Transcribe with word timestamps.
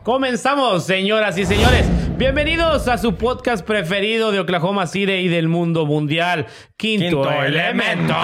Comenzamos, 0.03 0.85
señoras 0.85 1.37
y 1.37 1.45
señores. 1.45 1.85
Bienvenidos 2.17 2.87
a 2.87 2.97
su 2.97 3.15
podcast 3.15 3.65
preferido 3.65 4.31
de 4.31 4.39
Oklahoma 4.39 4.87
City 4.87 5.11
y 5.13 5.27
del 5.27 5.47
mundo 5.47 5.85
mundial, 5.85 6.45
Quinto, 6.77 7.05
Quinto 7.23 7.31
Elemento. 7.43 8.15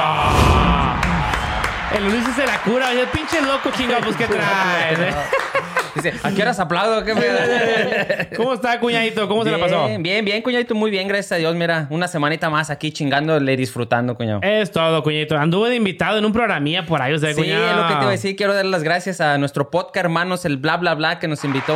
El 1.96 2.04
Ulises 2.06 2.36
se 2.36 2.46
la 2.46 2.60
cura, 2.62 2.90
oye, 2.92 3.02
el 3.02 3.08
pinche 3.08 3.42
loco 3.42 3.72
chingado, 3.76 4.02
pues, 4.04 4.16
¿qué 4.16 4.26
traen? 4.28 5.16
Dice, 5.96 6.14
¿a 6.22 6.32
qué 6.32 6.42
horas 6.44 6.60
aplaudo? 6.60 7.04
¿Qué 7.04 7.16
me- 7.16 8.30
¿Cómo 8.38 8.54
está, 8.54 8.80
cuñadito? 8.80 9.28
¿Cómo 9.28 9.44
se 9.44 9.50
la 9.52 9.58
pasó? 9.58 9.88
Bien, 9.88 10.04
bien, 10.04 10.24
bien, 10.24 10.42
cuñadito, 10.44 10.76
muy 10.76 10.92
bien, 10.92 11.08
gracias 11.08 11.32
a 11.34 11.36
Dios. 11.38 11.56
Mira, 11.56 11.88
una 11.90 12.08
semanita 12.08 12.50
más 12.52 12.70
aquí 12.70 12.92
chingándole, 12.92 13.58
disfrutando, 13.58 14.16
cuñado. 14.16 14.40
Es 14.44 14.72
todo, 14.72 15.02
cuñadito. 15.02 15.36
Anduve 15.36 15.70
de 15.72 15.76
invitado 15.78 16.20
en 16.20 16.26
un 16.26 16.32
programilla 16.32 16.86
por 16.86 17.02
ahí, 17.02 17.14
o 17.14 17.18
sea, 17.18 17.34
Sí, 17.34 17.42
cuñado. 17.42 17.70
es 17.72 17.76
lo 17.76 17.82
que 17.88 17.94
te 17.96 18.00
iba 18.02 18.08
a 18.08 18.12
decir. 18.12 18.36
Quiero 18.36 18.54
dar 18.54 18.66
las 18.66 18.84
gracias 18.84 19.20
a 19.20 19.38
nuestro 19.40 19.72
podcast, 19.72 19.98
hermanos, 20.06 20.46
el 20.46 20.58
bla, 20.58 20.78
bla, 20.78 20.94
bla, 20.94 21.18
que 21.18 21.28
nos 21.28 21.44
invitó. 21.44 21.74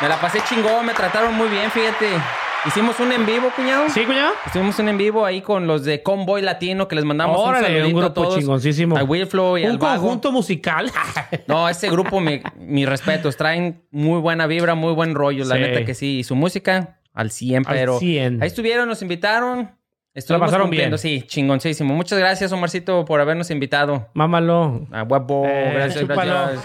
Me 0.00 0.08
la 0.08 0.20
pasé 0.20 0.40
chingón, 0.48 0.86
me 0.86 0.94
trataron 0.94 1.34
muy 1.34 1.48
bien, 1.48 1.70
fíjate. 1.70 2.06
Hicimos 2.66 2.98
un 3.00 3.12
en 3.12 3.24
vivo, 3.24 3.50
cuñado. 3.54 3.88
¿Sí, 3.88 4.04
cuñado? 4.04 4.32
Estuvimos 4.46 4.78
en 4.80 4.88
en 4.88 4.98
vivo 4.98 5.24
ahí 5.24 5.40
con 5.40 5.66
los 5.66 5.84
de 5.84 6.02
Convoy 6.02 6.42
Latino, 6.42 6.86
que 6.88 6.96
les 6.96 7.04
mandamos 7.04 7.38
Órale, 7.40 7.84
un 7.84 7.94
un 7.94 8.02
a 8.02 8.06
grupo 8.06 8.12
todos. 8.22 8.36
chingoncísimo. 8.38 8.96
A 8.96 9.04
Wilflow 9.04 9.58
y 9.58 9.64
Un 9.64 9.72
al 9.72 9.78
conjunto 9.78 10.32
musical. 10.32 10.90
No, 11.46 11.68
ese 11.68 11.88
grupo, 11.90 12.20
mi, 12.20 12.40
mis 12.56 12.88
respetos. 12.88 13.36
Traen 13.36 13.82
muy 13.90 14.20
buena 14.20 14.46
vibra, 14.46 14.74
muy 14.74 14.92
buen 14.92 15.14
rollo, 15.14 15.44
la 15.44 15.54
Sí. 15.56 15.60
neta 15.60 15.84
que 15.84 15.94
sí. 15.94 16.18
Y 16.18 16.24
su 16.24 16.34
música 16.36 16.98
al 17.14 17.30
100, 17.30 17.64
Al 17.66 17.74
pero 17.74 17.98
100. 17.98 18.42
ahí 18.42 18.46
estuvieron, 18.48 18.88
nos 18.88 19.02
invitaron. 19.02 19.70
Estuvimos 20.14 20.46
pasaron 20.46 20.66
cumpliendo, 20.66 20.96
bien. 21.02 21.20
Sí, 21.20 21.26
chingoncísimo. 21.26 21.94
Muchas 21.94 22.18
gracias, 22.18 22.50
Omarcito, 22.52 23.04
por 23.04 23.20
habernos 23.20 23.50
invitado. 23.50 24.08
Mámalo. 24.14 24.86
A 24.92 25.04
huevo, 25.04 25.44
Eh, 25.46 25.70
gracias, 25.74 26.00
chúpalo. 26.00 26.32
gracias. 26.32 26.64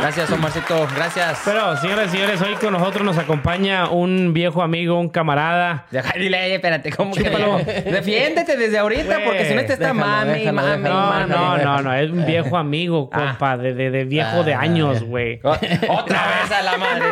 Gracias, 0.00 0.30
Omarcito, 0.32 0.88
gracias. 0.96 1.42
Pero, 1.44 1.76
señores 1.76 2.08
y 2.08 2.10
señores, 2.16 2.40
hoy 2.42 2.54
con 2.54 2.72
nosotros 2.72 3.04
nos 3.04 3.18
acompaña 3.18 3.88
un 3.88 4.32
viejo 4.32 4.62
amigo, 4.62 4.98
un 4.98 5.08
camarada. 5.08 5.86
Deja- 5.90 6.14
Dile, 6.18 6.54
espérate, 6.54 6.90
¿cómo 6.92 7.14
que? 7.14 7.24
Chúpalo. 7.24 7.58
Defiéndete 7.58 8.56
desde 8.56 8.78
ahorita, 8.78 9.14
Güey, 9.14 9.24
porque 9.24 9.44
si 9.46 9.54
no 9.54 9.60
te 9.64 9.74
está 9.74 9.92
déjalo, 9.92 10.00
mami, 10.00 10.32
déjalo, 10.32 10.52
mami, 10.52 10.82
déjalo. 10.82 10.94
No, 10.94 11.06
mami. 11.06 11.30
no, 11.30 11.58
no, 11.58 11.82
no, 11.82 11.94
es 11.94 12.10
un 12.10 12.26
viejo 12.26 12.56
amigo, 12.56 13.10
Ah. 13.12 13.18
compa, 13.28 13.56
de, 13.56 13.74
de, 13.74 13.90
de 13.90 14.04
viejo 14.04 14.42
de 14.44 14.54
Ah. 14.54 14.60
años, 14.60 15.02
güey. 15.04 15.40
Otra 15.88 16.26
vez 16.26 16.50
a 16.52 16.62
la 16.62 16.76
madre. 16.78 17.04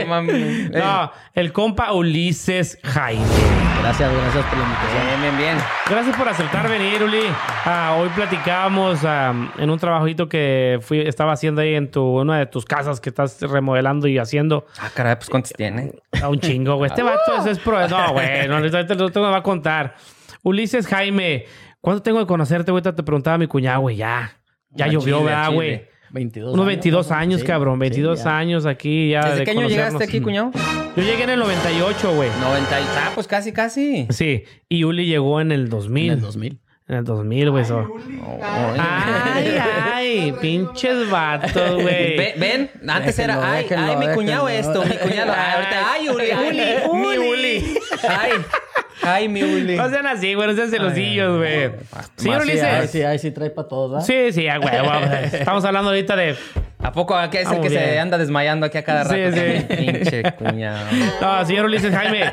No, 0.00 0.06
mami. 0.06 0.68
No, 0.72 1.12
el 1.34 1.52
compa 1.52 1.92
Ulises 1.92 2.78
Jaime. 2.84 3.24
Gracias, 3.82 4.10
gracias 4.12 4.44
por 4.46 4.58
la 4.58 4.64
invitación. 4.64 5.06
Bien, 5.06 5.20
bien, 5.22 5.36
bien. 5.38 5.56
Gracias 5.88 6.16
por 6.16 6.28
aceptar 6.28 6.68
venir, 6.68 7.02
Uli. 7.02 7.22
Ah, 7.64 7.94
hoy 7.98 8.08
platicábamos 8.08 9.04
ah, 9.04 9.32
en 9.56 9.70
un 9.70 9.78
trabajito 9.78 10.28
que 10.28 10.78
fui, 10.82 11.00
estaba 11.00 11.32
haciendo 11.32 11.60
ahí 11.62 11.74
en 11.74 11.90
tu, 11.90 12.24
una 12.28 12.38
de 12.38 12.46
tus 12.46 12.64
casas 12.64 13.00
que 13.00 13.08
estás 13.08 13.40
remodelando 13.42 14.06
y 14.08 14.18
haciendo. 14.18 14.66
Ah, 14.80 14.90
caray, 14.94 15.16
pues 15.16 15.28
¿cuántos 15.28 15.52
tiene? 15.52 15.92
A 16.22 16.28
un 16.28 16.38
chingo, 16.40 16.76
güey. 16.76 16.90
Este 16.90 17.02
vato 17.04 17.36
es, 17.40 17.46
es 17.46 17.58
pro. 17.58 17.86
No, 17.88 18.12
güey. 18.12 18.46
No, 18.48 18.56
ahorita 18.56 18.86
te 18.86 18.94
lo 18.94 19.10
va 19.22 19.38
a 19.38 19.42
contar. 19.42 19.94
Ulises 20.42 20.86
Jaime, 20.86 21.46
¿cuánto 21.80 22.02
tengo 22.02 22.18
de 22.20 22.26
conocerte, 22.26 22.70
güey? 22.70 22.82
Te 22.82 22.92
preguntaba 22.92 23.38
mi 23.38 23.46
cuñado, 23.46 23.80
güey. 23.80 23.96
Ya. 23.96 24.32
Ya 24.70 24.84
Al 24.84 24.92
llovió, 24.92 25.24
¿verdad, 25.24 25.52
güey? 25.52 25.70
chile. 25.78 25.90
22 26.10 26.54
Unos 26.54 26.64
22 26.66 27.10
años, 27.10 27.40
Sí, 27.40 27.46
cabrón. 27.46 27.74
sí, 27.74 27.80
22 27.80 28.24
ya. 28.24 28.38
años 28.38 28.64
aquí 28.66 29.10
ya. 29.10 29.24
¿Desde 29.24 29.38
de 29.40 29.44
qué 29.44 29.50
año 29.50 29.68
llegaste 29.68 30.04
aquí, 30.04 30.20
cuñado? 30.20 30.50
Yo 30.96 31.02
llegué 31.02 31.24
en 31.24 31.30
el 31.30 31.38
98, 31.40 32.14
güey. 32.14 32.30
90 32.40 32.80
y... 32.80 32.84
Ah, 32.96 33.10
pues 33.14 33.26
casi, 33.26 33.52
casi. 33.52 34.06
Sí. 34.10 34.44
Y 34.70 34.84
Uli 34.84 35.04
llegó 35.06 35.40
en 35.40 35.52
el 35.52 35.68
2000. 35.68 36.06
En 36.06 36.12
el 36.12 36.20
2000. 36.22 36.60
En 36.88 36.96
el 36.96 37.04
2000, 37.04 37.50
güey. 37.50 37.64
so. 37.66 37.86
Ay, 38.42 39.58
ay, 39.92 40.34
pinches 40.40 41.08
vatos, 41.10 41.74
güey. 41.82 42.16
Ve- 42.16 42.34
¿Ven? 42.38 42.70
Antes 42.88 43.18
era, 43.18 43.38
ay, 43.52 43.66
ay, 43.76 43.96
mi 43.96 44.08
cuñado 44.14 44.48
esto, 44.48 44.82
mi 44.84 44.96
cuñado. 44.96 45.32
Ay, 45.36 45.52
ahorita, 45.54 45.92
ay, 45.92 46.08
Uli, 46.08 46.30
ay, 46.30 46.86
mi 46.94 47.18
Uli. 47.18 47.78
Ay, 48.08 48.30
ay, 49.02 49.28
mi 49.28 49.42
Uli. 49.42 49.76
No 49.76 49.90
sean 49.90 50.06
así, 50.06 50.32
güey. 50.32 50.48
No 50.48 50.54
sean 50.54 50.70
celosillos, 50.70 51.36
güey. 51.36 51.70
Señor 52.16 52.42
Sí, 52.44 52.50
ahí 52.52 52.58
Ulises. 52.78 52.90
sí, 52.90 53.02
ahí 53.02 53.18
sí 53.18 53.30
trae 53.32 53.50
para 53.50 53.68
todos, 53.68 53.90
¿verdad? 53.90 54.06
Sí, 54.06 54.32
sí, 54.32 54.48
a 54.48 54.58
huevo. 54.58 54.90
Estamos 55.32 55.64
hablando 55.66 55.90
ahorita 55.90 56.16
de. 56.16 56.36
¿A 56.80 56.92
poco 56.92 57.14
aquí 57.16 57.36
es 57.38 57.50
el 57.50 57.60
que 57.60 57.68
se 57.70 57.98
anda 57.98 58.16
desmayando 58.16 58.64
aquí 58.64 58.78
a 58.78 58.84
cada 58.84 59.04
Sí, 59.04 59.14
rato? 59.24 59.36
sí. 59.36 59.76
Pinche 59.76 60.22
cuñado. 60.38 60.86
No, 61.20 61.44
señor 61.44 61.66
Ulises 61.66 61.94
Jaime. 61.94 62.32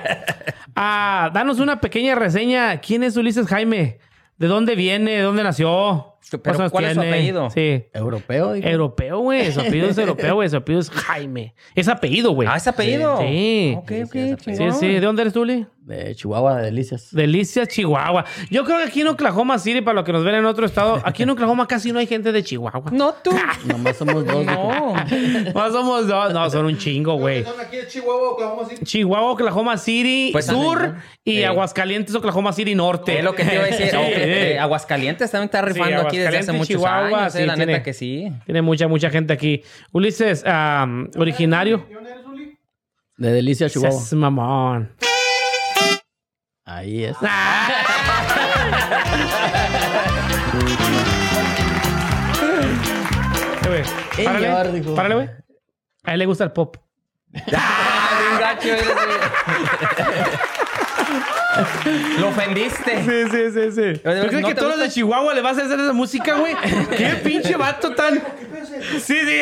Ah, 0.77 1.29
danos 1.33 1.59
una 1.59 1.81
pequeña 1.81 2.15
reseña. 2.15 2.79
¿Quién 2.79 3.03
es 3.03 3.17
Ulises 3.17 3.47
Jaime? 3.47 3.97
¿De 4.37 4.47
dónde 4.47 4.75
viene? 4.75 5.11
¿De 5.11 5.21
dónde 5.21 5.43
nació? 5.43 6.13
Pero, 6.29 6.41
¿Cuántos 6.41 6.59
años 6.59 6.71
¿cuál 6.71 6.85
es 6.85 6.93
su 6.95 7.01
tiene? 7.01 7.15
apellido? 7.15 7.49
Sí. 7.51 7.85
Europeo, 7.93 8.53
digo. 8.53 8.67
Europeo, 8.67 9.19
güey. 9.19 9.51
Su 9.51 9.59
apellido 9.61 9.89
es 9.89 9.97
europeo, 9.97 10.35
güey. 10.35 10.49
Su 10.49 10.57
apellido 10.57 10.81
es 10.81 10.89
Jaime. 10.89 11.53
Es 11.75 11.87
apellido, 11.87 12.31
güey. 12.31 12.49
Ah, 12.51 12.57
¿es 12.57 12.67
apellido? 12.67 13.17
Sí. 13.19 13.75
Ok, 13.77 13.87
Sí, 13.89 14.01
ok, 14.01 14.09
apellido. 14.09 14.37
Sí, 14.73 14.79
sí. 14.79 14.87
¿De 14.87 14.99
dónde 15.01 15.21
eres 15.21 15.33
tú, 15.33 15.41
Uli? 15.41 15.67
De 15.85 16.15
Chihuahua, 16.15 16.57
de 16.57 16.63
Delicias. 16.65 17.09
Delicias, 17.13 17.67
Chihuahua. 17.67 18.25
Yo 18.49 18.65
creo 18.65 18.77
que 18.79 18.85
aquí 18.85 19.01
en 19.01 19.07
Oklahoma 19.09 19.59
City, 19.59 19.81
para 19.81 19.93
los 19.93 20.03
que 20.03 20.11
nos 20.13 20.23
ven 20.23 20.33
en 20.33 20.45
otro 20.45 20.65
estado, 20.65 20.99
aquí 21.05 21.21
en 21.21 21.29
Oklahoma 21.29 21.67
casi 21.67 21.91
no 21.91 21.99
hay 21.99 22.07
gente 22.07 22.31
de 22.31 22.43
Chihuahua. 22.43 22.89
No, 22.91 23.13
tú. 23.13 23.29
Nomás 23.67 23.95
somos 23.95 24.25
dos. 24.25 24.43
No. 24.43 24.95
No 25.53 25.71
somos 25.71 26.07
dos. 26.07 26.33
No, 26.33 26.49
son 26.49 26.65
un 26.65 26.77
chingo, 26.79 27.17
güey. 27.17 27.45
Aquí 27.61 27.77
de 27.77 27.85
Chihuahua, 27.87 28.31
Oklahoma 28.31 28.67
City. 28.67 28.83
Chihuahua, 28.83 29.31
Oklahoma 29.31 29.77
City 29.77 30.29
Pues, 30.31 30.47
Sur 30.47 30.95
y. 31.23 31.43
Aguascalientes, 31.43 32.15
Oklahoma 32.15 32.51
City 32.51 32.73
Norte. 32.73 33.19
Es 33.19 33.23
lo 33.23 33.35
que 33.35 33.43
te 33.45 33.53
iba 33.53 33.63
a 33.63 33.67
decir. 33.67 33.85
Sí. 33.91 33.97
Eh, 34.01 34.57
Aguascalientes 34.59 35.29
también 35.29 35.45
está 35.45 35.61
rifando 35.61 36.01
aquí 36.01 36.17
desde 36.17 36.39
hace 36.39 36.51
muchos 36.51 36.67
Chihuahua, 36.69 37.19
años. 37.25 37.35
eh, 37.35 37.41
sí, 37.41 37.45
la 37.45 37.53
tiene- 37.53 37.73
neta 37.73 37.83
que 37.83 37.93
sí. 37.93 38.31
Tiene 38.45 38.63
mucha, 38.63 38.87
mucha 38.87 39.11
gente 39.11 39.33
aquí. 39.33 39.61
Ulises, 39.91 40.43
am, 40.47 41.11
originario. 41.15 41.85
¿De 41.87 41.93
dónde 41.93 42.09
eres, 42.11 42.25
Uli? 42.25 42.57
De 43.17 43.31
Delicias, 43.31 43.71
Chihuahua. 43.71 43.91
Seas 43.99 44.13
mamón. 44.13 44.89
Ahí 46.65 47.05
es. 47.05 47.15
Güey, 53.67 53.83
Señor, 54.15 54.33
Párale, 54.41 54.81
párale, 54.95 55.15
güey. 55.15 55.29
A 56.03 56.13
él 56.13 56.19
le 56.19 56.25
gusta 56.25 56.43
el 56.43 56.51
pop. 56.51 56.77
Ah, 57.53 58.09
bien 58.19 58.39
gacho. 58.39 58.69
Lo 62.19 62.29
ofendiste. 62.29 63.03
Sí, 63.03 63.31
sí, 63.31 63.51
sí, 63.53 63.71
sí. 63.71 63.99
¿Tú 63.99 64.27
crees 64.27 64.41
¿no 64.41 64.47
que 64.47 64.55
todos 64.55 64.71
los 64.71 64.79
de? 64.79 64.89
Chihuahua 64.89 65.33
le 65.33 65.41
vas 65.41 65.57
a 65.57 65.65
hacer 65.65 65.79
esa 65.79 65.93
música, 65.93 66.35
güey? 66.35 66.55
¿Qué 66.97 67.21
pinche 67.23 67.55
vato 67.55 67.93
tan...? 67.93 68.21
Sí, 68.99 69.15
sí. 69.15 69.41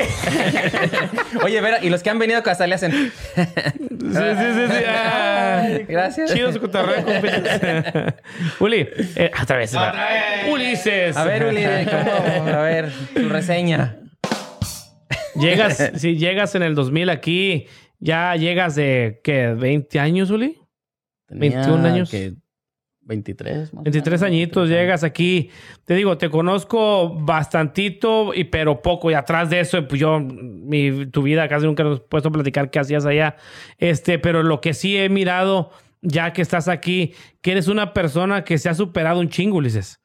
Oye, 1.44 1.60
Vera, 1.62 1.80
y 1.82 1.90
los 1.90 2.04
que 2.04 2.10
han 2.10 2.20
venido 2.20 2.40
a 2.40 2.44
casa 2.44 2.68
le 2.68 2.76
hacen. 2.76 2.92
Sí, 2.92 3.12
sí, 3.36 3.46
sí, 3.50 4.68
sí. 4.68 4.84
Ah. 4.88 5.68
Gracias. 5.88 6.34
Chido 6.34 6.52
su 6.54 6.60
cotorreo. 6.60 7.04
Uli, 8.60 8.88
eh, 9.16 9.32
otra 9.42 9.58
vez. 9.58 9.74
Ulises. 10.52 11.18
A 11.18 11.24
ver, 11.24 11.46
Uli, 11.46 11.64
¿cómo? 11.86 12.54
A 12.54 12.62
ver, 12.62 12.92
tu 13.14 13.28
reseña. 13.30 13.98
Llegas, 15.36 15.92
si 15.96 16.18
llegas 16.18 16.54
en 16.56 16.64
el 16.64 16.76
2000 16.76 17.10
aquí, 17.10 17.68
ya 18.00 18.36
llegas 18.36 18.76
de, 18.76 19.20
¿qué? 19.24 19.54
¿20 19.56 20.00
años, 20.00 20.30
Uli? 20.30 20.60
Tenía 21.40 21.60
21 21.60 21.88
años. 21.88 22.10
que 22.12 22.34
23. 23.06 23.74
más 23.74 23.82
o 23.82 23.84
23 23.84 24.22
menos, 24.22 24.24
añitos, 24.24 24.64
23 24.70 24.82
llegas 24.82 25.04
aquí. 25.04 25.50
Te 25.86 25.94
digo, 25.96 26.18
te 26.18 26.30
conozco 26.30 27.14
bastantito, 27.20 28.34
y, 28.34 28.46
pero 28.46 28.82
poco. 28.82 29.12
Y 29.12 29.14
atrás 29.14 29.50
de 29.50 29.60
eso, 29.60 29.86
pues 29.88 30.00
yo, 30.00 30.20
mi, 30.22 31.06
tu 31.08 31.22
vida 31.24 31.48
casi 31.50 31.66
nunca 31.66 31.84
nos 31.84 32.00
he 32.00 32.02
puesto 32.04 32.30
a 32.30 32.32
platicar 32.32 32.70
qué 32.70 32.80
hacías 32.80 33.06
allá. 33.06 33.36
Este, 33.78 34.20
pero 34.20 34.42
lo 34.44 34.62
que 34.62 34.74
sí 34.74 34.98
he 34.98 35.10
mirado, 35.10 35.72
ya 36.02 36.32
que 36.34 36.42
estás 36.42 36.68
aquí, 36.70 37.14
que 37.42 37.52
eres 37.52 37.68
una 37.68 37.94
persona 37.94 38.44
que 38.46 38.58
se 38.58 38.70
ha 38.70 38.74
superado 38.74 39.20
un 39.20 39.28
chingo, 39.30 39.58
Ulises. 39.58 40.00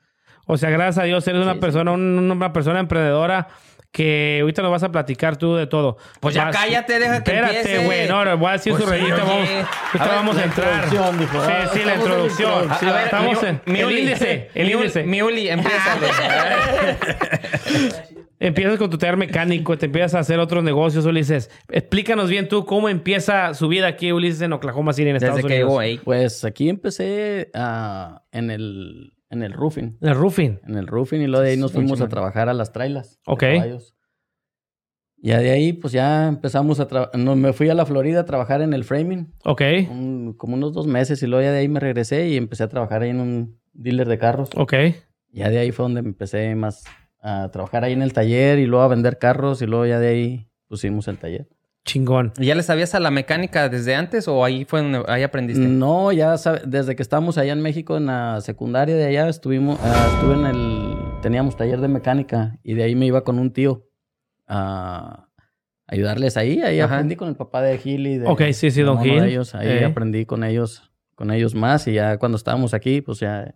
O 0.46 0.56
sea, 0.56 0.70
gracias 0.70 0.98
a 0.98 1.04
Dios, 1.04 1.28
eres 1.28 1.42
una 1.42 1.54
sí. 1.54 1.60
persona, 1.60 1.92
un- 1.92 2.18
una 2.30 2.52
persona 2.52 2.80
emprendedora 2.80 3.48
que 3.90 4.38
ahorita 4.42 4.60
nos 4.62 4.70
vas 4.70 4.82
a 4.82 4.92
platicar 4.92 5.36
tú 5.38 5.54
de 5.56 5.66
todo. 5.66 5.96
Pues 6.20 6.34
ya 6.34 6.44
Vas- 6.46 6.56
cállate, 6.56 6.98
deja 6.98 7.22
que 7.24 7.30
Espérate, 7.32 7.84
güey. 7.84 8.06
No, 8.08 8.24
no, 8.24 8.36
voy 8.38 8.50
a 8.50 8.52
decir 8.52 8.72
Pues 8.72 8.84
su 8.84 8.90
sí, 8.90 8.96
rayita. 8.98 9.24
oye. 9.24 9.24
Vamos, 9.24 9.48
A 9.48 9.64
ahorita 9.64 10.04
ver, 10.04 10.14
vamos 10.14 10.36
a 10.36 10.44
entrar. 10.44 10.84
introducción, 10.84 11.18
dijo. 11.18 11.44
Sí, 11.44 11.52
Ah, 11.52 11.54
sí, 11.54 11.54
la 11.54 11.64
estamos 11.64 11.82
en 11.82 11.86
la 11.86 11.94
introducción. 11.94 12.52
introducción. 12.52 12.90
A 12.90 12.94
ver, 12.94 13.04
Estamos 13.04 13.42
mi- 13.42 13.48
en 13.48 13.60
mi 13.66 13.80
el 13.80 13.98
índice. 13.98 14.50
El 14.54 14.66
mi 14.66 14.72
Uli- 14.74 14.80
índice. 14.82 15.02
Mi 15.04 15.22
Uli, 15.22 15.48
empieza. 15.48 15.98
Empiezas 18.40 18.78
con 18.78 18.88
tu 18.88 18.98
taller 18.98 19.16
mecánico, 19.16 19.76
te 19.76 19.86
empiezas 19.86 20.14
a 20.14 20.18
hacer 20.20 20.38
otros 20.38 20.62
negocios, 20.62 21.04
Ulises. 21.04 21.50
Explícanos 21.70 22.30
bien 22.30 22.48
tú 22.48 22.64
cómo 22.66 22.88
empieza 22.88 23.52
su 23.54 23.66
vida 23.66 23.88
aquí, 23.88 24.12
Ulises, 24.12 24.42
en 24.42 24.52
Oklahoma 24.52 24.92
City, 24.92 25.08
en 25.10 25.16
Estados 25.16 25.36
Desde 25.38 25.48
que 25.48 25.64
Unidos. 25.64 25.80
ahí. 25.80 25.98
Pues 26.04 26.44
aquí 26.44 26.68
empecé 26.68 27.50
ah, 27.54 28.22
en, 28.30 28.52
el, 28.52 29.12
en 29.30 29.42
el 29.42 29.52
roofing. 29.52 29.98
El 30.00 30.14
roofing. 30.14 30.60
En 30.66 30.76
el 30.76 30.86
roofing 30.86 31.20
y 31.20 31.26
luego 31.26 31.42
de 31.44 31.50
ahí 31.50 31.56
nos 31.56 31.72
fuimos 31.72 32.00
a 32.00 32.08
trabajar 32.08 32.48
a 32.48 32.54
las 32.54 32.72
trailas. 32.72 33.18
Ok. 33.26 33.42
Ya 35.20 35.40
de 35.40 35.50
ahí, 35.50 35.72
pues 35.72 35.92
ya 35.92 36.28
empezamos 36.28 36.78
a 36.78 36.86
trabajar. 36.86 37.18
Me 37.18 37.52
fui 37.52 37.68
a 37.68 37.74
la 37.74 37.84
Florida 37.84 38.20
a 38.20 38.24
trabajar 38.24 38.62
en 38.62 38.72
el 38.72 38.84
framing, 38.84 39.34
Ok, 39.44 39.62
un- 39.90 40.34
como 40.38 40.54
unos 40.54 40.72
dos 40.72 40.86
meses, 40.86 41.20
y 41.22 41.26
luego 41.26 41.42
ya 41.42 41.50
de 41.50 41.58
ahí 41.58 41.68
me 41.68 41.80
regresé 41.80 42.28
y 42.28 42.36
empecé 42.36 42.62
a 42.62 42.68
trabajar 42.68 43.02
ahí 43.02 43.10
en 43.10 43.20
un 43.20 43.60
dealer 43.72 44.06
de 44.08 44.18
carros. 44.18 44.50
ok. 44.56 44.74
Ya 45.30 45.50
de 45.50 45.58
ahí 45.58 45.72
fue 45.72 45.84
donde 45.84 46.00
empecé 46.00 46.54
más 46.54 46.84
a 47.20 47.50
trabajar 47.50 47.84
ahí 47.84 47.92
en 47.92 48.02
el 48.02 48.12
taller 48.12 48.58
y 48.60 48.66
luego 48.66 48.84
a 48.84 48.88
vender 48.88 49.18
carros 49.18 49.60
y 49.60 49.66
luego 49.66 49.86
ya 49.86 49.98
de 49.98 50.08
ahí 50.08 50.48
pusimos 50.68 51.08
el 51.08 51.18
taller. 51.18 51.48
Chingón. 51.84 52.32
¿Ya 52.38 52.54
le 52.54 52.62
sabías 52.62 52.94
a 52.94 53.00
la 53.00 53.10
mecánica 53.10 53.68
desde 53.70 53.94
antes 53.94 54.28
o 54.28 54.44
ahí 54.44 54.64
fue 54.66 54.82
donde 54.82 55.02
ahí 55.08 55.22
aprendiste? 55.22 55.66
No, 55.66 56.12
ya 56.12 56.36
sabe- 56.36 56.62
desde 56.66 56.94
que 56.94 57.02
estábamos 57.02 57.38
allá 57.38 57.52
en 57.54 57.62
México 57.62 57.96
en 57.96 58.06
la 58.06 58.40
secundaria 58.42 58.94
de 58.94 59.06
allá 59.06 59.28
estuvimos, 59.28 59.78
ah, 59.82 60.10
estuve 60.14 60.34
en 60.34 60.46
el, 60.46 60.94
teníamos 61.22 61.56
taller 61.56 61.80
de 61.80 61.88
mecánica 61.88 62.58
y 62.62 62.74
de 62.74 62.82
ahí 62.84 62.94
me 62.94 63.06
iba 63.06 63.24
con 63.24 63.38
un 63.38 63.52
tío 63.54 63.86
a 64.46 65.28
ayudarles 65.86 66.36
ahí, 66.36 66.60
ahí 66.60 66.80
Ajá. 66.80 66.96
aprendí 66.96 67.16
con 67.16 67.28
el 67.28 67.36
papá 67.36 67.62
de 67.62 67.78
Gil 67.78 68.06
y 68.06 68.18
de 68.18 68.26
Ok, 68.26 68.42
sí, 68.52 68.70
sí, 68.70 68.80
de 68.80 68.84
don 68.84 68.96
uno 68.98 69.04
de 69.04 69.10
Gil. 69.10 69.22
ellos, 69.24 69.54
ahí 69.54 69.68
Eh. 69.68 69.84
aprendí 69.86 70.26
con 70.26 70.44
ellos, 70.44 70.92
con 71.14 71.30
ellos 71.30 71.54
más 71.54 71.88
y 71.88 71.94
ya 71.94 72.18
cuando 72.18 72.36
estábamos 72.36 72.74
aquí, 72.74 73.00
pues 73.00 73.20
ya 73.20 73.54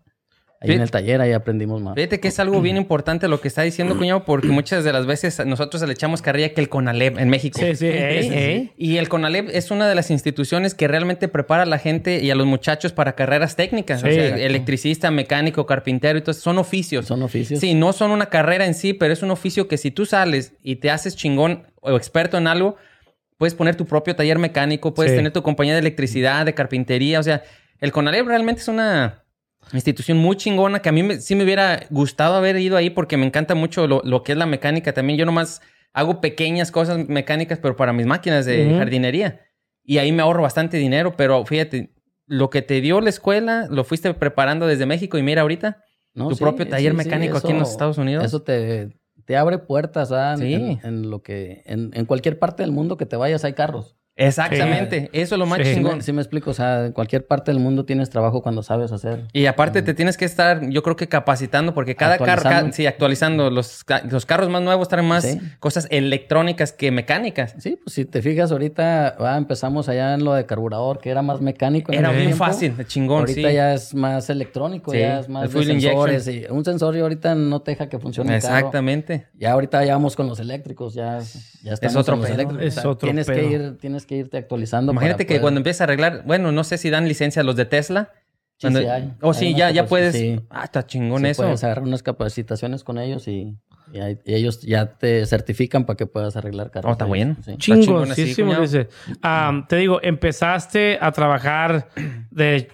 ahí 0.63 0.73
en 0.73 0.81
el 0.81 0.91
taller 0.91 1.21
ahí 1.21 1.33
aprendimos 1.33 1.83
más. 1.83 1.95
Fíjate 1.95 2.21
que 2.21 2.29
es 2.29 2.39
algo 2.39 2.61
bien 2.61 2.77
importante 2.77 3.29
lo 3.29 3.41
que 3.41 3.49
está 3.49 3.63
diciendo, 3.63 3.97
cuñado, 3.99 4.25
porque 4.25 4.49
muchas 4.49 4.85
de 4.85 4.93
las 4.93 5.07
veces 5.07 5.45
nosotros 5.45 5.83
le 5.83 5.93
echamos 5.93 6.23
carrilla 6.23 6.55
que 6.55 6.61
el 6.61 6.69
CONALEP 6.69 7.19
en 7.19 7.29
México. 7.29 7.59
Sí, 7.61 7.75
sí, 7.77 7.87
ey, 7.87 8.29
ey. 8.33 8.73
Y 8.77 8.97
el 8.99 9.09
CONALEP 9.09 9.49
es 9.53 9.71
una 9.71 9.89
de 9.89 9.95
las 9.95 10.11
instituciones 10.11 10.75
que 10.75 10.89
realmente 10.89 11.29
prepara 11.29 11.65
a 11.65 11.67
la 11.67 11.79
gente 11.79 12.23
y 12.23 12.31
a 12.31 12.35
los 12.35 12.47
muchachos 12.47 12.93
para 12.93 13.15
carreras 13.15 13.57
técnicas. 13.57 14.01
Sí. 14.01 14.09
o 14.09 14.11
sea, 14.13 14.37
electricista, 14.37 15.11
mecánico, 15.11 15.67
carpintero, 15.67 16.19
entonces 16.19 16.43
son 16.43 16.59
oficios. 16.59 17.07
Son 17.07 17.23
oficios. 17.23 17.61
Sí, 17.61 17.75
no 17.75 17.93
son 17.93 18.11
una 18.11 18.27
carrera 18.27 18.67
en 18.67 18.75
sí, 18.75 18.93
pero 18.95 19.13
es 19.13 19.23
un 19.23 19.31
oficio 19.31 19.69
que 19.69 19.77
si 19.79 19.91
tú 19.91 20.07
sales 20.07 20.55
y 20.63 20.77
te 20.77 20.91
haces 20.91 21.17
chingón 21.17 21.65
o 21.81 21.97
experto 21.97 22.39
en 22.39 22.47
algo, 22.47 22.77
puedes 23.39 23.55
poner 23.55 23.75
tu 23.75 23.87
propio 23.87 24.15
taller 24.15 24.39
mecánico, 24.39 24.95
puedes 24.95 25.13
Sí. 25.13 25.17
tener 25.17 25.33
tu 25.33 25.43
compañía 25.43 25.73
de 25.75 25.81
electricidad, 25.81 26.47
de 26.47 26.55
carpintería. 26.55 27.19
O 27.19 27.23
sea, 27.25 27.43
el 27.81 27.91
CONALEP 27.91 28.27
realmente 28.27 28.61
es 28.63 28.69
una 28.69 29.25
institución 29.73 30.19
muy 30.19 30.37
chingona 30.37 30.81
que 30.83 30.89
a 30.89 30.93
mí 30.93 31.03
me- 31.03 31.21
sí 31.21 31.35
me 31.35 31.45
hubiera 31.45 31.87
gustado 31.91 32.35
haber 32.35 32.57
ido 32.59 32.77
ahí 32.77 32.91
porque 32.91 33.17
me 33.17 33.27
encanta 33.27 33.55
mucho 33.55 33.87
lo, 33.87 34.03
lo 34.05 34.23
que 34.23 34.33
es 34.33 34.39
la 34.39 34.47
mecánica 34.47 34.93
también. 34.93 35.19
Yo 35.19 35.25
nomás 35.27 35.63
hago 35.93 36.21
pequeñas 36.21 36.71
cosas 36.71 37.09
mecánicas, 37.09 37.59
pero 37.59 37.77
para 37.77 37.93
mis 37.93 38.07
máquinas 38.07 38.45
de 38.47 38.75
jardinería. 38.79 39.41
Y 39.85 39.99
ahí 39.99 40.13
me 40.13 40.23
ahorro 40.23 40.43
bastante 40.43 40.77
dinero, 40.77 41.17
pero 41.17 41.45
fíjate, 41.45 41.93
lo 42.27 42.51
que 42.51 42.63
te 42.63 42.81
dio 42.81 43.01
la 43.01 43.11
escuela, 43.11 43.67
lo 43.71 43.85
fuiste 43.85 44.13
preparando 44.15 44.67
desde 44.67 44.87
México 44.87 45.19
y 45.19 45.23
mira 45.23 45.43
ahorita 45.43 45.83
No, 46.15 46.29
tu 46.29 46.37
sí, 46.37 46.43
propio 46.45 46.69
taller 46.69 46.93
sí, 46.93 46.99
sí, 46.99 47.05
mecánico 47.05 47.37
aquí 47.39 47.51
en 47.53 47.59
los 47.59 47.71
Estados 47.71 47.99
Unidos. 47.99 48.25
Eso 48.25 48.43
te, 48.43 48.91
te 49.25 49.37
abre 49.37 49.59
puertas. 49.59 50.11
En, 50.13 50.81
en 50.85 51.11
lo 51.11 51.23
que, 51.23 51.63
en, 51.67 51.91
en 51.95 52.05
cualquier 52.07 52.39
parte 52.39 52.63
del 52.63 52.73
mundo 52.73 52.97
que 52.97 53.07
te 53.07 53.17
vayas 53.17 53.45
hay 53.45 53.55
carros. 53.55 53.97
Exactamente, 54.17 55.09
eso 55.13 55.35
es 55.35 55.39
lo 55.39 55.47
más 55.47 55.59
Sí. 55.63 55.75
Chingón. 55.75 55.97
me, 55.99 56.03
sí 56.03 56.13
me 56.13 56.21
explico, 56.21 56.51
o 56.51 56.55
sea, 56.55 56.87
en 56.87 56.93
cualquier 56.93 57.27
parte 57.27 57.51
del 57.51 57.61
mundo 57.61 57.85
tienes 57.85 58.11
trabajo 58.11 58.43
cuando 58.43 58.63
sabes 58.63 58.93
hacer. 58.93 59.25
Y 59.33 59.47
aparte 59.47 59.83
te 59.83 59.95
tienes 59.95 60.17
que 60.17 60.25
estar, 60.25 60.69
yo 60.69 60.83
creo 60.83 60.97
que 60.97 61.09
capacitando, 61.09 61.73
porque 61.75 61.95
cada 61.97 62.19
carro, 62.19 62.43
ca- 62.43 62.73
sí, 62.73 62.87
actualizando. 62.87 63.51
Los, 63.51 63.85
los 64.11 64.27
carros 64.27 64.49
más 64.51 64.63
nuevos 64.63 64.89
traen 64.89 65.07
más 65.09 65.23
Sí. 65.25 65.41
cosas 65.61 65.87
electrónicas 65.91 66.73
que 66.73 66.91
mecánicas. 66.91 67.55
Sí, 67.59 67.79
pues 67.83 67.95
si 67.95 68.05
te 68.05 68.23
fijas 68.23 68.53
ahorita, 68.53 69.17
ah, 69.19 69.37
empezamos 69.39 69.89
allá 69.89 70.15
en 70.15 70.25
lo 70.25 70.35
de 70.35 70.47
carburador, 70.47 70.99
que 70.99 71.11
era 71.11 71.23
más 71.23 71.41
mecánico. 71.41 71.93
en 71.93 72.01
Era 72.01 72.09
muy 72.11 72.19
tiempo. 72.23 72.37
fácil, 72.37 72.75
chingón, 72.87 73.21
Ahorita 73.21 73.49
sí. 73.49 73.55
ya 73.55 73.75
es 73.75 73.95
más 73.95 74.29
electrónico, 74.31 74.93
Sí, 74.93 74.99
ya 74.99 75.21
es 75.21 75.27
el 75.27 75.33
más 75.33 75.53
de 75.53 75.65
sensores. 75.65 76.29
Y 76.29 76.45
un 76.51 76.65
sensor 76.65 76.97
y 76.97 77.01
ahorita 77.01 77.35
no 77.35 77.61
te 77.63 77.73
deja 77.73 77.89
que 77.89 77.99
funcione 77.99 78.37
el 78.37 78.43
carro. 78.43 78.57
Exactamente. 78.57 79.27
Ya 79.39 79.53
ahorita 79.53 79.85
ya 79.85 79.95
vamos 79.95 80.17
con 80.17 80.27
los 80.29 80.39
eléctricos, 80.41 80.95
ya, 80.95 81.21
ya 81.63 81.73
estamos 81.73 81.97
otro 81.97 82.15
en 82.15 82.21
los 82.23 82.31
eléctricos. 82.31 82.65
Es 82.67 82.79
O 82.79 82.81
sea, 82.83 82.91
otro 82.91 83.07
tienes 83.07 83.27
pedo. 83.27 83.37
que 83.37 83.47
ir, 83.55 83.79
tienes 83.79 84.07
que 84.07 84.12
irte 84.17 84.39
actualizando. 84.39 84.93
Imagínate 84.93 85.19
para 85.19 85.27
que 85.27 85.35
poder- 85.35 85.41
cuando 85.43 85.59
empiezas 85.61 85.81
a 85.83 85.85
arreglar, 85.85 86.23
bueno, 86.27 86.53
no 86.53 86.65
sé 86.65 86.79
si 86.79 86.91
dan 86.91 87.09
licencia 87.09 87.43
a 87.43 87.45
los 87.45 87.57
de 87.57 87.65
Tesla. 87.67 88.11
Sí, 88.59 88.67
Cuando- 88.69 88.81
sí 88.81 88.87
hay. 88.87 89.13
Oh, 89.23 89.29
Hay 89.31 89.35
sí, 89.35 89.55
ya, 89.55 89.71
ya 89.71 89.85
capaci- 89.85 89.89
puedes. 89.89 90.15
sí. 90.15 90.41
Ah, 90.51 90.65
está 90.65 90.87
chingón 90.87 91.23
Sí, 91.23 91.29
eso. 91.29 91.43
Puedes 91.43 91.65
agarrar 91.65 91.85
unas 91.85 92.03
capacitaciones 92.03 92.85
con 92.85 92.99
ellos 92.99 93.27
y, 93.27 93.57
y 93.93 93.99
ahí- 94.01 94.19
y 94.25 94.35
ellos 94.35 94.61
ya 94.63 94.87
te 94.87 95.27
certifican 95.27 95.85
para 95.85 95.97
que 95.97 96.07
puedas 96.07 96.37
arreglar 96.37 96.71
carros. 96.71 96.91
Oh, 96.91 96.93
está 96.93 97.05
bueno. 97.07 97.37
Sí. 97.45 97.57
Chingosísimo, 97.57 98.49
cuñado. 98.49 98.63
dice. 98.63 98.89
Ah, 99.23 99.65
te 99.69 99.77
digo, 99.77 99.99
empezaste 100.03 100.97
a 101.01 101.11
trabajar 101.11 101.89
de 102.31 102.69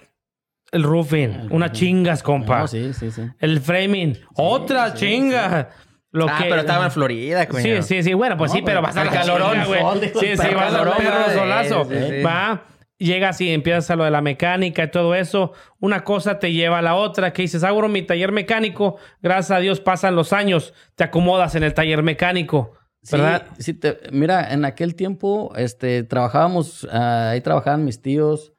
el 0.71 0.83
roofing. 0.83 1.47
Unas 1.49 1.71
chingas, 1.71 2.21
compa. 2.21 2.59
No, 2.59 2.67
sí, 2.67 2.93
sí, 2.93 3.09
sí. 3.09 3.23
El 3.39 3.59
framing. 3.59 4.15
Otra 4.35 4.93
chinga. 4.93 5.69
Lo 6.11 6.27
ah, 6.27 6.37
que... 6.37 6.45
pero 6.49 6.61
estaba 6.61 6.85
en 6.85 6.91
Florida, 6.91 7.41
Sí, 7.43 7.47
cuñado. 7.47 7.81
sí, 7.83 8.03
sí. 8.03 8.13
Bueno, 8.13 8.35
pues 8.37 8.51
No, 8.51 8.57
sí, 8.57 8.61
pero 8.65 8.81
vas 8.81 8.97
al 8.97 9.07
está 9.07 9.19
calorón, 9.19 9.65
güey. 9.65 9.81
Sí, 10.01 10.09
sí, 10.19 10.25
vas 10.35 10.39
al 10.39 10.55
calorón, 10.55 10.93
perro 10.97 11.23
sí, 11.27 11.33
solazo. 11.35 11.85
sí, 11.85 11.95
sí. 12.09 12.23
Va, 12.23 12.63
llegas 12.97 13.39
y 13.41 13.51
empiezas 13.53 13.89
a 13.91 13.95
lo 13.95 14.03
de 14.05 14.11
la 14.11 14.21
mecánica 14.21 14.83
y 14.83 14.91
todo 14.91 15.13
eso. 15.15 15.53
Una 15.79 16.03
cosa 16.03 16.39
te 16.39 16.51
lleva 16.51 16.79
a 16.79 16.81
la 16.81 16.95
otra. 16.95 17.31
Que 17.31 17.43
dices, 17.43 17.63
abro 17.63 17.87
mi 17.89 18.01
taller 18.01 18.31
mecánico. 18.31 18.97
Gracias 19.21 19.51
a 19.51 19.59
Dios 19.59 19.79
pasan 19.81 20.15
los 20.15 20.33
años. 20.33 20.73
Te 20.95 21.03
acomodas 21.03 21.53
en 21.55 21.63
el 21.63 21.73
taller 21.75 22.01
mecánico. 22.01 22.73
Sí, 23.03 23.15
¿Verdad? 23.15 23.45
sí 23.59 23.73
te- 23.75 23.99
mira, 24.11 24.51
en 24.51 24.65
aquel 24.65 24.95
tiempo 24.95 25.53
este, 25.55 26.03
trabajábamos, 26.03 26.85
ah, 26.91 27.29
ahí 27.29 27.39
trabajaban 27.41 27.85
mis 27.85 28.01
tíos, 28.01 28.51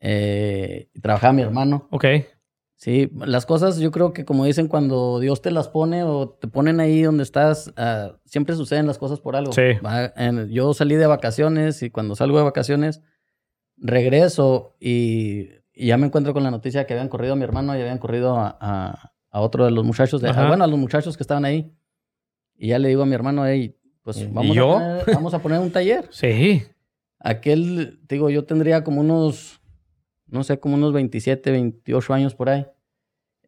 eh, 0.00 0.88
y 0.94 1.00
trabajaba 1.00 1.32
mi 1.34 1.42
hermano. 1.42 1.86
Ok. 1.90 2.04
Sí, 2.84 3.10
las 3.24 3.46
cosas 3.46 3.78
yo 3.78 3.90
creo 3.90 4.12
que 4.12 4.26
como 4.26 4.44
dicen, 4.44 4.68
cuando 4.68 5.18
Dios 5.18 5.40
te 5.40 5.50
las 5.50 5.68
pone 5.68 6.02
o 6.04 6.28
te 6.28 6.48
ponen 6.48 6.80
ahí 6.80 7.00
donde 7.00 7.22
estás, 7.22 7.72
ah, 7.78 8.18
siempre 8.26 8.54
suceden 8.56 8.86
las 8.86 8.98
cosas 8.98 9.20
por 9.20 9.36
algo. 9.36 9.52
Sí. 9.54 9.62
Va, 9.82 10.12
en- 10.16 10.50
yo 10.50 10.74
salí 10.74 10.94
de 10.96 11.06
vacaciones 11.06 11.82
y 11.82 11.88
cuando 11.88 12.14
salgo 12.14 12.36
de 12.36 12.44
vacaciones, 12.44 13.00
regreso 13.78 14.76
y, 14.80 15.48
y 15.72 15.86
ya 15.88 15.96
me 15.96 16.06
encuentro 16.06 16.32
con 16.34 16.42
la 16.42 16.50
noticia 16.50 16.80
de 16.80 16.86
que 16.86 16.92
habían 16.94 17.08
corrido 17.08 17.32
a 17.32 17.36
mi 17.36 17.44
hermano 17.44 17.76
y 17.76 17.80
habían 17.80 17.98
corrido 17.98 18.36
a, 18.36 18.56
a- 18.60 19.12
a 19.30 19.40
otro 19.40 19.64
de 19.64 19.72
los 19.72 19.82
muchachos, 19.84 20.20
de, 20.20 20.28
ah, 20.28 20.46
bueno, 20.46 20.62
a 20.62 20.66
los 20.68 20.78
muchachos 20.78 21.16
que 21.16 21.22
estaban 21.24 21.44
ahí. 21.44 21.72
Y 22.56 22.68
ya 22.68 22.78
le 22.78 22.88
digo 22.88 23.02
a 23.02 23.06
mi 23.06 23.14
hermano, 23.14 23.44
hey, 23.46 23.76
pues 24.02 24.18
¿Y 24.18 24.26
vamos, 24.26 24.54
yo? 24.54 24.76
A, 24.76 24.78
poner, 24.78 25.04
vamos 25.16 25.34
a 25.34 25.38
poner 25.40 25.58
un 25.58 25.70
taller. 25.72 26.06
Sí. 26.12 26.62
Aquel, 27.18 27.98
digo, 28.08 28.28
yo 28.30 28.44
tendría 28.44 28.84
como 28.84 29.00
unos, 29.00 29.60
no 30.26 30.44
sé, 30.44 30.60
como 30.60 30.74
unos 30.74 30.92
27, 30.92 31.50
28 31.50 32.12
años 32.14 32.34
por 32.34 32.50
ahí. 32.50 32.66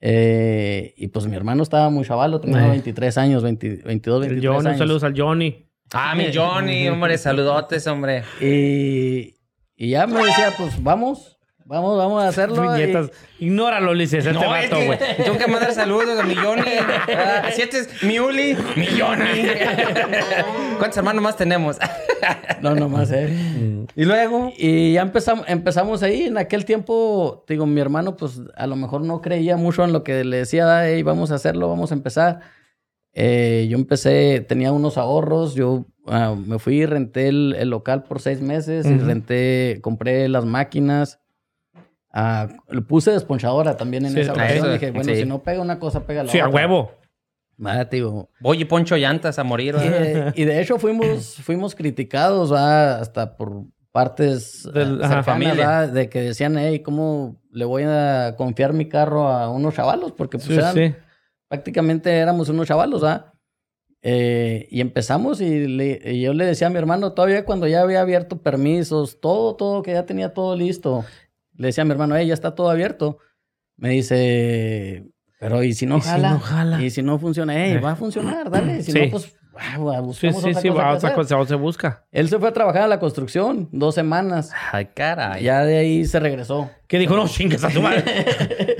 Eh, 0.00 0.94
y 0.96 1.08
pues 1.08 1.26
mi 1.26 1.36
hermano 1.36 1.62
estaba 1.62 1.88
muy 1.90 2.04
chavalo, 2.04 2.40
tenía 2.40 2.66
Eh. 2.66 2.70
23 2.70 3.18
años, 3.18 3.42
20 3.42 3.82
22, 3.84 4.22
El 4.24 4.30
23 4.32 4.54
Johnny, 4.54 4.68
años. 4.68 4.78
saludos 4.78 5.04
al 5.04 5.14
Johnny. 5.18 5.66
Ah, 5.92 6.14
mi 6.14 6.26
Johnny, 6.34 6.88
hombre, 6.88 7.16
saludotes, 7.18 7.86
hombre. 7.86 8.22
Y, 8.40 9.36
y 9.76 9.90
ya 9.90 10.06
me 10.06 10.18
decía, 10.24 10.52
pues 10.56 10.82
vamos, 10.82 11.35
vamos, 11.66 11.98
vamos 11.98 12.22
a 12.22 12.28
hacerlo. 12.28 12.78
y-. 12.78 13.44
Ignóralo, 13.44 13.90
Ulises, 13.90 14.24
este 14.24 14.32
No, 14.32 14.56
es 14.56 14.70
vato, 14.70 14.80
que 14.80 14.86
güey. 14.86 14.98
tengo 15.22 15.38
que 15.38 15.46
mandar 15.46 15.72
saludos 15.72 16.18
a 16.18 16.22
mi 16.22 16.34
Johnny. 16.34 16.62
Ah, 16.80 17.50
si 17.54 17.62
este 17.62 17.80
es 17.80 18.02
mi 18.02 18.18
Uli, 18.18 18.56
mi 18.76 18.86
Johnny. 18.98 19.46
¿Cuántos 20.78 20.96
hermanos 20.96 21.22
más 21.22 21.36
tenemos? 21.36 21.76
No, 22.62 22.74
nomás, 22.74 23.10
eh. 23.12 23.28
y 23.94 24.04
luego. 24.04 24.50
Y 24.56 24.94
ya 24.94 25.02
empezamos, 25.02 25.44
empezamos 25.48 26.02
ahí. 26.02 26.22
En 26.22 26.38
aquel 26.38 26.64
tiempo, 26.64 27.44
digo, 27.46 27.66
mi 27.66 27.80
hermano, 27.80 28.16
pues 28.16 28.40
a 28.56 28.66
lo 28.66 28.74
mejor 28.74 29.02
no 29.02 29.20
creía 29.20 29.56
mucho 29.58 29.84
en 29.84 29.92
lo 29.92 30.02
que 30.02 30.24
le 30.24 30.38
decía, 30.38 30.88
hey, 30.88 31.02
vamos 31.02 31.30
a 31.30 31.34
hacerlo, 31.34 31.68
vamos 31.68 31.92
a 31.92 31.94
empezar. 31.94 32.40
Eh, 33.12 33.66
yo 33.70 33.76
empecé, 33.76 34.44
tenía 34.48 34.72
unos 34.72 34.96
ahorros, 34.96 35.54
yo 35.54 35.84
ah, 36.06 36.34
me 36.34 36.58
fui 36.58 36.78
y 36.78 36.86
renté 36.86 37.28
el, 37.28 37.54
el 37.58 37.68
local 37.68 38.02
por 38.04 38.20
seis 38.20 38.40
meses 38.40 38.86
y 38.86 38.96
renté, 38.98 39.78
compré 39.82 40.28
las 40.28 40.46
máquinas. 40.46 41.20
A- 42.18 42.48
le 42.70 42.80
puse 42.80 43.10
desponchadora 43.10 43.76
también 43.76 44.06
en 44.06 44.12
Sí, 44.12 44.20
esa 44.20 44.30
a 44.32 44.34
ocasión. 44.34 44.58
eso, 44.64 44.72
Dije, 44.72 44.90
bueno, 44.90 45.12
sí. 45.12 45.20
si 45.20 45.26
no 45.26 45.42
pega 45.42 45.60
una 45.60 45.78
cosa, 45.78 46.06
pega 46.06 46.22
la 46.24 46.32
Sí, 46.32 46.38
a 46.38 46.48
otra. 46.48 46.54
huevo. 46.54 46.92
Va, 47.64 47.88
te 47.88 47.96
digo, 47.96 48.30
Voy 48.40 48.60
y 48.60 48.64
poncho 48.64 48.96
llantas 48.96 49.38
a 49.38 49.44
morir. 49.44 49.74
Y, 49.82 49.88
¿verdad? 49.88 50.32
y 50.36 50.44
de 50.44 50.60
hecho 50.62 50.78
fuimos, 50.78 51.36
fuimos 51.42 51.74
criticados 51.74 52.52
¿va? 52.52 52.96
hasta 53.00 53.36
por 53.36 53.64
partes 53.92 54.66
eh, 54.74 54.80
ajá, 54.80 55.22
cercanas, 55.22 55.24
familia. 55.24 55.86
de 55.86 56.08
que 56.08 56.20
decían, 56.22 56.56
hey, 56.58 56.80
¿cómo 56.80 57.40
le 57.50 57.64
voy 57.64 57.84
a 57.86 58.34
confiar 58.36 58.72
mi 58.72 58.88
carro 58.88 59.28
a 59.28 59.50
unos 59.50 59.74
chavalos? 59.74 60.12
Porque 60.12 60.36
pues 60.38 60.48
Sí, 60.48 60.54
eran- 60.54 60.74
sí. 60.74 60.94
prácticamente 61.48 62.10
éramos 62.16 62.48
unos 62.50 62.66
chavalos, 62.66 63.04
¿ah? 63.04 63.32
Eh, 64.02 64.68
y 64.70 64.80
empezamos 64.80 65.40
y, 65.40 65.66
le- 65.66 66.00
y 66.12 66.20
yo 66.20 66.32
le 66.34 66.44
decía 66.44 66.66
a 66.68 66.70
mi 66.70 66.76
hermano, 66.78 67.12
todavía 67.12 67.44
cuando 67.44 67.66
ya 67.66 67.80
había 67.80 68.02
abierto 68.02 68.40
permisos, 68.42 69.20
todo, 69.20 69.56
todo, 69.56 69.82
que 69.82 69.92
ya 69.92 70.04
tenía 70.06 70.32
todo 70.34 70.54
listo, 70.56 71.04
le 71.58 71.66
decía 71.68 71.82
a 71.82 71.84
mi 71.84 71.92
hermano, 71.92 72.16
hey, 72.16 72.26
ya 72.26 72.34
está 72.34 72.54
todo 72.54 72.70
abierto. 72.70 73.18
Me 73.76 73.90
dice, 73.90 75.04
pero 75.38 75.62
¿y 75.62 75.74
si 75.74 75.86
no 75.86 75.98
¿Y 75.98 76.00
si 76.02 76.08
jala? 76.08 76.30
no 76.30 76.40
jala? 76.40 76.82
Y 76.82 76.90
si 76.90 77.02
no 77.02 77.18
funciona, 77.18 77.54
hey, 77.54 77.72
Eh. 77.74 77.78
va 77.80 77.92
a 77.92 77.96
funcionar, 77.96 78.50
dale. 78.50 78.82
Si 78.82 78.92
Sí. 78.92 79.00
no, 79.00 79.10
pues 79.10 79.34
ah, 79.58 80.02
Sí, 80.12 80.30
sí, 80.30 80.36
otra 80.50 80.60
sí, 80.60 80.68
cosa 80.68 80.92
otra 80.92 81.14
cosa 81.14 81.46
se 81.46 81.54
busca. 81.54 82.04
Él 82.12 82.28
se 82.28 82.38
fue 82.38 82.48
a 82.48 82.52
trabajar 82.52 82.82
a 82.82 82.88
la 82.88 82.98
construcción 82.98 83.68
dos 83.72 83.94
semanas. 83.94 84.50
Ay, 84.72 84.88
caray. 84.94 85.42
Ya 85.42 85.64
de 85.64 85.78
ahí 85.78 86.04
se 86.04 86.18
regresó. 86.20 86.70
Que 86.86 86.98
dijo, 86.98 87.16
no, 87.16 87.26
chingues 87.28 87.64
a 87.64 87.68
tu 87.68 87.82
madre. 87.82 88.04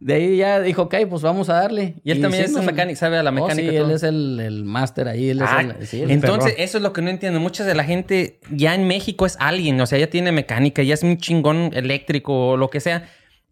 De 0.00 0.14
ahí 0.14 0.36
ya 0.36 0.60
dijo, 0.60 0.82
ok, 0.82 0.94
pues 1.10 1.22
vamos 1.22 1.48
a 1.48 1.54
darle. 1.54 1.96
Y 2.04 2.12
él 2.12 2.20
también 2.20 2.48
sí 2.48 2.54
es 2.56 2.64
mecánico, 2.64 2.98
sabe 2.98 3.18
a 3.18 3.22
la 3.22 3.30
Oh, 3.30 3.32
mecánica. 3.32 3.70
sí, 3.70 3.76
todo. 3.76 3.86
él 3.88 3.90
es 3.94 4.02
el, 4.04 4.40
el 4.40 4.64
máster 4.64 5.08
ahí. 5.08 5.30
Él 5.30 5.38
es 5.42 5.48
Ah, 5.50 5.60
el, 5.62 5.86
sí, 5.86 6.04
entonces, 6.06 6.54
eso 6.58 6.78
es 6.78 6.82
lo 6.82 6.92
que 6.92 7.02
no 7.02 7.10
entiendo. 7.10 7.40
Mucha 7.40 7.64
de 7.64 7.74
la 7.74 7.84
gente 7.84 8.38
ya 8.52 8.74
en 8.74 8.86
México 8.86 9.26
es 9.26 9.36
alguien, 9.40 9.80
o 9.80 9.86
sea, 9.86 9.98
ya 9.98 10.08
tiene 10.08 10.30
mecánica, 10.32 10.82
ya 10.82 10.94
es 10.94 11.02
un 11.02 11.18
chingón 11.18 11.70
eléctrico 11.74 12.50
o 12.50 12.56
lo 12.56 12.70
que 12.70 12.80
sea. 12.80 13.08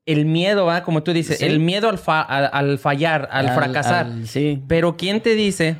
El 0.06 0.24
miedo, 0.24 0.66
¿va? 0.66 0.84
Como 0.84 1.02
tú 1.02 1.12
dices, 1.12 1.38
Sí. 1.38 1.44
el 1.44 1.58
miedo 1.58 1.88
al, 1.88 1.98
fa- 1.98 2.22
al, 2.22 2.48
al 2.52 2.78
fallar, 2.78 3.28
al, 3.32 3.50
fracasar. 3.50 4.06
al- 4.06 4.28
sí. 4.28 4.62
Pero 4.68 4.96
¿quién 4.96 5.20
te 5.20 5.34
dice 5.34 5.78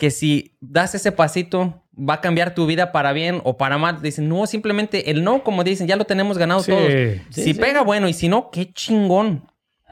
que 0.00 0.10
si 0.10 0.56
das 0.60 0.96
ese 0.96 1.12
pasito 1.12 1.84
va 1.96 2.14
a 2.14 2.20
cambiar 2.20 2.54
tu 2.54 2.66
vida 2.66 2.90
para 2.90 3.12
bien 3.12 3.40
o 3.44 3.56
para 3.56 3.78
mal? 3.78 4.02
Dicen, 4.02 4.28
no, 4.28 4.46
simplemente 4.46 5.10
el 5.12 5.22
no, 5.22 5.44
como 5.44 5.62
dicen, 5.62 5.86
ya 5.86 5.94
lo 5.94 6.04
tenemos 6.06 6.38
ganado 6.38 6.60
Sí. 6.64 6.72
todos. 6.72 6.88
Sí, 7.30 7.42
si 7.42 7.54
sí. 7.54 7.54
pega, 7.54 7.82
bueno, 7.82 8.08
y 8.08 8.12
si 8.12 8.28
no, 8.28 8.50
qué 8.50 8.72
chingón. 8.72 9.44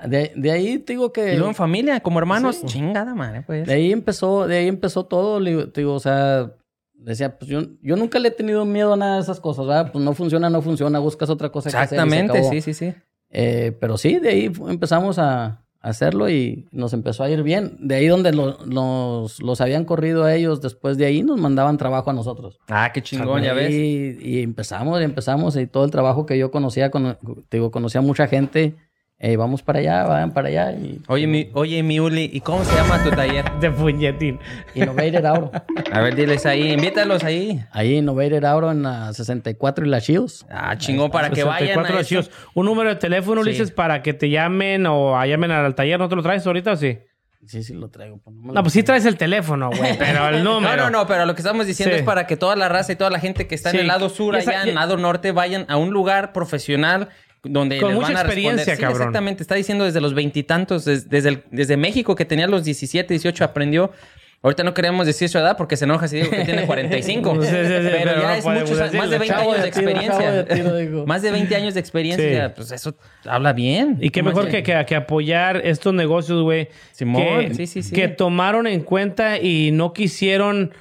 De, 0.07 0.33
de 0.35 0.51
ahí 0.51 0.79
te 0.79 0.95
digo 0.95 1.13
que... 1.13 1.33
Y 1.35 1.37
luego 1.37 1.49
en 1.49 1.55
familia, 1.55 2.01
como 2.01 2.19
hermanos, 2.19 2.57
Sí. 2.57 2.67
chingada 2.67 3.15
madre, 3.15 3.43
pues. 3.43 3.67
De 3.67 3.75
ahí 3.75 3.93
empezó, 3.93 4.47
de 4.49 4.57
ahí 4.59 4.67
empezó 4.69 5.07
todo, 5.07 5.41
te 5.71 5.81
digo, 5.83 5.95
o 5.95 6.01
sea, 6.01 6.53
decía, 6.95 7.37
pues 7.39 7.51
yo, 7.51 7.63
yo 7.83 7.97
nunca 7.97 8.19
le 8.19 8.29
he 8.29 8.33
tenido 8.33 8.65
miedo 8.65 8.95
a 8.95 8.97
nada 8.97 9.17
de 9.17 9.23
esas 9.23 9.39
cosas, 9.41 9.67
¿verdad? 9.67 9.93
Pues 9.93 10.05
no 10.05 10.15
funciona, 10.15 10.49
no 10.51 10.63
funciona, 10.63 10.99
buscas 11.01 11.31
otra 11.31 11.51
cosa 11.51 11.71
que 11.71 11.77
hacer 11.77 11.87
y 11.87 11.89
se 11.89 11.95
Exactamente, 12.07 12.39
acabó. 12.39 12.51
sí, 12.51 12.61
sí, 12.63 12.75
sí. 12.75 12.95
Eh, 13.31 13.77
pero 13.81 13.99
sí, 13.99 14.19
de 14.21 14.29
ahí 14.31 14.53
empezamos 14.69 15.19
a 15.19 15.63
hacerlo 15.81 16.29
y 16.29 16.67
nos 16.73 16.93
empezó 16.93 17.23
a 17.23 17.31
ir 17.31 17.43
bien. 17.43 17.77
De 17.81 17.95
ahí 17.95 18.07
donde 18.09 18.33
lo- 18.33 18.59
los, 18.67 19.41
los 19.41 19.61
habían 19.61 19.85
corrido 19.85 20.25
a 20.25 20.35
ellos, 20.35 20.61
después 20.61 20.97
de 20.99 21.07
ahí 21.07 21.23
nos 21.23 21.39
mandaban 21.41 21.79
trabajo 21.79 22.11
a 22.11 22.13
nosotros. 22.13 22.59
Ah, 22.69 22.91
qué 22.93 23.03
chingón, 23.03 23.43
ya 23.43 23.53
Y- 23.53 23.57
ves. 23.57 24.23
Y 24.25 24.43
empezamos, 24.43 25.01
y 25.01 25.05
empezamos, 25.05 25.57
y 25.57 25.67
todo 25.67 25.85
el 25.85 25.91
trabajo 25.91 26.27
que 26.27 26.37
yo 26.39 26.51
conocía, 26.51 26.91
con, 26.91 27.17
te 27.49 27.57
digo, 27.59 27.71
conocía 27.71 28.01
mucha 28.01 28.27
gente, 28.27 28.75
eh, 29.21 29.37
vamos 29.37 29.63
para 29.63 29.81
allá, 29.81 30.05
vayan 30.05 30.33
para 30.33 30.47
allá, 30.49 30.71
y 30.73 31.01
Oye, 31.09 31.27
mi, 31.27 31.51
oye, 31.55 31.83
mi 31.83 31.99
Uli, 31.99 32.31
¿y 32.33 32.41
cómo 32.41 32.65
se 32.65 32.73
llama 32.77 33.03
tu 33.03 33.11
taller? 33.11 33.45
De 33.61 33.71
puñetín. 33.71 34.39
Innovated 34.75 35.25
Auto. 35.25 35.51
A 35.93 36.01
ver, 36.01 36.15
diles 36.15 36.47
ahí, 36.47 36.73
invítalos 36.73 37.25
ahí. 37.25 37.61
Ahí 37.73 37.97
Innovated 37.97 38.45
Auto 38.45 38.71
en 38.71 38.83
la 38.85 39.13
64 39.13 39.85
y 39.85 39.89
la 39.89 39.99
Shields. 39.99 40.47
Ah, 40.51 40.77
chingón, 40.79 41.11
para 41.11 41.31
que 41.31 41.37
64 41.43 41.65
vayan 41.67 41.85
a 41.85 41.89
eso. 41.89 41.99
archivos. 41.99 42.31
Un 42.55 42.67
número 42.67 42.91
de 42.91 42.97
teléfono, 42.97 43.43
Sí. 43.43 43.49
Ulises, 43.51 43.73
para 43.73 44.03
que 44.03 44.15
te 44.15 44.31
llamen 44.31 44.87
o 44.87 45.19
a 45.19 45.27
llamen 45.27 45.51
al 45.51 45.75
taller. 45.75 45.99
¿No 45.99 46.09
te 46.09 46.15
lo 46.15 46.23
traes 46.23 46.47
ahorita 46.47 46.73
o 46.73 46.77
sí? 46.77 46.99
Sí, 47.47 47.63
sí, 47.63 47.73
lo 47.73 47.89
traigo. 47.89 48.19
pues, 48.23 48.35
no 48.37 48.43
me 48.43 48.49
lo- 48.49 48.55
No, 48.55 48.63
pues 48.63 48.73
sí 48.73 48.83
traes 48.83 49.05
el 49.07 49.17
teléfono, 49.17 49.71
güey, 49.71 49.97
pero 49.99 50.29
el 50.29 50.45
No, 50.45 50.55
número. 50.61 50.77
no, 50.85 50.91
no, 50.91 51.07
pero 51.07 51.25
lo 51.25 51.35
que 51.35 51.41
estamos 51.41 51.67
diciendo 51.67 51.95
Sí. 51.95 52.01
es 52.01 52.05
para 52.05 52.27
que 52.27 52.37
toda 52.37 52.55
la 52.57 52.69
raza 52.69 52.93
y 52.93 52.97
toda 52.97 53.11
la 53.11 53.21
gente 53.21 53.47
que 53.47 53.55
está 53.55 53.71
Sí. 53.71 53.77
en 53.79 53.83
el 53.83 53.87
lado 53.89 54.09
sur, 54.11 54.35
Y 54.35 54.39
esa- 54.39 54.51
allá 54.51 54.63
en 54.63 54.69
el 54.71 54.75
lado 54.75 54.97
norte, 54.97 55.33
vayan 55.33 55.65
a 55.69 55.77
un 55.77 55.91
lugar 55.91 56.33
profesional 56.33 57.09
donde 57.45 57.79
Con 57.81 57.91
les 57.91 57.97
mucha 57.97 58.09
van 58.09 58.17
a 58.17 58.21
experiencia, 58.23 58.75
Sí, 58.77 58.81
cabrón. 58.81 59.01
Exactamente, 59.03 59.43
está 59.43 59.55
diciendo 59.55 59.85
desde 59.85 60.01
los 60.01 60.15
veintitantos, 60.15 60.85
des- 60.85 61.09
desde, 61.09 61.29
el- 61.31 61.45
desde 61.51 61.77
México 61.77 62.15
que 62.15 62.25
tenía 62.25 62.47
los 62.47 62.65
17, 62.65 63.13
18, 63.15 63.45
aprendió. 63.45 63.93
Ahorita 64.41 64.63
no 64.63 64.73
queremos 64.73 65.05
decir 65.05 65.29
su 65.29 65.37
edad 65.39 65.57
porque 65.57 65.77
se 65.77 65.85
enoja 65.85 66.07
si 66.07 66.17
digo 66.19 66.31
que 66.31 66.45
tiene 66.45 66.65
45. 66.65 67.35
Sí, 67.43 67.49
sí, 67.49 67.49
sí, 67.49 67.55
pero, 67.57 67.83
pero 67.91 68.21
ya 68.23 68.29
no 68.29 68.33
es 68.35 68.45
muchos, 68.45 68.79
decirlo. 68.79 68.99
más 69.01 69.11
de 69.11 69.19
20 69.19 69.35
Chavo 69.37 69.51
años 69.53 69.57
de 69.57 69.63
de 69.67 69.71
tiro, 69.73 69.91
chavo 69.91 69.99
experiencia. 69.99 70.33
de 70.33 70.45
tiro, 70.55 70.77
digo. 70.77 71.07
más 71.09 71.23
de 71.23 71.31
20 71.33 71.57
años 71.57 71.75
de 71.75 71.81
experiencia. 71.81 72.55
Pues 72.55 72.71
eso 72.71 72.95
habla 73.25 73.53
bien. 73.53 73.99
Y 74.01 74.11
qué 74.11 74.23
mejor 74.23 74.49
que, 74.49 74.63
que 74.63 74.95
apoyar 74.97 75.61
estos 75.65 75.93
negocios, 75.93 76.41
güey. 76.43 76.69
Simón, 76.93 77.49
que, 77.49 77.55
sí, 77.55 77.67
sí, 77.67 77.83
sí. 77.83 77.93
que 77.93 78.07
tomaron 78.07 78.69
en 78.69 78.83
cuenta 78.83 79.39
y 79.41 79.71
no 79.73 79.93
quisieron 79.93 80.73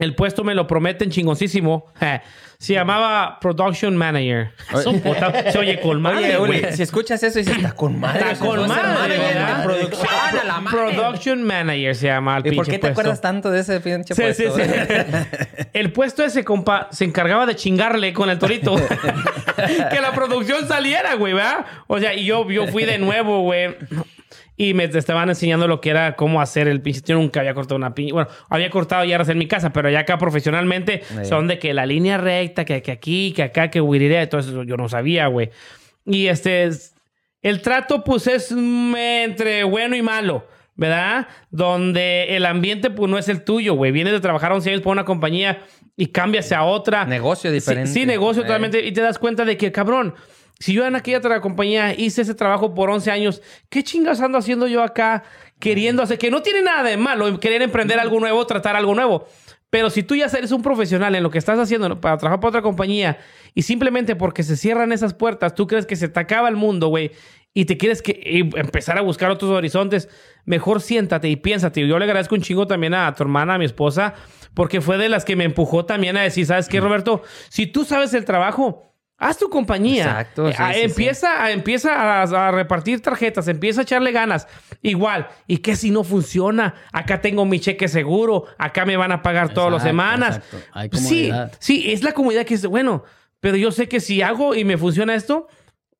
El 0.00 0.14
puesto 0.16 0.42
me 0.42 0.54
lo 0.54 0.66
prometen 0.66 1.10
chingoncísimo. 1.10 1.86
Se 2.58 2.74
llamaba 2.74 3.38
Production 3.40 3.96
Manager. 3.96 4.50
Es 4.74 4.84
un 4.84 5.00
puta- 5.00 5.50
Se 5.50 5.58
oye 5.58 5.80
con 5.80 6.02
madre, 6.02 6.36
Oye, 6.36 6.38
Uli, 6.38 6.60
güey. 6.60 6.72
si 6.76 6.82
escuchas 6.82 7.22
eso, 7.22 7.38
dices, 7.38 7.56
está 7.56 7.72
con 7.72 7.98
madre. 7.98 8.32
Está 8.32 8.44
con 8.44 8.68
madre, 8.68 9.16
producción, 9.64 10.08
a 10.38 10.44
la 10.44 10.60
madre. 10.60 10.76
Production 10.78 11.42
Manager 11.42 11.94
se 11.96 12.06
llama 12.08 12.36
el 12.36 12.52
¿Y 12.52 12.56
por 12.56 12.66
qué 12.66 12.72
te 12.72 12.78
puesto. 12.80 12.92
acuerdas 13.00 13.20
tanto 13.22 13.50
de 13.50 13.60
ese 13.60 13.80
pinche 13.80 14.14
Sí, 14.14 14.20
puesto? 14.20 14.56
sí, 14.56 14.62
sí. 14.62 15.56
El 15.72 15.90
puesto 15.92 16.22
ese, 16.22 16.44
compa, 16.44 16.88
se 16.90 17.04
encargaba 17.06 17.46
de 17.46 17.56
chingarle 17.56 18.12
con 18.12 18.28
el 18.28 18.38
torito. 18.38 18.74
que 19.90 20.00
la 20.02 20.12
producción 20.12 20.68
saliera, 20.68 21.14
güey, 21.14 21.32
¿verdad? 21.32 21.64
O 21.86 21.98
sea, 21.98 22.12
y 22.12 22.26
yo, 22.26 22.46
yo 22.50 22.66
fui 22.66 22.84
de 22.84 22.98
nuevo, 22.98 23.40
güey. 23.42 23.74
Y 24.62 24.74
me 24.74 24.84
estaban 24.84 25.28
enseñando 25.30 25.66
lo 25.66 25.80
que 25.80 25.88
era 25.88 26.16
cómo 26.16 26.40
hacer 26.42 26.68
el 26.68 26.82
pinche. 26.82 27.00
Yo 27.06 27.14
nunca 27.16 27.40
había 27.40 27.54
cortado 27.54 27.76
una 27.76 27.94
pinche. 27.94 28.12
Bueno, 28.12 28.28
había 28.50 28.68
cortado 28.68 29.04
yardas 29.06 29.30
en 29.30 29.38
mi 29.38 29.46
casa, 29.46 29.72
pero 29.72 29.88
ya 29.88 30.00
acá 30.00 30.18
profesionalmente 30.18 31.00
Sí. 31.02 31.24
son 31.24 31.46
de 31.48 31.58
que 31.58 31.72
la 31.72 31.86
línea 31.86 32.18
recta, 32.18 32.66
que, 32.66 32.82
que 32.82 32.92
aquí, 32.92 33.32
que 33.34 33.42
acá, 33.44 33.70
que 33.70 33.80
huirirea, 33.80 34.28
todo 34.28 34.42
eso 34.42 34.62
yo 34.64 34.76
no 34.76 34.88
sabía, 34.88 35.28
güey. 35.28 35.48
Y 36.04 36.26
este. 36.26 36.68
El 37.40 37.62
trato, 37.62 38.04
pues, 38.04 38.26
es 38.26 38.52
entre 38.52 39.64
bueno 39.64 39.96
y 39.96 40.02
malo, 40.02 40.46
¿verdad? 40.74 41.26
Donde 41.50 42.36
el 42.36 42.44
ambiente, 42.44 42.90
pues, 42.90 43.10
no 43.10 43.16
es 43.16 43.30
el 43.30 43.44
tuyo, 43.44 43.72
güey. 43.74 43.92
Vienes 43.92 44.12
de 44.12 44.20
trabajar 44.20 44.52
11 44.52 44.68
años 44.68 44.82
por 44.82 44.92
una 44.92 45.06
compañía 45.06 45.62
y 45.96 46.08
cambias 46.08 46.52
a 46.52 46.64
otra. 46.64 47.06
Negocio 47.06 47.50
diferente. 47.50 47.88
Sí, 47.88 48.00
sí, 48.00 48.04
negocio 48.06 48.42
Eh. 48.42 48.44
totalmente. 48.44 48.84
Y 48.84 48.92
te 48.92 49.00
das 49.00 49.18
cuenta 49.18 49.46
de 49.46 49.56
que, 49.56 49.72
cabrón, 49.72 50.14
si 50.60 50.74
yo 50.74 50.86
en 50.86 50.94
aquella 50.94 51.18
otra 51.18 51.40
compañía 51.40 51.94
hice 51.94 52.22
ese 52.22 52.34
trabajo 52.34 52.74
por 52.74 52.90
11 52.90 53.10
años, 53.10 53.42
¿qué 53.70 53.82
chingas 53.82 54.20
ando 54.20 54.36
haciendo 54.36 54.68
yo 54.68 54.82
acá 54.82 55.24
queriendo 55.58 56.02
hacer? 56.02 56.18
Que 56.18 56.30
no 56.30 56.42
tiene 56.42 56.60
nada 56.62 56.82
de 56.82 56.98
malo 56.98 57.40
querer 57.40 57.62
emprender 57.62 57.98
algo 57.98 58.20
nuevo, 58.20 58.46
tratar 58.46 58.76
algo 58.76 58.94
nuevo. 58.94 59.26
Pero 59.70 59.88
si 59.88 60.02
tú 60.02 60.16
ya 60.16 60.26
eres 60.26 60.52
un 60.52 60.62
profesional 60.62 61.14
en 61.14 61.22
lo 61.22 61.30
que 61.30 61.38
estás 61.38 61.58
haciendo 61.58 62.00
para 62.00 62.18
trabajar 62.18 62.40
para 62.40 62.48
otra 62.48 62.62
compañía 62.62 63.18
y 63.54 63.62
simplemente 63.62 64.16
porque 64.16 64.42
se 64.42 64.56
cierran 64.56 64.92
esas 64.92 65.14
puertas, 65.14 65.54
tú 65.54 65.66
crees 65.66 65.86
que 65.86 65.96
se 65.96 66.08
te 66.08 66.20
acaba 66.20 66.48
el 66.48 66.56
mundo, 66.56 66.88
güey, 66.88 67.12
y 67.54 67.64
te 67.64 67.78
quieres 67.78 68.02
que 68.02 68.50
empezar 68.56 68.98
a 68.98 69.00
buscar 69.00 69.30
otros 69.30 69.50
horizontes, 69.50 70.08
mejor 70.44 70.80
siéntate 70.80 71.28
y 71.28 71.36
piénsate. 71.36 71.86
Yo 71.86 71.98
le 71.98 72.04
agradezco 72.04 72.34
un 72.34 72.42
chingo 72.42 72.66
también 72.66 72.94
a 72.94 73.14
tu 73.14 73.22
hermana, 73.22 73.54
a 73.54 73.58
mi 73.58 73.64
esposa, 73.64 74.14
porque 74.54 74.80
fue 74.80 74.98
de 74.98 75.08
las 75.08 75.24
que 75.24 75.36
me 75.36 75.44
empujó 75.44 75.86
también 75.86 76.16
a 76.16 76.22
decir, 76.22 76.44
¿sabes 76.44 76.68
qué, 76.68 76.80
Roberto? 76.80 77.22
Si 77.48 77.66
tú 77.66 77.84
sabes 77.84 78.12
el 78.14 78.24
trabajo, 78.24 78.89
haz 79.20 79.38
tu 79.38 79.48
compañía. 79.48 80.04
Exacto, 80.06 80.48
Eh, 80.48 80.52
sí, 80.56 80.62
a- 80.62 80.68
sí, 80.72 80.74
sí. 80.80 80.84
empieza, 80.86 81.44
A, 81.44 81.50
empieza 81.52 81.94
a, 81.94 82.22
a 82.48 82.50
repartir 82.50 83.00
tarjetas, 83.00 83.46
empieza 83.46 83.82
a 83.82 83.84
echarle 83.84 84.10
ganas. 84.10 84.48
Igual, 84.82 85.28
¿y 85.46 85.58
qué 85.58 85.76
si 85.76 85.90
no 85.92 86.02
funciona? 86.02 86.74
Acá 86.92 87.20
tengo 87.20 87.44
mi 87.44 87.60
cheque 87.60 87.86
seguro, 87.86 88.46
acá 88.58 88.84
me 88.84 88.96
van 88.96 89.12
a 89.12 89.22
pagar 89.22 89.54
todas 89.54 89.70
las 89.70 89.82
Exacto, 89.82 89.88
semanas. 89.88 90.36
exacto. 90.38 90.58
Hay 90.72 90.88
Sí, 90.92 91.30
sí, 91.60 91.92
es 91.92 92.02
la 92.02 92.10
comodidad 92.12 92.44
que 92.44 92.54
es 92.54 92.66
bueno, 92.66 93.04
pero 93.40 93.56
yo 93.56 93.70
sé 93.70 93.88
que 93.88 94.00
si 94.00 94.20
hago 94.22 94.54
y 94.54 94.64
me 94.64 94.76
funciona 94.76 95.14
esto, 95.14 95.46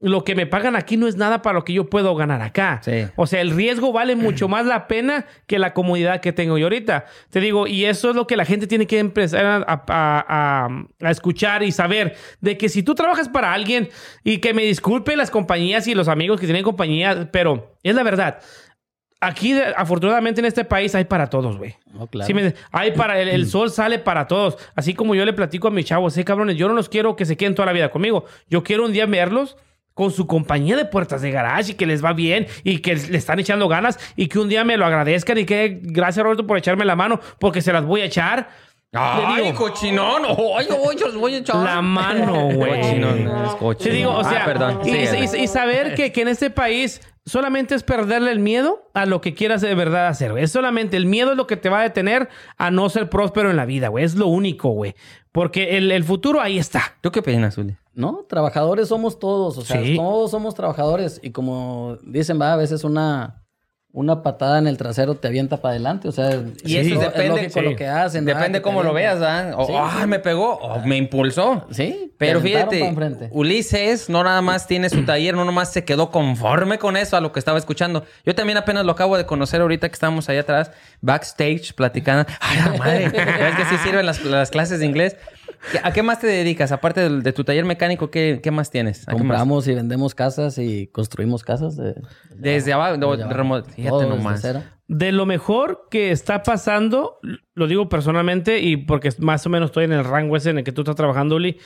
lo 0.02 0.24
que 0.24 0.34
me 0.34 0.46
pagan 0.46 0.76
aquí 0.76 0.96
no 0.96 1.06
es 1.06 1.16
nada 1.16 1.42
para 1.42 1.58
lo 1.58 1.64
que 1.64 1.74
yo 1.74 1.90
puedo 1.90 2.14
ganar 2.16 2.40
acá. 2.40 2.80
Sí. 2.82 3.06
O 3.16 3.26
sea, 3.26 3.42
el 3.42 3.50
riesgo 3.50 3.92
vale 3.92 4.16
mucho 4.16 4.48
más 4.48 4.64
la 4.64 4.88
pena 4.88 5.26
que 5.46 5.58
la 5.58 5.74
comodidad 5.74 6.20
que 6.22 6.32
tengo 6.32 6.56
yo 6.56 6.66
ahorita. 6.66 7.04
Te 7.28 7.38
digo, 7.40 7.66
y 7.66 7.84
eso 7.84 8.08
es 8.10 8.16
lo 8.16 8.26
que 8.26 8.36
la 8.36 8.46
gente 8.46 8.66
tiene 8.66 8.86
que 8.86 8.98
empezar 8.98 9.44
a, 9.44 9.56
a- 9.66 9.84
a- 9.88 10.84
a 11.06 11.10
escuchar 11.10 11.62
y 11.62 11.70
saber, 11.70 12.16
de 12.40 12.56
que 12.56 12.70
si 12.70 12.82
tú 12.82 12.94
trabajas 12.94 13.28
para 13.28 13.52
alguien, 13.52 13.90
y 14.24 14.38
que 14.38 14.54
me 14.54 14.62
disculpen 14.62 15.18
las 15.18 15.30
compañías 15.30 15.86
y 15.86 15.94
los 15.94 16.08
amigos 16.08 16.40
que 16.40 16.46
tienen 16.46 16.64
compañías, 16.64 17.26
pero 17.30 17.76
es 17.82 17.94
la 17.94 18.02
verdad. 18.02 18.38
Aquí, 19.22 19.52
afortunadamente, 19.76 20.40
en 20.40 20.46
este 20.46 20.64
país 20.64 20.94
hay 20.94 21.04
para 21.04 21.26
todos, 21.28 21.58
güey. 21.58 21.74
No, 21.92 22.06
claro. 22.06 22.26
Sí, 22.26 22.32
me- 22.32 22.54
hay 22.72 22.92
para 22.92 23.20
el, 23.20 23.28
el 23.28 23.46
sol 23.46 23.70
sale 23.70 23.98
para 23.98 24.26
todos. 24.26 24.56
Así 24.74 24.94
como 24.94 25.14
yo 25.14 25.26
le 25.26 25.34
platico 25.34 25.68
a 25.68 25.70
mis 25.70 25.84
chavos, 25.84 26.14
sí, 26.14 26.24
cabrones, 26.24 26.56
yo 26.56 26.68
no 26.68 26.74
los 26.74 26.88
quiero 26.88 27.16
que 27.16 27.26
se 27.26 27.36
queden 27.36 27.54
toda 27.54 27.66
la 27.66 27.72
vida 27.72 27.90
conmigo. 27.90 28.24
Yo 28.48 28.62
quiero 28.62 28.86
un 28.86 28.92
día 28.94 29.04
verlos 29.04 29.58
con 30.00 30.12
su 30.12 30.26
compañía 30.26 30.76
de 30.78 30.86
puertas 30.86 31.20
de 31.20 31.30
garage 31.30 31.72
y 31.72 31.74
que 31.74 31.84
les 31.84 32.02
va 32.02 32.14
bien 32.14 32.46
y 32.64 32.78
que 32.78 32.96
le 32.96 33.18
están 33.18 33.38
echando 33.38 33.68
ganas 33.68 33.98
y 34.16 34.28
que 34.28 34.38
un 34.38 34.48
día 34.48 34.64
me 34.64 34.78
lo 34.78 34.86
agradezcan 34.86 35.36
y 35.36 35.44
que 35.44 35.78
gracias 35.82 36.24
Roberto 36.24 36.46
por 36.46 36.56
echarme 36.56 36.86
la 36.86 36.96
mano 36.96 37.20
porque 37.38 37.60
se 37.60 37.70
las 37.70 37.84
voy 37.84 38.00
a 38.00 38.06
echar. 38.06 38.48
¡Ay, 38.94 39.44
digo, 39.44 39.58
cochinón! 39.58 40.22
¡Ay, 40.56 40.66
ay, 40.70 40.96
yo 40.98 41.06
os 41.08 41.14
voy 41.16 41.34
a 41.34 41.38
echar! 41.38 41.56
la 41.56 41.82
mano, 41.82 42.48
güey. 42.54 42.80
Cochinón, 42.80 43.18
es 43.44 43.50
Te 43.52 43.58
cochinón. 43.58 43.94
digo, 43.98 44.10
o 44.12 44.20
Ah, 44.20 44.24
sea, 44.30 44.44
perdón. 44.46 44.80
y, 44.84 44.90
Sí, 45.06 45.16
y- 45.36 45.42
y 45.42 45.46
saber 45.48 45.94
que, 45.94 46.12
que 46.12 46.22
en 46.22 46.28
este 46.28 46.48
país 46.48 47.02
solamente 47.26 47.74
es 47.74 47.82
perderle 47.82 48.32
el 48.32 48.38
miedo 48.38 48.90
a 48.94 49.04
lo 49.04 49.20
que 49.20 49.34
quieras 49.34 49.60
de 49.60 49.74
verdad 49.74 50.08
hacer, 50.08 50.30
güey. 50.32 50.44
Es 50.44 50.52
solamente 50.52 50.96
el 50.96 51.04
miedo 51.04 51.32
es 51.32 51.36
lo 51.36 51.46
que 51.46 51.58
te 51.58 51.68
va 51.68 51.80
a 51.80 51.82
detener 51.82 52.30
a 52.56 52.70
no 52.70 52.88
ser 52.88 53.10
próspero 53.10 53.50
en 53.50 53.56
la 53.56 53.66
vida, 53.66 53.88
güey. 53.88 54.02
Es 54.06 54.14
lo 54.14 54.28
único, 54.28 54.70
güey. 54.70 54.94
Porque 55.30 55.76
el, 55.76 55.92
el 55.92 56.04
futuro 56.04 56.40
ahí 56.40 56.58
está. 56.58 56.94
¿Tú 57.02 57.12
qué 57.12 57.20
opinas, 57.20 57.54
Zuli? 57.56 57.76
No, 57.94 58.24
trabajadores 58.28 58.88
somos 58.88 59.18
todos, 59.18 59.58
o 59.58 59.62
sea, 59.62 59.82
Sí. 59.82 59.96
todos 59.96 60.30
somos 60.30 60.54
trabajadores 60.54 61.18
y 61.22 61.30
como 61.30 61.96
dicen, 62.04 62.40
va, 62.40 62.52
a 62.52 62.56
veces 62.56 62.84
una, 62.84 63.42
una 63.92 64.22
patada 64.22 64.58
en 64.60 64.68
el 64.68 64.76
trasero 64.76 65.16
te 65.16 65.26
avienta 65.26 65.56
para 65.56 65.72
adelante, 65.72 66.06
o 66.06 66.12
sea, 66.12 66.40
Y 66.64 66.76
es, 66.76 66.86
eso 66.86 67.00
depende- 67.00 67.24
es 67.24 67.28
lógico 67.30 67.58
sí. 67.60 67.64
lo 67.66 67.76
que 67.76 67.86
hacen. 67.88 68.24
Depende 68.24 68.62
cómo 68.62 68.84
lo 68.84 68.92
veas. 68.92 69.18
¿verdad? 69.18 69.54
O, 69.56 69.66
Sí. 69.66 69.72
¡ay, 69.76 70.06
me 70.06 70.20
pegó! 70.20 70.54
o 70.58 70.78
me 70.86 70.96
impulsó. 70.96 71.66
Sí, 71.72 72.14
Pero 72.16 72.40
fíjate. 72.40 72.92
Ulises 73.32 74.08
no 74.08 74.22
nada 74.22 74.40
más 74.42 74.68
tiene 74.68 74.88
su 74.90 75.04
taller, 75.04 75.34
no 75.34 75.44
nomás 75.44 75.72
se 75.72 75.84
quedó 75.84 76.10
conforme 76.12 76.78
con 76.78 76.96
eso 76.96 77.16
a 77.16 77.20
lo 77.20 77.32
que 77.32 77.40
estaba 77.40 77.58
escuchando. 77.58 78.04
Yo 78.24 78.34
también 78.36 78.58
apenas 78.58 78.84
lo 78.84 78.92
acabo 78.92 79.16
de 79.16 79.26
conocer 79.26 79.60
ahorita 79.62 79.88
que 79.88 79.94
estábamos 79.94 80.28
allá 80.28 80.42
atrás, 80.42 80.70
backstage, 81.00 81.74
platicando. 81.74 82.26
¡Ay, 82.40 82.58
la 82.58 82.78
madre! 82.78 83.08
¿Ves 83.08 83.56
que 83.56 83.64
sí 83.64 83.76
sirven 83.82 84.06
las, 84.06 84.22
las 84.24 84.50
clases 84.50 84.78
de 84.78 84.86
inglés? 84.86 85.16
¿Qué- 85.72 85.80
¿A 85.82 85.92
qué 85.92 86.02
más 86.02 86.20
te 86.20 86.26
dedicas? 86.26 86.72
Aparte 86.72 87.00
del- 87.00 87.22
de, 87.22 87.32
tu 87.32 87.44
taller 87.44 87.64
mecánico, 87.64 88.10
¿qué, 88.10 88.40
qué 88.42 88.50
más 88.50 88.70
tienes? 88.70 89.02
¿A 89.06 89.12
qué 89.12 89.12
más? 89.12 89.20
Compramos 89.20 89.68
y 89.68 89.74
vendemos 89.74 90.14
casas 90.14 90.56
y 90.58 90.86
construimos 90.88 91.44
casas. 91.44 91.76
de- 91.76 91.94
Desde 92.34 92.72
abajo, 92.72 92.96
de- 92.96 93.06
desde 93.06 93.24
abajo. 93.24 93.64
fíjate 93.74 94.06
nomás. 94.06 94.42
De 94.88 95.12
lo 95.12 95.26
mejor 95.26 95.86
que 95.90 96.10
está 96.10 96.42
pasando, 96.42 97.18
lo 97.54 97.66
digo 97.66 97.88
personalmente 97.88 98.58
y 98.60 98.76
porque 98.76 99.10
más 99.18 99.46
o 99.46 99.50
menos 99.50 99.68
estoy 99.70 99.84
en 99.84 99.92
el 99.92 100.04
rango 100.04 100.36
ese 100.36 100.50
en 100.50 100.58
el 100.58 100.64
que 100.64 100.72
tú 100.72 100.80
estás 100.80 100.96
trabajando, 100.96 101.36
Uli, 101.36 101.58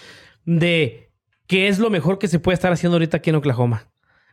de 0.45 1.11
qué 1.47 1.69
es 1.69 1.79
lo 1.79 1.89
mejor 1.89 2.19
que 2.19 2.29
se 2.29 2.39
puede 2.39 2.55
estar 2.55 2.73
haciendo 2.73 2.97
ahorita 2.97 3.19
aquí 3.19 3.31
en 3.31 3.37
Oklahoma. 3.37 3.89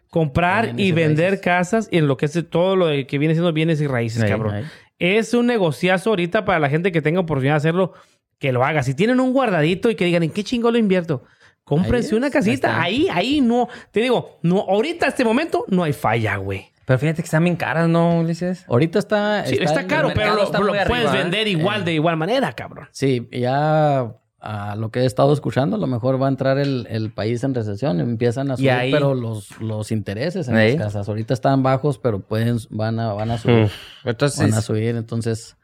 Comprar 0.10 0.74
y 0.78 0.91
vender 0.91 1.30
raíces. 1.30 1.41
casas 1.45 1.89
y 1.89 1.97
en 2.00 2.08
lo 2.08 2.17
que 2.17 2.26
es 2.26 2.38
todo 2.50 2.76
lo 2.76 2.88
de- 2.88 3.08
que 3.08 3.17
viene 3.17 3.34
siendo 3.34 3.54
bienes 3.54 3.80
y 3.80 3.88
raíces, 3.88 4.21
Ahí, 4.24 4.30
cabrón. 4.30 4.56
ahí. 4.56 4.65
Es 5.00 5.34
un 5.34 5.45
negociazo 5.47 6.10
ahorita 6.10 6.43
para 6.43 6.60
la 6.60 6.69
gente 6.69 6.91
que 6.91 7.02
tenga 7.02 7.21
oportunidad 7.21 7.54
de 7.54 7.58
hacerlo, 7.58 7.93
que 8.41 8.51
lo 8.51 8.65
haga. 8.65 8.82
Si 8.84 8.95
tienen 8.95 9.19
un 9.21 9.32
guardadito 9.32 9.89
y 9.91 9.95
que 9.95 10.04
digan, 10.04 10.23
¿en 10.23 10.32
qué 10.32 10.43
chingo 10.43 10.71
lo 10.71 10.77
invierto? 10.80 11.23
Cómprense 11.63 12.15
una 12.15 12.32
casita. 12.32 12.82
Ahí, 12.82 13.08
ahí 13.10 13.39
no. 13.39 13.69
Te 13.91 14.01
digo, 14.01 14.39
no, 14.41 14.62
ahorita, 14.67 15.06
este 15.08 15.23
momento, 15.23 15.63
no 15.67 15.84
hay 15.84 15.93
falla, 15.93 16.36
güey. 16.38 16.65
Pero 16.86 16.97
fíjate 16.97 17.21
que 17.21 17.25
están 17.27 17.43
bien 17.43 17.56
caras, 17.56 17.88
¿no, 17.88 18.19
Ulises? 18.19 18.65
Ahorita 18.67 18.97
está... 18.99 19.45
Sí, 19.45 19.58
está, 19.62 19.86
caro, 19.86 20.10
pero 20.15 20.34
lo, 20.36 20.43
está 20.43 20.60
lo 20.60 20.73
muy 20.73 20.80
puedes 20.88 21.06
arriba, 21.06 21.19
¿eh? 21.19 21.23
vender 21.23 21.47
igual, 21.47 21.86
de 21.86 21.93
igual 21.93 22.17
manera, 22.17 22.51
cabrón. 22.54 22.88
Sí, 22.91 23.30
ya 23.32 24.12
a 24.39 24.75
lo 24.75 24.89
que 24.89 25.01
he 25.01 25.06
estado 25.06 25.32
escuchando, 25.34 25.75
a 25.75 25.80
lo 25.80 25.86
mejor 25.86 26.19
va 26.19 26.25
a 26.25 26.30
entrar 26.30 26.58
el, 26.58 26.88
el 26.89 27.12
país 27.13 27.43
en 27.43 27.54
recesión. 27.54 27.99
Empiezan 28.01 28.49
a 28.49 28.56
Y 28.56 28.58
subir, 28.58 28.71
ahí- 28.71 28.91
pero 28.91 29.13
los, 29.13 29.62
los 29.62 29.91
intereses 29.91 30.47
en 30.47 30.56
Ahí. 30.56 30.75
las 30.75 30.88
casas. 30.88 31.08
Ahorita 31.08 31.36
están 31.36 31.62
bajos, 31.62 31.99
pero 31.99 32.19
pueden, 32.21 32.58
van 32.71 32.99
a, 32.99 33.13
van 33.13 33.30
a 33.30 33.38
subir. 33.38 33.69
Entonces, 34.04 34.39
Van 34.41 34.54
a 34.56 34.62
subir. 34.62 34.95
Entonces, 34.95 35.56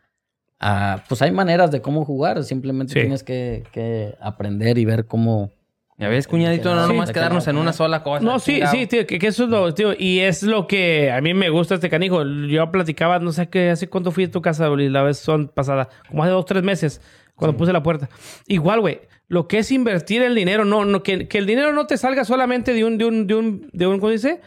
ah, 0.59 1.03
pues 1.07 1.21
hay 1.21 1.31
maneras 1.31 1.71
de 1.71 1.81
cómo 1.81 2.05
jugar. 2.05 2.43
Simplemente 2.43 2.93
Sí. 2.93 2.99
tienes 3.01 3.23
que, 3.23 3.63
que 3.71 4.15
aprender 4.21 4.77
y 4.77 4.85
ver 4.85 5.05
cómo... 5.05 5.51
ya 5.99 6.09
ves, 6.09 6.27
cuñadito, 6.27 6.75
no 6.75 6.83
Sí. 6.85 6.93
nomás 6.93 7.09
Sí. 7.09 7.13
quedarnos 7.13 7.47
en 7.47 7.57
una 7.57 7.73
sola 7.73 8.03
cosa. 8.03 8.23
No, 8.23 8.37
sí, 8.39 8.53
chingado. 8.55 8.71
sí, 8.73 8.87
tío, 8.87 9.07
que, 9.07 9.17
que 9.19 9.27
eso 9.27 9.45
es 9.45 9.49
lo, 9.49 9.73
tío, 9.73 9.93
y 9.97 10.19
es 10.19 10.43
lo 10.43 10.67
que 10.67 11.11
a 11.11 11.21
mí 11.21 11.33
me 11.33 11.49
gusta 11.49 11.75
este 11.75 11.89
canijo. 11.89 12.23
Yo 12.47 12.71
platicaba, 12.71 13.17
no 13.19 13.31
sé 13.31 13.49
qué, 13.49 13.71
hace 13.71 13.89
cuánto 13.89 14.11
fui 14.11 14.25
a 14.25 14.31
tu 14.31 14.41
casa, 14.41 14.69
la 14.69 15.01
vez 15.01 15.17
son 15.17 15.47
pasada, 15.47 15.89
como 16.09 16.23
hace 16.23 16.31
dos, 16.31 16.45
tres 16.45 16.61
meses, 16.63 17.01
cuando 17.35 17.57
puse 17.57 17.73
la 17.73 17.81
puerta. 17.83 18.09
Igual, 18.47 18.79
güey, 18.81 19.01
lo 19.27 19.47
que 19.47 19.57
es 19.59 19.71
invertir 19.71 20.21
el 20.21 20.35
dinero, 20.35 20.65
no, 20.65 20.85
no, 20.85 21.01
que, 21.03 21.27
que 21.27 21.37
el 21.39 21.45
dinero 21.47 21.73
no 21.73 21.85
te 21.87 21.97
salga 21.97 22.23
solamente 22.25 22.73
de 22.73 22.83
un, 22.85 22.97
de 22.97 23.05
un, 23.05 23.25
de 23.27 23.35
un, 23.35 23.69
de 23.73 23.87
un, 23.87 23.99
¿cómo 23.99 24.11
dice? 24.11 24.39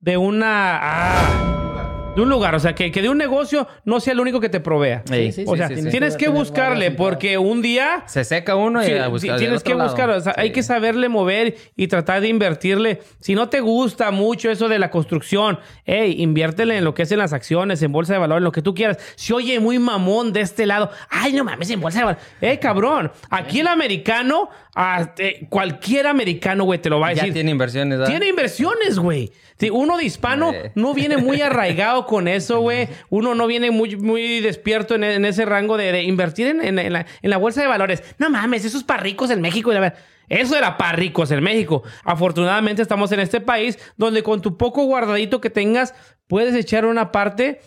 De 0.00 0.16
una, 0.16 0.78
ah, 0.82 1.93
de 2.14 2.22
un 2.22 2.28
lugar, 2.28 2.54
o 2.54 2.60
sea, 2.60 2.74
que, 2.74 2.92
que 2.92 3.02
de 3.02 3.08
un 3.08 3.18
negocio 3.18 3.66
no 3.84 3.98
sea 3.98 4.12
el 4.12 4.20
único 4.20 4.40
que 4.40 4.48
te 4.48 4.60
provea. 4.60 5.02
Sí, 5.04 5.32
sí, 5.32 5.44
o 5.46 5.56
sea, 5.56 5.68
sí, 5.68 5.88
tienes 5.90 6.16
que 6.16 6.28
buscarle, 6.28 6.92
porque 6.92 7.38
un 7.38 7.60
día 7.60 8.04
Se 8.06 8.24
seca 8.24 8.54
uno 8.54 8.86
y 8.86 8.92
a 8.92 9.08
buscar 9.08 9.38
tienes 9.38 9.62
que 9.62 9.74
buscar, 9.74 10.10
o 10.10 10.20
sea, 10.20 10.32
hay 10.36 10.52
que 10.52 10.62
saberle 10.62 11.08
mover 11.08 11.56
y 11.76 11.88
tratar 11.88 12.20
de 12.20 12.28
invertirle. 12.28 13.00
Si 13.20 13.34
no 13.34 13.48
te 13.48 13.60
gusta 13.60 14.10
mucho 14.12 14.50
eso 14.50 14.68
de 14.68 14.78
la 14.78 14.90
construcción, 14.90 15.58
hey, 15.84 16.14
inviértele 16.18 16.78
en 16.78 16.84
lo 16.84 16.94
que 16.94 17.02
es 17.02 17.10
en 17.12 17.18
las 17.18 17.32
acciones, 17.32 17.82
en 17.82 17.90
bolsa 17.90 18.12
de 18.12 18.20
valor, 18.20 18.38
en 18.38 18.44
lo 18.44 18.52
que 18.52 18.62
tú 18.62 18.74
quieras. 18.74 18.98
Si 19.16 19.32
oye 19.32 19.58
muy 19.58 19.78
mamón 19.78 20.32
de 20.32 20.40
este 20.42 20.66
lado, 20.66 20.90
ay, 21.10 21.32
no 21.32 21.42
mames, 21.44 21.68
en 21.70 21.80
bolsa 21.80 21.98
de 21.98 22.04
valor. 22.04 22.20
Eh, 22.40 22.58
cabrón, 22.60 23.10
aquí 23.30 23.60
el 23.60 23.66
americano, 23.66 24.50
ah, 24.76 25.14
cualquier 25.48 26.06
americano, 26.06 26.64
güey, 26.64 26.80
te 26.80 26.90
lo 26.90 27.00
va 27.00 27.08
a 27.08 27.12
Ya 27.12 27.22
decir. 27.22 27.34
tiene 27.34 27.50
inversiones, 27.50 27.98
¿verdad? 27.98 28.10
Tiene 28.12 28.28
inversiones, 28.28 28.98
güey. 28.98 29.32
Sí, 29.58 29.70
uno 29.70 29.96
de 29.96 30.04
hispano 30.04 30.52
Eh. 30.52 30.72
no 30.74 30.94
viene 30.94 31.16
muy 31.16 31.40
arraigado 31.40 32.06
con 32.06 32.26
eso, 32.28 32.60
güey. 32.60 32.88
Uno 33.10 33.34
no 33.34 33.46
viene 33.46 33.70
muy, 33.70 33.96
muy 33.96 34.40
despierto 34.40 34.94
en, 34.96 35.04
en 35.04 35.24
ese 35.24 35.44
rango 35.44 35.76
de, 35.76 35.92
de 35.92 36.02
invertir 36.02 36.48
en, 36.48 36.78
en- 36.78 36.92
la, 36.92 37.06
en 37.22 37.30
la 37.30 37.36
bolsa 37.36 37.60
de 37.62 37.68
valores. 37.68 38.02
No 38.18 38.30
mames, 38.30 38.64
eso 38.64 38.76
es 38.78 38.84
para 38.84 39.02
ricos 39.02 39.30
en 39.30 39.40
México. 39.40 39.70
y 39.70 39.74
la 39.74 39.80
ver- 39.80 39.94
Eso 40.28 40.56
era 40.56 40.76
para 40.76 40.92
ricos 40.92 41.30
en 41.30 41.42
México. 41.42 41.82
Afortunadamente 42.04 42.82
estamos 42.82 43.12
en 43.12 43.20
este 43.20 43.40
país 43.40 43.78
donde 43.96 44.22
con 44.22 44.42
tu 44.42 44.56
poco 44.56 44.84
guardadito 44.84 45.40
que 45.40 45.50
tengas 45.50 45.94
puedes 46.26 46.54
echar 46.54 46.84
una 46.86 47.12
parte 47.12 47.60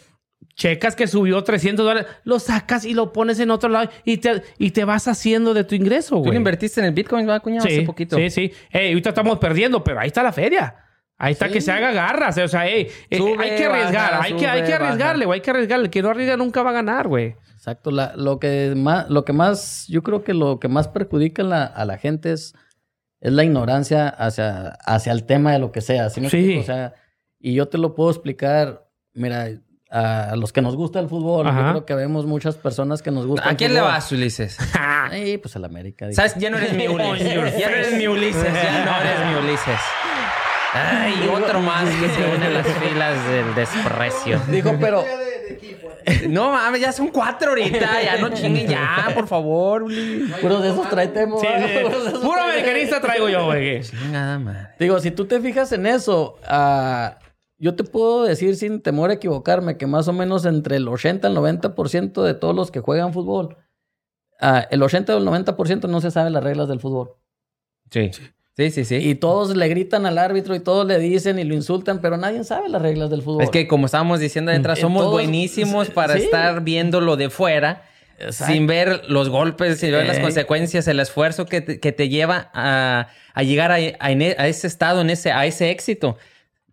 checas 0.55 0.95
que 0.95 1.05
subió 1.07 1.43
300 1.43 1.85
dólares, 1.85 2.11
lo 2.23 2.39
sacas 2.39 2.83
y 2.83 2.93
lo 2.95 3.13
pones 3.13 3.39
en 3.39 3.51
otro 3.51 3.69
lado 3.69 3.89
y 4.03 4.17
te, 4.17 4.41
y 4.57 4.71
te 4.71 4.85
vas 4.85 5.07
haciendo 5.07 5.53
de 5.53 5.63
tu 5.63 5.75
ingreso, 5.75 6.15
¿Tú 6.15 6.19
güey. 6.21 6.31
le 6.31 6.37
invertiste 6.37 6.79
en 6.81 6.87
el 6.87 6.93
Bitcoin, 6.93 7.27
¿verdad, 7.27 7.43
cuñado? 7.43 7.67
Sí, 7.67 7.75
Hace 7.75 7.81
poquito. 7.83 8.17
sí, 8.17 8.29
sí. 8.31 8.51
Ey, 8.71 8.89
ahorita 8.89 9.09
estamos 9.09 9.37
perdiendo, 9.37 9.83
pero 9.83 9.99
ahí 9.99 10.07
está 10.07 10.23
la 10.23 10.33
feria. 10.33 10.75
Ahí 11.19 11.33
está 11.33 11.47
Sí. 11.47 11.53
que 11.53 11.61
se 11.61 11.71
haga 11.71 11.91
garras. 11.91 12.37
O 12.37 12.47
sea, 12.47 12.67
ey, 12.67 12.87
eh, 13.09 13.17
Sube, 13.17 13.43
hay 13.43 13.55
que 13.57 13.65
arriesgar. 13.65 14.11
baja, 14.11 14.23
hay, 14.23 14.33
que, 14.33 14.47
hay 14.47 14.63
que 14.63 14.73
arriesgarle, 14.73 15.25
güey. 15.25 15.37
Hay 15.37 15.41
que 15.41 15.49
arriesgarle. 15.51 15.89
Que 15.89 16.01
no 16.01 16.09
arriesga 16.09 16.37
nunca 16.37 16.61
va 16.63 16.69
a 16.69 16.73
ganar, 16.73 17.07
güey. 17.07 17.35
Exacto. 17.55 17.89
La- 17.91 18.13
lo, 18.15 18.39
que 18.39 18.73
más, 18.75 19.09
lo 19.09 19.25
que 19.25 19.33
más, 19.33 19.87
yo 19.87 20.03
creo 20.03 20.23
que 20.23 20.33
lo 20.33 20.59
que 20.59 20.67
más 20.67 20.87
perjudica 20.87 21.41
a 21.41 21.45
la, 21.45 21.63
a 21.65 21.85
la 21.85 21.97
gente 21.97 22.31
es, 22.33 22.53
es 23.19 23.31
la 23.31 23.43
ignorancia 23.43 24.07
hacia, 24.09 24.69
hacia 24.85 25.11
el 25.11 25.23
tema 25.25 25.53
de 25.53 25.59
lo 25.59 25.71
que 25.71 25.81
sea. 25.81 26.09
¿sí 26.11 26.19
Sí. 26.21 26.25
explico? 26.27 26.61
O 26.61 26.65
sea, 26.65 26.93
Y 27.39 27.53
yo 27.55 27.67
te 27.67 27.77
lo 27.79 27.93
puedo 27.95 28.09
explicar, 28.11 28.87
mira, 29.13 29.47
a 29.89 30.35
los 30.35 30.51
que 30.53 30.61
nos 30.61 30.75
gusta 30.75 30.99
el 30.99 31.07
fútbol, 31.07 31.47
Ajá. 31.47 31.61
yo 31.61 31.69
creo 31.71 31.85
que 31.85 31.95
vemos 31.95 32.25
muchas 32.25 32.57
personas 32.57 33.01
que 33.01 33.09
nos 33.09 33.25
gusta 33.25 33.47
¿A 33.47 33.51
el 33.51 33.57
quién 33.57 33.73
le 33.73 33.79
vas, 33.81 34.11
Ulises? 34.11 34.57
Ay, 34.79 35.37
pues 35.37 35.55
el 35.55 35.63
América. 35.65 36.05
dije. 36.07 36.15
¿Sabes? 36.15 36.35
Ya 36.39 36.49
no 36.49 36.57
eres 36.57 36.73
mi 36.73 36.87
Ulises. 36.87 37.27
Ya 37.57 37.69
no 37.69 37.75
eres 37.75 37.93
mi 37.93 38.07
Ulises. 38.07 38.43
Ya 38.43 38.85
no 38.85 39.01
eres 39.01 39.25
mi 39.27 39.47
Ulises. 39.47 39.79
Ay, 40.77 41.29
otro 41.33 41.59
más 41.61 41.85
que 41.85 42.09
se 42.09 42.25
une 42.35 42.45
a 42.45 42.49
las 42.49 42.67
filas 42.67 43.27
del 43.29 43.55
desprecio. 43.55 44.41
Dijo, 44.47 44.75
pero... 44.79 45.03
No 46.29 46.51
mames, 46.51 46.81
ya 46.81 46.91
son 46.91 47.09
cuatro 47.09 47.49
ahorita. 47.49 48.01
Ya 48.01 48.17
no 48.17 48.29
chinguen 48.33 48.67
ya, 48.67 49.11
por 49.13 49.27
favor, 49.27 49.83
Uli. 49.83 50.31
Puros 50.41 50.63
de 50.63 50.69
esos 50.69 50.89
traitemos. 50.89 51.41
Sí, 51.41 51.47
Puro 52.21 52.41
americanista 52.41 53.01
traigo 53.01 53.29
yo, 53.29 53.45
güey. 53.45 53.81
Chingada 53.81 54.39
madre. 54.39 54.69
Digo, 54.79 54.99
si 54.99 55.11
tú 55.11 55.25
te 55.25 55.39
fijas 55.41 55.71
en 55.73 55.85
eso, 55.85 56.37
ah, 56.47 57.19
yo 57.57 57.75
te 57.75 57.83
puedo 57.83 58.23
decir 58.23 58.55
sin 58.55 58.81
temor 58.81 59.09
a 59.09 59.13
equivocarme 59.13 59.77
que 59.77 59.87
más 59.87 60.07
o 60.07 60.13
menos 60.13 60.45
entre 60.45 60.77
el 60.77 60.87
80 60.87 61.27
al 61.27 61.35
90% 61.35 62.23
de 62.23 62.33
todos 62.33 62.55
los 62.55 62.71
que 62.71 62.79
juegan 62.79 63.13
fútbol, 63.13 63.57
ah, 64.39 64.65
el 64.69 64.81
80 64.83 65.15
o 65.15 65.17
el 65.17 65.25
90% 65.25 65.89
no 65.89 65.99
se 65.99 66.11
sabe 66.11 66.29
las 66.29 66.43
reglas 66.43 66.69
del 66.69 66.79
fútbol. 66.79 67.15
Sí. 67.91 68.11
Sí, 68.57 68.71
sí, 68.71 68.85
sí. 68.85 68.95
Y 68.95 69.15
todos 69.15 69.55
le 69.55 69.67
gritan 69.67 70.05
al 70.07 70.17
árbitro 70.17 70.55
y 70.55 70.59
todos 70.59 70.85
le 70.87 70.97
dicen 70.97 71.37
y 71.37 71.43
lo 71.43 71.53
insultan, 71.53 72.01
pero 72.01 72.17
nadie 72.17 72.43
sabe 72.43 72.69
las 72.69 72.81
reglas 72.81 73.09
del 73.11 73.21
fútbol. 73.21 73.43
Es 73.43 73.51
que 73.51 73.67
como 73.67 73.85
estábamos 73.85 74.19
diciendo 74.19 74.51
de 74.51 74.57
atrás, 74.57 74.79
Eh, 74.79 74.81
somos 74.81 75.01
todos- 75.03 75.13
buenísimos 75.13 75.89
para 75.91 76.15
sí. 76.17 76.23
estar 76.23 76.61
viéndolo 76.63 77.17
de 77.17 77.29
fuera. 77.29 77.83
Exacto. 78.19 78.51
Sin 78.51 78.65
ver 78.65 79.03
los 79.09 79.29
golpes, 79.29 79.79
sin 79.79 79.91
ver 79.91 80.07
las 80.07 80.17
Eh. 80.17 80.21
consecuencias, 80.21 80.87
el 80.87 80.99
esfuerzo 80.99 81.45
que 81.45 81.61
te, 81.61 81.79
que 81.79 81.91
te 81.91 82.09
lleva 82.09 82.49
a, 82.51 83.09
a 83.35 83.43
llegar 83.43 83.71
a, 83.71 83.75
a 83.75 84.47
ese 84.47 84.65
estado, 84.65 85.01
en 85.01 85.11
ese, 85.11 85.31
a 85.31 85.45
ese 85.45 85.69
éxito. 85.69 86.17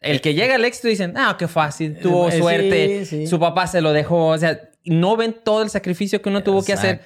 El 0.01 0.23
que 0.23 0.33
llega 0.33 0.55
al 0.55 0.65
éxito 0.65 0.89
dicen, 0.89 1.13
ah, 1.19 1.37
qué 1.39 1.47
fácil, 1.49 1.99
tuvo 1.99 2.31
Eh, 2.31 2.39
suerte, 2.39 3.05
sí. 3.05 3.27
su 3.27 3.39
papá 3.39 3.67
se 3.67 3.83
lo 3.83 3.93
dejó, 3.93 4.29
o 4.29 4.39
sea, 4.39 4.59
no 4.87 5.17
ven 5.19 5.37
todo 5.45 5.63
el 5.63 5.69
sacrificio 5.69 6.23
que 6.23 6.31
uno 6.31 6.43
tuvo 6.43 6.65
que 6.65 6.73
hacer. 6.73 7.03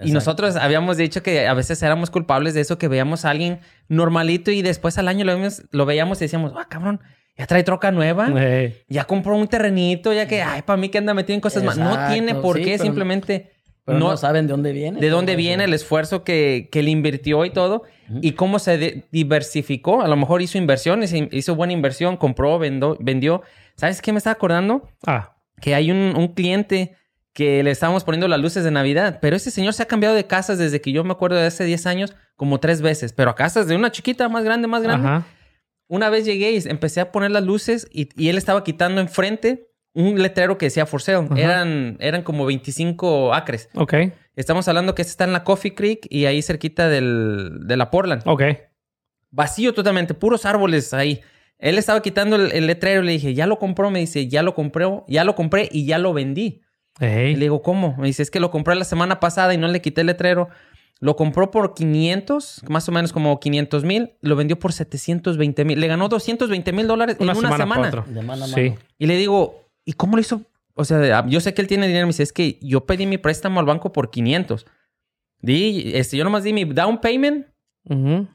Exacto, 0.00 0.08
Y 0.08 0.12
nosotros 0.12 0.56
habíamos 0.56 0.96
dicho 0.96 1.22
que 1.22 1.46
a 1.46 1.54
veces 1.54 1.82
éramos 1.82 2.10
culpables 2.10 2.54
de 2.54 2.62
eso, 2.62 2.78
que 2.78 2.88
veíamos 2.88 3.24
a 3.24 3.30
alguien 3.30 3.60
normalito 3.88 4.50
y 4.50 4.62
después 4.62 4.96
al 4.98 5.08
año 5.08 5.24
lo, 5.24 5.36
vimos- 5.36 5.62
lo 5.72 5.84
veíamos 5.86 6.20
y 6.20 6.24
decíamos, 6.24 6.52
ah, 6.56 6.66
cabrón, 6.68 7.00
ya 7.36 7.46
trae 7.46 7.62
troca 7.62 7.90
nueva. 7.90 8.28
Eh, 8.36 8.84
Ya 8.88 9.04
compró 9.04 9.36
un 9.36 9.46
terrenito, 9.48 10.12
ya 10.12 10.26
que, 10.26 10.42
ay, 10.42 10.62
para 10.62 10.76
mí 10.78 10.88
que 10.88 10.98
anda 10.98 11.12
metido 11.14 11.34
en 11.34 11.40
cosas 11.40 11.62
más. 11.64 11.76
No 11.78 12.08
tiene 12.12 12.34
por 12.34 12.56
sí, 12.56 12.64
qué, 12.64 12.70
pero- 12.72 12.84
simplemente 12.84 13.52
Pero 13.84 13.98
no, 13.98 14.08
no, 14.10 14.16
saben 14.16 14.46
de 14.46 14.52
dónde 14.52 14.72
viene. 14.72 15.00
de 15.00 15.08
dónde 15.10 15.36
viene 15.36 15.64
el 15.64 15.74
esfuerzo 15.74 16.22
que, 16.24 16.68
que 16.72 16.82
le 16.82 16.90
invirtió 16.90 17.44
y 17.44 17.50
todo, 17.50 17.82
y 18.22 18.32
cómo 18.32 18.58
se 18.58 19.04
diversificó. 19.12 20.02
A 20.02 20.08
lo 20.08 20.16
mejor 20.16 20.42
hizo 20.42 20.58
inversiones, 20.58 21.12
hizo 21.12 21.54
buena 21.54 21.72
inversión, 21.72 22.16
compró, 22.16 22.58
vendó- 22.58 22.96
vendió. 23.00 23.42
¿Sabes 23.76 24.02
qué 24.02 24.12
me 24.12 24.18
estaba 24.18 24.32
acordando? 24.34 24.88
Ah, 25.06 25.36
Que 25.60 25.74
hay 25.74 25.90
un, 25.90 26.14
un 26.16 26.28
cliente 26.28 26.96
que 27.40 27.62
le 27.62 27.70
estábamos 27.70 28.04
poniendo 28.04 28.28
las 28.28 28.38
luces 28.38 28.64
de 28.64 28.70
Navidad, 28.70 29.18
pero 29.22 29.34
ese 29.34 29.50
señor 29.50 29.72
se 29.72 29.82
ha 29.82 29.86
cambiado 29.86 30.14
de 30.14 30.26
casas 30.26 30.58
desde 30.58 30.82
que 30.82 30.92
yo 30.92 31.04
me 31.04 31.12
acuerdo 31.12 31.38
de 31.38 31.46
hace 31.46 31.64
10 31.64 31.86
años 31.86 32.14
como 32.36 32.60
tres 32.60 32.82
veces, 32.82 33.14
pero 33.14 33.30
a 33.30 33.34
casas 33.34 33.66
de 33.66 33.74
una 33.74 33.90
chiquita, 33.90 34.28
más 34.28 34.44
grande, 34.44 34.68
más 34.68 34.82
grande. 34.82 35.08
ajá. 35.08 35.26
Una 35.88 36.10
vez 36.10 36.26
llegué 36.26 36.52
y 36.52 36.60
empecé 36.68 37.00
a 37.00 37.10
poner 37.12 37.30
las 37.30 37.42
luces 37.42 37.88
y, 37.90 38.10
y 38.22 38.28
él 38.28 38.36
estaba 38.36 38.62
quitando 38.62 39.00
enfrente 39.00 39.70
un 39.94 40.20
letrero 40.20 40.58
que 40.58 40.66
decía 40.66 40.84
for 40.84 41.00
sale. 41.00 41.28
Ajá. 41.30 41.40
Eran, 41.40 41.96
eran 41.98 42.22
como 42.22 42.44
25 42.44 43.32
acres. 43.32 43.70
Ok, 43.74 43.94
Estamos 44.36 44.68
hablando 44.68 44.94
que 44.94 45.00
este 45.00 45.12
está 45.12 45.24
en 45.24 45.32
la 45.32 45.42
Coffee 45.42 45.74
Creek 45.74 46.06
y 46.10 46.26
ahí 46.26 46.42
cerquita 46.42 46.90
del, 46.90 47.60
de 47.62 47.76
la 47.78 47.90
Portland. 47.90 48.22
ok. 48.26 48.42
Vacío 49.30 49.72
totalmente, 49.72 50.12
puros 50.12 50.44
árboles 50.44 50.92
ahí. 50.92 51.22
Él 51.58 51.78
estaba 51.78 52.02
quitando 52.02 52.36
el, 52.36 52.52
el 52.52 52.66
letrero 52.66 53.02
y 53.02 53.06
le 53.06 53.12
dije, 53.12 53.32
¿ya 53.32 53.46
lo 53.46 53.58
compró? 53.58 53.90
Me 53.90 54.00
dice, 54.00 54.28
ya 54.28 54.42
lo 54.42 54.54
compré, 54.54 54.84
ya 55.08 55.24
lo 55.24 55.34
compré 55.34 55.70
y 55.72 55.86
ya 55.86 55.96
lo 55.96 56.12
vendí. 56.12 56.60
Y 57.00 57.34
le 57.34 57.40
digo, 57.46 57.62
¿cómo? 57.62 57.96
Me 57.98 58.06
dice, 58.06 58.22
es 58.22 58.30
que 58.30 58.40
lo 58.40 58.50
compré 58.50 58.74
la 58.74 58.84
semana 58.84 59.20
pasada 59.20 59.54
y 59.54 59.56
no 59.58 59.68
le 59.68 59.80
quité 59.80 60.02
el 60.02 60.08
letrero. 60.08 60.48
Lo 61.02 61.16
compró 61.16 61.50
por 61.50 61.72
500, 61.74 62.64
más 62.68 62.86
o 62.88 62.92
menos 62.92 63.12
como 63.12 63.40
500 63.40 63.84
mil. 63.84 64.12
Lo 64.20 64.36
vendió 64.36 64.58
por 64.58 64.72
720 64.74 65.64
mil. 65.64 65.80
Le 65.80 65.86
ganó 65.86 66.08
220 66.10 66.72
mil 66.72 66.86
dólares 66.86 67.16
en 67.18 67.22
una 67.24 67.34
semana, 67.34 67.56
semana. 67.56 68.04
De 68.06 68.20
mano 68.22 68.44
a 68.44 68.48
Sí. 68.48 68.60
mano. 68.70 68.76
Y 68.98 69.06
le 69.06 69.16
digo, 69.16 69.64
¿y 69.86 69.94
cómo 69.94 70.16
lo 70.16 70.20
hizo? 70.20 70.42
O 70.74 70.84
sea, 70.84 71.26
yo 71.26 71.40
sé 71.40 71.54
que 71.54 71.62
él 71.62 71.68
tiene 71.68 71.86
dinero. 71.86 72.06
Me 72.06 72.10
dice, 72.10 72.22
es 72.22 72.32
que 72.34 72.58
yo 72.60 72.84
pedí 72.84 73.06
mi 73.06 73.16
préstamo 73.16 73.60
al 73.60 73.66
banco 73.66 73.92
por 73.92 74.10
500. 74.10 74.66
Di, 75.40 75.92
este, 75.94 76.18
yo 76.18 76.24
nomás 76.24 76.44
di 76.44 76.52
mi 76.52 76.64
down 76.64 77.00
payment. 77.00 77.46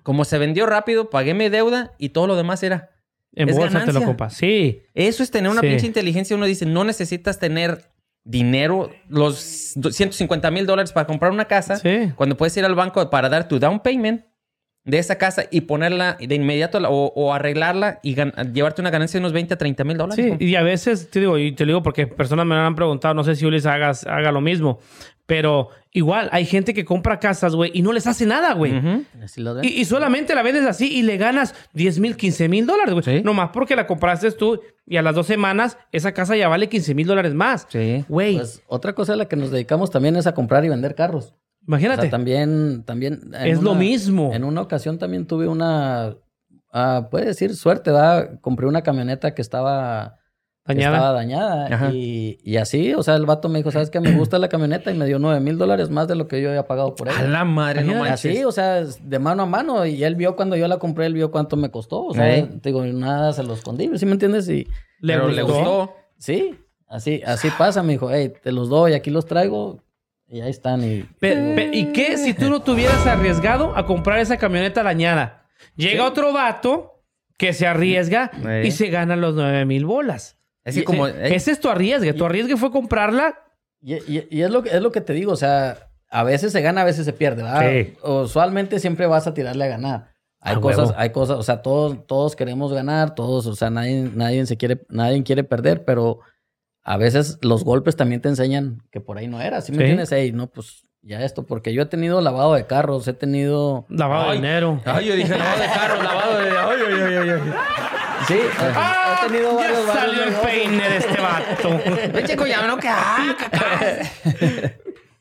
Como 0.01 0.25
se 0.25 0.38
vendió 0.39 0.65
rápido, 0.65 1.10
pagué 1.12 1.34
mi 1.36 1.49
deuda 1.49 1.93
y 1.99 2.10
todo 2.10 2.25
lo 2.28 2.36
demás 2.36 2.63
era. 2.63 2.89
En 3.36 3.47
Es 3.49 3.56
bolsa 3.58 3.86
te 3.86 3.93
lo 3.93 4.01
compras. 4.01 4.34
Sí. 4.34 4.82
Eso 4.95 5.21
es 5.21 5.30
tener 5.30 5.51
una 5.51 5.62
Sí. 5.62 5.67
pinche 5.67 5.86
inteligencia. 5.86 6.36
Uno 6.36 6.45
dice, 6.45 6.65
no 6.65 6.84
necesitas 6.84 7.38
tener 7.38 7.91
dinero, 8.25 8.89
los 9.07 9.39
150 9.39 10.51
mil 10.51 10.65
dólares 10.65 10.91
para 10.91 11.07
comprar 11.07 11.31
una 11.31 11.45
casa. 11.45 11.77
Sí. 11.77 12.11
Cuando 12.15 12.35
puedes 12.35 12.57
ir 12.57 12.65
al 12.65 12.75
banco 12.75 13.09
para 13.09 13.29
dar 13.29 13.47
tu 13.47 13.59
down 13.59 13.79
payment 13.79 14.25
de 14.83 14.99
esa 14.99 15.17
casa 15.17 15.45
y 15.49 15.61
ponerla 15.61 16.15
de 16.19 16.35
inmediato 16.35 16.77
o, 16.77 17.11
o 17.15 17.33
arreglarla 17.33 17.99
y 18.03 18.15
llevarte 18.53 18.81
una 18.81 18.91
ganancia 18.91 19.19
de 19.19 19.21
unos 19.21 19.33
20 19.33 19.55
a 19.55 19.57
30 19.57 19.83
mil 19.83 19.97
dólares. 19.97 20.35
Sí, 20.38 20.45
y 20.45 20.55
a 20.55 20.61
veces, 20.61 21.09
te 21.09 21.19
digo, 21.19 21.38
y 21.39 21.53
te 21.53 21.65
digo 21.65 21.81
porque 21.81 22.05
personas 22.05 22.45
me 22.45 22.55
han 22.55 22.75
preguntado, 22.75 23.13
no 23.13 23.23
sé 23.23 23.35
si 23.35 23.45
Ulises 23.45 23.65
hagas, 23.65 24.05
haga 24.05 24.31
lo 24.31 24.41
mismo, 24.41 24.79
pero 25.25 25.69
igual 25.91 26.29
hay 26.31 26.45
gente 26.45 26.73
que 26.73 26.85
compra 26.85 27.19
casas, 27.19 27.55
güey, 27.55 27.71
y 27.73 27.81
no 27.81 27.91
les 27.93 28.05
hace 28.07 28.25
nada, 28.25 28.53
güey. 28.53 28.73
Y, 29.63 29.67
y 29.67 29.85
solamente 29.85 30.35
la 30.35 30.43
vendes 30.43 30.65
así 30.65 30.91
y 30.93 31.01
le 31.01 31.17
ganas 31.17 31.55
10 31.73 31.99
mil, 31.99 32.15
15 32.15 32.47
mil 32.49 32.65
dólares, 32.65 32.93
güey. 32.93 33.03
Sí. 33.03 33.23
Nomás 33.23 33.49
porque 33.51 33.75
la 33.75 33.88
compraste 33.88 34.31
tú 34.31 34.61
y 34.85 34.97
a 34.97 35.01
las 35.01 35.15
dos 35.15 35.25
semanas 35.27 35.77
esa 35.91 36.11
casa 36.13 36.35
ya 36.35 36.47
vale 36.47 36.69
15 36.69 36.93
mil 36.93 37.07
dólares 37.07 37.33
más. 37.33 37.65
Sí. 37.69 38.05
Güey, 38.07 38.35
Pues 38.38 38.61
otra 38.67 38.93
cosa 38.93 39.13
a 39.13 39.15
la 39.15 39.25
que 39.25 39.35
nos 39.35 39.51
dedicamos 39.51 39.89
también 39.89 40.15
es 40.15 40.27
a 40.27 40.33
comprar 40.33 40.63
y 40.65 40.69
vender 40.69 40.93
carros. 40.95 41.33
O 41.33 41.67
imagínate. 41.67 42.01
sea, 42.03 42.11
también, 42.11 42.83
también. 42.85 43.31
Es 43.43 43.61
lo 43.63 43.73
mismo. 43.73 44.31
En 44.33 44.43
una 44.43 44.61
ocasión 44.61 44.99
también 44.99 45.25
tuve 45.25 45.47
una, 45.47 46.15
ah, 46.71 47.07
puede 47.09 47.25
decir 47.25 47.55
suerte, 47.55 47.89
¿verdad? 47.89 48.39
Compré 48.41 48.67
una 48.67 48.83
camioneta 48.83 49.33
que 49.33 49.41
estaba 49.41 50.19
Dañada. 50.67 50.95
Estaba 50.97 51.12
dañada. 51.13 51.91
Y, 51.93 52.39
y 52.43 52.58
así, 52.58 52.93
o 52.95 53.04
sea, 53.04 53.15
el 53.15 53.25
vato 53.28 53.49
me 53.49 53.60
dijo, 53.60 53.69
¿sabes 53.71 53.91
qué? 53.91 53.99
Me 53.99 54.12
gusta 54.13 54.39
la 54.39 54.49
camioneta 54.49 54.91
y 54.91 54.95
me 54.95 55.06
dio 55.06 55.19
9 55.19 55.39
mil 55.39 55.58
dólares 55.60 55.91
más 55.91 56.08
de 56.08 56.15
lo 56.15 56.28
que 56.28 56.41
yo 56.41 56.49
había 56.49 56.65
pagado 56.65 56.95
por 56.95 57.08
A 57.08 57.12
ella. 57.12 57.28
la 57.28 57.45
madre, 57.45 57.84
no 57.84 57.93
manches. 57.99 58.32
Así, 58.36 58.43
o 58.43 58.51
sea, 58.51 58.84
de 58.84 59.19
mano 59.19 59.43
a 59.43 59.45
mano. 59.45 59.86
Y 59.86 60.04
él 60.04 60.15
vio 60.15 60.36
cuando 60.36 60.56
yo 60.56 60.67
la 60.67 60.78
compré, 60.80 61.06
él 61.06 61.13
vio 61.13 61.30
cuánto 61.30 61.56
me 61.56 61.69
costó. 61.69 62.04
O 62.06 62.13
sea, 62.15 62.47
te 62.47 62.69
digo, 62.69 62.84
nada 62.84 63.32
se 63.34 63.43
lo 63.43 63.54
escondí, 63.54 63.89
¿sí 63.97 64.06
me 64.08 64.13
entiendes? 64.13 64.49
Y 64.49 64.67
¿Le 65.01 65.13
Pero 65.13 65.28
le 65.28 65.43
gustó? 65.43 65.58
gustó. 65.58 65.93
sí, 66.17 66.56
así, 66.88 67.21
así 67.25 67.49
pasa. 67.58 67.84
Me 67.84 67.93
dijo, 67.93 68.10
hey, 68.12 68.34
te 68.41 68.51
los 68.51 68.67
doy, 68.69 68.93
aquí 68.93 69.12
los 69.12 69.28
traigo. 69.28 69.84
Y 70.28 70.41
ahí 70.41 70.49
están. 70.49 70.84
Y 70.84 71.04
Pe- 71.19 71.54
pe- 71.56 71.69
¿Y 71.73 71.91
qué 71.93 72.17
si 72.17 72.34
tú 72.34 72.49
no 72.49 72.63
te 72.63 72.71
hubieras 72.71 73.06
arriesgado 73.06 73.78
a 73.78 73.86
comprar 73.86 74.17
esa 74.17 74.38
camioneta 74.38 74.82
dañada? 74.82 75.45
Llega 75.75 76.08
otro 76.08 76.34
vato 76.34 77.04
que 77.38 77.54
se 77.54 77.67
arriesga 77.67 78.32
Eh. 78.47 78.63
y 78.65 78.71
se 78.71 78.88
gana 78.89 79.15
los 79.15 79.36
9 79.36 79.65
mil 79.65 79.86
bolas. 79.86 80.34
Es 80.65 80.75
que 80.75 80.84
como... 80.84 81.08
eh, 81.08 81.34
Ese 81.36 81.51
es 81.51 81.60
tu 81.60 81.69
arriesgue. 81.69 82.12
Tu 82.13 82.25
arriesgue 82.25 82.58
fue 82.58 82.71
comprarla. 82.71 83.39
Y, 83.82 83.93
y- 83.95 84.28
y 84.30 84.41
es, 84.41 84.49
lo, 84.51 84.63
que- 84.63 84.69
es 84.75 84.82
lo 84.82 84.91
que 84.91 84.99
te 85.01 85.13
digo, 85.13 85.32
o 85.32 85.36
sea, 85.38 85.78
a 86.10 86.23
veces 86.23 86.51
se 86.51 86.62
gana, 86.62 86.82
a 86.82 86.86
veces 86.86 87.06
se 87.06 87.13
pierde, 87.13 87.43
¿verdad? 87.43 87.69
Sí. 87.69 87.93
Usualmente 88.04 88.80
siempre 88.80 89.06
vas 89.08 89.28
a 89.28 89.34
tirarle 89.34 89.63
a 89.65 89.67
ganar. 89.67 90.12
Hay 90.41 90.56
A 90.58 90.60
cosas, 90.62 90.89
huevo. 90.89 90.93
hay 90.99 91.10
cosas, 91.12 91.38
o 91.38 91.43
sea, 91.43 91.62
todos, 91.62 92.06
todos 92.08 92.36
queremos 92.36 92.71
ganar, 92.73 93.15
todos, 93.15 93.47
o 93.47 93.56
sea, 93.56 93.69
nadie, 93.71 94.10
nadie 94.13 94.45
se 94.45 94.58
quiere, 94.58 94.82
nadie 94.89 95.23
quiere 95.23 95.43
perder, 95.43 95.86
pero 95.86 96.19
a 96.84 96.97
veces 96.97 97.39
los 97.41 97.63
golpes 97.63 97.95
también 97.95 98.21
te 98.21 98.30
enseñan 98.30 98.84
que 98.91 99.01
por 99.01 99.17
ahí 99.17 99.28
no 99.28 99.41
era. 99.41 99.62
¿Sí 99.62 99.71
me 99.71 99.78
Sí. 99.80 99.84
entiendes? 99.86 100.12
Ey, 100.12 100.32
no, 100.32 100.47
pues 100.47 100.84
ya 101.01 101.23
esto, 101.23 101.45
porque 101.47 101.73
yo 101.73 101.82
he 101.84 101.86
tenido 101.88 102.21
lavado 102.21 102.54
de 102.54 102.65
carros, 102.67 103.08
he 103.08 103.13
tenido. 103.13 103.86
Lavado 103.89 104.30
de 104.30 104.36
dinero. 104.38 104.82
Ay, 104.86 105.08
yo 105.08 105.15
dije 105.15 105.36
lavado 105.38 105.60
de 105.62 105.67
carro, 105.67 106.04
lavado 106.04 106.38
de... 106.38 106.49
Ay, 106.49 106.80
ay, 106.88 107.04
ay, 107.04 107.17
ay, 107.17 107.30
ay. 107.30 107.54
Sí, 108.27 108.39
¡Ah! 108.59 109.21
he 109.23 109.27
tenido 109.27 109.51
ya 109.51 109.55
varios, 109.57 109.88
varios 109.88 109.93
salió 110.05 110.23
el 110.23 110.29
negocios. 110.31 110.51
peine 110.51 110.89
de 110.89 110.97
este 110.97 111.21
vato. 111.21 112.11
Ven, 112.13 112.25
chico, 112.27 112.45
ya 112.47 112.65
no 112.67 112.77
que... 112.77 112.88
ah, 112.89 113.35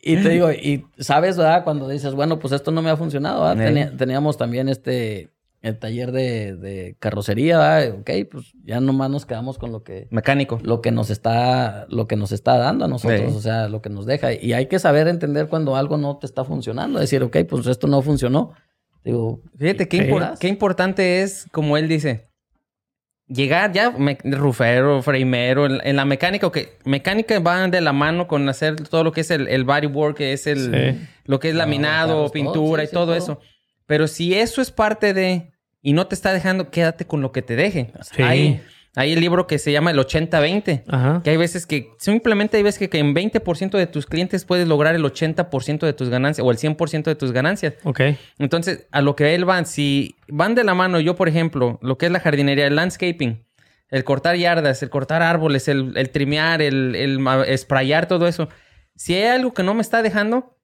Y 0.06 0.16
te 0.18 0.28
digo, 0.28 0.52
y 0.52 0.84
sabes, 0.98 1.38
¿verdad? 1.38 1.64
Cuando 1.64 1.88
dices, 1.88 2.12
bueno, 2.14 2.38
pues 2.38 2.52
esto 2.52 2.70
no 2.70 2.82
me 2.82 2.90
ha 2.90 2.96
funcionado, 2.96 3.42
¿verdad? 3.42 3.64
Tenía- 3.64 3.96
teníamos 3.96 4.36
también 4.36 4.68
este, 4.68 5.30
el 5.62 5.78
taller 5.78 6.12
de, 6.12 6.56
de 6.56 6.94
carrocería, 6.98 7.56
¿verdad? 7.58 7.98
Ok, 8.00 8.10
pues 8.30 8.52
ya 8.64 8.80
nomás 8.80 9.08
nos 9.08 9.24
quedamos 9.24 9.56
con 9.56 9.72
lo 9.72 9.82
que, 9.82 10.06
Mecánico. 10.10 10.58
lo 10.62 10.82
que 10.82 10.90
nos 10.90 11.08
está, 11.08 11.86
lo 11.88 12.06
que 12.06 12.16
nos 12.16 12.32
está 12.32 12.58
dando 12.58 12.84
a 12.84 12.88
nosotros, 12.88 13.30
Sí. 13.32 13.36
o 13.38 13.40
sea, 13.40 13.68
lo 13.68 13.80
que 13.80 13.88
nos 13.88 14.04
deja. 14.04 14.34
Y 14.34 14.52
hay 14.52 14.66
que 14.66 14.78
saber 14.78 15.08
entender 15.08 15.48
cuando 15.48 15.74
algo 15.74 15.96
no 15.96 16.18
te 16.18 16.26
está 16.26 16.44
funcionando, 16.44 16.98
decir, 17.00 17.22
ok, 17.22 17.38
pues 17.48 17.66
esto 17.66 17.86
no 17.86 18.02
funcionó. 18.02 18.52
Digo, 19.04 19.40
Fíjate 19.58 19.88
qué, 19.88 20.10
impor- 20.10 20.36
qué 20.38 20.48
importante 20.48 21.22
es, 21.22 21.46
como 21.50 21.78
él 21.78 21.88
dice, 21.88 22.28
llegar 23.28 23.72
ya, 23.72 23.90
me- 23.90 24.18
rufero, 24.24 25.02
framero, 25.02 25.66
en, 25.66 25.80
en 25.84 25.96
la 25.96 26.04
mecánica, 26.04 26.50
que 26.52 26.76
mecánica 26.84 27.38
va 27.40 27.66
de 27.68 27.80
la 27.80 27.92
mano 27.92 28.26
con 28.28 28.48
hacer 28.48 28.76
todo 28.88 29.04
lo 29.04 29.12
que 29.12 29.22
es 29.22 29.30
el, 29.30 29.48
el 29.48 29.64
bodywork, 29.64 30.16
que 30.16 30.32
es 30.32 30.46
el, 30.46 30.58
Sí. 30.98 31.06
lo 31.24 31.38
que 31.40 31.48
es 31.48 31.54
No, 31.54 31.58
laminado, 31.60 32.30
pintura 32.30 32.82
todo, 32.82 32.82
y 32.82 32.86
sí, 32.86 32.92
todo, 32.92 33.06
todo. 33.06 33.14
eso. 33.16 33.40
Pero 33.86 34.08
si 34.08 34.34
eso 34.34 34.60
es 34.62 34.70
parte 34.70 35.14
de, 35.14 35.52
y 35.82 35.92
no 35.92 36.06
te 36.06 36.14
está 36.14 36.32
dejando, 36.32 36.70
quédate 36.70 37.06
con 37.06 37.20
lo 37.22 37.32
que 37.32 37.42
te 37.42 37.56
deje. 37.56 37.92
Sí. 38.14 38.60
Hay, 38.96 39.12
el 39.12 39.20
libro 39.20 39.46
que 39.46 39.58
se 39.58 39.72
llama 39.72 39.90
el 39.90 39.98
80-20. 39.98 40.84
Ajá. 40.88 41.20
Que 41.24 41.30
hay 41.30 41.36
veces 41.36 41.66
que, 41.66 41.90
simplemente 41.98 42.56
hay 42.56 42.62
veces 42.62 42.78
que, 42.78 42.88
que 42.88 42.98
en 42.98 43.14
20% 43.14 43.76
de 43.76 43.86
tus 43.86 44.06
clientes 44.06 44.44
puedes 44.44 44.68
lograr 44.68 44.94
el 44.94 45.02
80% 45.04 45.80
de 45.80 45.92
tus 45.92 46.08
ganancias 46.10 46.44
o 46.46 46.50
el 46.50 46.58
100% 46.58 47.02
de 47.04 47.14
tus 47.14 47.32
ganancias. 47.32 47.74
Ok. 47.84 48.00
Entonces, 48.38 48.86
a 48.92 49.00
lo 49.00 49.16
que 49.16 49.34
él 49.34 49.44
van, 49.44 49.66
si 49.66 50.14
van 50.28 50.54
de 50.54 50.64
la 50.64 50.74
mano, 50.74 51.00
yo 51.00 51.16
por 51.16 51.28
ejemplo, 51.28 51.78
lo 51.82 51.98
que 51.98 52.06
es 52.06 52.12
la 52.12 52.20
jardinería, 52.20 52.66
el 52.66 52.76
landscaping, 52.76 53.44
el 53.90 54.04
cortar 54.04 54.36
yardas, 54.36 54.82
el 54.82 54.90
cortar 54.90 55.22
árboles, 55.22 55.68
el, 55.68 55.96
el 55.96 56.10
trimear, 56.10 56.62
el, 56.62 56.94
el 56.94 57.58
sprayar, 57.58 58.06
todo 58.06 58.26
eso. 58.28 58.48
Si 58.96 59.14
hay 59.14 59.24
algo 59.24 59.52
que 59.54 59.62
no 59.64 59.74
me 59.74 59.82
está 59.82 60.02
dejando, 60.02 60.56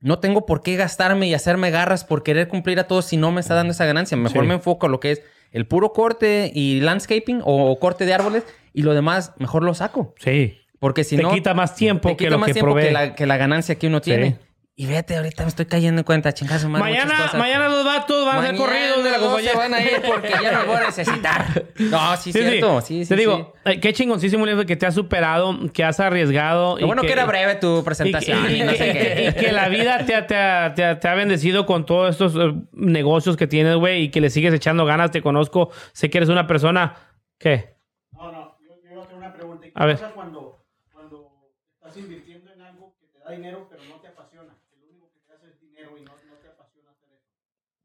no 0.00 0.18
tengo 0.18 0.44
por 0.44 0.62
qué 0.62 0.76
gastarme 0.76 1.26
y 1.28 1.34
hacerme 1.34 1.70
garras 1.70 2.04
por 2.04 2.22
querer 2.22 2.46
cumplir 2.48 2.78
a 2.78 2.86
todos 2.86 3.06
si 3.06 3.16
no 3.16 3.32
me 3.32 3.40
está 3.40 3.54
dando 3.54 3.70
esa 3.72 3.86
ganancia. 3.86 4.18
Mejor 4.18 4.42
Sí. 4.42 4.48
me 4.48 4.54
enfoco 4.54 4.84
a 4.84 4.90
lo 4.90 5.00
que 5.00 5.12
es 5.12 5.22
el 5.54 5.66
puro 5.66 5.92
corte 5.92 6.50
y 6.52 6.80
landscaping 6.80 7.40
o, 7.44 7.78
corte 7.78 8.04
de 8.04 8.12
árboles 8.12 8.44
y 8.74 8.82
lo 8.82 8.92
demás 8.92 9.32
mejor 9.38 9.62
lo 9.62 9.72
saco. 9.72 10.14
Sí. 10.18 10.58
Porque 10.80 11.04
si 11.04 11.16
te 11.16 11.22
no... 11.22 11.32
quita 11.32 11.54
más 11.54 11.76
tiempo 11.76 12.10
te 12.10 12.16
que 12.16 12.24
quita 12.24 12.32
lo 12.32 12.38
más 12.40 12.48
que 12.48 12.54
tiempo 12.54 12.72
provee. 12.72 12.88
que 12.88 12.92
la, 12.92 13.14
que 13.14 13.24
la 13.24 13.36
ganancia 13.38 13.76
que 13.76 13.86
uno 13.86 14.02
tiene. 14.02 14.36
Y 14.76 14.86
vete, 14.86 15.16
ahorita 15.16 15.44
me 15.44 15.50
estoy 15.50 15.66
cayendo 15.66 16.00
en 16.00 16.04
cuenta, 16.04 16.32
chingazo, 16.34 16.68
madre, 16.68 16.84
Mañana, 16.90 17.14
cosas. 17.16 17.34
mañana 17.34 17.68
los 17.68 17.84
vatos 17.84 18.26
van 18.26 18.38
a 18.38 18.46
ser 18.48 18.56
corridos 18.56 19.04
de 19.04 19.10
la 19.12 19.18
compañía. 19.20 19.50
se 19.52 19.56
van 19.56 19.72
a 19.72 19.80
ir 19.84 20.02
porque 20.04 20.30
ya 20.30 20.50
no 20.50 20.66
voy 20.66 20.76
a 20.76 20.86
necesitar. 20.86 21.64
No, 21.78 22.16
sí, 22.16 22.32
Sí, 22.32 22.40
cierto. 22.40 22.80
Sí, 22.80 23.04
sí, 23.04 23.08
Te 23.08 23.14
sí. 23.14 23.20
digo, 23.20 23.52
qué 23.80 23.92
chingoncísimo 23.92 24.44
Leo, 24.46 24.66
que 24.66 24.74
te 24.74 24.86
has 24.86 24.94
superado, 24.94 25.56
que 25.72 25.84
has 25.84 26.00
arriesgado. 26.00 26.76
Lo 26.78 26.86
bueno 26.88 27.02
que, 27.02 27.12
era 27.12 27.24
breve 27.24 27.54
tu 27.56 27.76
y 27.76 27.78
que, 27.80 27.84
presentación 27.84 28.50
y, 28.50 28.54
y 28.56 28.62
no 28.64 28.72
que- 28.72 28.78
sé 28.78 28.88
y 28.88 28.92
que- 28.92 28.98
qué. 28.98 29.28
y 29.28 29.32
que 29.44 29.52
la 29.52 29.68
vida 29.68 30.04
te, 30.06 30.14
ha- 30.16 30.26
te 30.26 30.36
ha- 30.36 30.74
te 30.74 30.84
ha- 30.84 30.98
te 30.98 31.06
ha 31.08 31.14
bendecido 31.14 31.66
con 31.66 31.86
todos 31.86 32.10
estos 32.10 32.34
eh, 32.34 32.52
negocios 32.72 33.36
que 33.36 33.46
tienes, 33.46 33.76
güey, 33.76 34.02
y 34.04 34.10
que 34.10 34.20
le 34.20 34.28
sigues 34.30 34.52
echando 34.54 34.84
ganas. 34.86 35.12
Te 35.12 35.22
conozco, 35.22 35.70
sé 35.92 36.10
que 36.10 36.18
eres 36.18 36.30
una 36.30 36.48
persona. 36.48 36.96
¿Qué? 37.38 37.76
No, 38.12 38.32
no, 38.32 38.56
yo, 38.90 39.02
hacer 39.02 39.14
una 39.16 39.32
pregunta. 39.32 39.66
¿Y 39.66 39.70
qué 39.70 39.80
A 39.80 39.86
ver. 39.86 39.98
pasa 40.00 40.12
cuando, 40.14 40.64
cuando 40.92 41.30
estás 41.76 41.96
invirtiendo 41.96 42.52
en 42.52 42.60
algo 42.60 42.96
que 43.00 43.06
te 43.06 43.18
da 43.24 43.30
dinero 43.32 43.68
pero 43.70 43.82
no 43.84 43.96
te 44.00 44.08
apasiona? 44.08 44.54
Que 44.70 44.76
lo 44.78 44.86
único 44.90 45.10
que 45.12 45.20
te 45.26 45.32
hace 45.34 45.48
es 45.48 45.60
dinero 45.60 45.90
y 45.98 46.02
no, 46.04 46.12
no 46.12 46.36
te 46.40 46.48
apasiona 46.48 46.90
hacer 46.92 47.08
eso. 47.18 47.28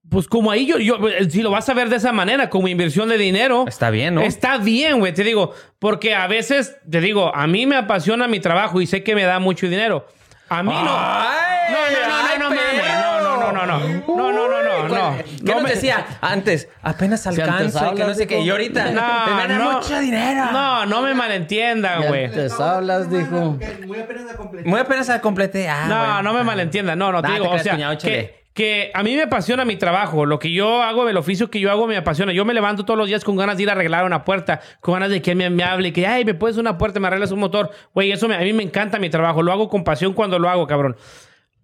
Pues 0.10 0.28
como 0.28 0.50
ahí 0.50 0.66
yo, 0.66 0.78
yo, 0.80 0.96
eh, 1.08 1.30
si 1.30 1.42
lo 1.42 1.52
vas 1.52 1.70
a 1.70 1.74
ver 1.74 1.90
de 1.90 1.98
esa 1.98 2.12
manera, 2.12 2.50
como 2.50 2.68
inversión 2.68 3.10
de 3.10 3.18
dinero. 3.18 3.66
Está 3.68 3.90
bien, 3.92 4.16
¿no? 4.16 4.22
Está 4.22 4.58
bien, 4.58 5.00
güey, 5.00 5.14
te 5.14 5.24
digo, 5.24 5.54
porque 5.78 6.16
a 6.16 6.26
veces, 6.28 6.78
te 6.90 7.00
digo, 7.02 7.34
a 7.36 7.46
mí 7.48 7.66
me 7.68 7.76
apasiona 7.76 8.28
mi 8.28 8.40
trabajo 8.40 8.82
y 8.82 8.88
sé 8.88 9.04
que 9.04 9.14
me 9.14 9.24
da 9.24 9.40
mucho 9.40 9.68
dinero. 9.68 10.08
A 10.50 10.64
mí 10.64 10.72
no. 10.74 10.96
¡Ay! 10.98 11.38
No, 11.70 11.78
no, 11.78 12.08
no, 12.10 12.16
¡Ay, 12.28 12.40
no, 12.40 12.50
no, 12.50 12.56
no, 12.56 13.52
no, 13.54 13.66
no, 13.66 13.66
no, 13.68 13.78
no, 13.78 14.32
no, 14.32 14.32
no, 14.32 14.64
no, 14.64 14.88
no, 14.88 15.12
no. 15.12 15.18
¿Qué 15.18 15.26
No 15.44 15.54
nos 15.54 15.64
me- 15.64 15.70
decía 15.70 16.08
antes? 16.22 16.68
Apenas 16.82 17.28
antes 17.28 17.44
alcanzo 17.48 17.92
y 17.94 17.96
que 17.96 18.04
no 18.04 18.14
sé 18.16 18.26
qué. 18.26 18.40
Y 18.40 18.50
ahorita 18.50 18.86
No, 18.86 19.02
te 19.26 19.32
van 19.32 19.40
a 19.42 19.48
dar 19.48 19.60
no. 19.60 19.72
mucho 19.74 20.00
dinero. 20.00 20.46
No, 20.52 20.86
no 20.88 21.02
me 21.04 21.14
malentiendan, 21.14 22.02
Ya 22.02 22.08
güey. 22.08 22.32
te 22.32 22.48
hablas, 22.60 23.12
dijo. 23.12 23.58
Muy 23.86 24.00
apenas 24.00 24.24
la 24.26 24.34
completé. 24.34 24.68
Muy 24.68 24.80
apenas 24.80 25.08
la 25.08 25.22
completé. 25.22 25.70
Ah, 25.70 25.86
No, 25.88 25.98
bueno. 26.00 26.24
no 26.24 26.34
me 26.34 26.44
malentiendan. 26.44 26.98
No, 26.98 27.12
no, 27.12 27.22
te 27.22 27.28
Nah, 27.28 27.34
digo, 27.36 27.50
te 27.52 27.56
o 27.56 27.60
sea, 27.60 27.98
que, 28.00 28.39
que 28.60 28.92
a 28.94 29.04
mí 29.04 29.16
me 29.16 29.22
apasiona 29.24 29.64
mi 29.64 29.78
trabajo. 29.78 30.26
Lo 30.26 30.38
que 30.38 30.52
yo 30.52 30.84
hago, 30.84 31.08
el 31.08 31.16
oficio 31.16 31.50
que 31.50 31.62
yo 31.62 31.72
hago 31.72 31.88
me 31.88 31.96
apasiona. 31.96 32.34
Yo 32.34 32.44
me 32.44 32.54
levanto 32.54 32.84
todos 32.84 32.98
los 32.98 33.08
días 33.08 33.24
con 33.24 33.38
ganas 33.38 33.56
de 33.56 33.64
ir 33.64 33.70
a 33.70 33.72
arreglar 33.72 34.04
una 34.04 34.26
puerta, 34.26 34.60
con 34.82 34.96
ganas 34.96 35.10
de 35.12 35.22
que 35.22 35.34
me, 35.34 35.50
me 35.50 35.64
hable, 35.64 35.94
que, 35.94 36.06
ay, 36.06 36.26
me 36.26 36.34
puedes 36.34 36.58
una 36.58 36.78
puerta, 36.78 37.00
me 37.00 37.08
arreglas 37.08 37.32
un 37.32 37.40
motor. 37.40 37.72
Güey, 37.94 38.12
eso 38.12 38.28
me- 38.28 38.36
a 38.36 38.40
mí 38.42 38.52
me 38.52 38.64
encanta 38.64 39.00
mi 39.00 39.10
trabajo. 39.10 39.42
Lo 39.44 39.54
hago 39.54 39.70
con 39.70 39.86
pasión 39.86 40.12
cuando 40.12 40.38
lo 40.40 40.50
hago, 40.50 40.68
cabrón. 40.68 40.98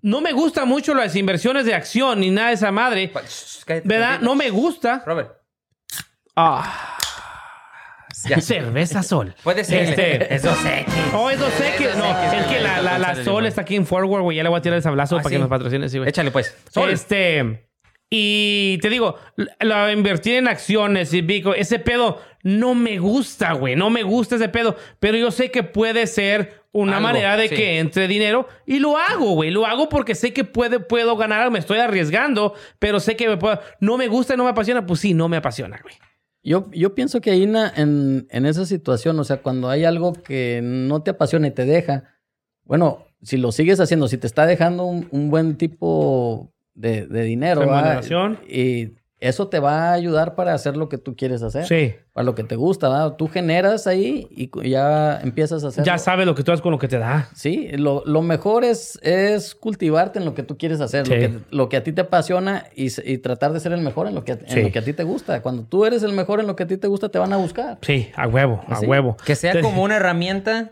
No 0.01 0.21
me 0.21 0.31
gusta 0.31 0.63
mucho 0.63 0.93
las 0.93 1.17
inversiones 1.17 1.65
de 1.65 1.73
acción 1.75 2.21
ni 2.21 2.29
nada 2.29 2.47
de 2.47 2.53
esa 2.53 2.71
madre. 2.71 3.11
Cállate 3.65 3.85
¿Verdad? 3.85 4.19
No 4.21 4.33
me 4.35 4.49
gusta. 4.49 5.03
Robert. 5.05 5.31
Ah, 6.33 6.97
Ya. 8.29 8.41
cerveza 8.41 9.03
sol. 9.03 9.35
Puede 9.43 9.63
ser. 9.63 9.89
Este- 9.89 10.33
Eso 10.35 10.53
sé. 10.55 10.85
Oh, 11.13 11.29
es 11.29 11.39
2X. 11.39 11.81
Es 11.89 11.97
No, 11.97 12.03
2X, 12.05 12.33
es 12.41 12.45
que 12.47 12.59
la, 12.61 12.81
la, 12.81 12.97
la 12.99 13.23
Sol 13.23 13.45
está 13.45 13.61
aquí 13.61 13.75
en 13.75 13.85
Forward, 13.85 14.21
güey. 14.21 14.37
Ya 14.37 14.43
le 14.43 14.49
voy 14.49 14.57
a 14.57 14.61
tirar 14.61 14.77
el 14.77 14.83
sablazo 14.83 15.15
Ah, 15.15 15.19
para 15.19 15.29
sí. 15.29 15.35
que 15.35 15.39
nos 15.39 15.49
patrocine, 15.49 15.89
sí, 15.89 15.97
güey. 15.97 16.09
Échale 16.09 16.31
pues. 16.31 16.55
Sol. 16.71 16.89
Este. 16.89 17.67
Y 18.09 18.77
te 18.81 18.89
digo, 18.89 19.17
la 19.59 19.91
invertir 19.91 20.35
en 20.35 20.47
acciones 20.47 21.11
y 21.13 21.21
Bitcoin, 21.21 21.59
ese 21.59 21.79
pedo 21.79 22.21
no 22.43 22.75
me 22.75 22.99
gusta, 22.99 23.53
güey. 23.53 23.75
No 23.75 23.89
me 23.89 24.03
gusta 24.03 24.35
ese 24.35 24.47
pedo. 24.47 24.77
Pero 24.99 25.17
yo 25.17 25.31
sé 25.31 25.49
que 25.49 25.63
puede 25.63 26.05
ser 26.05 26.61
una 26.71 26.97
Algo, 26.97 27.07
manera 27.07 27.35
de 27.35 27.49
sí. 27.49 27.55
que 27.55 27.79
entre 27.79 28.07
dinero. 28.07 28.47
Y 28.67 28.79
lo 28.79 28.97
hago, 28.97 29.31
güey. 29.31 29.49
Lo 29.49 29.65
hago 29.65 29.89
porque 29.89 30.13
sé 30.13 30.33
que 30.33 30.43
puede, 30.43 30.79
puedo 30.79 31.17
ganar. 31.17 31.49
Me 31.49 31.59
estoy 31.59 31.79
arriesgando, 31.79 32.53
pero 32.77 32.99
sé 32.99 33.15
que 33.15 33.27
me 33.27 33.37
puedo. 33.37 33.59
No 33.79 33.97
me 33.97 34.07
gusta 34.07 34.37
no 34.37 34.43
me 34.43 34.51
apasiona. 34.51 34.85
Pues 34.85 34.99
sí, 34.99 35.13
no 35.15 35.27
me 35.27 35.37
apasiona, 35.37 35.79
güey. 35.81 35.95
Yo, 36.45 36.69
yo 36.71 36.93
pienso 36.93 37.21
que 37.21 37.31
ahí 37.31 37.43
en, 37.43 38.27
en 38.29 38.45
esa 38.45 38.67
situación, 38.67 39.19
o 39.19 39.23
sea, 39.23 39.37
cuando 39.37 39.67
hay 39.67 39.83
algo 39.83 40.13
que 40.13 40.61
no 40.63 41.01
te 41.01 41.09
apasiona 41.09 41.47
y 41.47 41.51
te 41.51 41.65
deja, 41.65 42.03
bueno, 42.63 43.07
si 43.23 43.37
lo 43.37 43.51
sigues 43.51 43.79
haciendo, 43.79 44.07
si 44.07 44.19
te 44.19 44.27
está 44.27 44.45
dejando 44.45 44.85
un, 44.85 45.07
un 45.09 45.31
buen 45.31 45.57
tipo 45.57 46.53
de, 46.75 47.07
de 47.07 47.23
dinero, 47.23 47.63
y 48.47 48.93
eso 49.27 49.47
te 49.47 49.59
va 49.59 49.89
a 49.89 49.93
ayudar 49.93 50.35
para 50.35 50.53
hacer 50.53 50.77
lo 50.77 50.89
que 50.89 50.97
tú 50.97 51.15
quieres 51.15 51.41
hacer, 51.41 51.65
Sí. 51.65 51.95
para 52.13 52.25
lo 52.25 52.35
que 52.35 52.43
te 52.43 52.55
gusta. 52.55 53.15
Tú 53.17 53.27
generas 53.27 53.87
ahí 53.87 54.27
y 54.31 54.49
ya 54.69 55.19
empiezas 55.21 55.63
a 55.63 55.67
hacer. 55.69 55.83
Ya 55.83 55.97
sabes 55.97 56.25
lo 56.25 56.35
que 56.35 56.43
tú 56.43 56.51
haces 56.51 56.61
con 56.61 56.71
lo 56.71 56.79
que 56.79 56.87
te 56.87 56.97
da. 56.97 57.29
Sí, 57.35 57.69
lo, 57.77 58.03
lo 58.05 58.21
mejor 58.21 58.63
es, 58.63 58.99
es 59.01 59.55
cultivarte 59.55 60.19
en 60.19 60.25
lo 60.25 60.33
que 60.33 60.43
tú 60.43 60.57
quieres 60.57 60.81
hacer, 60.81 61.05
Sí. 61.05 61.13
lo, 61.13 61.19
que, 61.19 61.39
lo 61.51 61.69
que 61.69 61.77
a 61.77 61.83
ti 61.83 61.91
te 61.91 62.01
apasiona 62.01 62.65
y, 62.75 62.87
y 63.11 63.17
tratar 63.19 63.53
de 63.53 63.59
ser 63.59 63.71
el 63.73 63.81
mejor 63.81 64.07
en 64.07 64.15
lo, 64.15 64.23
que, 64.23 64.33
en 64.33 64.49
Sí. 64.49 64.61
lo 64.63 64.71
que 64.71 64.79
a 64.79 64.83
ti 64.83 64.93
te 64.93 65.03
gusta. 65.03 65.41
Cuando 65.41 65.63
tú 65.63 65.85
eres 65.85 66.03
el 66.03 66.13
mejor 66.13 66.39
en 66.39 66.47
lo 66.47 66.55
que 66.55 66.63
a 66.63 66.67
ti 66.67 66.77
te 66.77 66.87
gusta, 66.87 67.09
te 67.09 67.19
van 67.19 67.33
a 67.33 67.37
buscar. 67.37 67.77
Sí, 67.81 68.09
a 68.15 68.27
huevo, 68.27 68.63
a 68.67 68.75
Sí. 68.77 68.85
huevo. 68.85 69.17
Que 69.25 69.35
sea 69.35 69.61
como 69.61 69.83
una 69.83 69.97
herramienta 69.97 70.71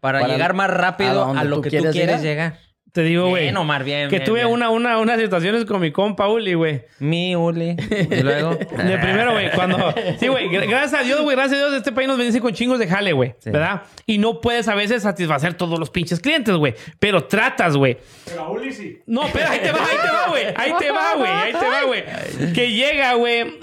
para, 0.00 0.20
Para 0.20 0.32
llegar 0.32 0.54
más 0.54 0.70
rápido 0.70 1.24
a, 1.26 1.44
lo 1.44 1.56
tú 1.56 1.62
que 1.62 1.68
tú 1.68 1.70
quieres 1.76 1.92
quieres 1.92 2.22
llegar. 2.22 2.52
llegar. 2.54 2.69
Te 2.92 3.02
digo, 3.02 3.28
güey. 3.28 3.44
Bien, 3.44 3.56
Omar, 3.56 3.84
bien. 3.84 4.08
Que 4.08 4.16
bien, 4.16 4.24
tuve 4.26 4.40
bien. 4.40 4.52
Una, 4.52 4.68
una, 4.70 4.98
unas 4.98 5.20
situaciones 5.20 5.64
con 5.64 5.80
mi 5.80 5.92
compa 5.92 6.26
Uli, 6.28 6.54
güey. 6.54 6.82
Mi 6.98 7.36
Uli. 7.36 7.76
Y 8.10 8.16
luego. 8.22 8.56
De 8.56 8.98
primero, 8.98 9.32
güey, 9.32 9.50
cuando... 9.52 9.94
Sí, 10.18 10.26
güey, 10.26 10.48
gra- 10.48 10.68
gracias 10.68 10.94
a 11.00 11.04
Dios, 11.04 11.20
güey, 11.22 11.36
gracias 11.36 11.60
a 11.60 11.66
Dios, 11.66 11.76
este 11.76 11.92
país 11.92 12.08
nos 12.08 12.18
bendice 12.18 12.40
con 12.40 12.52
chingos 12.52 12.80
de 12.80 12.88
jale, 12.88 13.12
güey, 13.12 13.34
Sí. 13.38 13.50
¿verdad? 13.50 13.82
Y 14.06 14.18
no 14.18 14.40
puedes 14.40 14.66
a 14.66 14.74
veces 14.74 15.02
satisfacer 15.04 15.54
todos 15.54 15.78
los 15.78 15.88
pinches 15.90 16.18
clientes, 16.18 16.54
güey, 16.56 16.74
pero 16.98 17.24
tratas, 17.24 17.76
güey. 17.76 17.96
Pero 18.24 18.42
a 18.42 18.50
Uli 18.50 18.72
sí. 18.72 18.98
No, 19.06 19.22
pero 19.32 19.48
ahí 19.48 19.60
te 19.60 19.70
va, 19.70 19.78
ahí 19.78 19.96
te 20.02 20.10
va, 20.10 20.26
güey. 20.28 20.44
Ahí 20.56 20.72
te 20.78 20.90
va, 20.90 21.14
güey. 21.16 21.30
Ahí 21.30 21.52
te 21.52 21.66
va, 21.66 21.82
güey. 21.84 22.52
Que 22.52 22.72
llega, 22.72 23.14
güey, 23.14 23.58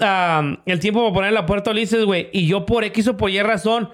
el 0.66 0.80
tiempo 0.80 1.02
para 1.02 1.12
poner 1.14 1.32
la 1.32 1.44
puerta 1.44 1.70
a 1.70 1.72
Ulises, 1.74 2.04
güey. 2.04 2.30
Y 2.32 2.46
yo 2.46 2.64
por 2.64 2.82
X 2.84 3.08
o 3.08 3.16
por 3.16 3.28
Y 3.30 3.42
razón 3.42 3.90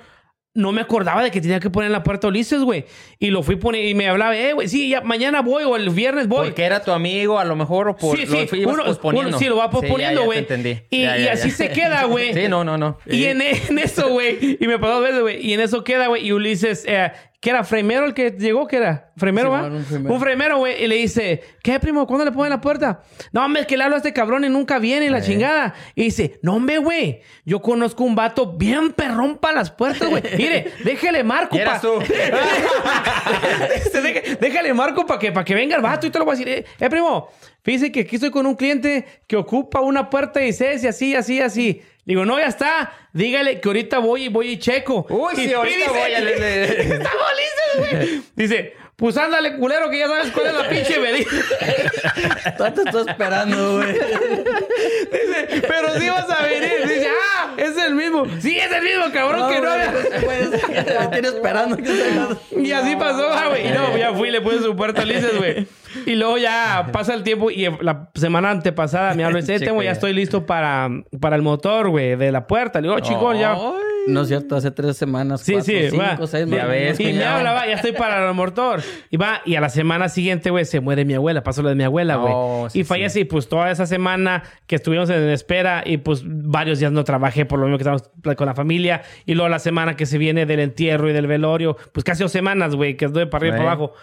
no 0.56 0.70
me 0.70 0.80
acordaba 0.80 1.22
de 1.24 1.32
que 1.32 1.40
tenía 1.40 1.58
que 1.58 1.68
poner 1.68 1.90
la 1.90 2.04
puerta 2.04 2.28
a 2.28 2.30
Ulises, 2.30 2.60
güey. 2.62 2.84
Y 3.18 3.30
lo 3.30 3.42
fui 3.42 3.56
poniendo 3.56 3.90
y 3.90 3.94
me 3.94 4.08
hablaba, 4.08 4.36
eh, 4.36 4.52
güey, 4.52 4.68
sí, 4.68 4.88
ya 4.88 5.00
mañana 5.00 5.42
voy 5.42 5.64
o 5.64 5.74
el 5.74 5.90
viernes 5.90 6.28
voy. 6.28 6.46
Porque 6.46 6.62
era 6.62 6.82
tu 6.84 6.92
amigo, 6.92 7.38
a 7.40 7.44
lo 7.44 7.56
mejor, 7.56 7.88
o 7.88 7.96
por. 7.96 8.16
sí, 8.16 8.24
lo 8.26 8.32
sí, 8.46 8.56
ibas 8.58 8.74
uno, 8.74 8.84
posponiendo. 8.84 9.28
uno 9.30 9.38
sí 9.38 9.46
lo 9.46 9.56
va 9.56 9.64
Sí, 9.64 9.70
posponiendo, 9.72 10.24
güey. 10.24 10.38
entendí. 10.38 10.78
y, 10.90 11.02
Ya, 11.02 11.18
y 11.18 11.24
ya, 11.24 11.32
así 11.32 11.48
ya. 11.50 11.54
se 11.56 11.70
queda, 11.70 12.04
güey. 12.04 12.32
Sí, 12.34 12.48
no, 12.48 12.62
no, 12.64 12.78
no. 12.78 12.98
Y 13.06 13.24
en, 13.24 13.42
en 13.42 13.78
eso, 13.80 14.08
güey. 14.10 14.56
Y 14.60 14.66
me 14.68 14.78
pasó 14.78 14.94
dos 14.94 15.02
veces, 15.02 15.20
güey. 15.22 15.44
Y 15.44 15.52
en 15.54 15.60
eso 15.60 15.82
queda, 15.82 16.06
güey. 16.06 16.24
Y 16.26 16.32
Ulises, 16.32 16.84
eh, 16.86 17.10
¿qué 17.44 17.50
era? 17.50 17.62
¿Fremero 17.62 18.06
el 18.06 18.14
que 18.14 18.30
llegó? 18.30 18.66
¿Qué 18.66 18.76
era? 18.76 19.12
¿Fremero, 19.18 19.50
va? 19.50 19.64
un 19.66 19.84
fremero. 19.84 20.14
Un 20.14 20.20
fremero, 20.20 20.56
güey. 20.58 20.82
Y 20.82 20.86
le 20.86 20.94
dice, 20.96 21.42
¿qué, 21.62 21.78
primo? 21.78 22.06
¿Cuándo 22.06 22.24
le 22.24 22.32
ponen 22.32 22.48
la 22.48 22.60
puerta? 22.62 23.02
No, 23.32 23.44
hombre, 23.44 23.60
es 23.60 23.66
que 23.68 23.76
le 23.76 23.84
hablo 23.84 23.96
a 23.96 23.98
este 23.98 24.14
cabrón 24.14 24.44
y 24.44 24.48
nunca 24.48 24.78
viene, 24.78 25.10
la 25.10 25.20
chingada. 25.20 25.74
Y 25.94 26.04
dice, 26.04 26.38
no, 26.40 26.54
hombre, 26.54 26.78
güey. 26.78 27.20
Yo 27.44 27.60
conozco 27.60 28.02
un 28.02 28.14
vato 28.14 28.54
bien 28.56 28.92
perrón 28.92 29.36
para 29.36 29.56
las 29.56 29.70
puertas, 29.70 30.08
güey. 30.08 30.22
Mire, 30.38 30.72
déjele 30.84 31.22
marco, 31.22 31.54
Y 31.54 31.60
eras 31.60 31.74
pa- 31.74 31.80
tú. 31.82 31.98
Este, 33.74 34.00
deje- 34.00 34.38
déjale 34.40 34.72
marco 34.72 35.04
para 35.04 35.18
que, 35.20 35.30
pa' 35.30 35.44
que 35.44 35.54
venga 35.54 35.76
el 35.76 35.82
vato 35.82 36.06
y 36.06 36.10
te 36.10 36.18
lo 36.18 36.24
voy 36.24 36.34
a 36.34 36.38
decir. 36.38 36.48
Eh, 36.48 36.64
eh, 36.80 36.88
primo, 36.90 37.28
fíjese 37.62 37.92
que 37.92 38.00
aquí 38.00 38.16
estoy 38.16 38.30
con 38.30 38.46
un 38.46 38.54
cliente 38.54 39.04
que 39.26 39.36
ocupa 39.36 39.80
una 39.80 40.08
puerta 40.08 40.40
y 40.42 40.46
dice 40.46 40.88
así, 40.88 41.14
así, 41.14 41.40
así. 41.40 41.82
Digo, 42.04 42.24
no, 42.24 42.38
ya 42.38 42.46
está. 42.46 42.92
Dígale 43.12 43.60
que 43.60 43.68
ahorita 43.68 43.98
voy 43.98 44.24
y 44.24 44.28
voy 44.28 44.50
y 44.50 44.58
checo. 44.58 45.06
Uy, 45.08 45.32
Y- 45.34 45.36
sí, 45.36 45.46
y 45.50 45.52
ahorita 45.52 45.76
dice- 45.76 45.90
voy 45.90 46.12
a. 46.14 46.18
Está 46.18 47.10
bolísimo, 47.14 47.98
güey. 47.98 48.22
Dice, 48.36 48.74
pues 48.96 49.16
ándale, 49.16 49.56
culero, 49.56 49.90
que 49.90 49.98
ya 49.98 50.06
sabes 50.06 50.30
cuál 50.30 50.46
es 50.46 50.54
la 50.54 50.68
pinche 50.68 51.00
medida. 51.00 51.28
Todo 52.56 52.72
te 52.72 52.82
estoy 52.82 53.08
esperando, 53.08 53.76
güey. 53.78 53.92
Dice, 53.92 55.62
pero 55.66 55.98
sí 55.98 56.08
vas 56.08 56.30
a 56.30 56.42
venir. 56.44 56.88
Dice, 56.88 57.08
ah, 57.08 57.54
es 57.56 57.76
el 57.76 57.96
mismo. 57.96 58.24
Sí, 58.40 58.56
es 58.56 58.70
el 58.70 58.82
mismo, 58.84 59.12
cabrón, 59.12 59.52
que 59.52 59.60
no 59.60 59.70
había... 59.70 59.90
Me 59.90 61.06
tiene 61.08 61.28
esperando 61.34 61.76
que 61.76 61.86
se 61.86 62.60
Y 62.60 62.70
así 62.70 62.94
pasó, 62.94 63.32
ah, 63.32 63.48
güey. 63.48 63.66
Y 63.66 63.70
no, 63.70 63.96
ya 63.96 64.12
fui 64.14 64.28
y 64.28 64.30
le 64.30 64.40
puse 64.40 64.60
su 64.62 64.76
puerta 64.76 65.02
a 65.02 65.04
Ulises, 65.04 65.38
güey. 65.38 65.66
Y 66.06 66.14
luego 66.14 66.38
ya 66.38 66.88
pasa 66.92 67.14
el 67.14 67.24
tiempo 67.24 67.50
y 67.50 67.68
la 67.80 68.10
semana 68.14 68.50
antepasada 68.50 69.14
me 69.14 69.24
habla 69.24 69.38
y 69.38 69.42
dice, 69.42 69.58
Temo, 69.58 69.82
ya 69.82 69.92
estoy 69.92 70.12
listo 70.12 70.46
para, 70.46 70.88
para 71.20 71.34
el 71.34 71.42
motor, 71.42 71.88
güey, 71.88 72.14
de 72.16 72.30
la 72.30 72.46
puerta. 72.46 72.80
Le 72.80 72.88
digo, 72.88 72.96
oh, 72.96 73.00
chico, 73.00 73.32
ya. 73.34 73.56
No 74.06 74.22
es 74.22 74.28
cierto, 74.28 74.56
hace 74.56 74.70
tres 74.70 74.96
semanas, 74.96 75.40
Sí, 75.40 75.52
cuatro, 75.54 75.72
sí, 75.72 75.90
cinco, 75.90 76.02
va. 76.20 76.26
seis 76.26 76.46
Ya 76.48 76.66
ves, 76.66 77.00
Y 77.00 77.04
me 77.04 77.10
cuñado. 77.12 77.36
habla, 77.38 77.52
va, 77.52 77.66
ya 77.66 77.74
estoy 77.74 77.92
para 77.92 78.28
el 78.28 78.34
motor. 78.34 78.82
Y 79.10 79.16
va, 79.16 79.40
y 79.46 79.54
a 79.54 79.60
la 79.60 79.68
semana 79.70 80.08
siguiente, 80.08 80.50
güey, 80.50 80.64
se 80.64 80.80
muere 80.80 81.04
mi 81.04 81.14
abuela. 81.14 81.42
Pasó 81.42 81.62
lo 81.62 81.70
de 81.70 81.74
mi 81.74 81.84
abuela, 81.84 82.16
güey. 82.16 82.32
Oh, 82.36 82.66
sí, 82.70 82.80
y 82.80 82.84
fallece, 82.84 83.20
y 83.20 83.24
pues 83.24 83.48
toda 83.48 83.70
esa 83.70 83.86
semana 83.86 84.42
que 84.66 84.76
estuvimos 84.76 85.08
en 85.10 85.28
espera, 85.30 85.82
y 85.86 85.96
pues 85.98 86.22
varios 86.24 86.78
días 86.80 86.92
no 86.92 87.02
trabajé 87.04 87.46
por 87.46 87.58
lo 87.58 87.66
mismo 87.66 87.78
que 87.78 87.82
estábamos 87.82 88.10
con 88.36 88.46
la 88.46 88.54
familia. 88.54 89.02
Y 89.26 89.34
luego 89.34 89.48
la 89.48 89.58
semana 89.58 89.96
que 89.96 90.06
se 90.06 90.18
viene 90.18 90.44
del 90.46 90.60
entierro 90.60 91.08
y 91.08 91.12
del 91.12 91.26
velorio, 91.26 91.76
pues 91.92 92.04
casi 92.04 92.22
dos 92.22 92.32
semanas, 92.32 92.74
güey, 92.76 92.96
que 92.96 93.06
estoy 93.06 93.26
para 93.26 93.42
arriba 93.42 93.56
y 93.56 93.58
para 93.58 93.72
abajo. 93.72 93.94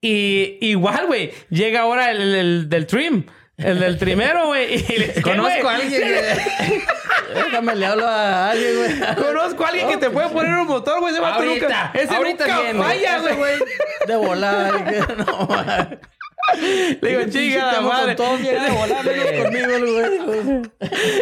Y 0.00 0.58
igual, 0.60 1.06
güey, 1.06 1.30
llega 1.50 1.80
ahora 1.82 2.10
el, 2.10 2.20
el- 2.20 2.34
el 2.34 2.68
del 2.68 2.86
trim. 2.86 3.24
El 3.56 3.78
del 3.80 3.98
trimero, 3.98 4.46
güey. 4.48 4.84
Conozco 5.22 5.68
a 5.68 5.74
alguien 5.76 6.02
que... 6.02 6.40
Déjame, 7.34 7.74
le 7.76 7.86
hablo 7.86 8.06
a 8.06 8.50
alguien, 8.50 8.76
güey. 8.76 9.14
Conozco 9.14 9.64
a 9.64 9.68
alguien 9.68 9.88
que 9.88 9.96
te 9.96 10.10
puede 10.10 10.28
poner 10.28 10.52
un 10.52 10.66
motor, 10.66 11.00
güey. 11.00 11.14
Ese 11.14 11.22
Ahorita, 11.24 11.66
nunca, 11.66 11.90
ese 11.94 12.14
ahorita 12.14 12.46
nunca 12.46 12.60
viene. 12.62 12.78
falla, 12.82 13.18
güey. 13.18 13.58
De 14.06 14.16
que- 14.84 15.14
No. 15.24 15.48
Le 17.00 17.08
digo, 17.08 17.22
chica, 17.30 17.72
la 17.72 17.80
madre. 17.80 18.16
Con 18.16 18.26
todos 18.26 18.40
güey. 19.94 20.62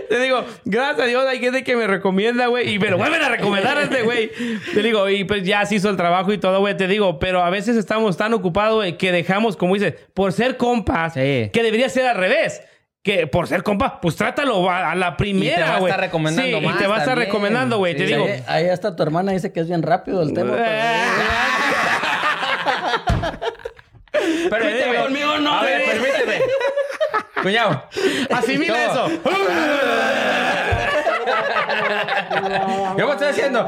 Te 0.09 0.19
digo, 0.21 0.45
gracias 0.65 1.01
a 1.01 1.07
Dios 1.07 1.25
hay 1.27 1.39
gente 1.39 1.63
que 1.65 1.77
me 1.77 1.87
recomienda, 1.87 2.47
güey, 2.49 2.75
y 2.75 2.79
me 2.79 2.91
lo 2.91 2.99
vuelven 2.99 3.23
a 3.23 3.29
recomendar 3.29 3.79
a 3.79 3.83
este 3.83 4.03
güey. 4.03 4.31
Te 4.75 4.83
digo, 4.83 5.09
y 5.09 5.25
pues 5.25 5.43
ya 5.45 5.65
se 5.65 5.77
hizo 5.77 5.89
el 5.89 5.97
trabajo 5.97 6.33
y 6.33 6.39
todo, 6.39 6.61
güey, 6.61 6.77
te 6.77 6.89
digo, 6.89 7.19
pero 7.19 7.43
a 7.43 7.51
veces 7.51 7.77
estamos 7.77 8.17
tan 8.17 8.35
ocupados, 8.35 8.77
güey, 8.77 8.99
que 8.99 9.13
dejamos, 9.13 9.57
como 9.57 9.75
dices, 9.75 9.95
por 10.15 10.33
ser 10.33 10.57
compas, 10.57 11.15
Sí. 11.15 11.51
que 11.53 11.63
debería 11.63 11.89
ser 11.89 12.07
al 12.07 12.17
revés. 12.17 12.61
Que 13.05 13.27
por 13.27 13.49
ser 13.49 13.65
compa, 13.65 14.01
pues 14.01 14.15
trátalo 14.15 14.71
a 14.71 14.95
la 14.95 15.17
primera, 15.17 15.53
Y 15.53 15.57
te 15.57 15.63
va 15.63 15.75
a 15.75 15.79
güey. 15.81 15.91
estar 15.91 16.01
recomendando 16.05 16.59
sí, 16.61 16.65
más 16.65 16.77
Y 16.77 16.79
te 16.79 16.87
va 16.87 16.97
a 16.97 16.99
estar 17.01 17.19
recomendando, 17.19 17.79
güey. 17.79 17.97
Te 17.97 18.07
digo, 18.07 18.25
Ahí- 18.25 18.45
Ahí 18.47 18.69
hasta 18.69 18.95
tu 18.95 19.03
hermana 19.03 19.33
dice 19.33 19.53
que 19.53 19.59
es 19.59 19.67
bien 19.67 19.83
rápido 19.83 20.23
el 20.23 20.33
tema. 20.33 20.57
Permíteme. 24.51 24.97
Conmigo 24.97 25.39
no, 25.39 25.59
A 25.59 25.63
ver, 25.65 25.85
permíteme. 25.85 26.43
Cuñado. 27.43 27.89
asimila 28.31 28.85
eso. 28.85 29.11
¿Qué 32.97 33.05
me 33.05 33.13
estoy 33.13 33.29
haciendo? 33.29 33.67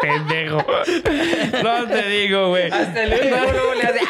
Pendejo. 0.00 0.64
No 1.62 1.86
te 1.86 2.02
digo, 2.08 2.48
güey. 2.48 2.70
Hasta 2.70 3.02
el 3.02 3.10
luego, 3.10 3.52
luego 3.52 3.74
le 3.74 3.82
hace... 3.82 4.00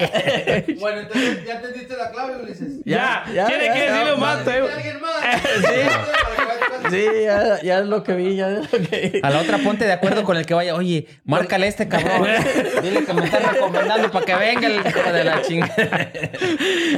Bueno, 0.80 1.00
entonces 1.00 1.44
ya 1.44 1.54
entendiste 1.56 1.96
la 1.96 2.10
clave, 2.10 2.42
Ulises. 2.42 2.84
Ya, 2.84 3.24
ya, 3.34 3.46
tiene 3.46 3.66
ya, 3.66 3.72
que 3.72 3.78
ya, 3.80 3.92
decirlo 3.92 4.16
más, 4.18 4.46
eh. 4.46 4.62
alguien 4.74 5.00
más. 5.00 5.22
Sí, 6.90 7.04
ya, 7.24 7.60
ya 7.62 7.78
es 7.80 7.86
lo 7.86 8.02
que 8.02 8.14
vi, 8.14 8.36
ya 8.36 8.48
es 8.50 8.72
lo 8.72 8.78
que 8.88 9.10
vi. 9.12 9.20
A 9.22 9.30
la 9.30 9.40
otra 9.40 9.58
ponte 9.58 9.84
de 9.84 9.92
acuerdo 9.92 10.24
con 10.24 10.36
el 10.36 10.46
que 10.46 10.54
vaya. 10.54 10.74
Oye, 10.74 11.06
márcale 11.24 11.66
a 11.66 11.68
este 11.68 11.88
cabrón. 11.88 12.26
Dile 12.82 13.04
que 13.04 13.12
me 13.12 13.24
está 13.26 13.38
recomendando 13.38 14.10
para 14.10 14.24
que 14.24 14.34
venga 14.34 14.66
el 14.66 14.76
hijo 14.76 15.12
de 15.12 15.24
la 15.24 15.42
chingada. 15.42 16.10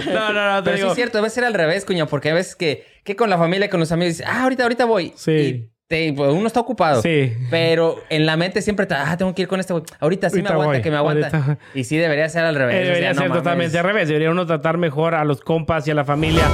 No, 0.07 0.33
no, 0.33 0.53
no, 0.53 0.62
te 0.62 0.65
Pero 0.65 0.77
sí 0.77 0.83
digo. 0.83 0.88
es 0.91 0.95
cierto, 0.95 1.19
debe 1.19 1.31
ser 1.31 1.45
al 1.45 1.55
revés, 1.55 1.85
cuñado, 1.85 2.09
porque 2.09 2.31
a 2.31 2.35
veces 2.35 2.55
que, 2.55 2.87
que 3.03 3.17
con 3.17 3.29
la 3.29 3.38
familia, 3.38 3.69
con 3.69 3.81
los 3.81 3.91
amigos, 3.93 4.19
dices, 4.19 4.27
ah, 4.29 4.45
ahorita, 4.45 4.62
ahorita 4.62 4.85
voy. 4.85 5.12
Sí. 5.17 5.33
Y 5.33 5.71
pues, 6.16 6.33
uno 6.33 6.46
está 6.46 6.61
ocupado. 6.61 7.02
Sí. 7.02 7.35
Pero 7.50 8.02
en 8.09 8.26
la 8.26 8.37
mente 8.37 8.62
siempre 8.62 8.85
está, 8.85 9.11
ah, 9.11 9.16
tengo 9.16 9.35
que 9.35 9.42
ir 9.42 9.48
con 9.48 9.61
este 9.61 9.72
güey. 9.72 9.85
Ahorita 10.00 10.31
sí 10.31 10.37
Ahorita 10.37 10.50
me 10.50 10.55
aguanta, 10.55 10.72
voy, 10.72 10.83
que 10.83 10.90
me 10.90 10.96
aguanta. 10.96 11.26
ahorita. 11.37 11.59
Y 11.74 11.85
sí 11.85 11.96
debería 11.96 12.28
ser 12.28 12.44
al 12.44 12.55
revés. 12.55 12.74
Eh, 12.74 12.78
o 12.78 12.83
sea, 12.83 12.88
debería 12.94 13.12
no 13.14 13.20
ser 13.22 13.33
totalmente 13.33 13.78
al 13.78 13.85
revés. 13.85 14.09
Debería 14.09 14.31
uno 14.31 14.46
tratar 14.46 14.78
mejor 14.78 15.14
a 15.14 15.24
los 15.24 15.40
compas 15.40 15.87
y 15.87 15.90
a 15.90 15.94
la 15.94 16.05
familia. 16.05 16.44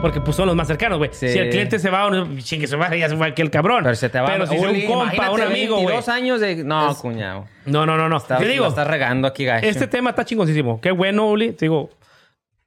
Porque 0.00 0.20
pues 0.20 0.36
son 0.36 0.46
los 0.46 0.56
más 0.56 0.68
cercanos, 0.68 0.98
güey. 0.98 1.10
Sí. 1.12 1.28
Si 1.28 1.38
el 1.38 1.50
cliente 1.50 1.78
se 1.78 1.90
va, 1.90 2.06
uno, 2.06 2.28
chingue, 2.38 2.66
se 2.66 2.76
va, 2.76 2.94
ya 2.94 3.08
se 3.08 3.16
fue 3.16 3.28
aquel 3.28 3.50
cabrón. 3.50 3.82
Pero 3.82 3.96
se 3.96 4.08
te 4.08 4.20
va 4.20 4.26
Pero 4.26 4.46
si 4.46 4.56
Uli, 4.56 4.86
un 4.86 4.92
compa, 4.92 5.30
un 5.30 5.40
amigo, 5.40 5.74
güey. 5.76 5.86
22 5.86 6.08
años 6.08 6.40
de... 6.40 6.64
No, 6.64 6.94
cuñado. 6.96 7.46
No, 7.64 7.86
no, 7.86 7.96
no, 7.96 8.08
no. 8.08 8.16
Está, 8.18 8.38
te 8.38 8.46
digo, 8.46 8.66
estás 8.66 8.86
regando 8.86 9.26
aquí, 9.26 9.44
gacho. 9.44 9.66
este 9.66 9.86
tema 9.86 10.10
está 10.10 10.24
chingoncísimo. 10.24 10.80
Qué 10.80 10.90
bueno, 10.90 11.26
Uli. 11.28 11.52
Te 11.52 11.64
digo, 11.64 11.90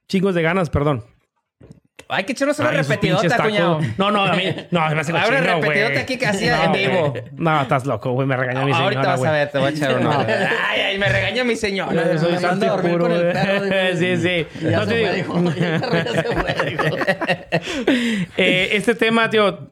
chingos 0.07 0.33
de 0.35 0.41
ganas, 0.41 0.69
perdón. 0.69 1.03
Hay 2.11 2.23
que 2.23 2.31
echarnos 2.31 2.57
una 2.57 2.69
Ay, 2.69 2.77
repetidota, 2.77 3.37
cuñado. 3.37 3.79
No, 3.97 4.09
no, 4.09 4.23
a 4.25 4.33
mí. 4.33 4.43
No, 4.71 4.79
me 4.89 4.99
hace 4.99 5.11
cochino, 5.13 5.27
güey. 5.29 5.41
repetidota 5.41 5.99
aquí 5.99 6.17
que 6.17 6.25
hacía 6.25 6.57
No, 6.57 6.63
en 6.63 6.71
vivo. 6.71 7.09
güey. 7.11 7.23
No, 7.37 7.61
estás 7.61 7.85
loco, 7.85 8.11
güey. 8.13 8.27
Me 8.27 8.35
regañó 8.35 8.65
mi 8.65 8.71
señora, 8.73 8.83
Ahorita 8.85 9.01
vas 9.09 9.19
güey. 9.19 9.29
a 9.29 9.33
ver, 9.33 9.49
te 9.51 9.57
voy 9.59 9.67
a 9.67 9.69
echar 9.69 9.95
uno. 9.97 10.11
No. 10.13 10.19
Ay, 10.19 10.81
ay, 10.81 10.97
me 10.97 11.07
regaña 11.07 11.43
mi 11.43 11.55
señora. 11.55 12.11
Yo 12.13 12.17
soy 12.19 12.33
Me 12.33 12.39
manda 12.39 12.47
a 12.47 12.49
santo 12.49 12.65
y 12.65 12.69
dormir 12.69 12.91
puro, 12.93 13.03
con 13.05 13.13
el 13.13 13.31
perro, 13.31 13.63
digo. 13.63 13.99
Sí, 13.99 14.17
sí. 14.17 14.47
Ya 14.69 14.77
No 14.79 14.85
se 14.85 14.91
te 14.93 15.05
fue, 15.05 15.13
digo. 15.15 15.39
dijo. 15.41 15.53
Ya 15.59 16.05
se 16.05 16.23
fue, 16.23 16.69
dijo. 16.71 16.83
Eh, 18.37 18.69
este 18.73 18.95
tema, 18.95 19.29
tío, 19.29 19.71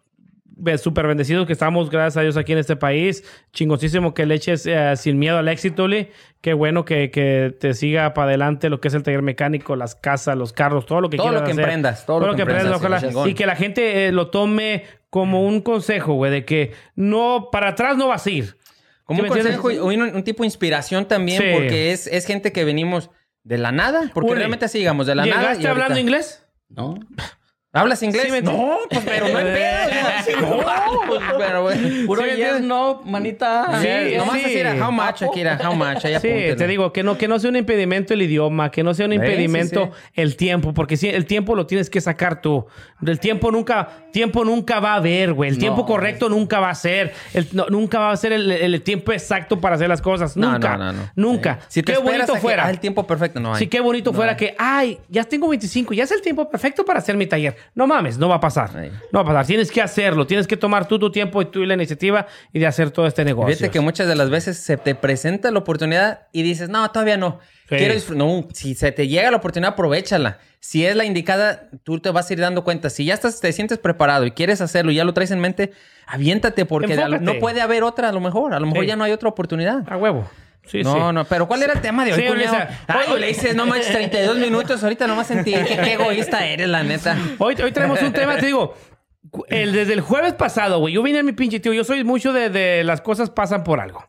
súper 0.77 1.07
bendecidos 1.07 1.45
que 1.45 1.53
estamos, 1.53 1.89
gracias 1.89 2.17
a 2.17 2.21
Dios, 2.21 2.37
aquí 2.37 2.51
en 2.53 2.57
este 2.59 2.75
país. 2.75 3.23
Chingosísimo 3.53 4.13
que 4.13 4.25
le 4.25 4.35
eches 4.35 4.65
eh, 4.65 4.93
sin 4.95 5.19
miedo 5.19 5.37
al 5.37 5.47
éxito, 5.47 5.83
Uli. 5.85 6.09
Qué 6.41 6.53
bueno 6.53 6.85
que, 6.85 7.11
que 7.11 7.55
te 7.59 7.73
siga 7.73 8.13
para 8.13 8.29
adelante 8.29 8.69
lo 8.69 8.79
que 8.79 8.87
es 8.87 8.93
el 8.93 9.03
taller 9.03 9.21
mecánico, 9.21 9.75
las 9.75 9.95
casas, 9.95 10.37
los 10.37 10.53
carros, 10.53 10.85
todo 10.85 11.01
lo 11.01 11.09
que 11.09 11.17
Todo 11.17 11.27
quieras 11.27 11.41
lo 11.41 11.45
que 11.45 11.51
hacer. 11.53 11.63
emprendas, 11.63 12.05
todo 12.05 12.27
lo 12.27 12.35
que 12.35 12.41
emprendas, 12.43 12.75
ojalá. 12.75 12.99
sí, 12.99 13.07
y 13.25 13.33
que 13.33 13.45
la 13.45 13.55
gente 13.55 14.07
eh, 14.07 14.11
lo 14.11 14.29
tome 14.29 14.83
como 15.09 15.45
un 15.45 15.61
consejo, 15.61 16.13
güey, 16.13 16.31
de 16.31 16.45
que 16.45 16.73
no, 16.95 17.49
para 17.51 17.69
atrás 17.69 17.97
no 17.97 18.07
vas 18.07 18.25
a 18.25 18.29
ir. 18.29 18.57
Como 19.03 19.21
¿Sí 19.21 19.27
un 19.29 19.33
consejo 19.35 19.71
y 19.71 19.77
un, 19.77 20.01
un 20.15 20.23
tipo 20.23 20.43
de 20.43 20.47
inspiración 20.47 21.05
también, 21.07 21.41
Sí. 21.41 21.47
porque 21.53 21.91
es, 21.91 22.07
es 22.07 22.25
gente 22.25 22.51
que 22.51 22.65
venimos 22.65 23.09
de 23.43 23.57
la 23.57 23.71
nada. 23.71 24.11
Porque 24.13 24.35
realmente 24.35 24.65
así, 24.65 24.79
digamos, 24.79 25.07
de 25.07 25.15
la 25.15 25.25
nada. 25.25 25.41
¿Llegaste 25.41 25.63
y 25.63 25.65
ahorita- 25.67 25.71
hablando 25.85 25.99
inglés? 26.01 26.43
No. 26.69 26.95
¿Hablas 27.73 28.01
inglés? 28.01 28.23
Sí, 28.25 28.31
me- 28.31 28.41
no, 28.41 28.77
pues 28.89 29.01
pero 29.05 29.27
no 29.27 29.37
hay 29.37 29.45
pedo. 29.53 30.41
no, 30.41 31.01
pues, 31.07 31.21
pero, 31.37 31.61
güey. 31.63 32.05
Puro 32.05 32.23
Sí, 32.23 32.29
yes, 32.37 32.61
no, 32.61 33.01
manita. 33.03 33.79
Sí, 33.81 33.87
Yes, 33.87 34.17
Nomás 34.17 34.41
sí. 34.41 34.57
era, 34.57 34.73
how 34.87 34.91
much, 34.91 35.21
Akira, 35.21 35.59
how 35.63 35.75
much. 35.75 36.03
Ahí 36.05 36.15
Sí, 36.15 36.55
te 36.57 36.65
digo 36.67 36.91
que 36.93 37.03
no, 37.03 37.17
que 37.17 37.27
no 37.27 37.37
sea 37.39 37.49
un 37.49 37.57
impedimento 37.57 38.13
el 38.13 38.21
idioma, 38.21 38.71
que 38.71 38.83
no 38.83 38.93
sea 38.93 39.05
un 39.05 39.13
impedimento 39.13 39.91
el 40.13 40.37
tiempo, 40.37 40.73
porque 40.73 40.95
sí, 40.97 41.09
el 41.09 41.25
tiempo 41.25 41.55
lo 41.55 41.67
tienes 41.67 41.89
que 41.89 41.99
sacar 42.01 42.41
tú. 42.41 42.65
El 43.05 43.19
tiempo 43.19 43.51
nunca, 43.51 43.89
tiempo 44.11 44.43
nunca 44.45 44.79
va 44.79 44.93
a 44.93 44.95
haber, 44.95 45.33
güey. 45.33 45.49
El 45.49 45.57
tiempo 45.59 45.85
correcto 45.85 46.29
nunca 46.29 46.59
va 46.61 46.69
a 46.69 46.75
ser. 46.75 47.13
El- 47.33 47.47
no, 47.51 47.65
nunca 47.69 47.99
va 47.99 48.11
a 48.11 48.17
ser 48.17 48.31
el, 48.33 48.49
el 48.49 48.81
tiempo 48.81 49.11
exacto 49.11 49.59
para 49.59 49.75
hacer 49.75 49.89
las 49.89 50.01
cosas. 50.01 50.35
Nunca. 50.37 50.77
no. 50.77 50.93
Nunca. 51.15 51.59
Si 51.67 51.83
te 51.83 51.91
qué 51.93 51.99
bonito 51.99 52.33
que, 52.33 52.39
fuera. 52.39 52.65
ah, 52.65 52.69
el 52.69 52.79
tiempo 52.79 53.05
perfecto, 53.05 53.39
no 53.41 53.53
hay. 53.53 53.59
Sí, 53.59 53.67
qué 53.67 53.81
bonito 53.81 54.13
fuera 54.13 54.35
que, 54.37 54.55
ay, 54.57 54.99
ya 55.09 55.25
tengo 55.25 55.49
25, 55.49 55.93
ya 55.93 56.05
es 56.05 56.11
el 56.11 56.21
tiempo 56.21 56.49
perfecto 56.49 56.85
para 56.85 56.99
hacer 56.99 57.15
mi 57.17 57.27
taller. 57.27 57.56
No 57.75 57.87
mames, 57.87 58.17
no 58.17 58.29
va 58.29 58.35
a 58.35 58.39
pasar. 58.39 58.71
Ay. 58.75 58.91
No 59.11 59.19
va 59.19 59.21
a 59.21 59.25
pasar. 59.33 59.45
Tienes 59.45 59.71
que 59.71 59.81
hacerlo. 59.81 60.25
Tienes 60.27 60.47
que 60.47 60.57
tomar 60.57 60.87
tú 60.87 60.97
tu 60.99 61.11
tiempo 61.11 61.41
y 61.41 61.45
tú 61.45 61.61
y 61.61 61.65
la 61.65 61.73
iniciativa 61.73 62.27
y 62.53 62.59
de 62.59 62.67
hacer 62.67 62.91
todo 62.91 63.07
este 63.07 63.23
negocio. 63.25 63.55
Fíjate 63.55 63.71
que 63.71 63.79
muchas 63.79 64.07
de 64.07 64.15
las 64.15 64.29
veces 64.29 64.57
se 64.57 64.77
te 64.77 64.95
presenta 64.95 65.51
la 65.51 65.59
oportunidad 65.59 66.27
y 66.31 66.43
dices, 66.43 66.69
no, 66.69 66.89
todavía 66.91 67.17
no. 67.17 67.39
Sí. 67.69 67.75
Quiero 67.75 67.95
No, 68.15 68.47
si 68.53 68.75
se 68.75 68.91
te 68.93 69.07
llega 69.07 69.29
la 69.29 69.37
oportunidad, 69.37 69.73
aprovechala. 69.73 70.39
Si 70.59 70.85
es 70.85 70.95
la 70.95 71.05
indicada, 71.05 71.69
tú 71.83 71.99
te 71.99 72.09
vas 72.09 72.29
a 72.29 72.33
ir 72.33 72.39
dando 72.39 72.63
cuenta. 72.63 72.89
Si 72.89 73.05
ya 73.05 73.13
estás, 73.13 73.39
te 73.41 73.51
sientes 73.51 73.77
preparado 73.77 74.25
y 74.25 74.31
quieres 74.31 74.61
hacerlo 74.61 74.91
y 74.91 74.95
ya 74.95 75.03
lo 75.03 75.13
traes 75.13 75.31
en 75.31 75.39
mente, 75.39 75.71
aviéntate 76.07 76.65
porque 76.65 76.95
lo- 76.95 77.19
no 77.19 77.37
puede 77.39 77.61
haber 77.61 77.83
otra 77.83 78.09
a 78.09 78.11
lo 78.11 78.19
mejor. 78.21 78.53
A 78.53 78.59
lo 78.59 78.65
mejor 78.67 78.83
Sí. 78.83 78.87
ya 78.87 78.95
no 78.95 79.03
hay 79.03 79.11
otra 79.11 79.29
oportunidad. 79.29 79.83
A 79.91 79.97
huevo. 79.97 80.27
Sí, 80.67 80.83
no, 80.83 80.93
sí. 80.93 80.99
no, 81.13 81.25
pero 81.25 81.47
¿cuál 81.47 81.63
era 81.63 81.73
el 81.73 81.81
tema 81.81 82.05
de 82.05 82.13
hoy, 82.13 82.21
Sí, 82.21 82.27
cuñado? 82.27 82.55
Ulisa. 82.57 82.69
Ay, 82.87 83.19
le 83.19 83.27
dices, 83.27 83.55
no 83.55 83.65
manches, 83.65 83.91
32 83.91 84.37
minutos, 84.37 84.83
ahorita 84.83 85.07
nomás 85.07 85.27
sentí 85.27 85.53
que 85.53 85.63
qué 85.77 85.93
egoísta 85.93 86.45
eres, 86.45 86.67
la 86.67 86.83
neta. 86.83 87.17
Hoy, 87.39 87.55
hoy 87.63 87.71
tenemos 87.71 88.01
un 88.01 88.11
tema, 88.13 88.35
te 88.37 88.45
digo, 88.47 88.75
el, 89.47 89.71
desde 89.73 89.93
el 89.93 90.01
jueves 90.01 90.33
pasado, 90.33 90.79
güey, 90.79 90.93
yo 90.93 91.01
vine 91.03 91.19
a 91.19 91.23
mi 91.23 91.31
pinche 91.31 91.59
tío, 91.59 91.73
yo 91.73 91.83
soy 91.83 92.03
mucho 92.03 92.33
de, 92.33 92.49
de 92.49 92.83
las 92.83 93.01
cosas 93.01 93.29
pasan 93.29 93.63
por 93.63 93.79
algo. 93.79 94.05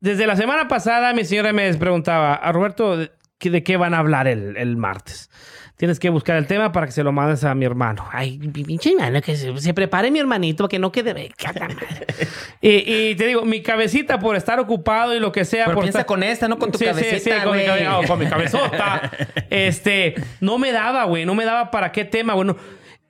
Desde 0.00 0.26
la 0.26 0.34
semana 0.36 0.66
pasada 0.68 1.12
mi 1.12 1.24
señora 1.24 1.52
me 1.52 1.72
preguntaba, 1.74 2.34
a 2.34 2.52
Roberto, 2.52 2.96
¿de 2.96 3.10
qué- 3.38 3.50
¿de 3.50 3.62
qué 3.62 3.76
van 3.76 3.92
a 3.94 3.98
hablar 3.98 4.28
el, 4.28 4.56
el 4.56 4.76
martes? 4.76 5.30
Tienes 5.80 5.98
que 5.98 6.10
buscar 6.10 6.36
el 6.36 6.46
tema 6.46 6.72
para 6.72 6.84
que 6.84 6.92
se 6.92 7.02
lo 7.02 7.10
mandes 7.10 7.42
a 7.42 7.54
mi 7.54 7.64
hermano. 7.64 8.06
Ay, 8.12 8.36
pinche 8.38 8.90
hermano, 8.92 9.22
que 9.22 9.34
se, 9.34 9.56
se 9.56 9.72
prepare 9.72 10.10
mi 10.10 10.18
hermanito, 10.18 10.68
que 10.68 10.78
no 10.78 10.92
quede... 10.92 11.32
y, 12.60 12.68
y 12.68 13.14
te 13.14 13.26
digo, 13.26 13.46
mi 13.46 13.62
cabecita 13.62 14.18
por 14.18 14.36
estar 14.36 14.60
ocupado 14.60 15.14
y 15.14 15.20
lo 15.20 15.32
que 15.32 15.46
sea... 15.46 15.64
Pero 15.64 15.76
por 15.76 15.84
piensa 15.84 16.00
estar- 16.00 16.06
con 16.06 16.22
esta, 16.22 16.48
no 16.48 16.58
con 16.58 16.70
tu 16.70 16.76
Sí, 16.76 16.84
sí, 16.84 16.90
cabecita, 16.90 17.38
sí, 17.38 17.44
con 17.46 17.56
mi, 17.56 17.64
cabe- 17.64 17.88
oh, 17.88 18.02
con 18.06 18.18
mi 18.18 18.26
cabezota. 18.26 19.10
este, 19.48 20.16
no 20.40 20.58
me 20.58 20.70
daba, 20.70 21.04
güey, 21.04 21.24
no 21.24 21.34
me 21.34 21.46
daba 21.46 21.70
para 21.70 21.92
qué 21.92 22.04
tema, 22.04 22.34
bueno. 22.34 22.58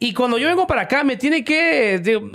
Y 0.02 0.14
cuando 0.14 0.38
yo 0.38 0.48
vengo 0.48 0.66
para 0.66 0.80
acá, 0.82 1.04
me 1.04 1.18
tiene 1.18 1.44
que, 1.44 1.98
digo, 1.98 2.30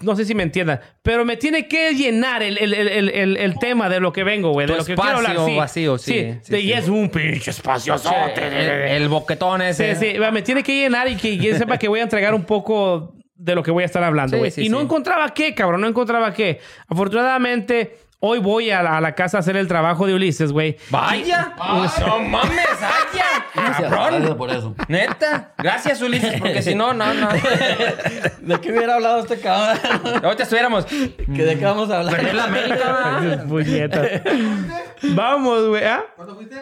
no 0.00 0.14
sé 0.14 0.24
si 0.24 0.32
me 0.32 0.44
entiendan, 0.44 0.78
pero 1.02 1.24
me 1.24 1.36
tiene 1.36 1.66
que 1.66 1.92
llenar 1.92 2.40
el, 2.40 2.56
el- 2.56 2.72
el- 2.72 3.36
el- 3.36 3.58
tema 3.58 3.88
de 3.88 3.98
lo 3.98 4.12
que 4.12 4.22
vengo, 4.22 4.52
güey, 4.52 4.68
de 4.68 4.76
lo 4.76 4.84
que 4.84 4.94
quiero 4.94 5.16
hablar. 5.16 5.32
espacio 5.32 5.46
Sí, 5.48 5.56
vacío, 5.56 5.98
sí, 5.98 6.12
sí, 6.40 6.52
de- 6.52 6.60
y 6.60 6.66
sí. 6.66 6.72
es 6.72 6.86
un 6.88 7.08
pinche 7.08 7.50
espacio 7.50 7.96
El, 8.36 9.08
boquetón 9.08 9.60
ese. 9.62 9.96
Sí, 9.96 10.12
sí, 10.14 10.18
me 10.32 10.42
tiene 10.42 10.62
que 10.62 10.72
llenar 10.76 11.08
y 11.08 11.16
que 11.16 11.56
sepa 11.58 11.78
que 11.78 11.88
voy 11.88 11.98
a 11.98 12.04
entregar 12.04 12.32
un 12.32 12.44
poco 12.44 13.12
de 13.34 13.56
lo 13.56 13.62
que 13.64 13.72
voy 13.72 13.82
a 13.82 13.86
estar 13.86 14.04
hablando, 14.04 14.36
Sí, 14.36 14.38
güey. 14.38 14.50
sí, 14.52 14.66
y 14.66 14.68
no 14.68 14.78
sí. 14.78 14.84
encontraba 14.84 15.34
qué, 15.34 15.54
cabrón, 15.56 15.80
no 15.80 15.88
encontraba 15.88 16.32
qué. 16.32 16.60
Afortunadamente, 16.86 17.96
Hoy 18.20 18.40
voy 18.40 18.68
a 18.72 18.82
la, 18.82 18.96
a 18.96 19.00
la 19.00 19.14
casa 19.14 19.36
a 19.36 19.40
hacer 19.40 19.56
el 19.56 19.68
trabajo 19.68 20.04
de 20.04 20.14
Ulises, 20.14 20.50
güey. 20.50 20.76
¡Vaya! 20.90 21.54
¡No 21.56 22.18
mames! 22.18 22.66
¡Vaya! 22.80 23.46
Gracias, 23.54 23.90
¡Cabrón! 23.90 24.14
gracias 24.14 24.34
por 24.36 24.50
eso. 24.50 24.74
Neta. 24.88 25.52
Gracias, 25.56 26.02
Ulises, 26.02 26.40
porque 26.40 26.60
si 26.62 26.74
no, 26.74 26.92
no, 26.92 27.14
no. 27.14 27.28
¿De 27.28 28.60
qué 28.60 28.72
hubiera 28.72 28.96
hablado 28.96 29.20
este 29.20 29.38
cabrón? 29.38 29.78
Ahorita 30.24 30.42
estuviéramos. 30.42 30.84
¿Que 30.86 31.44
¿De 31.44 31.58
qué 31.58 31.64
vamos 31.64 31.90
a 31.90 32.00
hablar? 32.00 32.16
Perdió 32.16 32.32
la 32.32 32.44
América. 32.44 33.44
Puñetas. 33.48 34.08
Vamos, 35.02 35.68
güey. 35.68 35.84
¿ah? 35.84 36.04
¿Cuándo 36.16 36.34
fuiste? 36.34 36.56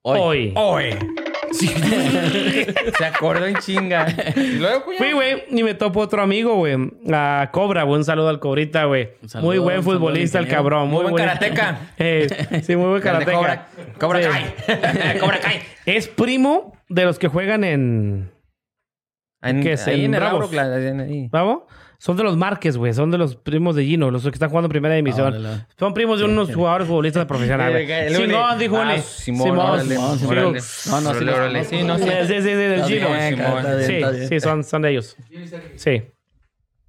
Hoy. 0.00 0.54
Hoy. 0.56 0.98
Se 2.98 3.04
acordó 3.04 3.46
en 3.46 3.56
chinga. 3.56 4.06
Y 4.36 4.58
luego, 4.58 4.84
cuñado. 4.84 5.04
Fui, 5.04 5.12
güey, 5.12 5.44
y 5.50 5.62
me 5.62 5.74
topo 5.74 6.00
otro 6.00 6.22
amigo, 6.22 6.54
güey. 6.56 6.76
A 7.12 7.48
Cobra, 7.52 7.82
güey. 7.84 7.98
Un 7.98 8.04
saludo 8.04 8.28
al 8.28 8.40
Cobrita, 8.40 8.84
güey. 8.84 9.10
Muy 9.40 9.58
buen 9.58 9.82
futbolista, 9.82 10.38
el 10.38 10.48
cabrón. 10.48 10.88
Muy 10.88 11.02
buen 11.02 11.12
buen- 11.12 11.24
karateca. 11.24 11.78
Eh, 11.98 12.62
sí, 12.64 12.76
muy 12.76 12.88
buen 12.90 13.02
karateca. 13.02 13.32
Cobra. 13.32 13.68
Cobra 13.98 14.22
Sí. 14.22 14.28
Kai. 14.28 15.18
Cobra 15.20 15.38
Kai. 15.40 15.60
Es 15.86 16.08
primo 16.08 16.76
de 16.88 17.04
los 17.04 17.18
que 17.18 17.28
juegan 17.28 17.64
en... 17.64 18.30
En, 19.42 19.60
¿Qué 19.62 19.72
es? 19.72 19.86
ahí 19.88 20.04
¿En 20.04 20.14
en 20.14 20.14
el 20.14 20.20
Bravos? 20.20 20.52
Ahí. 20.52 21.28
¿Bravo? 21.28 21.66
Son 22.02 22.16
de 22.16 22.24
los 22.24 22.36
Márquez, 22.36 22.76
güey. 22.76 22.92
Son 22.92 23.12
de 23.12 23.16
los 23.18 23.36
primos 23.36 23.76
de 23.76 23.84
Gino, 23.84 24.10
los 24.10 24.24
que 24.24 24.30
están 24.30 24.48
jugando 24.48 24.66
en 24.66 24.70
primera 24.70 24.96
división. 24.96 25.64
Son 25.78 25.94
primos 25.94 26.18
de 26.18 26.24
unos 26.24 26.52
jugadores 26.52 26.88
futbolistas 26.88 27.26
profesionales. 27.26 28.16
Simón, 28.16 28.58
dijo 28.58 28.76
Ah. 28.76 28.98
Simón, 28.98 29.44
Simón, 29.46 29.58
órale. 29.60 29.94
No, 29.94 30.10
no, 31.00 31.14
sí 31.14 31.24
conozco. 31.24 31.64
Sí, 31.70 31.82
no, 31.84 31.98
sí. 31.98 32.04
Sí, 32.26 32.34
sí, 32.34 32.54
del 32.54 32.84
Gino. 32.86 33.06
Simón. 33.28 33.64
Sí, 33.86 34.26
sí, 34.28 34.40
son, 34.40 34.64
son 34.64 34.82
de 34.82 34.90
ellos. 34.90 35.16
Sí. 35.76 36.02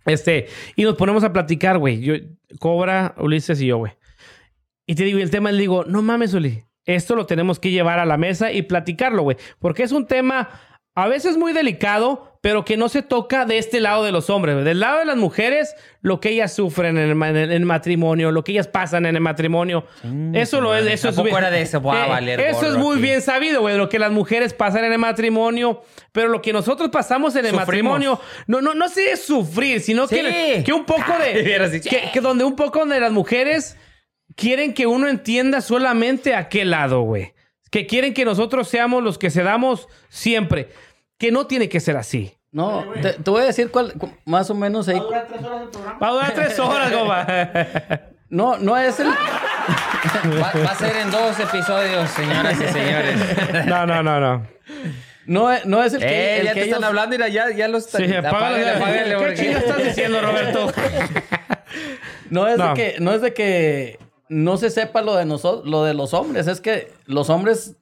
Este, 0.07 0.47
y 0.75 0.81
nos 0.83 0.95
ponemos 0.95 1.23
a 1.23 1.31
platicar, 1.31 1.77
güey. 1.77 2.01
Yo, 2.01 2.15
Cobra, 2.59 3.13
Ulises 3.19 3.61
y 3.61 3.67
yo, 3.67 3.77
güey. 3.77 3.91
Y 4.87 4.95
te 4.95 5.03
digo, 5.03 5.19
y 5.19 5.21
el 5.21 5.29
tema, 5.29 5.51
le 5.51 5.59
digo, 5.59 5.83
no 5.85 6.01
mames, 6.01 6.33
Uli. 6.33 6.63
Esto 6.85 7.15
lo 7.15 7.27
tenemos 7.27 7.59
que 7.59 7.69
llevar 7.69 7.99
a 7.99 8.05
la 8.07 8.17
mesa 8.17 8.51
y 8.51 8.63
platicarlo, 8.63 9.21
güey. 9.21 9.37
Porque 9.59 9.83
es 9.83 9.91
un 9.91 10.07
tema 10.07 10.49
a 10.95 11.07
veces 11.07 11.37
muy 11.37 11.53
delicado, 11.53 12.37
pero 12.41 12.65
que 12.65 12.75
no 12.77 12.89
se 12.89 13.01
toca 13.01 13.45
de 13.45 13.57
este 13.57 13.79
lado 13.79 14.03
de 14.03 14.11
los 14.11 14.29
hombres. 14.29 14.63
Del 14.65 14.81
lado 14.81 14.99
de 14.99 15.05
las 15.05 15.15
mujeres, 15.15 15.73
lo 16.01 16.19
que 16.19 16.29
ellas 16.29 16.53
sufren 16.53 16.97
en 16.97 17.21
el, 17.23 17.51
en 17.51 17.63
matrimonio, 17.63 18.31
lo 18.31 18.43
que 18.43 18.51
ellas 18.51 18.67
pasan 18.67 19.05
en 19.05 19.15
el 19.15 19.21
matrimonio. 19.21 19.85
eso 20.33 20.59
lo 20.61 20.75
es, 20.75 20.85
eso 20.85 21.09
es 21.09 21.15
Tampoco 21.15 21.23
bien- 21.23 21.37
era 21.37 21.49
de 21.49 21.61
eso, 21.61 21.79
voy 21.79 21.97
a 21.97 22.05
Eh, 22.05 22.09
valer 22.09 22.39
Eso 22.41 22.67
es 22.67 22.75
muy 22.77 22.95
aquí. 22.95 23.01
bien 23.01 23.21
sabido, 23.21 23.61
güey, 23.61 23.77
lo 23.77 23.87
que 23.89 23.97
las 23.97 24.11
mujeres 24.11 24.53
pasan 24.53 24.83
en 24.83 24.91
el 24.91 24.99
matrimonio, 24.99 25.81
pero 26.11 26.27
lo 26.27 26.41
que 26.41 26.51
nosotros 26.53 26.89
pasamos 26.91 27.33
en 27.37 27.45
el 27.45 27.51
Sufrimos. 27.53 27.67
matrimonio, 27.99 28.19
no, 28.47 28.61
no, 28.61 28.73
no 28.73 28.89
sé 28.89 29.15
sufrir, 29.15 29.79
sino 29.79 30.05
Sí. 30.07 30.15
que, 30.17 30.63
que 30.65 30.73
un 30.73 30.83
poco 30.85 31.13
de, 31.17 31.81
que, 31.89 32.11
que 32.11 32.21
donde 32.21 32.43
un 32.43 32.55
poco 32.57 32.85
de 32.85 32.99
las 32.99 33.11
mujeres 33.13 33.77
quieren 34.35 34.73
que 34.73 34.85
uno 34.85 35.07
entienda 35.07 35.61
solamente 35.61 36.35
a 36.35 36.49
qué 36.49 36.65
lado, 36.65 37.01
güey. 37.03 37.33
Que 37.73 37.87
quieren 37.87 38.13
que 38.13 38.23
nosotros 38.23 38.67
seamos 38.67 39.01
los 39.03 39.17
que 39.17 39.31
cedamos 39.31 39.87
siempre. 40.07 40.69
Que 41.17 41.31
no 41.31 41.47
tiene 41.47 41.69
que 41.69 41.79
ser 41.79 41.97
así. 41.97 42.37
No, 42.51 42.85
te, 43.01 43.13
te 43.13 43.31
voy 43.31 43.41
a 43.41 43.45
decir 43.45 43.71
cuál, 43.71 43.93
cu- 43.93 44.13
más 44.25 44.47
o 44.51 44.53
menos 44.53 44.87
ahí. 44.87 44.99
¿Va 44.99 45.07
a 45.07 45.11
durar 45.11 45.25
tres 45.27 45.39
horas 45.41 45.63
el 45.63 45.69
programa? 45.69 45.99
Va 45.99 46.07
a 46.07 46.11
durar 46.11 46.33
tres 46.35 46.59
horas, 46.59 46.91
goma. 46.95 47.27
No, 48.29 48.57
no 48.59 48.77
es 48.77 48.99
el. 48.99 49.07
Va, 50.39 50.51
va 50.55 50.71
a 50.71 50.75
ser 50.75 50.95
en 50.97 51.09
dos 51.09 51.39
episodios, 51.39 52.09
señoras 52.11 52.53
y 52.61 52.67
señores. 52.71 53.65
No, 53.65 53.87
no, 53.87 54.03
no, 54.03 54.19
no. 54.19 54.47
No, 55.25 55.51
es- 55.51 55.65
no 55.65 55.83
es 55.83 55.93
el 55.93 55.99
que. 56.01 56.05
Eh, 56.05 56.39
el 56.41 56.45
ya 56.45 56.53
que 56.53 56.59
te 56.59 56.65
están 56.67 56.83
hablando, 56.83 57.09
mira, 57.17 57.27
ya, 57.27 57.49
ya 57.49 57.67
los 57.67 57.85
Sí, 57.85 58.03
apágale, 58.13 58.69
apágale, 58.69 58.69
apágale, 58.69 59.09
¿Qué 59.09 59.15
porque- 59.15 59.35
chingas 59.35 59.63
estás 59.63 59.83
diciendo, 59.83 60.21
Roberto? 60.21 60.71
No 62.29 62.47
es, 62.47 62.57
No. 62.59 62.69
De 62.69 62.73
que, 62.75 62.99
no 62.99 63.11
es 63.13 63.21
de 63.21 63.33
que 63.33 63.97
no 64.29 64.57
se 64.57 64.69
sepa 64.69 65.01
lo 65.01 65.15
de 65.15 65.25
nosotros, 65.25 65.69
lo 65.69 65.83
de 65.83 65.93
los 65.93 66.13
hombres. 66.13 66.47
Es 66.47 66.61
que 66.61 66.91
los 67.05 67.29
hombres, 67.29 67.75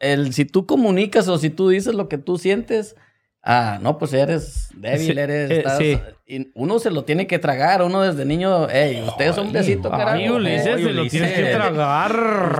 el, 0.00 0.32
si 0.32 0.44
tú 0.44 0.66
comunicas 0.66 1.28
o 1.28 1.38
si 1.38 1.50
tú 1.50 1.68
dices 1.68 1.94
lo 1.94 2.08
que 2.08 2.18
tú 2.18 2.38
sientes, 2.38 2.96
ah, 3.44 3.78
no, 3.80 3.98
pues 3.98 4.12
eres 4.12 4.68
débil, 4.74 5.00
Sí, 5.14 5.18
eres. 5.18 5.50
eh, 5.50 5.56
estás- 5.58 5.78
sí. 5.78 5.98
y 6.26 6.50
uno 6.54 6.78
se 6.78 6.90
lo 6.90 7.04
tiene 7.04 7.26
que 7.26 7.38
tragar. 7.38 7.82
Uno 7.82 8.00
desde 8.02 8.24
niño, 8.24 8.66
hey, 8.70 9.04
usted 9.06 9.26
es 9.28 9.38
hombrecito, 9.38 9.90
carajo. 9.90 10.10
Ay, 10.12 10.28
Ulises, 10.30 10.80
se 10.80 10.92
lo 10.92 11.06
tienes 11.06 11.32
que 11.34 11.44
tragar. 11.44 12.12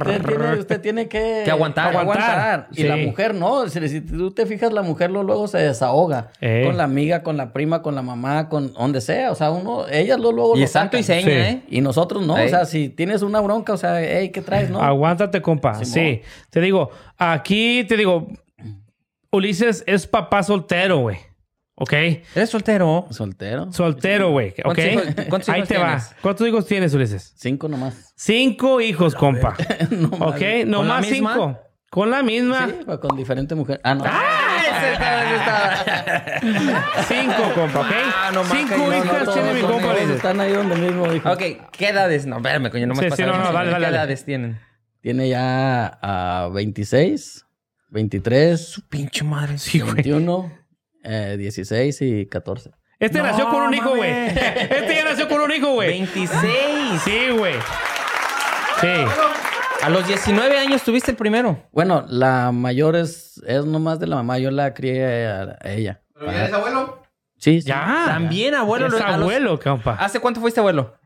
Usted 0.06 0.22
tiene, 0.26 0.54
usted 0.60 0.80
tiene 0.80 1.08
que, 1.08 1.42
Que 1.44 1.50
aguantar. 1.50 1.96
Aguantar. 1.96 2.68
Y 2.72 2.82
la 2.84 2.96
mujer 2.96 3.34
no. 3.34 3.66
Si, 3.68 3.88
si 3.88 4.00
tú 4.02 4.30
te 4.32 4.44
fijas, 4.46 4.72
la 4.72 4.82
mujer 4.82 5.10
lo- 5.10 5.22
luego 5.22 5.48
se 5.48 5.58
desahoga. 5.58 6.28
Eh. 6.40 6.62
Con 6.66 6.76
la 6.76 6.84
amiga, 6.84 7.22
con 7.22 7.36
la 7.36 7.52
prima, 7.52 7.80
con 7.82 7.94
la 7.94 8.02
mamá, 8.02 8.48
con 8.48 8.72
donde 8.74 9.00
sea. 9.00 9.32
O 9.32 9.34
sea, 9.34 9.50
uno, 9.50 9.86
ellas 9.90 10.20
lo, 10.20 10.30
luego 10.32 10.56
Y 10.56 10.60
lo 10.60 10.64
es 10.66 10.70
santo 10.72 10.98
y 10.98 11.02
seña, 11.02 11.22
Sí. 11.24 11.30
¿eh? 11.30 11.62
Y 11.68 11.80
nosotros 11.80 12.24
no. 12.26 12.36
Ey. 12.36 12.46
O 12.46 12.48
sea, 12.50 12.66
si 12.66 12.90
tienes 12.90 13.22
una 13.22 13.40
bronca, 13.40 13.72
o 13.72 13.76
sea, 13.78 14.00
hey, 14.02 14.28
¿qué 14.30 14.42
traes? 14.42 14.68
No. 14.70 14.82
Aguántate, 14.82 15.40
compa. 15.40 15.74
Simón. 15.76 15.86
Sí. 15.94 16.20
Te 16.50 16.60
digo, 16.60 16.90
aquí 17.16 17.84
te 17.88 17.96
digo, 17.96 18.28
Ulises 19.34 19.84
es 19.86 20.06
papá 20.06 20.42
soltero, 20.42 20.98
güey. 20.98 21.18
¿Ok? 21.76 21.92
¿Eres 21.92 22.50
soltero? 22.50 23.06
Soltero. 23.10 23.72
Soltero, 23.72 24.30
güey. 24.30 24.50
¿Ok? 24.64 24.72
¿Cuántos 24.78 24.84
hijos- 24.86 25.14
cuántos 25.28 25.48
Ahí 25.48 25.62
te 25.64 25.76
va. 25.76 25.86
tienes? 25.86 26.16
¿Cuántos 26.22 26.48
hijos 26.48 26.66
tienes, 26.66 26.94
Ulises? 26.94 27.34
Cinco 27.36 27.68
nomás. 27.68 28.12
Cinco 28.16 28.80
hijos, 28.80 29.14
compa. 29.14 29.56
no 29.90 30.08
¿Ok? 30.08 30.40
mames. 30.40 30.66
No 30.66 30.78
¿Con 30.78 30.88
la 30.88 30.94
más 30.94 31.10
misma? 31.10 31.32
cinco. 31.34 31.58
Con 31.90 32.10
la 32.10 32.22
misma. 32.22 32.68
Sí, 32.68 32.84
con 33.00 33.16
diferentes 33.16 33.56
mujeres. 33.58 33.80
Ah, 33.84 33.94
no. 33.94 34.04
Cinco, 37.08 37.52
compa, 37.54 37.80
¿ok? 37.80 37.86
Ah, 38.16 38.30
no 38.32 38.44
Cinco 38.44 38.76
no, 38.76 38.96
hijas 38.96 39.32
tiene 39.32 39.54
mi 39.54 39.60
compa, 39.62 39.94
ellos. 39.96 40.10
Están 40.16 40.40
ahí 40.40 40.52
donde 40.52 40.76
mismo, 40.76 41.12
hijo. 41.12 41.30
Ok, 41.30 41.42
¿qué 41.72 41.88
edades? 41.88 42.26
No, 42.26 42.36
espérame, 42.36 42.70
coño, 42.70 42.86
no 42.86 42.94
me 42.94 43.00
Sí, 43.00 43.04
sí, 43.06 43.10
pasado 43.10 43.32
no, 43.32 43.38
no, 43.38 43.44
eso. 43.44 43.52
dale, 43.52 43.70
dale, 43.70 43.84
¿Qué 43.86 43.92
dale. 43.92 43.96
edades 43.96 44.24
tienen? 44.24 44.60
Tiene 45.00 45.28
ya 45.28 45.98
a 46.02 46.48
26, 46.52 47.43
23, 47.94 48.82
Pinche 48.90 49.22
madre. 49.24 49.56
Sí, 49.56 49.78
güey. 49.80 49.94
21, 49.94 50.52
eh, 51.04 51.36
16 51.38 52.02
y 52.02 52.26
14. 52.26 52.72
Este 52.98 53.18
No, 53.18 53.24
nació 53.24 53.48
con 53.48 53.62
un 53.62 53.72
hijo, 53.74 53.94
güey. 53.96 54.10
Este 54.10 54.94
ya 54.96 55.04
nació 55.04 55.28
con 55.28 55.40
un 55.40 55.52
hijo, 55.52 55.72
güey. 55.74 55.88
26. 55.90 56.40
Sí, 57.04 57.28
güey. 57.38 57.54
Sí. 58.80 58.88
A 59.82 59.88
los 59.90 60.06
19 60.08 60.58
años 60.58 60.82
tuviste 60.82 61.12
el 61.12 61.16
primero. 61.16 61.62
Bueno, 61.72 62.04
la 62.08 62.50
mayor 62.52 62.96
es, 62.96 63.40
es 63.46 63.64
nomás 63.64 64.00
de 64.00 64.08
la 64.08 64.16
mamá. 64.16 64.38
Yo 64.38 64.50
la 64.50 64.74
crié 64.74 65.26
a, 65.28 65.56
a 65.60 65.70
ella. 65.70 66.02
¿Pero 66.14 66.32
ya 66.32 66.38
eres 66.44 66.52
abuelo? 66.52 67.02
Sí, 67.38 67.60
sí. 67.60 67.68
Ya. 67.68 68.04
También 68.06 68.54
abuelo. 68.54 68.86
Es 68.88 68.94
a 68.94 69.10
los- 69.16 69.20
abuelo, 69.22 69.60
compa. 69.60 69.94
¿Hace 69.94 70.18
cuánto 70.18 70.40
fuiste 70.40 70.58
abuelo? 70.60 70.96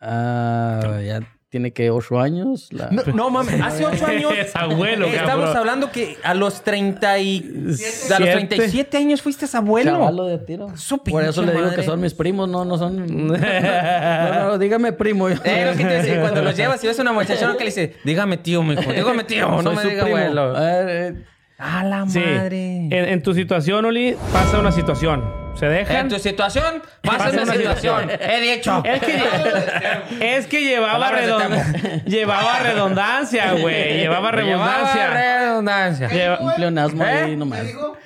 Ah, 0.00 1.00
ya 1.04 1.20
tiene 1.50 1.72
que 1.72 1.90
8 1.90 2.20
años. 2.20 2.68
La... 2.72 2.90
No, 2.90 3.02
no 3.14 3.30
mames, 3.30 3.60
hace 3.62 3.86
8 3.86 4.06
años. 4.06 4.32
Es 4.36 4.54
abuelo, 4.54 5.06
eh, 5.06 5.16
Estamos 5.16 5.46
cabrón. 5.46 5.56
hablando 5.56 5.90
que 5.92 6.18
a 6.22 6.34
los 6.34 6.62
30 6.62 7.18
y... 7.20 7.38
A 7.38 7.68
los 7.68 7.78
Siete. 7.78 8.46
37 8.46 8.96
años 8.96 9.22
fuiste 9.22 9.46
abuelo. 9.54 9.92
Chavalo 9.92 10.26
de 10.26 10.38
tiro. 10.38 10.76
Su 10.76 10.98
Por 11.02 11.24
eso 11.24 11.42
le 11.42 11.52
digo 11.52 11.70
que 11.74 11.82
son 11.82 12.00
mis 12.00 12.14
primos, 12.14 12.48
no, 12.48 12.64
no 12.64 12.76
son. 12.76 13.06
no, 13.26 14.44
no, 14.44 14.58
dígame 14.58 14.92
primo. 14.92 15.28
Eh, 15.28 15.36
lo 15.70 15.76
que 15.76 15.84
te 15.84 15.94
decía, 16.02 16.20
cuando 16.20 16.42
los 16.42 16.56
llevas 16.56 16.82
y 16.84 16.86
ves 16.86 16.98
a 16.98 17.02
una 17.02 17.12
muchachona 17.12 17.54
que 17.54 17.60
le 17.60 17.70
dice, 17.70 17.94
dígame 18.04 18.36
tío, 18.38 18.62
mijo, 18.62 18.92
dígame 18.92 19.24
tío, 19.24 19.48
no 19.48 19.62
Soy 19.62 19.76
me 19.76 19.82
su 19.82 19.88
diga 19.88 20.04
primo. 20.04 20.18
abuelo. 20.18 20.56
A 20.56 20.60
ver, 20.60 20.88
eh, 20.88 21.24
A 21.58 21.82
la 21.82 22.06
Sí. 22.08 22.20
madre. 22.20 22.76
En, 22.86 22.92
en 22.92 23.22
tu 23.22 23.34
situación, 23.34 23.84
Oli, 23.84 24.16
pasa 24.32 24.58
una 24.60 24.70
situación. 24.70 25.24
Se 25.56 25.66
dejan. 25.66 25.96
En 25.96 26.08
tu 26.08 26.18
situación, 26.20 26.82
pasa 27.02 27.18
Pasa 27.18 27.30
una 27.30 27.42
una 27.42 27.52
situación. 27.54 28.00
situación. 28.02 28.30
He 28.30 28.40
dicho. 28.54 28.82
Es 28.84 29.00
que, 29.00 30.36
es 30.36 30.46
que 30.46 30.60
llevaba, 30.62 31.10
llevaba 32.06 32.58
redundancia, 32.60 33.52
güey. 33.54 33.98
Llevaba 33.98 34.30
redundancia. 34.30 35.08
Llevaba 35.08 35.40
redundancia. 35.48 36.08
Lleva- 36.10 36.38
un 36.40 36.54
pleonasmo 36.54 37.04
¿Eh? 37.04 37.08
ahí 37.08 37.36
nomás. 37.36 37.60
¿Qué 37.62 37.66
dijo? 37.66 37.96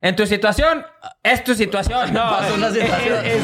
En 0.00 0.16
tu 0.16 0.26
situación, 0.26 0.86
es 1.22 1.44
tu 1.44 1.54
situación. 1.54 2.12
No, 2.14 2.20
Pasa 2.22 2.54
una 2.54 2.70
situación. 2.70 3.18
en- 3.24 3.42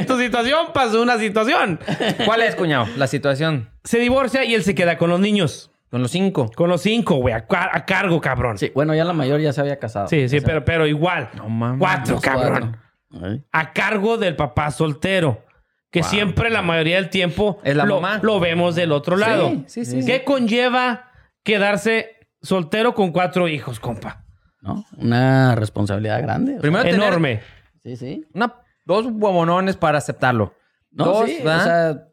en 0.00 0.06
tu 0.06 0.18
situación 0.18 0.66
pasó 0.74 1.00
una 1.02 1.18
situación. 1.18 1.78
¿Cuál 2.24 2.42
es, 2.42 2.54
cuñado? 2.56 2.86
La 2.96 3.06
situación. 3.06 3.70
Se 3.84 3.98
divorcia 3.98 4.44
y 4.44 4.54
él 4.54 4.64
se 4.64 4.74
queda 4.74 4.98
con 4.98 5.08
los 5.10 5.20
niños. 5.20 5.70
Con 5.90 6.02
los 6.02 6.10
cinco. 6.10 6.50
Con 6.54 6.68
los 6.68 6.82
cinco, 6.82 7.16
güey. 7.16 7.32
A, 7.34 7.46
car- 7.46 7.70
a 7.72 7.84
cargo, 7.84 8.20
cabrón. 8.20 8.58
Sí, 8.58 8.66
Sí, 8.66 8.72
bueno, 8.74 8.94
ya 8.94 9.04
la 9.04 9.12
mayor 9.12 9.40
ya 9.40 9.52
se 9.52 9.60
había 9.60 9.78
casado. 9.78 10.08
sí, 10.08 10.24
O 10.24 10.28
sea, 10.28 10.40
pero, 10.44 10.64
pero 10.64 10.86
igual. 10.86 11.30
No 11.36 11.48
mames. 11.48 11.78
Cuatro, 11.78 12.20
cabrón. 12.20 12.76
Ay. 13.22 13.44
A 13.52 13.72
cargo 13.72 14.16
del 14.18 14.34
papá 14.36 14.70
soltero. 14.70 15.42
Que 15.90 16.02
siempre, 16.02 16.50
la 16.50 16.60
mayoría 16.60 16.96
del 16.96 17.08
tiempo, 17.08 17.58
Es 17.62 17.74
la 17.74 17.86
lo, 17.86 18.00
mamá. 18.00 18.20
lo 18.22 18.38
vemos 18.40 18.74
del 18.74 18.92
otro 18.92 19.16
lado. 19.16 19.62
sí, 19.66 19.84
sí, 19.86 20.04
¿Qué 20.04 20.24
conlleva 20.24 21.10
quedarse 21.42 22.16
soltero 22.42 22.92
con 22.94 23.12
cuatro 23.12 23.48
hijos, 23.48 23.80
compa? 23.80 24.24
¿No? 24.60 24.84
Una 24.98 25.54
responsabilidad 25.54 26.20
grande. 26.20 26.50
o 26.50 26.54
sea, 26.54 26.60
Primero 26.60 26.84
tener 26.84 27.00
Enorme. 27.06 27.40
sí, 27.82 27.96
sí. 27.96 28.26
una, 28.34 28.52
dos 28.84 29.06
huevonones 29.06 29.76
para 29.76 29.96
aceptarlo. 29.98 30.52
No, 30.90 31.04
dos, 31.06 31.26
sí, 31.30 31.36
¿verdad? 31.38 31.60
o 31.60 31.64
sea, 31.64 32.08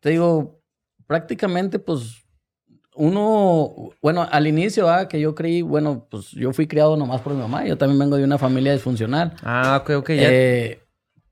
te 0.00 0.10
digo, 0.10 0.60
prácticamente, 1.06 1.78
pues, 1.80 2.23
uno, 2.94 3.90
bueno, 4.00 4.26
al 4.30 4.46
inicio, 4.46 4.88
ah, 4.88 5.08
que 5.08 5.20
yo 5.20 5.34
creí, 5.34 5.62
bueno, 5.62 6.06
pues 6.10 6.30
yo 6.30 6.52
fui 6.52 6.66
criado 6.66 6.96
nomás 6.96 7.20
por 7.20 7.34
mi 7.34 7.40
mamá, 7.40 7.64
yo 7.64 7.76
también 7.76 7.98
vengo 7.98 8.16
de 8.16 8.24
una 8.24 8.38
familia 8.38 8.72
disfuncional. 8.72 9.34
Ah, 9.42 9.80
ok, 9.82 9.90
ok. 9.98 10.08
Ya. 10.10 10.30
Eh, 10.30 10.80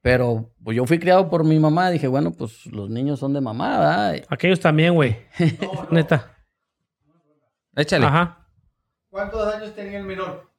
Pero 0.00 0.50
pues 0.64 0.76
yo 0.76 0.84
fui 0.86 0.98
criado 0.98 1.30
por 1.30 1.44
mi 1.44 1.58
mamá. 1.60 1.90
Dije, 1.90 2.08
bueno, 2.08 2.32
pues 2.32 2.66
los 2.66 2.90
niños 2.90 3.20
son 3.20 3.32
de 3.32 3.40
mamá, 3.40 3.78
¿verdad? 3.78 4.24
Aquellos 4.28 4.58
también, 4.58 4.94
güey. 4.94 5.16
Neta. 5.90 6.36
Échale. 7.76 8.06
Ajá. 8.06 8.46
¿Cuántos 9.08 9.54
años 9.54 9.74
tenía 9.74 9.98
el 9.98 10.04
menor? 10.04 10.50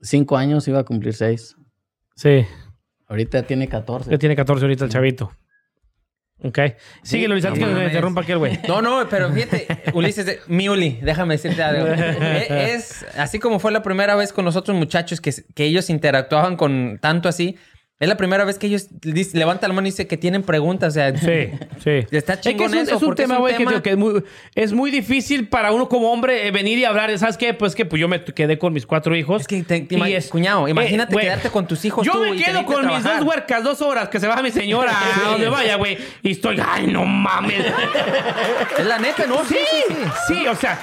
Cinco 0.00 0.36
años 0.36 0.66
iba 0.66 0.80
a 0.80 0.84
cumplir 0.84 1.14
seis. 1.14 1.56
Sí. 2.16 2.44
Ahorita 3.06 3.40
ya 3.40 3.46
tiene 3.46 3.68
14. 3.68 4.10
Que 4.10 4.18
tiene 4.18 4.34
14 4.34 4.64
ahorita 4.64 4.84
el 4.86 4.90
chavito. 4.90 5.30
Ok. 6.44 6.58
Síguelo, 7.02 7.34
Luis, 7.34 7.44
antes 7.46 7.64
que 7.64 7.66
me 7.72 7.84
interrumpa 7.86 8.20
aquel 8.20 8.36
güey. 8.38 8.60
No, 8.68 8.82
no, 8.82 9.08
pero 9.08 9.32
fíjate, 9.32 9.66
Ulises, 9.94 10.40
mi 10.46 10.68
Uli, 10.68 10.98
déjame 11.02 11.34
decirte 11.34 11.62
algo. 11.62 11.86
E- 11.94 12.74
Es 12.74 13.04
así 13.16 13.38
como 13.38 13.58
fue 13.58 13.72
la 13.72 13.82
primera 13.82 14.14
vez 14.14 14.32
con 14.32 14.44
los 14.44 14.54
otros 14.54 14.76
muchachos 14.76 15.20
que, 15.22 15.32
que 15.54 15.64
ellos 15.64 15.88
interactuaban 15.88 16.56
con 16.56 16.98
tanto 17.00 17.28
así. 17.30 17.56
Es 18.00 18.08
la 18.08 18.16
primera 18.16 18.44
vez 18.44 18.58
que 18.58 18.66
ellos 18.66 18.88
dice- 18.90 19.38
levantan 19.38 19.70
la 19.70 19.74
mano 19.76 19.86
y 19.86 19.90
dice 19.92 20.08
que 20.08 20.16
tienen 20.16 20.42
preguntas. 20.42 20.88
O 20.88 20.94
sea, 20.94 21.16
Sí, 21.16 21.50
sí. 21.84 22.04
Está 22.10 22.34
Es 22.34 22.40
que 22.40 22.50
chingón 22.50 22.66
es 22.66 22.72
un, 22.72 22.78
eso, 22.88 22.96
es 22.96 23.02
un 23.02 23.10
es 23.10 23.14
tema, 23.16 23.36
güey, 23.38 23.54
que, 23.82 23.90
es, 23.90 23.96
muy, 23.96 24.24
es 24.56 24.72
muy 24.72 24.90
difícil 24.90 25.48
para 25.48 25.70
uno 25.70 25.88
como 25.88 26.10
hombre 26.12 26.48
eh, 26.48 26.50
venir 26.50 26.76
y 26.78 26.84
hablar. 26.84 27.16
¿Sabes 27.18 27.36
qué? 27.36 27.54
Pues 27.54 27.76
que 27.76 27.86
pues 27.86 28.00
yo 28.00 28.08
me 28.08 28.22
quedé 28.24 28.58
con 28.58 28.72
mis 28.72 28.84
cuatro 28.84 29.14
hijos. 29.14 29.42
Es 29.42 29.46
que 29.46 29.62
te- 29.62 29.82
te 29.82 29.94
Y 29.94 29.98
ima- 29.98 30.28
cuñado, 30.28 30.66
imagínate 30.66 31.12
güey, 31.12 31.24
quedarte 31.26 31.50
con 31.50 31.68
tus 31.68 31.84
hijos 31.84 32.04
Yo 32.04 32.12
tú 32.14 32.20
me 32.22 32.34
y 32.34 32.42
quedo 32.42 32.64
con 32.66 32.84
mis 32.86 33.04
dos 33.04 33.22
huercas 33.22 33.62
dos 33.62 33.80
horas 33.80 34.08
que 34.08 34.18
se 34.18 34.26
baja 34.26 34.42
mi 34.42 34.50
señora 34.50 34.92
a 34.92 35.28
donde 35.30 35.48
vaya, 35.48 35.76
güey. 35.76 35.96
Y 36.22 36.32
estoy, 36.32 36.60
ay, 36.66 36.88
no 36.88 37.04
mames. 37.04 37.64
es 38.78 38.84
la 38.86 38.98
neta, 38.98 39.24
¿no? 39.26 39.44
sí, 39.44 39.56
sí, 40.26 40.46
o 40.48 40.56
sea. 40.56 40.80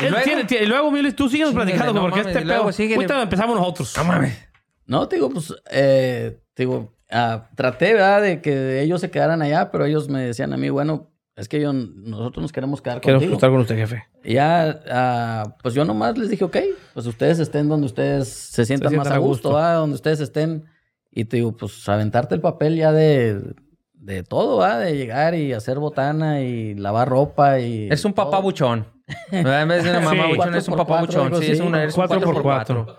¿Y 0.00 0.04
él 0.04 0.10
luego? 0.10 0.24
tiene- 0.24 0.44
tiene- 0.44 0.64
y 0.64 0.68
luego, 0.68 0.90
Miles, 0.90 1.14
tú 1.14 1.28
sigues 1.28 1.50
platicando, 1.52 1.92
no 1.94 2.00
porque 2.02 2.20
mames, 2.20 2.36
este 2.36 2.44
y 2.44 2.48
pedo. 2.48 2.94
Ahorita 2.96 3.22
empezamos 3.22 3.56
nosotros. 3.56 3.94
No 3.96 4.04
mames. 4.04 4.47
No, 4.88 5.06
te 5.06 5.16
digo, 5.16 5.30
pues, 5.30 5.54
eh, 5.70 6.40
te 6.54 6.62
digo, 6.64 6.92
ah, 7.10 7.48
traté, 7.54 7.92
¿verdad? 7.92 8.22
De 8.22 8.40
que 8.42 8.80
ellos 8.82 9.00
se 9.00 9.10
quedaran 9.10 9.40
allá, 9.42 9.70
pero 9.70 9.84
ellos 9.84 10.08
me 10.08 10.22
decían 10.22 10.52
a 10.52 10.56
mí, 10.56 10.68
bueno, 10.70 11.10
es 11.36 11.48
que 11.48 11.60
yo, 11.60 11.72
nosotros 11.72 12.42
nos 12.42 12.50
queremos 12.52 12.82
quedar 12.82 13.00
Quiero 13.00 13.18
contigo. 13.20 13.34
estar 13.34 13.50
con 13.50 13.60
usted, 13.60 13.76
jefe. 13.76 14.02
Y 14.24 14.34
ya, 14.34 14.80
ah, 14.90 15.56
pues 15.62 15.74
yo 15.74 15.84
nomás 15.84 16.18
les 16.18 16.30
dije, 16.30 16.42
ok, 16.44 16.56
pues 16.94 17.06
ustedes 17.06 17.38
estén 17.38 17.68
donde 17.68 17.86
ustedes 17.86 18.28
se 18.28 18.64
sientan 18.66 18.86
más 18.96 19.04
sientan 19.06 19.12
a 19.12 19.16
a 19.16 19.18
gusto, 19.18 19.50
gusto. 19.50 19.54
¿verdad? 19.54 19.76
donde 19.78 19.94
ustedes 19.94 20.18
estén. 20.20 20.64
Y 21.12 21.26
te 21.26 21.36
digo, 21.36 21.56
pues 21.56 21.88
aventarte 21.88 22.34
el 22.34 22.40
papel 22.40 22.74
ya 22.76 22.90
de, 22.92 23.40
de 23.92 24.22
todo, 24.24 24.58
¿verdad? 24.58 24.80
De 24.80 24.96
llegar 24.96 25.34
y 25.34 25.52
hacer 25.52 25.78
botana 25.78 26.40
y 26.42 26.74
lavar 26.74 27.08
ropa 27.08 27.60
y... 27.60 27.88
Es 27.90 28.04
un 28.04 28.12
papá 28.14 28.32
todo. 28.32 28.42
buchón. 28.42 28.86
¿Verdad? 29.30 29.62
En 29.62 29.68
vez 29.68 29.84
de 29.84 29.90
una 29.90 30.00
Sí. 30.00 30.04
mamá 30.06 30.26
buchón, 30.28 30.54
es 30.54 30.68
un 30.68 30.76
papá 30.76 30.98
cuatro, 30.98 31.22
buchón. 31.24 31.40
Sí, 31.42 31.52
es 31.52 31.60
así. 31.60 31.68
una, 31.68 31.82
eres 31.82 31.94
un 31.96 32.06
Cuatro 32.06 32.20
por 32.20 32.34
4x4. 32.36 32.42
cuatro. 32.42 32.98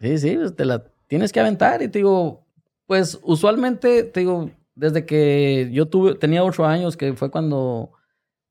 Sí, 0.00 0.18
sí, 0.18 0.36
pues 0.36 0.54
te 0.56 0.64
la 0.64 0.84
tienes 1.06 1.32
que 1.32 1.40
aventar 1.40 1.82
y 1.82 1.88
te 1.88 1.98
digo, 1.98 2.46
pues 2.86 3.18
usualmente, 3.22 4.04
te 4.04 4.20
digo, 4.20 4.50
desde 4.74 5.06
que 5.06 5.70
yo 5.72 5.86
tuve, 5.86 6.14
tenía 6.14 6.44
ocho 6.44 6.64
años, 6.64 6.96
que 6.96 7.14
fue 7.14 7.30
cuando 7.30 7.92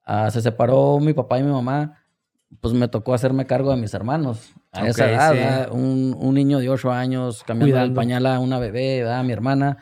ah, 0.03 0.29
se 0.31 0.41
separó 0.41 0.99
mi 0.99 1.13
papá 1.13 1.39
y 1.39 1.43
mi 1.43 1.51
mamá, 1.51 2.01
pues 2.61 2.73
me 2.73 2.87
tocó 2.87 3.13
hacerme 3.13 3.45
cargo 3.45 3.71
de 3.71 3.77
mis 3.77 3.93
hermanos. 3.93 4.53
A 4.71 4.87
esa 4.87 5.09
edad, 5.09 5.31
sí. 5.31 5.37
¿verdad? 5.37 5.69
un, 5.71 6.15
un 6.19 6.35
niño 6.35 6.59
de 6.59 6.69
ocho 6.69 6.91
años 6.91 7.43
cambiando 7.45 7.81
el 7.81 7.93
pañal 7.93 8.25
a 8.25 8.39
una 8.39 8.59
bebé, 8.59 9.03
¿verdad? 9.03 9.23
mi 9.23 9.31
hermana, 9.31 9.77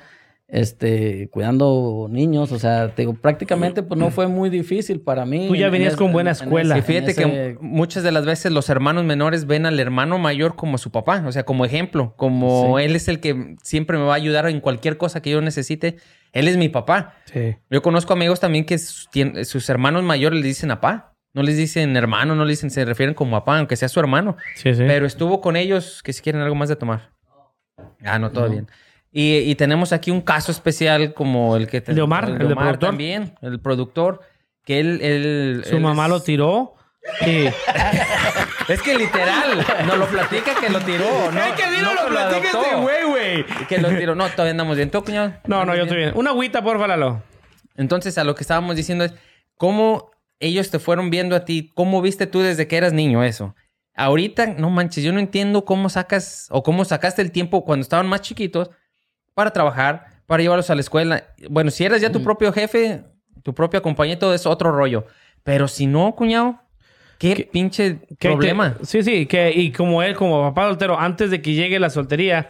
este, 0.56 1.30
cuidando 1.32 2.06
niños, 2.12 2.52
o 2.52 2.60
sea, 2.60 2.94
te 2.94 3.02
digo, 3.02 3.16
prácticamente 3.16 3.82
pues 3.82 4.00
no 4.00 4.12
fue 4.12 4.28
muy 4.28 4.52
difícil 4.52 5.02
para 5.02 5.26
mí. 5.26 5.48
Tú 5.48 5.56
ya 5.56 5.62
en- 5.62 5.66
en 5.66 5.72
venías 5.72 5.94
es- 5.94 5.98
con 5.98 6.12
buena 6.14 6.30
en- 6.30 6.38
en 6.38 6.44
escuela. 6.44 6.78
ese- 6.78 6.92
Y 6.92 6.96
fíjate 6.96 7.16
que 7.16 7.58
muchas 7.60 8.04
de 8.04 8.12
las 8.12 8.24
veces 8.24 8.52
los 8.52 8.70
hermanos 8.70 9.04
menores 9.04 9.48
ven 9.48 9.66
al 9.66 9.80
hermano 9.80 10.20
mayor 10.20 10.56
como 10.56 10.78
su 10.78 10.92
papá, 10.92 11.24
o 11.26 11.32
sea, 11.32 11.44
como 11.44 11.66
ejemplo, 11.66 12.14
como 12.18 12.78
Sí. 12.78 12.84
él 12.86 12.96
es 12.96 13.08
el 13.08 13.20
que 13.20 13.56
siempre 13.64 13.98
me 13.98 14.04
va 14.04 14.14
a 14.14 14.18
ayudar 14.18 14.48
en 14.48 14.60
cualquier 14.62 14.98
cosa 14.98 15.24
que 15.24 15.32
yo 15.32 15.42
necesite. 15.42 15.98
Él 16.34 16.48
es 16.48 16.56
mi 16.58 16.70
papá. 16.70 17.16
Sí. 17.26 17.56
Yo 17.72 17.82
conozco 17.82 18.14
amigos 18.14 18.40
también 18.40 18.66
que 18.66 18.78
sus, 18.78 19.70
hermanos 19.70 20.04
mayores 20.04 20.40
le 20.40 20.46
dicen 20.46 20.70
papá. 20.70 21.16
No 21.34 21.42
les 21.42 21.58
dicen 21.58 21.98
hermano, 21.98 22.36
no 22.36 22.46
les 22.46 22.60
dicen, 22.60 22.70
se 22.70 22.86
refieren 22.86 23.16
como 23.16 23.32
papá, 23.32 23.58
aunque 23.58 23.76
sea 23.76 23.90
su 23.90 24.00
hermano. 24.00 24.38
Sí, 24.54 24.76
sí. 24.76 24.84
Pero 24.86 25.08
estuvo 25.08 25.42
con 25.42 25.56
ellos 25.56 26.04
que 26.04 26.14
si 26.14 26.22
quieren 26.22 26.44
algo 26.44 26.54
más 26.54 26.70
de 26.70 26.76
tomar. 26.76 27.10
Ah, 28.06 28.20
no, 28.20 28.30
todo 28.32 28.48
bien. 28.50 28.68
Y, 29.14 29.38
y 29.38 29.56
tenemos 29.56 29.94
aquí 29.94 30.10
un 30.12 30.22
caso 30.22 30.52
especial 30.52 31.14
como 31.14 31.56
el 31.56 31.68
que... 31.68 31.82
te- 31.82 31.92
El 31.92 31.96
de 31.98 32.02
Omar, 32.02 32.26
el 32.30 32.48
de 32.50 32.56
productor. 32.56 32.80
también, 32.80 33.36
el 33.42 33.60
productor, 33.60 34.22
que 34.66 34.80
él... 34.80 35.00
él- 35.02 35.64
Su 35.66 35.76
él 35.78 35.82
mamá 35.82 36.06
es- 36.06 36.10
lo 36.10 36.22
tiró. 36.22 36.74
Y 37.26 37.46
Es 38.70 38.82
que 38.82 38.98
literal, 38.98 39.66
nos 39.86 39.98
lo 39.98 40.08
platica 40.08 40.56
que 40.60 40.70
lo 40.70 40.80
tiró. 40.80 41.06
No, 41.32 41.50
no 41.50 41.56
que 41.56 41.64
adoptó, 41.64 42.82
güey. 42.82 43.46
Que 43.68 43.78
lo 43.78 43.90
tiró. 43.90 44.16
No, 44.16 44.28
todavía 44.30 44.52
andamos 44.52 44.78
bien. 44.78 44.90
¿Tú, 44.90 45.04
cuñado? 45.04 45.34
No, 45.46 45.58
no, 45.58 45.62
¿Andas 45.74 45.78
yo 45.78 45.84
estoy 45.84 45.98
bien. 45.98 46.12
Una 46.16 46.30
agüita, 46.32 46.64
porfa, 46.64 46.88
Lalo. 46.88 47.22
Entonces, 47.76 48.18
a 48.18 48.24
lo 48.24 48.36
que 48.36 48.44
estábamos 48.44 48.76
diciendo 48.76 49.04
es, 49.04 49.14
¿cómo 49.58 50.12
ellos 50.40 50.72
te 50.72 50.80
fueron 50.80 51.10
viendo 51.10 51.36
a 51.36 51.44
ti? 51.46 51.72
¿Cómo 51.76 52.02
viste 52.02 52.26
tú 52.26 52.40
desde 52.40 52.68
que 52.68 52.78
eras 52.78 52.94
niño 52.94 53.24
eso? 53.24 53.54
Ahorita, 53.96 54.48
no 54.48 54.70
manches, 54.70 55.04
yo 55.04 55.12
no 55.14 55.20
entiendo 55.20 55.66
cómo 55.66 55.90
sacas 55.90 56.48
o 56.52 56.64
cómo 56.64 56.86
sacaste 56.86 57.22
el 57.22 57.32
tiempo 57.32 57.64
cuando 57.66 57.84
estaban 57.84 58.08
más 58.08 58.22
chiquitos 58.22 58.70
para 59.34 59.52
trabajar, 59.52 60.06
para 60.26 60.42
llevarlos 60.44 60.70
a 60.70 60.76
la 60.76 60.82
escuela. 60.82 61.24
Bueno, 61.50 61.72
si 61.72 61.84
eras 61.86 62.02
ya 62.02 62.12
tu 62.12 62.24
propio 62.24 62.52
jefe, 62.54 63.04
tu 63.44 63.54
propia 63.54 63.82
compañía, 63.82 64.18
todo 64.20 64.34
es 64.34 64.46
otro 64.46 64.72
rollo. 64.72 65.06
Pero 65.44 65.68
si 65.68 65.88
no, 65.88 66.16
cuñado, 66.16 66.60
qué, 67.18 67.36
¿Qué- 67.36 67.44
pinche 67.52 68.00
Que 68.20 68.30
problema. 68.30 68.76
te- 68.76 68.86
sí, 68.86 69.04
sí, 69.04 69.26
que 69.26 69.52
y 69.52 69.72
como 69.72 70.02
él, 70.04 70.16
como 70.16 70.42
papá 70.42 70.68
soltero, 70.68 71.00
antes 71.00 71.30
de 71.32 71.42
que 71.42 71.54
llegue 71.54 71.80
la 71.80 71.90
soltería, 71.90 72.50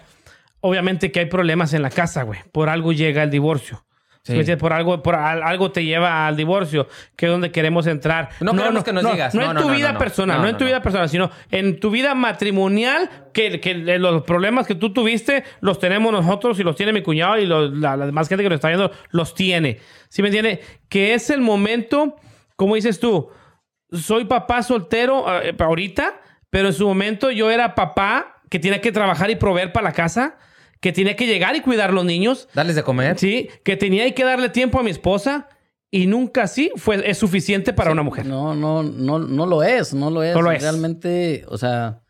obviamente 0.61 1.11
que 1.11 1.21
hay 1.21 1.25
problemas 1.25 1.73
en 1.73 1.81
la 1.81 1.89
casa, 1.89 2.23
güey. 2.23 2.39
Por 2.51 2.69
algo 2.69 2.93
llega 2.93 3.23
el 3.23 3.29
divorcio. 3.29 3.83
Sí. 4.25 4.31
¿Me 4.31 4.39
entiendes? 4.39 4.61
Por 4.61 4.71
algo, 4.71 5.03
por 5.03 5.15
al- 5.15 5.43
algo 5.43 5.71
te 5.73 5.83
lleva 5.83 6.25
al 6.27 6.37
divorcio, 6.37 6.87
que 7.17 7.25
es 7.25 7.31
donde 7.31 7.51
queremos 7.51 7.87
entrar. 7.87 8.29
No 8.39 8.53
queremos 8.53 8.83
que 8.85 8.93
nos 8.93 9.03
digas. 9.11 9.35
No, 9.35 9.41
No, 9.41 9.47
en 9.49 9.53
no, 9.55 9.61
tu 9.63 9.67
no, 9.67 9.73
vida 9.75 9.87
no, 9.89 9.93
no. 9.95 9.99
personal, 9.99 10.37
No, 10.37 10.43
no, 10.43 10.47
en 10.47 10.53
no, 10.53 10.57
tu 10.59 10.63
no. 10.63 10.69
vida 10.69 10.81
personal, 10.81 11.09
sino 11.09 11.29
en 11.51 11.79
tu 11.81 11.89
vida 11.91 12.15
matrimonial, 12.15 13.09
que, 13.33 13.59
que 13.59 13.73
los 13.75 14.23
problemas 14.23 14.65
que 14.65 14.75
tú 14.75 14.93
tuviste 14.93 15.43
los 15.59 15.77
tenemos 15.79 16.11
nosotros 16.13 16.57
y 16.59 16.63
los 16.63 16.75
tiene 16.77 16.93
mi 16.93 17.01
cuñado 17.01 17.37
y 17.37 17.45
los- 17.45 17.73
la, 17.73 17.97
la 17.97 18.05
demás 18.05 18.29
gente 18.29 18.43
que 18.43 18.49
nos 18.49 18.55
está 18.57 18.69
viendo 18.69 18.91
los 19.09 19.35
tiene. 19.35 19.79
¿Sí 20.07 20.21
me 20.21 20.29
entiende? 20.29 20.61
Que 20.87 21.13
es 21.15 21.29
el 21.29 21.41
momento, 21.41 22.15
como 22.55 22.75
dices 22.75 23.01
tú, 23.01 23.29
soy 23.91 24.23
papá 24.23 24.63
soltero 24.63 25.25
eh, 25.43 25.53
ahorita, 25.59 26.21
pero 26.49 26.67
en 26.69 26.73
su 26.73 26.87
momento 26.87 27.29
yo 27.29 27.51
era 27.51 27.75
papá 27.75 28.41
que 28.49 28.59
tenía 28.59 28.79
que 28.79 28.93
trabajar 28.93 29.29
y 29.31 29.35
proveer 29.35 29.73
para 29.73 29.83
la 29.89 29.93
casa, 29.93 30.37
que 30.83 30.91
tenía 30.91 31.15
que 31.15 31.25
llegar 31.25 31.55
y 31.55 31.61
cuidar 31.61 31.89
a 31.89 31.93
los 31.93 32.03
niños, 32.05 32.47
Darles 32.53 32.75
de 32.75 32.83
comer. 32.83 33.17
sí, 33.17 33.47
que 33.63 33.77
tenía 33.77 34.13
que 34.13 34.23
darle 34.25 34.49
tiempo 34.49 34.79
a 34.79 34.83
mi 34.83 34.91
esposa 34.91 35.47
y 35.89 36.07
nunca 36.07 36.43
así 36.43 36.71
fue 36.75 37.09
es 37.09 37.17
suficiente 37.17 37.71
para 37.71 37.91
una 37.91 38.03
mujer. 38.03 38.25
No, 38.25 38.53
no, 38.53 38.83
no, 38.83 39.17
no 39.17 39.45
lo 39.45 39.63
es, 39.63 39.93
no 39.93 40.09
lo 40.11 40.21
es. 40.23 40.35
No 40.35 40.41
lo 40.41 40.51
es. 40.51 40.61
Realmente, 40.61 41.45
o 41.47 41.57
sea, 41.57 42.01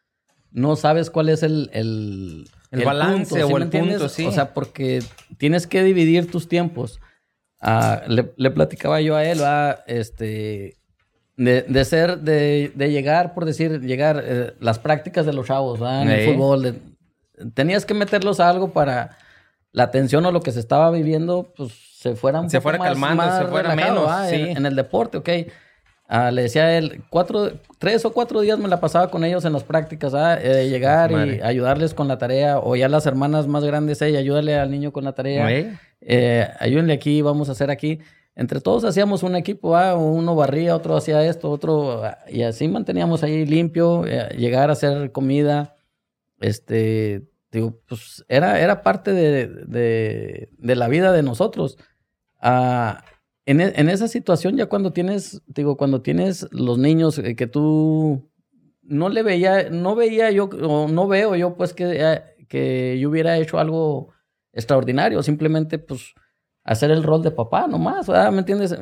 no 0.51 0.75
sabes 0.75 1.09
cuál 1.11 1.29
es 1.29 1.43
el, 1.43 1.69
el, 1.73 2.49
El 2.71 2.83
balance 2.83 3.43
o 3.43 3.57
el 3.57 3.63
entiendes? 3.63 3.97
punto, 3.97 4.09
sí. 4.09 4.25
O 4.25 4.31
sea, 4.31 4.53
porque 4.55 5.03
tienes 5.37 5.67
que 5.67 5.83
dividir 5.83 6.31
tus 6.31 6.47
tiempos. 6.47 6.99
Ah, 7.61 8.01
le, 8.07 8.33
le 8.37 8.49
platicaba 8.51 9.01
yo 9.01 9.15
a 9.15 9.23
él, 9.23 9.41
¿va? 9.41 9.83
este, 9.85 10.77
de, 11.37 11.61
de 11.61 11.85
ser, 11.85 12.19
de, 12.19 12.71
de 12.75 12.91
llegar, 12.91 13.33
por 13.33 13.45
decir, 13.45 13.81
llegar, 13.81 14.21
eh, 14.25 14.53
las 14.59 14.79
prácticas 14.79 15.25
de 15.25 15.33
los 15.33 15.45
chavos, 15.47 15.81
¿va? 15.81 16.01
En 16.01 16.09
el 16.09 16.33
fútbol. 16.33 16.63
de- 16.63 16.92
tenías 17.53 17.85
que 17.85 17.93
meterlos 17.93 18.39
a 18.39 18.49
algo 18.49 18.71
para 18.73 19.17
la 19.71 19.91
tensión 19.91 20.25
o 20.25 20.31
lo 20.31 20.41
que 20.41 20.51
se 20.51 20.59
estaba 20.59 20.91
viviendo, 20.91 21.51
pues 21.55 21.71
se 21.97 22.15
fuera 22.15 22.41
un 22.41 22.49
Se 22.49 22.57
poco 22.59 22.63
fuera 22.63 22.79
más- 22.79 22.87
calmando, 22.89 23.15
más 23.23 23.37
se 23.39 23.45
fuera 23.45 23.69
relajado, 23.75 24.01
menos, 24.07 24.29
sí. 24.29 24.35
En- 24.35 24.57
en 24.57 24.65
el 24.65 24.75
deporte, 24.75 25.17
ok. 25.17 25.29
Ah, 26.07 26.29
le 26.31 26.43
decía 26.43 26.65
a 26.65 26.77
él, 26.77 27.01
cuatro, 27.09 27.53
tres 27.79 28.03
o 28.05 28.11
cuatro 28.13 28.41
días 28.41 28.59
me 28.59 28.67
la 28.67 28.79
pasaba 28.79 29.09
con 29.09 29.23
ellos 29.23 29.45
en 29.45 29.53
las 29.53 29.63
prácticas, 29.63 30.13
¿ah? 30.13 30.37
Eh, 30.39 30.67
llegar 30.69 31.11
y 31.11 31.41
ayudarles 31.41 31.93
con 31.93 32.07
la 32.07 32.17
tarea, 32.17 32.59
o 32.59 32.75
ya 32.75 32.87
las 32.89 33.05
hermanas 33.07 33.47
más 33.47 33.63
grandes, 33.63 33.99
hey, 34.01 34.15
ayúdale 34.15 34.59
al 34.59 34.69
niño 34.69 34.91
con 34.91 35.05
la 35.05 35.13
tarea, 35.13 35.47
eh, 36.01 36.47
ayúdenle 36.59 36.93
aquí, 36.93 37.21
vamos 37.21 37.49
a 37.49 37.53
hacer 37.53 37.71
aquí. 37.71 37.99
Entre 38.35 38.59
todos 38.61 38.83
hacíamos 38.83 39.23
un 39.23 39.35
equipo, 39.35 39.75
¿ah? 39.77 39.95
uno 39.95 40.35
barría, 40.35 40.75
otro 40.75 40.97
hacía 40.97 41.23
esto, 41.25 41.49
otro, 41.49 42.03
ah, 42.03 42.17
y 42.29 42.43
así 42.43 42.67
manteníamos 42.67 43.23
ahí 43.23 43.45
limpio, 43.45 44.05
eh, 44.05 44.35
llegar 44.37 44.69
a 44.69 44.73
hacer 44.73 45.11
comida, 45.11 45.75
este, 46.41 47.23
digo, 47.53 47.79
pues 47.87 48.25
era, 48.27 48.59
era 48.59 48.81
parte 48.83 49.13
de, 49.13 49.47
de- 49.47 50.49
la 50.75 50.87
vida 50.89 51.11
de 51.13 51.23
nosotros. 51.23 51.77
Ah, 52.41 53.03
en, 53.45 53.61
e- 53.61 53.73
en 53.75 53.89
esa 53.89 54.07
situación, 54.07 54.57
ya 54.57 54.67
cuando 54.67 54.93
tienes, 54.93 55.41
digo, 55.47 55.77
cuando 55.77 56.01
tienes 56.01 56.47
los 56.51 56.77
niños 56.77 57.17
eh, 57.19 57.35
que 57.35 57.47
tú 57.47 58.29
no 58.83 59.09
le 59.09 59.23
veía, 59.23 59.69
no 59.69 59.95
veía 59.95 60.31
yo, 60.31 60.45
o 60.45 60.87
no 60.87 61.07
veo 61.07 61.35
yo, 61.35 61.55
pues, 61.55 61.73
que, 61.73 61.85
eh, 62.01 62.21
que 62.49 62.99
yo 62.99 63.09
hubiera 63.09 63.37
hecho 63.37 63.59
algo 63.59 64.09
extraordinario. 64.53 65.23
Simplemente, 65.23 65.79
pues, 65.79 66.13
hacer 66.65 66.91
el 66.91 67.03
rol 67.03 67.21
de 67.21 67.31
papá 67.31 67.67
nomás, 67.67 68.07
¿verdad? 68.07 68.31
¿me 68.31 68.39
entiendes? 68.39 68.73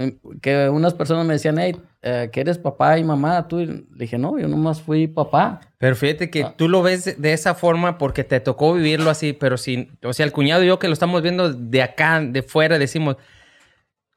Que 0.41 0.69
unas 0.69 0.93
personas 0.93 1.25
me 1.25 1.33
decían, 1.33 1.57
hey, 1.57 1.75
eh, 2.03 2.29
que 2.31 2.41
eres 2.41 2.57
papá 2.59 2.99
y 2.99 3.03
mamá, 3.03 3.47
tú, 3.47 3.59
y 3.59 3.65
le 3.65 3.83
dije, 3.91 4.17
no, 4.19 4.37
yo 4.37 4.47
nomás 4.47 4.81
fui 4.81 5.07
papá. 5.07 5.61
Pero 5.79 5.95
fíjate 5.95 6.29
que 6.29 6.45
tú 6.57 6.69
lo 6.69 6.83
ves 6.83 7.19
de- 7.19 7.33
esa 7.33 7.55
forma 7.55 7.97
porque 7.97 8.23
te 8.23 8.39
tocó 8.39 8.73
vivirlo 8.73 9.09
así, 9.09 9.33
pero 9.33 9.57
sin, 9.57 9.97
o 10.03 10.13
sea, 10.13 10.25
el 10.27 10.31
cuñado 10.31 10.63
y 10.63 10.67
yo 10.67 10.77
que 10.77 10.87
lo 10.87 10.93
estamos 10.93 11.21
viendo 11.23 11.51
de 11.51 11.81
acá, 11.81 12.21
de 12.21 12.43
fuera, 12.43 12.77
decimos, 12.77 13.17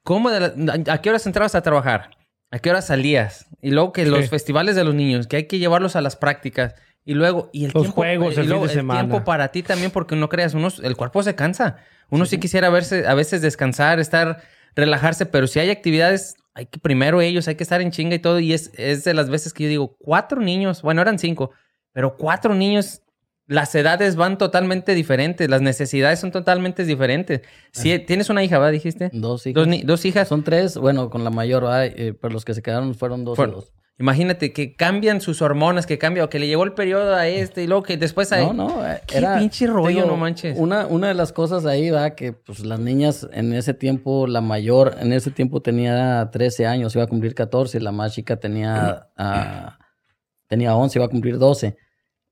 ¿cómo? 0.03 0.31
de 0.31 0.41
la- 0.57 0.93
¿A 0.93 0.99
qué 1.01 1.11
horas 1.11 1.27
entrabas 1.27 1.55
a 1.55 1.63
trabajar? 1.63 2.11
¿A 2.51 2.59
qué 2.59 2.71
horas 2.71 2.87
salías? 2.87 3.47
Y 3.63 3.71
luego 3.71 3.93
que 3.93 4.05
los 4.07 4.29
festivales 4.29 4.77
de 4.77 4.85
los 4.85 4.95
niños, 4.95 5.27
que 5.27 5.37
hay 5.37 5.45
que 5.47 5.59
llevarlos 5.59 5.97
a 5.97 6.01
las 6.01 6.17
prácticas. 6.17 6.75
Y 7.07 7.15
luego, 7.15 7.51
y 7.53 7.65
el 7.65 7.73
Los 7.73 7.83
tiempo, 7.85 7.97
juegos 7.97 8.37
y 8.37 8.41
el 8.41 8.47
luego 8.49 8.63
fin 8.63 8.69
de 8.69 8.75
semana. 8.75 9.01
tiempo 9.01 9.25
para 9.25 9.49
ti 9.49 9.63
también, 9.63 9.91
porque 9.91 10.17
no 10.17 10.29
creas, 10.29 10.55
el 10.83 10.97
cuerpo 10.97 11.23
se 11.23 11.35
cansa. 11.35 11.77
Uno 12.15 12.27
sí, 12.27 12.39
quisiera 12.39 12.71
verse, 12.71 13.07
a 13.07 13.15
veces 13.15 13.43
descansar, 13.43 14.01
estar, 14.01 14.43
relajarse, 14.75 15.27
pero 15.27 15.47
si 15.47 15.59
hay 15.61 15.71
actividades, 15.71 16.37
hay 16.55 16.67
que 16.67 16.79
primero 16.79 17.21
ellos, 17.21 17.49
hay 17.49 17.55
que 17.57 17.63
estar 17.65 17.81
en 17.81 17.91
chinga 17.91 18.15
y 18.15 18.19
todo. 18.21 18.39
Y 18.41 18.53
es, 18.53 18.71
es 18.77 19.05
de 19.05 19.15
las 19.15 19.29
veces 19.31 19.53
que 19.53 19.65
yo 19.65 19.69
digo, 19.69 19.97
cuatro 19.99 20.41
niños, 20.41 20.83
bueno, 20.83 21.03
eran 21.03 21.19
cinco, 21.19 21.51
pero 21.93 22.17
cuatro 22.17 22.55
niños, 22.55 23.03
las 23.47 23.75
edades 23.75 24.17
van 24.17 24.39
totalmente 24.39 24.95
diferentes, 24.95 25.51
las 25.51 25.61
necesidades 25.61 26.19
son 26.19 26.31
totalmente 26.33 26.85
diferentes. 26.85 27.43
Si 27.73 27.99
tienes 27.99 28.31
una 28.31 28.43
hija, 28.43 28.59
¿va? 28.59 28.71
Dijiste. 28.71 29.11
Dos 29.13 29.47
hijas. 29.47 29.55
Dos, 29.55 29.69
ni- 29.69 29.83
dos 29.83 30.05
hijas. 30.07 30.29
Son 30.29 30.43
tres, 30.45 30.79
bueno, 30.79 31.11
con 31.11 31.25
la 31.25 31.31
mayor, 31.31 31.65
¿verdad? 31.65 31.85
Eh, 31.87 32.15
pero 32.19 32.33
los 32.33 32.45
que 32.45 32.55
se 32.55 32.63
quedaron 32.63 32.95
fueron 32.95 33.25
dos 33.25 33.35
y 33.35 33.37
Fueron- 33.37 33.55
dos. 33.57 33.73
Imagínate 33.97 34.53
que 34.53 34.75
cambian 34.75 35.21
sus 35.21 35.41
hormonas, 35.41 35.87
que 35.87 35.99
cambia, 35.99 36.25
o 36.25 36.29
que 36.29 36.41
le 36.41 36.49
llegó 36.49 36.65
el 36.65 36.73
periodo 36.73 37.15
a 37.15 37.29
este 37.29 37.63
y 37.63 37.69
luego 37.69 37.85
que 37.85 37.97
después 37.97 38.33
a 38.33 38.39
No, 38.39 38.53
no, 38.53 38.85
eh, 38.85 39.01
Qué 39.07 39.19
era... 39.19 39.39
pinche 39.39 39.69
rollo, 39.69 39.89
digo, 39.89 40.07
no 40.09 40.17
manches. 40.17 40.59
Una, 40.59 40.87
una 40.87 41.07
de 41.09 41.15
las 41.15 41.33
cosas 41.33 41.65
ahí, 41.65 41.91
va 41.91 42.17
que 42.17 42.33
pues 42.33 42.61
las 42.65 42.81
niñas 42.81 43.29
en 43.33 43.53
ese 43.53 43.73
tiempo, 43.73 44.27
la 44.27 44.41
mayor 44.41 44.97
en 45.01 45.13
ese 45.13 45.31
tiempo 45.31 45.63
tenía 45.63 46.29
13 46.33 46.67
años, 46.67 46.95
iba 46.97 47.05
a 47.05 47.07
cumplir 47.07 47.35
14, 47.37 47.79
la 47.81 47.93
más 47.93 48.13
chica 48.15 48.37
tenía, 48.41 49.07
ah, 49.17 49.79
tenía 50.49 50.75
11, 50.75 50.99
iba 50.99 51.07
a 51.07 51.11
cumplir 51.11 51.39
12. 51.39 51.77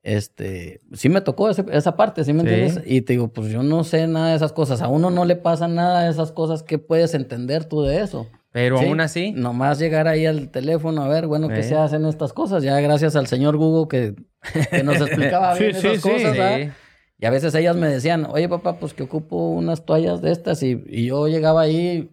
Este, 0.02 0.80
sí 0.94 1.08
me 1.08 1.20
tocó 1.20 1.48
ese- 1.48 1.64
esa 1.70 1.94
parte, 1.96 2.24
¿sí 2.24 2.32
me 2.32 2.42
Sí. 2.42 2.48
entiendes? 2.48 2.82
Y 2.86 3.02
te 3.02 3.12
digo, 3.12 3.28
pues 3.32 3.52
yo 3.52 3.62
no 3.62 3.84
sé 3.84 4.08
nada 4.08 4.30
de 4.30 4.34
esas 4.36 4.52
cosas. 4.52 4.82
A 4.82 4.88
uno 4.88 5.10
no 5.10 5.24
le 5.24 5.36
pasa 5.36 5.68
nada 5.68 6.02
de 6.02 6.10
esas 6.10 6.32
cosas. 6.32 6.64
¿Qué 6.64 6.78
puedes 6.78 7.14
entender 7.14 7.66
tú 7.66 7.82
de 7.82 8.00
eso? 8.00 8.26
Pero 8.52 8.78
Sí, 8.78 8.84
aún 8.86 9.00
así, 9.00 9.32
Nomás 9.32 9.78
llegar 9.78 10.06
ahí 10.08 10.26
al 10.26 10.50
teléfono 10.50 11.02
a 11.02 11.08
ver, 11.08 11.26
bueno, 11.26 11.48
qué 11.48 11.62
Sí. 11.62 11.70
se 11.70 11.76
hacen 11.76 12.04
estas 12.04 12.32
cosas. 12.34 12.62
Ya 12.62 12.78
gracias 12.80 13.16
al 13.16 13.26
señor 13.26 13.56
Google 13.56 13.88
que, 13.88 14.14
que 14.70 14.82
nos 14.84 14.96
explicaba 15.00 15.54
bien 15.54 15.72
sí, 15.74 15.78
esas 15.86 15.96
sí. 15.96 16.02
cosas, 16.02 16.32
Sí. 16.32 16.38
¿verdad? 16.38 16.74
Y 17.18 17.26
a 17.26 17.30
veces 17.30 17.54
ellas 17.54 17.76
me 17.76 17.88
decían, 17.88 18.26
oye 18.28 18.48
papá, 18.48 18.78
pues 18.78 18.94
que 18.94 19.04
ocupo 19.04 19.50
unas 19.50 19.84
toallas 19.86 20.20
de 20.22 20.32
estas. 20.32 20.62
Y, 20.62 20.82
y 20.86 21.06
yo 21.06 21.28
llegaba 21.28 21.62
ahí, 21.62 22.10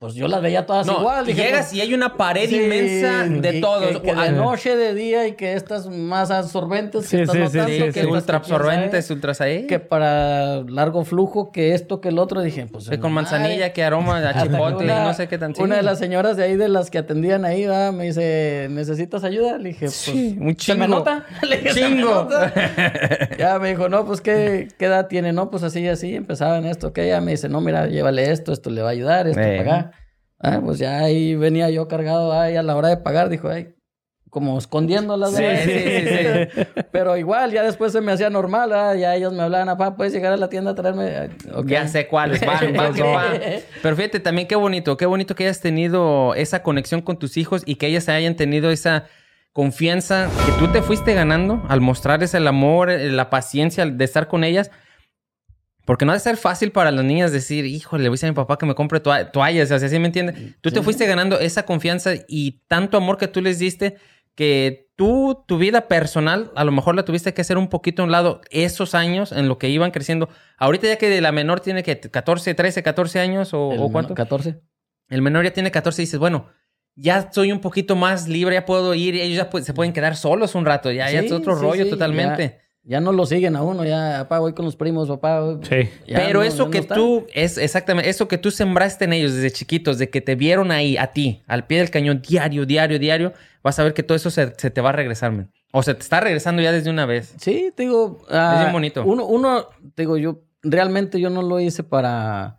pues 0.00 0.14
yo 0.14 0.28
las 0.28 0.40
veía 0.40 0.64
todas 0.64 0.86
no, 0.86 1.00
igual. 1.00 1.26
Dije, 1.26 1.42
llegas 1.42 1.66
pues, 1.66 1.74
y 1.74 1.82
hay 1.82 1.92
una 1.92 2.16
pared 2.16 2.48
sí, 2.48 2.56
inmensa 2.56 3.24
de 3.28 3.58
y 3.58 3.60
todos. 3.60 3.98
Que, 4.00 4.00
que 4.00 4.14
de 4.14 4.32
noche, 4.32 4.74
de 4.74 4.94
día 4.94 5.26
y 5.28 5.32
que 5.32 5.52
estas 5.52 5.88
más 5.88 6.30
absorbentes 6.30 7.04
Sí, 7.06 7.18
que 7.18 7.22
estas 7.24 7.36
sí, 7.36 7.42
no 7.42 7.50
sí, 7.50 7.56
tanto, 7.58 7.72
sí, 7.72 7.78
que 7.80 7.88
estas 8.00 8.06
ultra 8.06 8.36
absorbentes, 8.38 9.10
ultras 9.10 9.42
ahí. 9.42 9.66
Que 9.66 9.78
para 9.78 10.62
largo 10.62 11.04
flujo, 11.04 11.52
que 11.52 11.74
esto, 11.74 12.00
que 12.00 12.08
el 12.08 12.18
otro. 12.18 12.40
Dije, 12.40 12.64
pues... 12.66 12.88
Que 12.88 12.98
con 12.98 13.12
manzanilla, 13.12 13.74
que 13.74 13.84
aroma 13.84 14.22
que 14.32 14.40
chipotle 14.40 14.84
una- 14.86 15.04
no 15.04 15.12
sé 15.12 15.28
qué 15.28 15.36
tan 15.36 15.52
Una 15.58 15.76
de 15.76 15.82
las 15.82 15.98
señoras 15.98 16.38
de 16.38 16.44
ahí, 16.44 16.56
de 16.56 16.70
las 16.70 16.90
que 16.90 16.96
atendían 16.96 17.44
ahí, 17.44 17.66
¿verdad? 17.66 17.92
me 17.92 18.04
dice, 18.04 18.68
¿necesitas 18.70 19.22
ayuda? 19.22 19.58
Le 19.58 19.68
dije, 19.68 19.84
pues, 19.84 19.92
Sí, 19.96 20.38
un 20.40 20.58
¿se 20.58 20.74
me 20.76 20.86
chingo. 20.86 20.96
nota? 20.96 21.26
Le 21.46 21.58
dije, 21.58 21.74
"¿Se 21.74 21.80
me 21.82 21.96
Chingo. 21.96 22.08
nota?". 22.24 22.52
ya 23.38 23.58
me 23.58 23.68
dijo, 23.68 23.90
no, 23.90 24.06
pues, 24.06 24.22
¿qué, 24.22 24.68
¿qué 24.78 24.86
edad 24.86 25.08
tiene? 25.08 25.34
No, 25.34 25.50
pues, 25.50 25.62
así, 25.62 25.86
así, 25.88 26.14
empezaba 26.14 26.56
en 26.56 26.64
esto, 26.64 26.94
que 26.94 27.06
ya 27.06 27.20
me 27.20 27.32
dice, 27.32 27.50
no, 27.50 27.60
mira, 27.60 27.86
llévale 27.86 28.30
esto, 28.30 28.50
esto 28.54 28.70
le 28.70 28.80
va 28.80 28.88
a 28.88 28.92
ayudar, 28.92 29.26
esto 29.28 29.42
Eh. 29.42 29.58
para 29.58 29.76
acá. 29.76 29.89
Ah, 30.40 30.60
pues 30.64 30.78
ya 30.78 31.00
ahí 31.00 31.34
venía 31.34 31.68
yo 31.70 31.86
cargado 31.86 32.32
ahí 32.32 32.56
a 32.56 32.62
la 32.62 32.74
hora 32.74 32.88
de 32.88 32.96
pagar, 32.96 33.28
dijo, 33.28 33.48
ay, 33.48 33.74
como 34.30 34.56
escondiéndolas. 34.56 35.34
Sí, 35.34 35.42
¿verdad? 35.42 36.48
sí, 36.54 36.62
sí, 36.64 36.82
Pero 36.92 37.16
igual, 37.16 37.52
ya 37.52 37.62
después 37.62 37.92
se 37.92 38.00
me 38.00 38.12
hacía 38.12 38.30
normal, 38.30 38.70
¿verdad? 38.70 38.94
ya 38.94 39.14
ellos 39.14 39.32
me 39.32 39.42
hablaban, 39.42 39.66
papá, 39.66 39.96
¿puedes 39.96 40.12
llegar 40.12 40.32
a 40.32 40.36
la 40.36 40.48
tienda 40.48 40.70
a 40.70 40.74
traerme? 40.74 41.30
Ya 41.66 41.86
sé 41.88 42.06
cuáles 42.06 42.40
van, 42.44 42.72
van, 42.76 42.96
van. 42.98 43.40
Pero 43.82 43.96
fíjate 43.96 44.20
también 44.20 44.48
qué 44.48 44.56
bonito, 44.56 44.96
qué 44.96 45.06
bonito 45.06 45.34
que 45.34 45.44
hayas 45.44 45.60
tenido 45.60 46.34
esa 46.34 46.62
conexión 46.62 47.02
con 47.02 47.18
tus 47.18 47.36
hijos 47.36 47.62
y 47.66 47.74
que 47.74 47.88
ellas 47.88 48.08
hayan 48.08 48.36
tenido 48.36 48.70
esa 48.70 49.04
confianza 49.52 50.30
que 50.46 50.52
tú 50.52 50.72
te 50.72 50.80
fuiste 50.80 51.12
ganando 51.12 51.62
al 51.68 51.80
mostrarles 51.80 52.32
el 52.34 52.46
amor, 52.46 52.88
eh, 52.88 53.10
la 53.10 53.30
paciencia 53.30 53.84
de 53.84 54.04
estar 54.04 54.28
con 54.28 54.44
ellas. 54.44 54.70
Porque 55.84 56.04
no 56.04 56.12
ha 56.12 56.14
de 56.14 56.20
ser 56.20 56.36
fácil 56.36 56.70
para 56.72 56.90
las 56.90 57.04
niñas 57.04 57.32
decir, 57.32 57.64
híjole, 57.66 58.02
le 58.04 58.08
voy 58.08 58.14
a 58.14 58.16
decir 58.16 58.28
a 58.28 58.32
mi 58.32 58.36
papá 58.36 58.58
que 58.58 58.66
me 58.66 58.74
compre 58.74 59.00
toa- 59.00 59.32
toallas, 59.32 59.70
o 59.70 59.78
sea, 59.78 59.88
¿sí 59.88 59.98
me 59.98 60.06
entiendes? 60.06 60.36
Tú 60.60 60.70
te 60.70 60.82
fuiste 60.82 61.06
ganando 61.06 61.38
esa 61.40 61.64
confianza 61.64 62.12
y 62.28 62.60
tanto 62.68 62.96
amor 62.96 63.16
que 63.18 63.28
tú 63.28 63.40
les 63.40 63.58
diste 63.58 63.96
que 64.34 64.88
tú, 64.96 65.42
tu 65.46 65.58
vida 65.58 65.88
personal, 65.88 66.50
a 66.54 66.64
lo 66.64 66.72
mejor 66.72 66.94
la 66.94 67.04
tuviste 67.04 67.34
que 67.34 67.40
hacer 67.42 67.58
un 67.58 67.68
poquito 67.68 68.02
a 68.02 68.04
un 68.04 68.12
lado 68.12 68.40
esos 68.50 68.94
años 68.94 69.32
en 69.32 69.48
lo 69.48 69.58
que 69.58 69.68
iban 69.68 69.90
creciendo. 69.90 70.28
Ahorita 70.56 70.86
ya 70.86 70.96
que 70.96 71.20
la 71.20 71.32
menor 71.32 71.60
tiene 71.60 71.82
que 71.82 71.98
14, 71.98 72.54
13, 72.54 72.82
14 72.82 73.18
años 73.20 73.50
o, 73.52 73.88
cuánto. 73.90 74.14
14. 74.14 74.60
El 75.08 75.22
menor 75.22 75.44
ya 75.44 75.52
tiene 75.52 75.70
14 75.70 76.00
y 76.02 76.04
dices, 76.04 76.20
bueno, 76.20 76.46
ya 76.94 77.30
soy 77.32 77.50
un 77.52 77.60
poquito 77.60 77.96
más 77.96 78.28
libre, 78.28 78.54
ya 78.54 78.64
puedo 78.64 78.94
ir, 78.94 79.14
ellos 79.16 79.36
ya 79.36 79.62
se 79.62 79.74
pueden 79.74 79.92
quedar 79.92 80.16
solos 80.16 80.54
un 80.54 80.64
rato, 80.64 80.90
ya, 80.92 81.10
ya 81.10 81.20
es 81.20 81.28
Sí, 81.28 81.32
otro 81.32 81.54
sí, 81.56 81.62
rollo 81.62 81.84
sí, 81.84 81.90
totalmente. 81.90 82.42
Ya 82.44 82.69
no 82.82 83.12
lo 83.12 83.26
siguen 83.26 83.56
a 83.56 83.62
uno, 83.62 83.84
ya, 83.84 84.20
papá, 84.22 84.38
voy 84.38 84.52
con 84.54 84.64
los 84.64 84.74
primos, 84.76 85.08
papá. 85.08 85.40
voy- 85.40 85.58
Sí. 85.62 85.88
ya 86.06 86.16
Pero 86.18 86.40
no- 86.40 86.44
eso 86.44 86.56
ya 86.58 86.64
no 86.64 86.70
que 86.70 86.78
está. 86.78 86.94
tú, 86.94 87.26
es 87.34 87.58
exactamente, 87.58 88.08
eso 88.08 88.26
que 88.26 88.38
tú 88.38 88.50
sembraste 88.50 89.04
en 89.04 89.12
ellos 89.12 89.34
desde 89.34 89.50
chiquitos, 89.50 89.98
de 89.98 90.08
que 90.10 90.20
te 90.20 90.34
vieron 90.34 90.70
ahí, 90.72 90.96
a 90.96 91.08
ti, 91.08 91.42
al 91.46 91.66
pie 91.66 91.78
del 91.78 91.90
cañón, 91.90 92.22
diario, 92.26 92.64
diario, 92.66 92.98
diario, 92.98 93.32
vas 93.62 93.78
a 93.78 93.84
ver 93.84 93.92
que 93.94 94.02
todo 94.02 94.16
eso 94.16 94.30
se, 94.30 94.52
se 94.56 94.70
te 94.70 94.80
va 94.80 94.88
a 94.90 94.92
regresar, 94.92 95.30
man. 95.32 95.50
O 95.72 95.82
se 95.82 95.94
te 95.94 96.00
está 96.00 96.20
regresando 96.20 96.62
ya 96.62 96.72
desde 96.72 96.90
una 96.90 97.06
vez. 97.06 97.34
Sí, 97.38 97.72
te 97.76 97.84
digo. 97.84 98.18
ah, 98.30 98.52
Es 98.54 98.60
bien 98.60 98.72
bonito. 98.72 99.04
Uno, 99.04 99.24
uno, 99.26 99.66
te 99.94 100.02
digo, 100.02 100.16
yo 100.16 100.40
realmente 100.62 101.20
yo 101.20 101.30
no 101.30 101.42
lo 101.42 101.60
hice 101.60 101.84
para, 101.84 102.58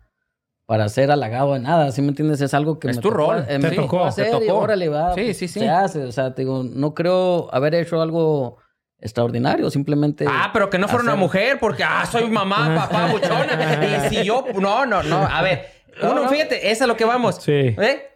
para 0.66 0.88
ser 0.88 1.10
halagado 1.10 1.52
de 1.54 1.60
nada, 1.60 1.92
¿sí 1.92 2.00
me 2.00 2.08
entiendes? 2.08 2.40
Es 2.40 2.54
algo 2.54 2.78
que 2.78 2.88
Es 2.88 2.96
me 2.96 3.02
tu 3.02 3.08
tocó, 3.10 3.16
rol. 3.32 3.40
eh, 3.40 3.44
Te 3.48 3.58
me 3.58 3.70
tocó, 3.72 4.02
te 4.02 4.08
hacer 4.08 4.28
y 4.28 4.46
tocó. 4.46 4.60
órale, 4.60 4.88
va, 4.88 5.14
Sí, 5.14 5.34
sí, 5.34 5.46
sí. 5.48 5.58
Se 5.60 5.68
hace, 5.68 6.04
o 6.04 6.12
sea, 6.12 6.34
te 6.34 6.42
digo, 6.42 6.62
no 6.64 6.94
creo 6.94 7.52
haber 7.52 7.74
hecho 7.74 8.00
algo 8.00 8.56
extraordinario, 9.02 9.68
simplemente. 9.70 10.24
Ah, 10.28 10.50
pero 10.52 10.70
que 10.70 10.78
no 10.78 10.88
fuera 10.88 11.02
una 11.04 11.16
mujer, 11.16 11.58
porque, 11.60 11.84
ah, 11.84 12.06
soy 12.10 12.30
mamá, 12.30 12.74
papá, 12.88 13.06
buchona. 13.08 14.06
y 14.06 14.08
si 14.08 14.24
yo, 14.24 14.44
no, 14.58 14.86
no, 14.86 15.02
no, 15.02 15.18
a 15.26 15.42
ver, 15.42 15.66
No, 16.02 16.12
uno, 16.12 16.22
no. 16.24 16.28
fíjate, 16.30 16.70
es 16.70 16.80
a 16.80 16.86
lo 16.86 16.96
que 16.96 17.04
vamos. 17.04 17.36
Sí. 17.42 17.52
¿Eh? 17.52 18.08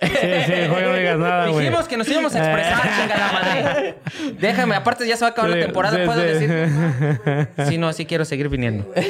Sí, 0.00 0.08
sí, 0.08 0.52
joder, 0.68 0.86
no 0.88 0.94
digas 0.96 1.16
nada, 1.18 1.46
güey. 1.46 1.64
Dijimos 1.66 1.86
que 1.86 1.96
nos 1.96 2.08
íbamos 2.08 2.34
a 2.34 2.38
expresar, 2.38 2.82
chingada 3.00 3.32
madre. 3.32 3.94
Déjame, 4.40 4.74
aparte 4.74 5.06
ya 5.06 5.16
se 5.16 5.20
va 5.24 5.28
a 5.28 5.30
acabar 5.30 5.50
la 5.52 5.64
temporada, 5.64 5.96
sí, 5.96 6.02
puedo 6.04 6.20
sí. 6.20 6.26
decir. 6.46 7.48
Sí, 7.68 7.78
no, 7.78 7.92
sí 7.92 8.04
quiero 8.04 8.24
seguir 8.24 8.48
viniendo. 8.48 8.84
Te 8.86 9.00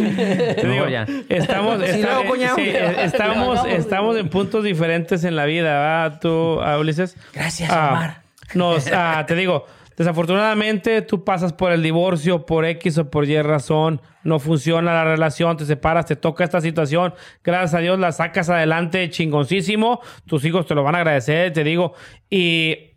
digo, 0.68 0.84
No, 0.84 0.88
ya. 0.90 1.06
Estamos, 1.30 1.78
Sí, 1.82 1.86
está- 2.02 2.54
sí, 2.56 2.62
eh, 2.62 2.94
estamos, 3.04 3.66
estamos 3.68 4.16
en 4.18 4.28
puntos 4.28 4.64
diferentes 4.64 5.24
en 5.24 5.34
la 5.34 5.46
vida, 5.46 5.70
¿verdad? 5.70 6.18
Tú, 6.20 6.60
ah, 6.60 6.76
Ulises. 6.78 7.16
Gracias, 7.32 7.70
Ah, 7.72 7.88
Omar. 7.92 8.22
Nos, 8.52 8.86
ah, 8.92 9.24
te 9.26 9.34
digo, 9.34 9.66
desafortunadamente 9.96 11.02
tú 11.02 11.24
pasas 11.24 11.52
por 11.52 11.72
el 11.72 11.82
divorcio 11.82 12.46
por 12.46 12.64
X 12.64 12.98
o 12.98 13.10
por 13.10 13.26
Y 13.26 13.40
razón, 13.42 14.00
no 14.24 14.38
funciona 14.38 14.92
la 14.92 15.04
relación, 15.04 15.56
te 15.56 15.64
separas, 15.64 16.06
te 16.06 16.16
toca 16.16 16.44
esta 16.44 16.60
situación, 16.60 17.14
gracias 17.42 17.74
a 17.74 17.78
Dios 17.78 17.98
la 17.98 18.12
sacas 18.12 18.48
adelante 18.48 19.08
chingoncísimo, 19.10 20.00
tus 20.26 20.44
hijos 20.44 20.66
te 20.66 20.74
lo 20.74 20.82
van 20.82 20.94
a 20.94 20.98
agradecer, 20.98 21.52
te 21.52 21.64
digo, 21.64 21.94
y 22.30 22.92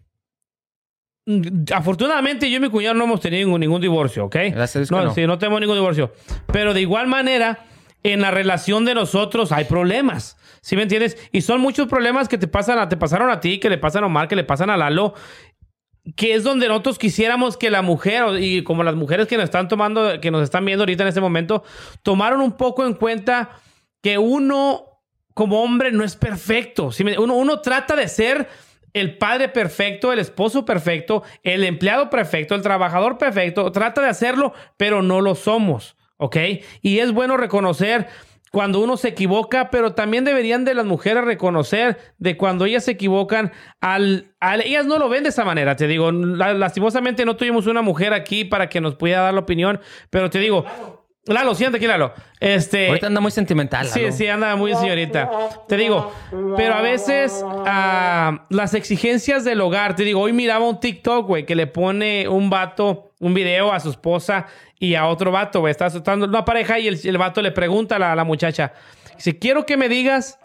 afortunadamente 1.73 2.49
yo 2.49 2.57
y 2.57 2.59
mi 2.59 2.69
cuñado 2.69 2.95
no 2.95 3.05
hemos 3.05 3.21
tenido 3.21 3.45
ningún, 3.45 3.61
ningún 3.61 3.81
divorcio, 3.81 4.25
¿ok? 4.25 4.35
Gracias 4.51 4.91
no, 4.91 5.03
no. 5.03 5.13
sí, 5.13 5.25
no 5.25 5.37
tenemos 5.37 5.59
ningún 5.59 5.75
divorcio, 5.75 6.13
pero 6.47 6.73
de 6.73 6.81
igual 6.81 7.07
manera 7.07 7.65
en 8.03 8.21
la 8.21 8.29
relación 8.29 8.85
de 8.85 8.93
nosotros 8.93 9.51
hay 9.51 9.65
problemas. 9.65 10.37
¿Sí 10.61 10.75
me 10.75 10.83
entiendes? 10.83 11.17
Y 11.31 11.41
son 11.41 11.59
muchos 11.61 11.87
problemas 11.87 12.27
que 12.27 12.37
te 12.37 12.47
pasan 12.47 12.79
a, 12.79 12.89
te 12.89 12.97
pasaron 12.97 13.29
a 13.29 13.39
ti, 13.39 13.59
que 13.59 13.69
le 13.69 13.77
pasan 13.77 14.03
a 14.03 14.07
Omar, 14.07 14.27
que 14.27 14.35
le 14.35 14.43
pasan 14.43 14.69
a 14.69 14.77
Lalo, 14.77 15.13
que 16.15 16.35
es 16.35 16.43
donde 16.43 16.67
nosotros 16.67 16.99
quisiéramos 16.99 17.57
que 17.57 17.69
la 17.71 17.81
mujer, 17.81 18.23
y 18.39 18.63
como 18.63 18.83
las 18.83 18.95
mujeres 18.95 19.27
que 19.27 19.37
nos 19.37 19.45
están 19.45 19.67
tomando, 19.67 20.19
que 20.21 20.31
nos 20.31 20.43
están 20.43 20.63
viendo 20.65 20.83
ahorita 20.83 21.03
en 21.03 21.09
este 21.09 21.21
momento, 21.21 21.63
tomaron 22.03 22.41
un 22.41 22.51
poco 22.53 22.85
en 22.85 22.93
cuenta 22.93 23.49
que 24.01 24.17
uno, 24.19 24.83
como 25.33 25.63
hombre, 25.63 25.91
no 25.91 26.03
es 26.03 26.15
perfecto. 26.15 26.91
¿sí 26.91 27.03
me- 27.03 27.17
Uno, 27.17 27.35
uno 27.35 27.59
trata 27.61 27.95
de 27.95 28.07
ser 28.07 28.47
el 28.93 29.17
padre 29.17 29.49
perfecto, 29.49 30.13
el 30.13 30.19
esposo 30.19 30.63
perfecto, 30.63 31.23
el 31.43 31.63
empleado 31.63 32.09
perfecto, 32.09 32.55
el 32.55 32.61
trabajador 32.61 33.17
perfecto. 33.17 33.71
Trata 33.71 34.01
de 34.01 34.09
hacerlo, 34.09 34.53
pero 34.77 35.01
no 35.01 35.21
lo 35.21 35.35
somos. 35.35 35.95
¿Ok? 36.17 36.37
Y 36.81 36.99
es 36.99 37.11
bueno 37.11 37.35
reconocer 37.35 38.07
cuando 38.55 38.79
uno 38.79 38.95
se 38.95 39.09
equivoca, 39.09 39.69
pero 39.69 39.91
también 39.95 40.23
deberían 40.23 40.63
de 40.63 40.73
las 40.73 40.85
mujeres 40.85 41.25
reconocer 41.25 41.97
de 42.19 42.37
cuando 42.37 42.63
ellas 42.63 42.85
se 42.85 42.91
equivocan, 42.91 43.51
al, 43.81 44.33
al- 44.39 44.61
ellas 44.61 44.85
no 44.85 44.97
lo 44.97 45.09
ven 45.09 45.23
de 45.23 45.29
esa 45.29 45.43
manera, 45.43 45.75
te 45.75 45.87
digo, 45.87 46.09
la- 46.13 46.53
lastimosamente 46.53 47.25
no 47.25 47.35
tuvimos 47.35 47.67
una 47.67 47.81
mujer 47.81 48.13
aquí 48.13 48.45
para 48.45 48.69
que 48.69 48.79
nos 48.79 48.95
pudiera 48.95 49.23
dar 49.23 49.33
la 49.33 49.41
opinión, 49.41 49.81
pero 50.09 50.29
te 50.29 50.39
digo, 50.39 50.63
Lalo, 51.27 51.53
siéntate 51.55 51.77
aquí, 51.83 51.87
Lalo. 51.87 52.13
Este, 52.39 52.87
Ahorita 52.87 53.07
anda 53.07 53.19
muy 53.19 53.31
sentimental. 53.31 53.87
Sí, 53.87 53.99
Lalo. 54.01 54.11
sí, 54.13 54.27
anda 54.27 54.55
muy 54.55 54.73
señorita. 54.75 55.29
Te 55.67 55.75
digo, 55.75 56.13
pero 56.55 56.75
a 56.75 56.81
veces 56.81 57.43
ah, 57.65 58.45
las 58.51 58.73
exigencias 58.75 59.43
del 59.43 59.59
hogar, 59.59 59.95
te 59.97 60.03
digo, 60.03 60.21
hoy 60.21 60.31
miraba 60.33 60.65
un 60.69 60.79
TikTok, 60.79 61.25
güey, 61.27 61.45
que 61.45 61.55
le 61.55 61.65
pone 61.67 62.27
un 62.29 62.49
vato, 62.51 63.11
un 63.25 63.33
video 63.33 63.73
a 63.73 63.79
su 63.79 63.89
esposa 63.89 64.45
y 64.79 64.95
a 64.95 65.07
otro 65.07 65.31
vato, 65.31 65.59
güey. 65.61 65.71
Está 65.71 65.87
asustando 65.87 66.25
una 66.27 66.45
pareja 66.45 66.79
y 66.79 66.87
el, 66.87 66.99
el 67.03 67.17
vato 67.17 67.41
le 67.41 67.51
pregunta 67.51 67.95
a 67.95 67.99
la, 67.99 68.11
a 68.11 68.15
la 68.15 68.23
muchacha, 68.23 68.73
dice, 69.15 69.39
quiero 69.39 69.65
que 69.65 69.77
me 69.77 69.89
digas 69.89 70.39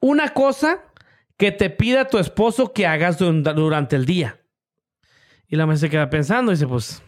una 0.00 0.28
cosa 0.34 0.84
que 1.36 1.52
te 1.52 1.70
pida 1.70 2.08
tu 2.08 2.18
esposo 2.18 2.72
que 2.72 2.86
hagas 2.86 3.18
dur- 3.20 3.54
durante 3.54 3.96
el 3.96 4.04
día. 4.04 4.40
Y 5.46 5.56
la 5.56 5.64
mujer 5.64 5.78
se 5.78 5.90
queda 5.90 6.10
pensando 6.10 6.52
y 6.52 6.56
dice, 6.56 6.66
pues... 6.66 7.02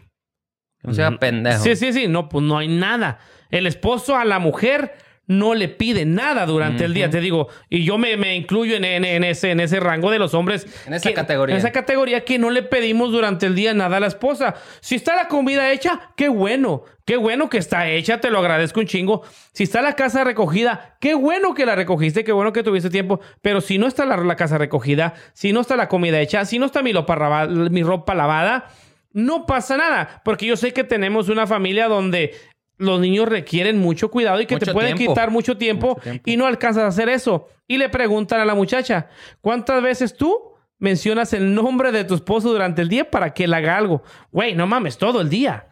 No 0.83 0.95
sea 0.95 1.11
pendejo. 1.11 1.63
Sí, 1.63 1.77
sí, 1.77 1.93
sí. 1.93 2.09
No, 2.09 2.29
pues 2.31 2.43
no 2.43 2.57
hay 2.57 2.69
nada. 2.69 3.19
El 3.51 3.67
esposo 3.67 4.17
a 4.17 4.25
la 4.25 4.39
mujer 4.39 4.95
no 5.31 5.55
le 5.55 5.69
pide 5.69 6.05
nada 6.05 6.45
durante 6.45 6.85
el 6.85 6.93
día, 6.93 7.09
te 7.09 7.21
digo. 7.21 7.47
Y 7.69 7.85
yo 7.85 7.99
me, 7.99 8.17
me 8.17 8.35
incluyo 8.35 8.75
en, 8.75 8.85
en- 8.85 9.05
en 9.05 9.23
ese, 9.23 9.53
en 9.53 9.61
ese 9.61 9.79
rango 9.79 10.11
de 10.11 10.19
los 10.19 10.35
hombres. 10.35 10.67
En 10.87 10.95
esa 10.95 11.09
que- 11.09 11.15
categoría. 11.15 11.55
En 11.55 11.59
esa 11.61 11.71
categoría 11.71 12.25
que 12.25 12.39
no 12.39 12.51
le 12.51 12.65
pedimos 12.65 13.13
durante 13.13 13.47
el 13.47 13.55
día 13.55 13.73
nada 13.73 13.99
a 13.99 14.01
la 14.01 14.09
esposa. 14.09 14.57
Si 14.81 14.97
está 14.97 15.15
la 15.15 15.29
comida 15.29 15.71
hecha, 15.71 16.11
qué 16.17 16.29
bueno. 16.29 16.83
Qué 17.05 17.17
bueno 17.17 17.49
que 17.49 17.59
está 17.59 17.89
hecha, 17.89 18.21
te 18.21 18.31
lo 18.31 18.39
agradezco 18.41 18.81
un 18.81 18.87
chingo. 18.87 19.23
Si 19.53 19.63
está 19.65 19.83
la 19.83 19.95
casa 19.95 20.23
recogida, 20.25 20.97
qué 21.01 21.15
bueno 21.15 21.55
que 21.55 21.65
la 21.67 21.75
recogiste, 21.77 22.25
qué 22.25 22.33
bueno 22.33 22.53
que 22.53 22.63
tuviste 22.63 22.91
tiempo. 22.91 23.21
Pero 23.41 23.61
si 23.61 23.79
no 23.79 23.87
está 23.87 24.05
la, 24.07 24.17
la 24.17 24.37
casa 24.37 24.59
recogida, 24.59 25.15
si 25.33 25.53
no 25.53 25.61
está 25.61 25.77
la 25.77 25.89
comida 25.89 26.21
hecha, 26.21 26.45
si 26.45 26.59
no 26.59 26.67
está 26.67 26.83
mi 26.83 26.93
ropa, 26.93 27.47
mi 27.49 27.83
ropa 27.83 28.15
lavada, 28.15 28.69
no 29.13 29.45
pasa 29.45 29.77
nada. 29.77 30.21
Porque 30.25 30.47
yo 30.47 30.57
sé 30.57 30.73
que 30.73 30.85
tenemos 30.85 31.29
una 31.29 31.49
familia 31.49 31.89
donde 31.89 32.33
los 32.81 32.99
niños 33.01 33.29
requieren 33.29 33.79
mucho 33.79 34.11
cuidado 34.11 34.41
y 34.41 34.47
que 34.47 34.57
te 34.59 34.73
pueden 34.73 34.97
tiempo. 34.97 35.13
quitar 35.15 35.31
mucho 35.31 35.57
tiempo, 35.57 35.89
Mucho 35.91 36.01
tiempo. 36.03 36.23
y 36.25 36.37
no 36.37 36.47
alcanzas 36.47 36.83
a 36.85 36.87
hacer 36.89 37.09
eso. 37.09 37.47
Y 37.69 37.77
le 37.79 37.89
preguntan 37.89 38.41
a 38.41 38.45
la 38.45 38.55
muchacha, 38.55 39.09
¿cuántas 39.41 39.83
veces 39.83 40.17
tú 40.17 40.39
mencionas 40.79 41.33
el 41.35 41.55
nombre 41.55 41.93
de 41.93 42.05
tu 42.05 42.15
esposo 42.15 42.51
durante 42.51 42.83
el 42.83 42.89
día 42.89 43.11
para 43.11 43.33
que 43.35 43.45
él 43.45 43.55
haga 43.55 43.77
algo? 43.77 44.03
Güey, 44.33 44.55
no 44.55 44.67
mames, 44.67 44.99
todo 44.99 45.21
el 45.21 45.29
día. 45.29 45.67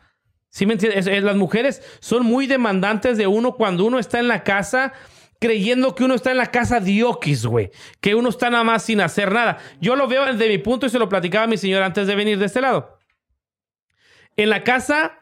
¿Sí 0.51 0.65
me 0.67 0.75
entiendes? 0.75 1.07
Es- 1.07 1.13
es- 1.19 1.23
las 1.25 1.37
mujeres 1.37 1.83
son 2.01 2.25
muy 2.25 2.47
demandantes 2.47 3.19
de 3.19 3.27
uno 3.27 3.55
cuando 3.55 3.85
uno 3.85 3.99
está 3.99 4.19
en 4.19 4.29
la 4.29 4.45
casa 4.45 4.93
creyendo 5.41 5.95
que 5.95 6.03
uno 6.05 6.15
está 6.15 6.31
en 6.33 6.37
la 6.39 6.47
casa 6.51 6.81
diokis, 6.81 7.47
güey. 7.47 7.71
Que 8.01 8.15
uno 8.17 8.29
está 8.29 8.51
nada 8.51 8.65
más 8.65 8.83
sin 8.83 9.01
hacer 9.01 9.31
nada. 9.33 9.59
Yo 9.81 9.95
lo 9.95 10.09
veo 10.09 10.25
desde 10.27 10.49
mi 10.49 10.59
punto 10.59 10.87
y 10.87 10.91
se 10.91 10.99
lo 10.99 11.09
platicaba 11.09 11.45
a 11.45 11.47
mi 11.49 11.57
señora 11.57 11.87
antes 11.87 12.07
de 12.07 12.15
venir 12.17 12.39
de 12.39 12.47
este 12.47 12.61
lado. 12.61 12.99
En 14.37 14.51
la 14.51 14.63
casa, 14.65 15.19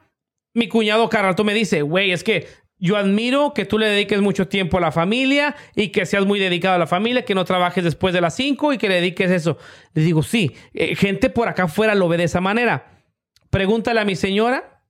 mi 0.56 0.68
cuñado 0.68 1.08
cada 1.08 1.24
rato 1.28 1.44
me 1.44 1.54
dice, 1.54 1.82
güey, 1.82 2.12
es 2.12 2.24
que 2.24 2.46
yo 2.78 2.96
admiro 2.96 3.52
que 3.54 3.64
tú 3.64 3.78
le 3.78 3.86
dediques 3.88 4.20
mucho 4.20 4.48
tiempo 4.48 4.78
a 4.78 4.80
la 4.80 4.92
familia 4.92 5.54
y 5.74 5.88
que 5.88 6.04
seas 6.06 6.26
muy 6.26 6.38
dedicado 6.38 6.74
a 6.74 6.78
la 6.78 6.86
familia, 6.86 7.24
que 7.24 7.34
no 7.34 7.44
trabajes 7.44 7.82
después 7.84 8.12
de 8.12 8.20
las 8.20 8.34
5 8.36 8.72
y 8.72 8.78
que 8.78 8.88
le 8.88 8.96
dediques 8.96 9.30
eso. 9.30 9.56
Le 9.94 10.02
digo, 10.02 10.22
sí, 10.22 10.52
eh, 10.74 10.94
gente 10.96 11.30
por 11.30 11.48
acá 11.48 11.64
afuera 11.64 11.94
lo 11.94 12.08
ve 12.08 12.16
de 12.18 12.24
esa 12.24 12.40
manera. 12.40 12.86
Pregúntale 13.50 14.00
a 14.00 14.04
mi 14.04 14.16
señora. 14.16 14.82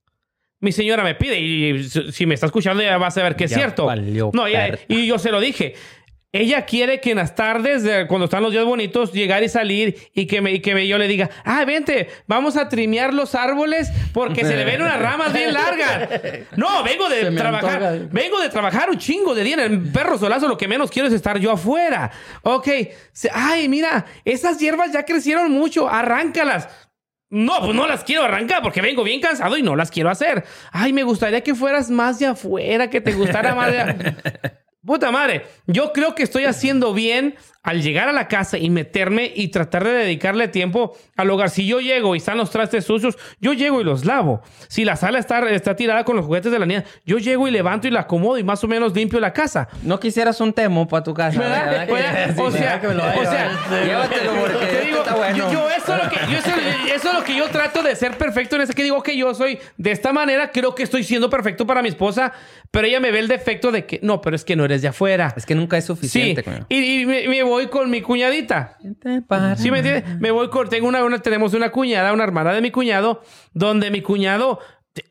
Mi 0.59 0.71
señora 0.71 1.03
me 1.03 1.15
pide 1.15 1.39
y 1.39 1.83
si 1.83 2.25
me 2.25 2.33
está 2.33 2.47
escuchando 2.47 2.81
ya 2.81 2.97
vas 2.97 3.15
a 3.17 3.23
ver 3.23 3.35
que 3.35 3.43
es 3.43 3.51
Ya 3.51 3.57
cierto. 3.57 3.85
valió 3.85 4.31
no, 4.33 4.47
ya- 4.49 4.77
y 4.87 5.05
yo 5.05 5.19
se 5.19 5.31
lo 5.31 5.39
dije. 5.39 5.75
Ella 6.33 6.65
quiere 6.65 6.99
que 6.99 7.11
en 7.11 7.17
las 7.17 7.35
tardes, 7.35 7.83
de- 7.83 8.05
cuando 8.05 8.25
están 8.25 8.43
los 8.43 8.51
días 8.51 8.65
bonitos, 8.65 9.13
llegar 9.13 9.43
y 9.43 9.49
salir 9.49 9.95
y 10.13 10.27
que, 10.27 10.41
me, 10.41 10.51
y 10.51 10.59
que 10.59 10.75
me- 10.75 10.85
yo 10.85 10.97
le 10.97 11.07
diga, 11.07 11.29
ah, 11.45 11.63
vente, 11.65 12.09
vamos 12.27 12.57
a 12.57 12.67
trimear 12.67 13.13
los 13.13 13.33
árboles 13.33 13.89
porque 14.13 14.43
se 14.43 14.55
le 14.57 14.65
ven 14.65 14.81
unas 14.81 14.99
ramas 14.99 15.31
bien 15.33 15.53
largas. 15.53 16.09
No, 16.57 16.83
vengo 16.83 17.07
de 17.09 17.31
trabajar, 17.31 17.83
antoja. 17.83 18.09
vengo 18.11 18.39
de 18.41 18.49
trabajar 18.49 18.89
un 18.89 18.97
chingo 18.97 19.33
de 19.33 19.43
día 19.43 19.53
en 19.55 19.59
el 19.61 19.91
perro 19.91 20.17
solazo, 20.17 20.47
lo 20.47 20.57
que 20.57 20.67
menos 20.67 20.91
quiero 20.91 21.07
es 21.07 21.13
estar 21.13 21.39
yo 21.39 21.51
afuera. 21.51 22.11
Ok, 22.43 22.67
ay, 23.31 23.69
mira, 23.69 24.05
esas 24.25 24.59
hierbas 24.59 24.91
ya 24.91 25.03
crecieron 25.03 25.49
mucho, 25.51 25.89
arráncalas. 25.89 26.67
No, 27.29 27.59
pues 27.61 27.73
no 27.75 27.87
las 27.87 28.03
quiero 28.03 28.23
arrancar 28.23 28.61
porque 28.61 28.81
vengo 28.81 29.03
bien 29.03 29.21
cansado 29.21 29.57
y 29.57 29.63
no 29.63 29.75
las 29.75 29.91
quiero 29.91 30.09
hacer. 30.09 30.43
Ay, 30.71 30.93
me 30.93 31.03
gustaría 31.03 31.41
que 31.41 31.55
fueras 31.55 31.89
más 31.89 32.19
de 32.19 32.27
afuera, 32.27 32.89
que 32.89 33.01
te 33.01 33.13
gustara 33.13 33.55
más 33.55 33.71
de... 33.71 34.15
Puta 34.87 35.11
madre, 35.11 35.45
yo 35.65 35.91
creo 35.91 36.15
que 36.15 36.23
estoy 36.23 36.45
haciendo 36.45 36.93
bien 36.93 37.35
al 37.67 37.81
llegar 37.81 38.07
a 38.07 38.13
la 38.13 38.29
casa 38.29 38.57
y 38.57 38.69
meterme 38.69 39.29
y 39.35 39.49
tratar 39.49 39.83
de 39.83 39.91
dedicarle 39.91 40.47
tiempo 40.47 40.97
al 41.17 41.29
hogar. 41.29 41.49
Si 41.49 41.67
yo 41.67 41.81
llego 41.81 42.15
y 42.15 42.19
están 42.19 42.37
los 42.37 42.49
trastes 42.49 42.85
sucios, 42.85 43.17
yo 43.41 43.51
llego 43.51 43.81
y 43.81 43.83
los 43.83 44.05
lavo. 44.05 44.41
Si 44.69 44.85
la 44.85 44.95
sala 44.95 45.19
está, 45.19 45.39
está 45.49 45.75
tirada 45.75 46.05
con 46.05 46.15
los 46.15 46.25
juguetes 46.25 46.49
de 46.49 46.59
la 46.59 46.65
niña, 46.65 46.85
yo 47.05 47.17
llego 47.17 47.45
y 47.45 47.51
levanto 47.51 47.85
y 47.85 47.91
la 47.91 48.01
acomodo 48.01 48.37
y 48.37 48.45
más 48.45 48.63
o 48.63 48.69
menos 48.69 48.95
limpio 48.95 49.19
la 49.19 49.33
casa. 49.33 49.67
No 49.83 49.99
quisieras 49.99 50.39
un 50.39 50.53
temo 50.53 50.87
para 50.87 51.03
tu 51.03 51.13
casa. 51.13 51.37
¿Verdad? 51.37 51.87
¿verdad? 51.87 52.39
O 52.39 52.51
sea, 52.51 52.79
que 52.79 52.87
me 52.87 52.93
lo 52.93 53.03
vaya 53.03 53.19
o 53.19 53.25
sea. 53.25 53.83
Llévatelo 53.83 54.31
porque 54.39 54.65
te 54.65 54.85
digo, 54.85 54.97
está 54.99 55.15
bueno. 55.15 55.37
yo, 55.37 55.51
yo 55.51 55.69
eso, 55.69 55.93
es 55.93 56.03
lo 56.05 56.09
que, 56.09 56.15
yo 56.31 56.37
eso, 56.37 56.51
eso 56.95 57.09
es 57.09 57.13
lo 57.13 57.23
que 57.25 57.35
yo 57.35 57.49
trato 57.49 57.83
de 57.83 57.97
ser 57.97 58.17
perfecto 58.17 58.55
en 58.55 58.61
ese 58.61 58.73
que 58.73 58.83
digo 58.83 59.03
que 59.03 59.17
yo 59.17 59.33
soy 59.35 59.59
de 59.75 59.91
esta 59.91 60.13
manera, 60.13 60.53
creo 60.53 60.73
que 60.73 60.83
estoy 60.83 61.03
siendo 61.03 61.29
perfecto 61.29 61.67
para 61.67 61.81
mi 61.81 61.89
esposa, 61.89 62.31
pero 62.71 62.87
ella 62.87 63.01
me 63.01 63.11
ve 63.11 63.19
el 63.19 63.27
defecto 63.27 63.73
de 63.73 63.85
que 63.85 63.99
no, 64.01 64.21
pero 64.21 64.37
es 64.37 64.45
que 64.45 64.55
no 64.55 64.63
eres 64.63 64.76
de 64.81 64.87
afuera. 64.89 65.33
Es 65.37 65.45
que 65.45 65.55
nunca 65.55 65.77
es 65.77 65.83
Sí, 65.85 65.87
suficiente. 65.87 66.43
coño. 66.43 66.65
y, 66.69 67.01
y 67.01 67.05
me, 67.05 67.27
me 67.27 67.43
voy 67.43 67.67
con 67.67 67.89
mi 67.89 68.01
cuñadita. 68.01 68.77
¿Sí 69.57 69.71
me 69.71 69.79
entiendes? 69.79 70.19
Me 70.19 70.31
voy 70.31 70.49
con... 70.49 70.69
Tengo 70.69 70.87
una, 70.87 71.03
una- 71.03 71.19
tenemos 71.19 71.53
una 71.53 71.69
cuñada, 71.71 72.13
una 72.13 72.23
hermana 72.23 72.53
de 72.53 72.61
mi 72.61 72.71
cuñado, 72.71 73.21
donde 73.53 73.91
mi 73.91 74.01
cuñado... 74.01 74.59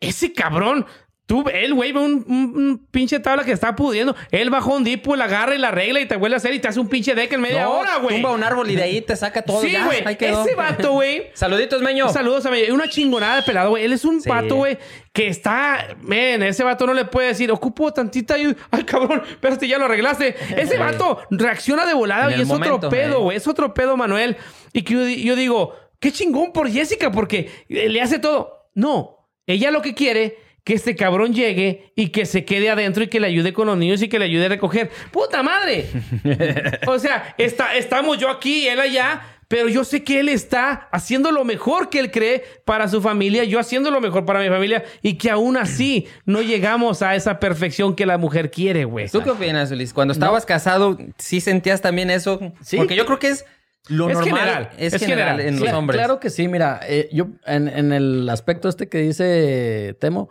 Ese 0.00 0.32
cabrón... 0.32 0.86
Tú, 1.26 1.44
él, 1.52 1.74
güey, 1.74 1.90
ve 1.90 1.98
un, 1.98 2.24
un- 2.28 2.52
un 2.56 2.86
pinche 2.88 3.18
tabla 3.18 3.42
que 3.44 3.50
está 3.50 3.74
pudiendo. 3.74 4.14
Él 4.30 4.48
baja 4.48 4.70
un 4.70 4.84
dipo, 4.84 5.16
la 5.16 5.24
agarra 5.24 5.56
y 5.56 5.58
la 5.58 5.68
arregla 5.68 5.98
y 6.00 6.06
te 6.06 6.14
vuelve 6.14 6.34
a 6.34 6.36
hacer 6.36 6.54
y 6.54 6.60
te 6.60 6.68
hace 6.68 6.78
un 6.78 6.88
pinche 6.88 7.16
deck 7.16 7.32
en 7.32 7.40
media 7.40 7.64
No, 7.64 7.78
hora, 7.80 7.96
güey. 7.96 8.14
Tumba 8.14 8.30
un 8.30 8.44
árbol 8.44 8.70
y 8.70 8.76
de 8.76 8.84
ahí 8.84 9.00
te 9.00 9.16
saca 9.16 9.42
todo. 9.42 9.60
Sí, 9.60 9.74
güey. 9.84 10.04
Ese 10.06 10.54
vato, 10.54 10.92
güey. 10.92 11.24
Saluditos, 11.34 11.82
Meño. 11.82 12.08
Saludos 12.10 12.46
a 12.46 12.50
mí. 12.52 12.60
Una 12.70 12.88
chingonada 12.88 13.36
de 13.36 13.42
pelado, 13.42 13.70
güey. 13.70 13.84
Él 13.84 13.92
es 13.92 14.04
un 14.04 14.20
Sí. 14.20 14.28
vato, 14.28 14.54
güey, 14.54 14.78
que 15.12 15.26
está. 15.26 15.96
Men, 16.00 16.44
ese 16.44 16.62
vato 16.62 16.86
no 16.86 16.94
le 16.94 17.04
puede 17.06 17.26
decir, 17.26 17.50
ocupo 17.50 17.92
tantita 17.92 18.34
ayuda. 18.34 18.54
Ay, 18.70 18.84
cabrón, 18.84 19.20
espérate, 19.28 19.66
ya 19.66 19.78
lo 19.78 19.86
arreglaste. 19.86 20.36
Ese 20.56 20.78
vato 20.78 21.18
reacciona 21.30 21.86
de 21.86 21.94
volada 21.94 22.26
En 22.26 22.30
y 22.30 22.34
el 22.34 22.40
es 22.42 22.46
momento, 22.46 22.76
otro 22.76 22.88
pedo, 22.90 23.16
eh. 23.18 23.22
güey. 23.22 23.36
Es 23.36 23.48
otro 23.48 23.74
pedo, 23.74 23.96
Manuel. 23.96 24.36
Y 24.72 24.82
que 24.82 24.94
yo, 24.94 25.08
yo 25.08 25.34
digo, 25.34 25.74
qué 25.98 26.12
chingón 26.12 26.52
por 26.52 26.70
Jessica, 26.70 27.10
porque 27.10 27.50
eh, 27.68 27.88
le 27.88 28.00
hace 28.00 28.20
todo. 28.20 28.68
No, 28.76 29.28
ella 29.48 29.72
lo 29.72 29.82
que 29.82 29.92
quiere. 29.94 30.45
Que 30.66 30.74
este 30.74 30.96
cabrón 30.96 31.32
llegue 31.32 31.92
y 31.94 32.08
que 32.08 32.26
se 32.26 32.44
quede 32.44 32.68
adentro 32.70 33.04
y 33.04 33.06
que 33.06 33.20
le 33.20 33.28
ayude 33.28 33.52
con 33.52 33.68
los 33.68 33.78
niños 33.78 34.02
y 34.02 34.08
que 34.08 34.18
le 34.18 34.24
ayude 34.24 34.46
a 34.46 34.48
recoger. 34.48 34.90
¡Puta 35.12 35.40
madre! 35.44 35.86
O 36.88 36.98
sea, 36.98 37.34
está, 37.38 37.76
estamos 37.76 38.18
yo 38.18 38.28
aquí, 38.28 38.66
él 38.66 38.80
allá, 38.80 39.22
pero 39.48 39.68
yo 39.68 39.84
sé 39.84 40.02
que 40.02 40.18
él 40.18 40.28
está 40.28 40.88
haciendo 40.90 41.30
lo 41.30 41.44
mejor 41.44 41.88
que 41.88 42.00
él 42.00 42.10
cree 42.10 42.42
para 42.64 42.88
su 42.88 43.00
familia, 43.00 43.44
yo 43.44 43.60
haciendo 43.60 43.92
lo 43.92 44.00
mejor 44.00 44.24
para 44.24 44.40
mi 44.40 44.48
familia 44.48 44.82
y 45.02 45.14
que 45.14 45.30
aún 45.30 45.56
así 45.56 46.08
no 46.24 46.42
llegamos 46.42 47.00
a 47.00 47.14
esa 47.14 47.38
perfección 47.38 47.94
que 47.94 48.04
la 48.06 48.18
mujer 48.18 48.50
quiere, 48.50 48.84
güey. 48.86 49.08
¿Tú 49.08 49.22
qué 49.22 49.30
opinas, 49.30 49.70
Luis? 49.70 49.92
Cuando 49.92 50.12
estabas 50.12 50.44
casado, 50.46 50.98
¿sí 51.16 51.40
sentías 51.40 51.80
también 51.80 52.10
eso? 52.10 52.40
Sí. 52.60 52.76
Porque 52.76 52.96
yo 52.96 53.06
creo 53.06 53.20
que 53.20 53.28
es 53.28 53.44
lo 53.86 54.08
Es 54.10 54.14
normal. 54.18 54.36
general, 54.40 54.70
Es, 54.78 54.94
es 54.94 55.00
general, 55.00 55.36
general. 55.36 55.48
en 55.48 55.58
Sí, 55.58 55.64
los 55.64 55.72
hombres. 55.74 55.96
Claro 55.96 56.18
que 56.18 56.28
sí, 56.30 56.48
mira, 56.48 56.80
eh, 56.88 57.08
yo 57.12 57.28
en, 57.46 57.68
en 57.68 57.92
el 57.92 58.28
aspecto 58.28 58.68
este 58.68 58.88
que 58.88 58.98
dice 58.98 59.94
Temo, 60.00 60.28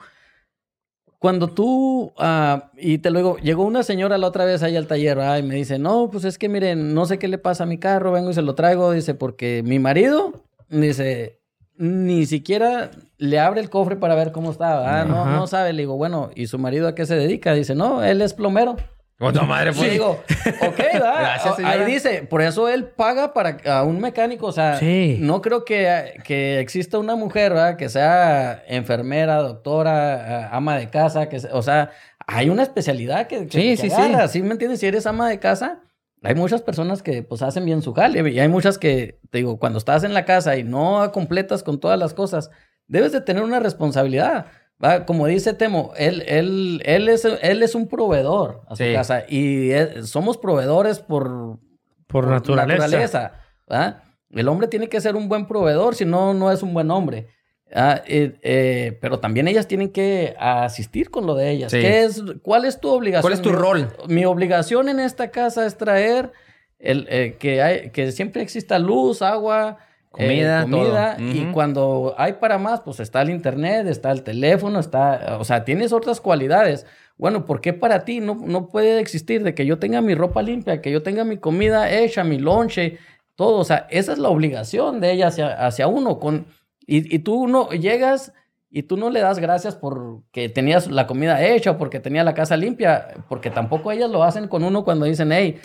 cuando 1.26 1.48
tú, 1.48 2.14
ah, 2.20 2.70
y 2.78 3.00
te 3.00 3.10
luego, 3.10 3.38
llegó 3.38 3.64
una 3.66 3.82
señora 3.82 4.20
la 4.20 4.28
otra 4.28 4.46
vez 4.46 4.62
ahí 4.62 4.76
al 4.76 4.86
taller, 4.86 5.20
ah, 5.22 5.40
y 5.40 5.42
me 5.42 5.56
dice, 5.56 5.80
no, 5.80 6.08
pues 6.12 6.24
es 6.24 6.38
que 6.38 6.50
miren, 6.50 6.94
no 6.94 7.08
sé 7.08 7.18
qué 7.18 7.28
le 7.28 7.40
pasa 7.40 7.64
a 7.64 7.66
mi 7.66 7.80
carro, 7.80 8.12
vengo 8.12 8.30
y 8.30 8.36
se 8.36 8.44
lo 8.44 8.54
traigo, 8.54 8.92
dice, 8.92 9.16
porque 9.16 9.64
mi 9.66 9.80
marido, 9.80 10.44
dice, 10.70 11.42
ni 11.78 12.28
siquiera 12.28 12.92
le 13.18 13.40
abre 13.40 13.60
el 13.60 13.72
cofre 13.72 13.96
para 13.96 14.14
ver 14.14 14.32
cómo 14.32 14.52
está, 14.52 15.02
ah, 15.02 15.04
no, 15.04 15.26
no 15.26 15.48
sabe, 15.48 15.74
le 15.74 15.82
digo, 15.82 15.98
bueno, 15.98 16.30
¿y 16.36 16.46
su 16.46 16.60
marido 16.60 16.88
a 16.88 16.94
qué 16.94 17.08
se 17.08 17.16
dedica? 17.16 17.56
Dice, 17.56 17.74
no, 17.74 18.04
él 18.04 18.22
es 18.22 18.36
plomero. 18.36 18.76
Otra 19.20 19.44
madre, 19.44 19.72
Sí, 19.74 19.80
pues. 19.80 19.92
digo, 19.94 20.24
ok. 20.62 20.78
Gracias, 20.94 21.60
Ahí 21.60 21.86
dice, 21.86 22.24
por 22.24 22.42
eso 22.42 22.68
él 22.68 22.84
paga 22.86 23.34
para 23.34 23.58
a 23.66 23.84
un 23.84 24.02
mecánico, 24.02 24.48
o 24.48 24.52
sea, 24.52 24.78
Sí. 24.78 25.18
no 25.22 25.42
creo 25.42 25.64
que, 25.64 26.16
que 26.26 26.60
exista 26.60 26.98
una 27.00 27.16
mujer, 27.16 27.54
¿verdad? 27.54 27.78
Que 27.78 27.88
sea 27.88 28.62
enfermera, 28.68 29.38
doctora, 29.38 30.44
eh, 30.44 30.48
ama 30.52 30.78
de 30.78 30.90
casa, 30.90 31.30
que, 31.30 31.38
o 31.54 31.62
sea, 31.62 31.92
hay 32.28 32.50
una 32.50 32.64
especialidad 32.64 33.28
que, 33.28 33.48
que, 33.48 33.52
Sí, 33.52 33.70
que 33.76 33.78
sí, 33.78 33.90
sí. 33.90 33.96
agarra, 33.96 34.28
¿sí 34.28 34.42
me 34.42 34.52
entiendes? 34.52 34.82
Si 34.82 34.86
eres 34.88 35.06
ama 35.06 35.30
de 35.30 35.40
casa, 35.40 35.80
hay 36.22 36.36
muchas 36.36 36.62
personas 36.62 37.02
que 37.02 37.24
pues 37.24 37.42
hacen 37.42 37.64
bien 37.66 37.82
su 37.82 37.94
jale 37.94 38.30
y 38.32 38.40
hay 38.40 38.48
muchas 38.50 38.78
que, 38.78 39.20
te 39.30 39.38
digo, 39.38 39.60
cuando 39.60 39.78
estás 39.80 40.04
en 40.04 40.14
la 40.14 40.26
casa 40.26 40.58
y 40.58 40.64
no 40.64 41.10
completas 41.14 41.64
con 41.64 41.80
todas 41.80 41.98
las 42.00 42.14
cosas, 42.14 42.50
debes 42.88 43.12
de 43.14 43.22
tener 43.22 43.44
una 43.44 43.60
responsabilidad. 43.62 44.48
¿Va? 44.84 45.06
Como 45.06 45.28
dice 45.28 45.54
Temo, 45.54 45.94
él, 45.98 46.24
él, 46.28 46.82
él, 46.86 47.10
es, 47.10 47.26
él 47.26 47.64
es 47.64 47.76
un 47.76 47.88
proveedor 47.88 48.62
a 48.68 48.76
su 48.76 48.84
casa 48.94 49.24
y 49.30 49.70
somos 50.04 50.38
proveedores 50.38 51.00
por, 51.00 51.60
Por 52.08 52.28
naturaleza. 52.28 53.34
¿va? 53.72 54.04
El 54.32 54.48
hombre 54.48 54.68
tiene 54.68 54.90
que 54.90 55.00
ser 55.02 55.16
un 55.16 55.30
buen 55.30 55.48
proveedor, 55.48 55.96
si 55.96 56.06
no, 56.06 56.34
no 56.34 56.52
es 56.52 56.62
un 56.64 56.74
buen 56.74 56.92
hombre. 56.92 57.28
Ah, 57.74 58.02
eh, 58.06 58.38
eh, 58.44 58.98
pero 59.02 59.20
también 59.20 59.48
ellas 59.48 59.68
tienen 59.68 59.90
que 59.90 60.36
asistir 60.40 61.10
con 61.10 61.26
lo 61.26 61.34
de 61.36 61.50
ellas. 61.50 61.72
Sí. 61.72 61.80
¿Qué 61.80 62.04
es, 62.04 62.22
¿Cuál 62.44 62.66
es 62.66 62.80
tu 62.80 62.90
obligación? 62.90 63.22
¿Cuál 63.24 63.34
es 63.34 63.42
tu 63.42 63.50
Mi- 63.50 63.56
rol? 63.56 63.88
Mi 64.08 64.26
obligación 64.26 64.88
en 64.88 65.00
esta 65.00 65.32
casa 65.32 65.66
es 65.66 65.76
traer 65.78 66.32
el, 66.78 67.08
eh, 67.10 67.38
que, 67.40 67.62
hay, 67.64 67.90
que 67.90 68.12
siempre 68.12 68.44
exista 68.44 68.78
luz, 68.78 69.22
agua, 69.24 69.78
Comida, 70.16 70.62
eh, 70.62 70.64
comida. 70.64 71.18
todo. 71.18 71.32
Y 71.32 71.52
cuando 71.52 72.16
hay 72.18 72.34
para 72.34 72.58
más, 72.58 72.82
pues 72.82 73.00
está 73.00 73.22
el 73.22 73.30
internet, 73.30 73.88
está 73.88 74.12
el 74.12 74.24
teléfono, 74.24 74.80
está, 74.80 75.38
o 75.40 75.44
sea, 75.44 75.66
tienes 75.66 75.92
otras 75.92 76.22
cualidades. 76.22 76.86
Bueno, 77.18 77.46
¿por 77.46 77.62
qué 77.62 77.74
para 77.74 78.06
ti 78.06 78.20
no, 78.20 78.36
no 78.36 78.68
puede 78.70 79.00
existir 79.00 79.44
de 79.44 79.54
que 79.54 79.66
yo 79.66 79.80
tenga 79.80 80.02
mi 80.02 80.16
ropa 80.16 80.42
limpia, 80.42 80.82
que 80.82 80.92
yo 80.92 81.04
tenga 81.04 81.24
mi 81.24 81.38
comida 81.38 81.92
hecha, 81.92 82.24
mi 82.24 82.38
lonche, 82.38 82.98
todo? 83.36 83.60
O 83.60 83.64
sea, 83.64 83.88
esa 83.90 84.14
es 84.14 84.20
la 84.20 84.30
obligación 84.30 85.00
de 85.00 85.12
ella 85.12 85.28
hacia, 85.28 85.66
hacia 85.66 85.88
uno. 85.88 86.20
Con, 86.20 86.46
y, 86.86 87.14
y 87.16 87.20
tú 87.20 87.48
no 87.48 87.70
llegas 87.70 88.34
y 88.76 88.84
tú 88.84 88.98
no 88.98 89.10
le 89.10 89.22
das 89.22 89.40
gracias 89.40 89.74
porque 89.76 90.50
tenías 90.50 90.92
la 90.92 91.08
comida 91.08 91.42
hecha 91.42 91.72
o 91.72 91.78
porque 91.78 92.02
tenía 92.02 92.26
la 92.26 92.34
casa 92.34 92.58
limpia, 92.58 93.08
porque 93.30 93.50
tampoco 93.50 93.90
ellas 93.90 94.10
lo 94.10 94.22
hacen 94.22 94.50
con 94.50 94.66
uno 94.66 94.84
cuando 94.84 95.06
dicen, 95.06 95.32
hey, 95.32 95.62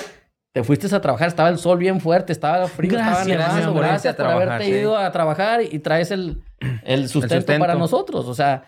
te 0.53 0.64
fuiste 0.64 0.94
a 0.94 1.01
trabajar, 1.01 1.28
estaba 1.28 1.48
el 1.48 1.59
sol 1.59 1.78
bien 1.78 2.01
fuerte, 2.01 2.32
estaba 2.32 2.66
frío, 2.66 2.90
Gracias, 2.92 3.28
estaba 3.28 3.59
amor, 3.68 3.82
gracias 3.82 4.14
a 4.14 4.16
por 4.16 4.26
trabajar, 4.26 4.48
haberte 4.53 4.64
sí. 4.72 4.78
ido 4.80 4.96
a 4.96 5.12
trabajar 5.12 5.62
y 5.62 5.78
traes 5.78 6.11
el, 6.11 6.42
el 6.84 7.09
sustento, 7.09 7.36
sustento. 7.36 7.61
para 7.61 7.74
nosotros. 7.76 8.26
O 8.26 8.34
sea, 8.34 8.64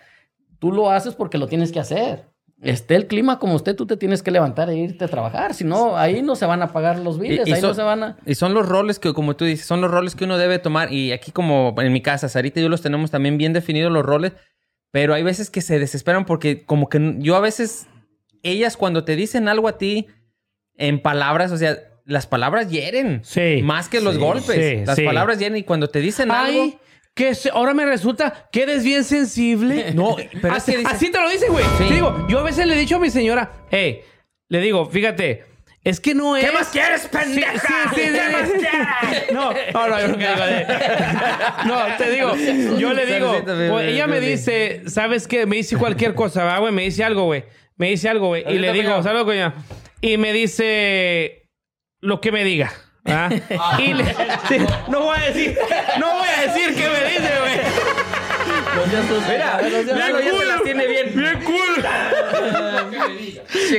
tú 0.59 0.71
lo 0.71 0.89
haces 0.91 1.13
porque 1.15 1.37
lo 1.37 1.47
tienes 1.47 1.71
que 1.71 1.79
hacer. 1.79 2.25
Esté 2.61 2.95
el 2.95 3.07
clima 3.07 3.39
como 3.39 3.57
esté, 3.57 3.73
tú 3.73 3.85
te 3.85 3.97
tienes 3.97 4.23
que 4.23 4.31
levantar 4.31 4.69
e 4.69 4.75
irte 4.77 5.03
a 5.03 5.07
trabajar. 5.09 5.53
Si 5.53 5.65
no, 5.65 5.97
ahí 5.97 6.21
no 6.21 6.37
se 6.37 6.45
van 6.45 6.61
a 6.61 6.71
pagar 6.71 6.97
los 6.99 7.19
biles, 7.19 7.45
Y- 7.45 7.49
y 7.49 7.53
ahí 7.55 7.61
no 7.61 7.67
son- 7.67 7.75
se 7.75 7.81
van 7.83 8.03
a... 8.03 8.17
Y 8.25 8.35
son 8.35 8.53
los 8.53 8.65
roles 8.69 8.99
que, 8.99 9.11
como 9.13 9.35
tú 9.35 9.43
dices, 9.43 9.65
son 9.65 9.81
los 9.81 9.91
roles 9.91 10.15
que 10.15 10.23
uno 10.23 10.37
debe 10.37 10.59
tomar. 10.59 10.93
Y 10.93 11.11
aquí, 11.11 11.33
como 11.33 11.75
en 11.79 11.91
mi 11.91 12.01
casa, 12.01 12.29
Sarita 12.29 12.61
y 12.61 12.63
yo 12.63 12.69
los 12.69 12.81
tenemos 12.81 13.11
también 13.11 13.37
bien 13.37 13.51
definidos 13.51 13.91
los 13.91 14.05
roles. 14.05 14.31
Pero 14.91 15.13
hay 15.13 15.23
veces 15.23 15.49
que 15.49 15.59
se 15.59 15.77
desesperan 15.77 16.23
porque, 16.23 16.65
como 16.65 16.87
que 16.87 17.15
yo 17.17 17.35
a 17.35 17.41
veces, 17.41 17.87
ellas 18.43 18.77
cuando 18.77 19.03
te 19.03 19.17
dicen 19.17 19.49
algo 19.49 19.67
a 19.67 19.77
ti 19.77 20.07
en 20.77 21.01
palabras, 21.01 21.51
o 21.51 21.57
sea, 21.57 21.77
las 22.05 22.27
palabras 22.27 22.69
hieren. 22.69 23.21
Sí. 23.23 23.61
Más 23.63 23.87
que 23.89 24.01
los 24.01 24.15
Sí, 24.15 24.19
golpes. 24.21 24.55
sí, 24.79 24.85
las 24.85 24.95
sí. 24.97 25.03
palabras 25.05 25.39
hieren 25.39 25.57
y 25.57 25.63
cuando 25.63 25.87
te 25.89 25.99
dicen 25.99 26.31
algo. 26.31 26.63
Ay, 26.63 26.77
que 27.15 27.35
se- 27.35 27.51
ahora 27.51 27.73
me 27.75 27.85
resulta 27.85 28.49
que 28.51 28.63
eres 28.63 28.83
bien 28.83 29.03
sensible. 29.03 29.91
No, 29.93 30.15
pero 30.41 30.53
así, 30.55 30.71
que 30.71 30.77
dice- 30.79 30.91
así 30.91 31.11
te 31.11 31.21
lo 31.21 31.29
dice, 31.29 31.47
güey. 31.49 31.63
Sí. 31.77 31.85
Te 31.87 31.93
digo, 31.93 32.25
yo 32.27 32.39
a 32.39 32.43
veces 32.43 32.65
le 32.65 32.73
he 32.73 32.77
dicho 32.77 32.95
a 32.95 32.99
mi 32.99 33.09
señora, 33.11 33.51
hey, 33.69 34.01
le 34.49 34.59
digo, 34.59 34.85
fíjate, 34.87 35.43
es 35.83 35.99
que 35.99 36.15
no 36.15 36.35
es. 36.35 36.43
¿Qué 36.45 36.51
más 36.51 36.69
quieres, 36.69 37.07
pendeja? 37.09 37.51
Sí, 37.51 37.67
sí, 37.95 38.01
sí, 38.01 38.01
¿Qué 38.13 38.19
sí. 38.25 38.31
más 38.31 38.49
quieres? 38.49 39.31
No, 39.33 39.51
no, 39.73 39.87
no, 39.89 39.99
yo 40.01 40.07
nunca 40.07 40.33
digo 40.33 40.45
de- 40.47 40.65
No, 41.67 41.77
te 41.97 42.11
digo, 42.11 42.77
yo 42.79 42.93
le 42.93 43.05
digo, 43.05 43.43
mi- 43.77 43.83
ella 43.91 44.07
me 44.07 44.19
dice, 44.19 44.81
¿sabes 44.87 45.27
qué? 45.27 45.45
Me 45.45 45.57
dice 45.57 45.77
cualquier 45.77 46.15
cosa, 46.15 46.43
¿va, 46.45 46.57
güey? 46.59 46.73
Me 46.73 46.81
dice 46.83 47.03
algo, 47.03 47.25
güey. 47.25 47.43
Me 47.77 47.89
dice 47.89 48.09
algo, 48.09 48.27
güey. 48.27 48.43
Y 48.47 48.59
le 48.59 48.71
digo. 48.73 49.01
¿sabes, 49.03 49.23
coña? 49.23 49.53
Y 50.01 50.17
me 50.17 50.33
dice 50.33 51.47
lo 52.01 52.19
que 52.21 52.31
me 52.31 52.43
diga. 52.43 52.71
¿ah? 53.05 53.29
Y 53.79 53.93
le- 53.93 54.05
sí, 54.47 54.57
no 54.89 55.01
voy 55.01 55.17
a 55.17 55.25
decir, 55.31 55.57
no 55.99 56.11
voy 56.19 56.27
a 56.27 56.41
decir 56.41 56.75
qué 56.75 56.89
me 56.89 57.09
dice, 57.09 57.31
güey. 57.39 57.59
Mira, 59.29 59.61
Lalo 59.95 60.19
ya 60.19 60.31
se 60.31 60.45
las 60.45 60.63
tiene 60.63 60.87
bien. 60.87 61.11
Bien 61.15 61.43
cool. 61.43 61.85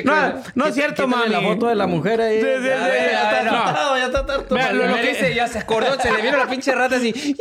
No, 0.04 0.42
no 0.54 0.66
es 0.66 0.74
cierto, 0.74 1.06
mami. 1.08 1.30
la 1.30 1.40
foto 1.40 1.66
de 1.68 1.74
la 1.74 1.86
mujer 1.86 2.20
ahí. 2.20 2.40
Sí, 2.40 2.46
sí, 2.46 2.62
sí, 2.62 2.68
Ya, 2.68 2.78
ya, 2.88 3.10
ya 3.10 3.22
está 3.40 3.42
no. 3.50 3.58
hartado, 3.58 3.96
ya 3.96 4.04
está 4.06 4.18
harto. 4.20 4.54
Vea, 4.54 4.72
lo- 4.72 4.94
que- 4.94 5.02
dice, 5.08 5.34
ya 5.34 5.46
se 5.48 5.58
acordó, 5.58 5.98
se 6.00 6.12
le 6.12 6.22
vino 6.22 6.36
la 6.36 6.46
pinche 6.46 6.72
rata 6.72 6.96
así. 6.96 7.12
"Ih, 7.14 7.34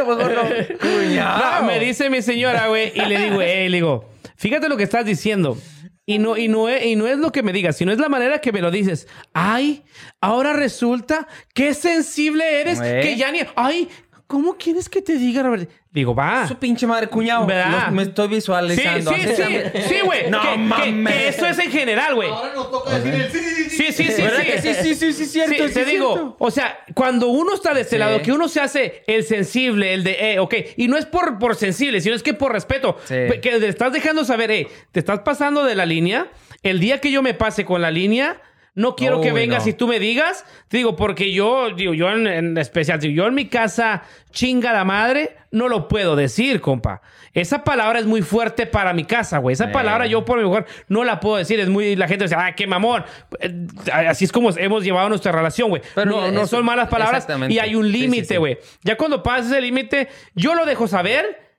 A 0.00 0.04
lo 0.04 0.16
mejor 0.16 0.32
no. 0.32 0.42
Cuñado. 0.78 1.60
No, 1.60 1.66
me 1.66 1.78
dice 1.80 2.08
mi 2.10 2.22
señora, 2.22 2.68
güey, 2.68 2.92
y 2.94 3.00
le 3.04 3.18
digo, 3.18 3.42
eh, 3.42 3.68
le 3.68 3.76
digo, 3.76 4.09
fíjate 4.40 4.70
lo 4.70 4.76
que 4.78 4.84
estás 4.84 5.04
diciendo. 5.04 5.58
Y 6.06 6.18
no, 6.18 6.36
y, 6.36 6.48
no 6.48 6.68
es, 6.68 6.84
y 6.84 6.96
no 6.96 7.06
es 7.06 7.18
lo 7.18 7.30
que 7.30 7.42
me 7.42 7.52
digas, 7.52 7.76
sino 7.76 7.92
es 7.92 7.98
la 7.98 8.08
manera 8.08 8.40
que 8.40 8.52
me 8.52 8.62
lo 8.62 8.70
dices. 8.70 9.06
Ay, 9.34 9.84
ahora 10.20 10.54
resulta 10.54 11.28
que 11.54 11.74
sensible 11.74 12.60
eres, 12.60 12.80
¿Eh? 12.82 13.00
que 13.02 13.16
ya 13.16 13.30
ni... 13.30 13.40
Ay, 13.54 13.88
¿cómo 14.30 14.54
quieres 14.56 14.88
que 14.88 15.02
te 15.02 15.14
diga, 15.18 15.42
Robert? 15.42 15.68
Digo, 15.92 16.14
va. 16.14 16.46
Su 16.46 16.54
pinche 16.56 16.86
madre, 16.86 17.08
cuñado. 17.08 17.44
¿Verdad? 17.46 17.86
Lo- 17.86 17.92
me 17.96 18.02
estoy 18.04 18.28
Sí, 18.28 18.34
visualizando. 18.36 19.12
sí, 19.12 19.20
sí, 19.22 19.82
sí, 19.88 19.94
güey. 20.04 20.30
No 20.30 20.40
que, 20.40 20.48
que- 20.50 20.56
mames. 20.56 21.12
que 21.14 21.28
eso 21.28 21.46
es 21.46 21.58
en 21.58 21.72
general, 21.72 22.14
güey. 22.14 22.28
Ahora 22.30 22.54
nos 22.54 22.70
toca 22.70 22.96
decir 22.96 23.12
el 23.12 23.32
sí, 23.32 23.38
sí, 23.40 23.44
sí, 23.54 23.70
sí. 23.70 23.76
Sí, 23.76 23.92
sí, 24.04 24.12
sí, 24.12 24.22
¿Verdad 24.22 24.38
sí. 24.40 24.46
que 24.46 24.62
sí, 24.62 24.74
sí, 24.74 24.94
sí, 24.94 25.12
sí, 25.12 25.26
cierto, 25.26 25.52
Sí, 25.54 25.68
sí, 25.68 25.74
te 25.74 25.84
digo, 25.84 26.12
cierto. 26.12 26.36
o 26.38 26.50
sea, 26.52 26.78
cuando 26.94 27.26
uno 27.28 27.54
está 27.54 27.74
de 27.74 27.80
este 27.80 27.96
Sí. 27.96 27.98
lado, 27.98 28.22
que 28.22 28.30
uno 28.30 28.46
se 28.48 28.60
hace 28.60 29.02
el 29.08 29.24
sensible, 29.24 29.92
el 29.94 30.04
de, 30.04 30.34
eh, 30.34 30.38
ok, 30.38 30.54
y 30.76 30.86
no 30.86 30.96
es 30.96 31.06
por, 31.06 31.40
por 31.40 31.56
sensible, 31.56 32.00
sino 32.00 32.14
es 32.14 32.22
que 32.22 32.34
por 32.34 32.52
respeto, 32.52 32.96
Sí. 33.06 33.14
pe- 33.28 33.40
que 33.40 33.58
le 33.58 33.66
estás 33.68 33.92
dejando 33.92 34.24
saber, 34.24 34.52
eh, 34.52 34.68
te 34.92 35.00
estás 35.00 35.20
pasando 35.20 35.64
de 35.64 35.74
la 35.74 35.86
línea, 35.86 36.30
el 36.62 36.78
día 36.78 37.00
que 37.00 37.10
yo 37.10 37.20
me 37.22 37.34
pase 37.34 37.64
con 37.64 37.82
la 37.82 37.90
línea, 37.90 38.40
no 38.74 38.94
quiero 38.96 39.20
que 39.20 39.32
vengas 39.32 39.64
no. 39.64 39.70
y 39.70 39.74
tú 39.74 39.88
me 39.88 39.98
digas, 39.98 40.44
te 40.68 40.76
digo, 40.78 40.96
porque 40.96 41.32
yo, 41.32 41.70
digo, 41.70 41.92
yo 41.94 42.10
en, 42.10 42.26
en 42.26 42.58
especial, 42.58 43.00
digo, 43.00 43.14
yo 43.14 43.26
en 43.26 43.34
mi 43.34 43.46
casa, 43.46 44.02
chinga 44.30 44.72
la 44.72 44.84
madre, 44.84 45.36
no 45.50 45.68
lo 45.68 45.88
puedo 45.88 46.14
decir, 46.16 46.60
compa. 46.60 47.02
Esa 47.32 47.62
palabra 47.62 47.98
es 48.00 48.06
muy 48.06 48.22
fuerte 48.22 48.66
para 48.66 48.92
mi 48.92 49.04
casa, 49.04 49.38
güey. 49.38 49.52
Esa 49.54 49.66
Eh. 49.66 49.72
palabra 49.72 50.06
yo 50.06 50.24
por 50.24 50.38
mi 50.38 50.44
mujer 50.44 50.66
no 50.88 51.04
la 51.04 51.20
puedo 51.20 51.36
decir. 51.36 51.60
Es 51.60 51.68
muy, 51.68 51.94
la 51.94 52.08
gente 52.08 52.24
dice, 52.24 52.34
ah, 52.36 52.54
qué 52.56 52.66
mamón. 52.66 53.04
Eh, 53.38 53.66
Así 54.08 54.24
es 54.24 54.32
como 54.32 54.50
hemos 54.56 54.82
llevado 54.82 55.08
nuestra 55.08 55.30
relación, 55.30 55.68
güey. 55.68 55.82
Pero 55.94 56.10
No, 56.10 56.30
no 56.32 56.40
eso- 56.42 56.56
son 56.56 56.64
malas 56.64 56.88
palabras 56.88 57.26
y 57.48 57.58
hay 57.60 57.74
un 57.76 57.86
Sí, 57.86 57.92
sí, 57.92 57.98
límite, 57.98 58.24
sí. 58.34 58.36
güey. 58.36 58.58
Ya 58.82 58.96
cuando 58.96 59.22
pasas 59.22 59.52
el 59.52 59.62
límite, 59.62 60.08
yo 60.34 60.54
lo 60.54 60.66
dejo 60.66 60.88
saber 60.88 61.49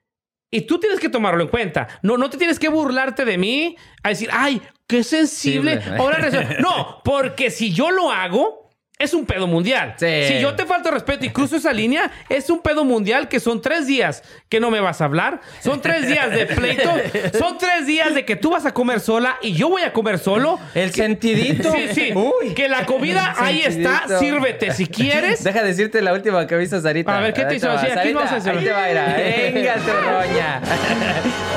y 0.51 0.61
tú 0.61 0.79
tienes 0.79 0.99
que 0.99 1.09
tomarlo 1.09 1.41
en 1.41 1.49
cuenta. 1.49 1.87
No, 2.01 2.17
no 2.17 2.29
te 2.29 2.37
tienes 2.37 2.59
que 2.59 2.67
burlarte 2.67 3.23
de 3.23 3.37
mí 3.37 3.77
a 4.03 4.09
decir, 4.09 4.29
ay, 4.31 4.61
qué 4.85 5.03
sensible. 5.03 5.81
Ahora 5.97 6.19
No, 6.59 7.01
porque 7.03 7.49
si 7.49 7.73
yo 7.73 7.89
lo 7.89 8.11
hago, 8.11 8.69
es 9.01 9.13
un 9.13 9.25
pedo 9.25 9.47
mundial. 9.47 9.95
Sí. 9.97 10.23
Si 10.27 10.39
yo 10.39 10.55
te 10.55 10.65
falto 10.65 10.91
respeto 10.91 11.25
y 11.25 11.29
cruzo 11.29 11.55
esa 11.55 11.73
línea, 11.73 12.11
es 12.29 12.49
un 12.49 12.59
pedo 12.59 12.83
mundial 12.83 13.27
que 13.27 13.39
son 13.39 13.61
tres 13.61 13.87
días 13.87 14.23
que 14.49 14.59
no 14.59 14.69
me 14.69 14.79
vas 14.79 15.01
a 15.01 15.05
hablar. 15.05 15.41
Son 15.59 15.81
tres 15.81 16.07
días 16.07 16.29
de 16.31 16.45
pleito. 16.45 16.91
Son 17.37 17.57
tres 17.57 17.87
días 17.87 18.13
de 18.13 18.25
que 18.25 18.35
tú 18.35 18.51
vas 18.51 18.65
a 18.65 18.73
comer 18.73 18.99
sola 18.99 19.37
y 19.41 19.53
yo 19.53 19.69
voy 19.69 19.81
a 19.81 19.93
comer 19.93 20.19
solo. 20.19 20.59
El 20.75 20.93
sentidito. 20.93 21.71
Sí, 21.71 21.87
sí. 21.93 22.13
Uy. 22.13 22.53
Que 22.53 22.69
la 22.69 22.85
comida 22.85 23.33
ahí 23.37 23.61
está. 23.61 24.19
Sírvete 24.19 24.73
si 24.73 24.85
quieres. 24.85 25.43
Deja 25.51 25.63
decirte 25.63 26.01
la 26.01 26.13
última 26.13 26.45
que 26.47 26.55
viste 26.57 26.79
Sarita. 26.79 27.17
A 27.17 27.21
ver, 27.21 27.33
¿qué 27.33 27.45
te 27.45 27.55
hizo? 27.55 27.67
Sí, 27.79 27.87
aquí 27.87 28.13
hacer. 28.17 28.57
Ahí 28.57 28.63
te 28.63 28.71
va, 28.71 28.87
mira. 28.87 29.15
Venga, 29.53 29.75
tu 29.75 29.91
roña. 29.91 30.61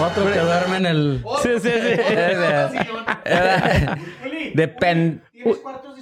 Otro 0.01 0.33
que 0.33 0.39
duerme 0.39 0.77
en 0.79 0.87
el... 0.87 1.25
Sí, 1.43 1.51
sí, 1.63 1.71
sí. 1.71 1.95
Depende. 4.55 5.21
¿Tienes 5.33 5.57
cuartos? 5.59 5.94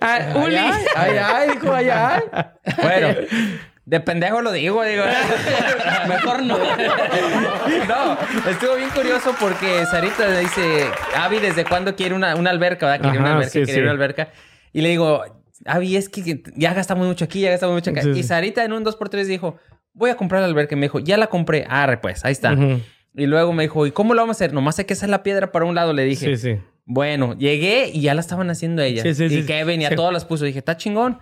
Ah, 0.00 0.34
Uli. 0.34 0.56
Ay, 0.56 0.84
ay, 0.96 1.18
ay, 1.18 1.50
dijo, 1.50 1.72
ay, 1.72 1.88
ay. 1.90 2.20
Bueno, 2.82 3.08
de 3.86 4.00
pendejo 4.00 4.42
lo 4.42 4.52
digo, 4.52 4.82
digo. 4.82 5.04
Mejor 6.08 6.42
no. 6.42 6.58
No, 6.58 8.18
estuvo 8.50 8.74
bien 8.76 8.90
curioso 8.90 9.34
porque 9.38 9.86
Sarita 9.86 10.26
le 10.28 10.40
dice, 10.40 10.86
Avi, 11.16 11.38
¿desde 11.38 11.64
cuándo 11.64 11.94
quiere 11.94 12.14
una, 12.14 12.34
una 12.34 12.50
alberca? 12.50 12.86
¿verdad? 12.86 13.02
Quiere 13.02 13.18
una 13.18 13.32
alberca, 13.34 13.50
sí, 13.50 13.62
quiere 13.62 13.74
sí. 13.74 13.80
una 13.80 13.92
alberca. 13.92 14.28
Y 14.72 14.80
le 14.80 14.88
digo, 14.88 15.24
Avi, 15.64 15.96
es 15.96 16.08
que 16.08 16.42
ya 16.56 16.74
gastamos 16.74 17.06
mucho 17.06 17.24
aquí, 17.24 17.40
ya 17.40 17.50
gastamos 17.50 17.74
mucho 17.74 17.90
acá. 17.90 18.02
Sí. 18.02 18.10
Y 18.10 18.22
Sarita 18.24 18.64
en 18.64 18.72
un 18.72 18.84
2x3 18.84 19.24
dijo, 19.24 19.56
voy 19.92 20.10
a 20.10 20.16
comprar 20.16 20.42
la 20.42 20.48
alberca. 20.48 20.74
Y 20.74 20.78
me 20.78 20.86
dijo, 20.86 20.98
ya 20.98 21.16
la 21.16 21.28
compré. 21.28 21.64
Ah, 21.68 21.98
pues, 22.02 22.24
ahí 22.24 22.32
está. 22.32 22.52
Ujú. 22.52 22.80
Y 23.14 23.26
luego 23.26 23.52
me 23.52 23.62
dijo, 23.62 23.86
¿y 23.86 23.92
cómo 23.92 24.14
lo 24.14 24.22
vamos 24.22 24.36
a 24.36 24.38
hacer? 24.44 24.52
Nomás 24.52 24.78
hay 24.78 24.84
que 24.84 24.92
hacer 24.92 25.08
la 25.08 25.22
piedra 25.22 25.52
para 25.52 25.64
un 25.64 25.74
lado, 25.74 25.92
le 25.92 26.04
dije. 26.04 26.36
Sí, 26.36 26.36
sí. 26.36 26.60
Bueno, 26.88 27.36
llegué 27.36 27.90
y 27.92 28.00
ya 28.02 28.14
la 28.14 28.20
estaban 28.20 28.48
haciendo 28.48 28.80
ellas. 28.82 29.02
Sí, 29.02 29.14
sí, 29.14 29.24
y 29.24 29.40
sí. 29.42 29.46
Kevin 29.46 29.82
y 29.82 29.84
a 29.86 29.94
todas 29.94 30.12
las 30.12 30.24
puso. 30.24 30.44
Dije, 30.44 30.60
está 30.60 30.76
chingón. 30.76 31.18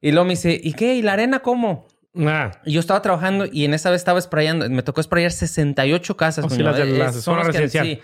Y 0.00 0.12
luego 0.12 0.26
me 0.26 0.32
dice, 0.34 0.60
¿y 0.62 0.74
qué? 0.74 0.94
¿Y 0.94 1.02
la 1.02 1.14
arena 1.14 1.40
cómo? 1.40 1.86
Ah. 2.14 2.52
Y 2.64 2.72
yo 2.72 2.80
estaba 2.80 3.00
trabajando 3.02 3.46
y 3.50 3.64
en 3.64 3.74
esa 3.74 3.90
vez 3.90 4.00
estaba 4.02 4.20
sprayando. 4.20 4.68
Me 4.68 4.82
tocó 4.82 5.02
sprayar 5.02 5.32
68 5.32 6.16
casas. 6.16 6.44
Oh, 6.44 6.50
sí, 6.50 6.62
las 6.62 6.76
de 6.76 6.84
la 6.86 7.08
Es- 7.08 7.22
son 7.22 7.38
las 7.38 7.48
que- 7.48 7.68
sí. 7.68 8.00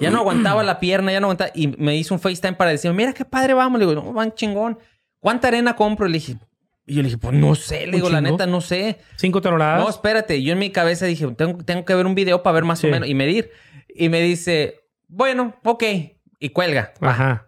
Ya 0.00 0.10
no 0.10 0.18
aguantaba 0.18 0.62
la 0.62 0.78
pierna, 0.78 1.10
ya 1.12 1.20
no 1.20 1.26
aguantaba. 1.26 1.50
Y 1.54 1.68
me 1.68 1.96
hizo 1.96 2.14
un 2.14 2.20
FaceTime 2.20 2.54
para 2.54 2.70
decirme, 2.70 2.96
mira 2.96 3.12
qué 3.12 3.24
padre 3.24 3.54
vamos. 3.54 3.80
Le 3.80 3.86
digo, 3.86 4.00
no, 4.00 4.12
van 4.12 4.32
chingón. 4.34 4.78
¿Cuánta 5.20 5.48
arena 5.48 5.74
compro? 5.74 6.06
Le 6.06 6.14
dije, 6.14 6.36
y 6.86 6.94
yo 6.94 7.02
le 7.02 7.08
dije, 7.08 7.18
pues 7.18 7.34
no 7.34 7.54
sé. 7.54 7.80
Le 7.80 7.86
¿Un 7.86 7.92
digo, 7.92 8.08
la 8.10 8.18
chingo? 8.18 8.30
neta, 8.32 8.46
no 8.46 8.60
sé. 8.60 8.98
Cinco 9.16 9.40
toneladas. 9.40 9.80
No, 9.82 9.88
espérate. 9.90 10.40
Yo 10.42 10.52
en 10.52 10.58
mi 10.60 10.70
cabeza 10.70 11.06
dije, 11.06 11.26
tengo, 11.36 11.64
tengo 11.64 11.84
que 11.84 11.94
ver 11.94 12.06
un 12.06 12.14
video 12.14 12.42
para 12.42 12.54
ver 12.54 12.64
más 12.64 12.78
Sí. 12.80 12.86
o 12.86 12.90
menos 12.90 13.08
y 13.08 13.14
medir. 13.14 13.50
Y 13.94 14.08
me 14.08 14.20
dice, 14.20 14.80
bueno, 15.08 15.56
ok. 15.64 15.82
Y 16.38 16.50
cuelga. 16.50 16.92
Ajá. 17.00 17.44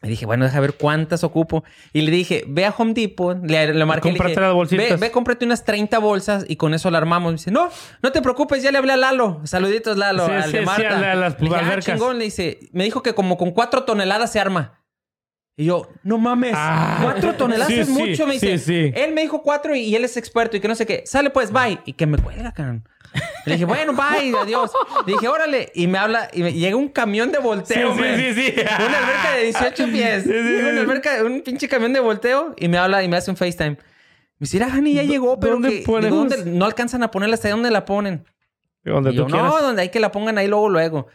Y 0.00 0.08
dije, 0.08 0.26
bueno, 0.26 0.44
deja 0.44 0.60
ver 0.60 0.74
cuántas 0.74 1.24
ocupo. 1.24 1.64
Y 1.92 2.02
le 2.02 2.12
dije, 2.12 2.44
ve 2.46 2.64
a 2.64 2.70
Home 2.76 2.94
Depot. 2.94 3.36
Le, 3.44 3.74
le 3.74 3.84
marqué. 3.84 4.08
le 4.08 4.12
Cómprate 4.12 4.30
dije, 4.30 4.40
las 4.40 4.52
bolsitas. 4.54 4.88
Ve, 4.90 4.96
ve, 4.96 5.10
cómprate 5.10 5.44
unas 5.44 5.64
30 5.64 5.98
bolsas 5.98 6.44
y 6.48 6.54
con 6.54 6.72
eso 6.72 6.88
la 6.92 6.98
armamos. 6.98 7.32
Me 7.32 7.36
dice, 7.38 7.50
no, 7.50 7.68
no 8.00 8.12
te 8.12 8.22
preocupes, 8.22 8.62
ya 8.62 8.70
le 8.70 8.78
hablé 8.78 8.92
a 8.92 8.96
Lalo. 8.96 9.40
Saluditos, 9.44 9.96
Lalo. 9.96 10.26
Sí, 10.26 10.32
al 10.32 10.44
sí, 10.44 10.52
de 10.52 10.58
sí, 10.60 10.64
Marta. 10.66 10.96
a 10.96 11.00
la- 11.00 11.12
a 11.12 11.14
las 11.16 11.40
Le 11.40 11.48
dije, 11.48 11.60
ah, 11.60 11.78
chingón. 11.80 12.18
Le 12.18 12.24
dice, 12.26 12.60
me 12.72 12.84
dijo 12.84 13.02
que 13.02 13.12
como 13.14 13.36
con 13.36 13.50
4 13.50 13.82
toneladas 13.82 14.30
se 14.30 14.38
arma. 14.38 14.84
Y 15.56 15.64
yo, 15.64 15.88
no 16.04 16.18
mames, 16.18 16.52
Ah. 16.56 17.00
cuatro 17.02 17.34
toneladas 17.34 17.72
es 17.72 17.88
mucho, 17.88 18.28
me 18.28 18.34
dice. 18.34 18.58
sí, 18.58 18.64
sí. 18.64 18.92
Él 18.94 19.12
me 19.12 19.22
dijo 19.22 19.42
cuatro 19.42 19.74
y, 19.74 19.80
y 19.80 19.96
él 19.96 20.04
es 20.04 20.16
experto 20.16 20.56
y 20.56 20.60
que 20.60 20.68
no 20.68 20.76
sé 20.76 20.86
qué. 20.86 21.02
Sale 21.04 21.30
pues, 21.30 21.50
bye. 21.50 21.80
Y 21.84 21.94
que 21.94 22.06
me 22.06 22.16
cuelga, 22.18 22.52
cabrón. 22.52 22.88
Le 23.46 23.52
dije, 23.54 23.64
bueno, 23.64 23.92
bye, 23.94 24.32
adiós. 24.42 24.70
Le 25.06 25.12
dije, 25.14 25.28
órale. 25.28 25.70
Y 25.74 25.86
me 25.86 25.98
habla, 25.98 26.28
y 26.32 26.42
me 26.42 26.52
llega 26.52 26.76
un 26.76 26.88
camión 26.88 27.32
de 27.32 27.38
volteo, 27.38 27.94
Sí, 27.96 28.02
sí, 28.16 28.34
sí, 28.34 28.42
sí. 28.52 28.54
Una 28.60 28.98
alberca 28.98 29.32
de 29.36 29.44
18 29.44 29.86
pies. 29.92 30.24
Sí, 30.24 30.30
una 30.30 30.80
alberca, 30.80 31.24
un 31.24 31.40
pinche 31.42 31.68
camión 31.68 31.92
de 31.92 32.00
volteo 32.00 32.54
y 32.58 32.68
me 32.68 32.78
habla 32.78 33.02
y 33.02 33.08
me 33.08 33.16
hace 33.16 33.30
un 33.30 33.36
FaceTime. 33.36 33.70
Me 34.40 34.44
dice, 34.48 34.62
Hani, 34.62 34.94
ya 34.94 35.02
llegó, 35.02 35.40
pero 35.40 35.54
¿Dónde 35.54 35.82
que, 35.82 36.50
no 36.50 36.64
alcanzan 36.64 37.02
a 37.02 37.10
ponerla. 37.10 37.34
¿Hasta 37.34 37.48
dónde 37.50 37.70
la 37.70 37.84
ponen? 37.84 38.24
Donde 38.84 39.12
yo, 39.12 39.24
tú 39.26 39.32
quieras. 39.32 39.50
no, 39.52 39.60
donde 39.60 39.82
hay 39.82 39.88
que 39.90 40.00
la 40.00 40.12
pongan 40.12 40.38
ahí 40.38 40.46
luego, 40.46 40.68
luego. 40.68 41.06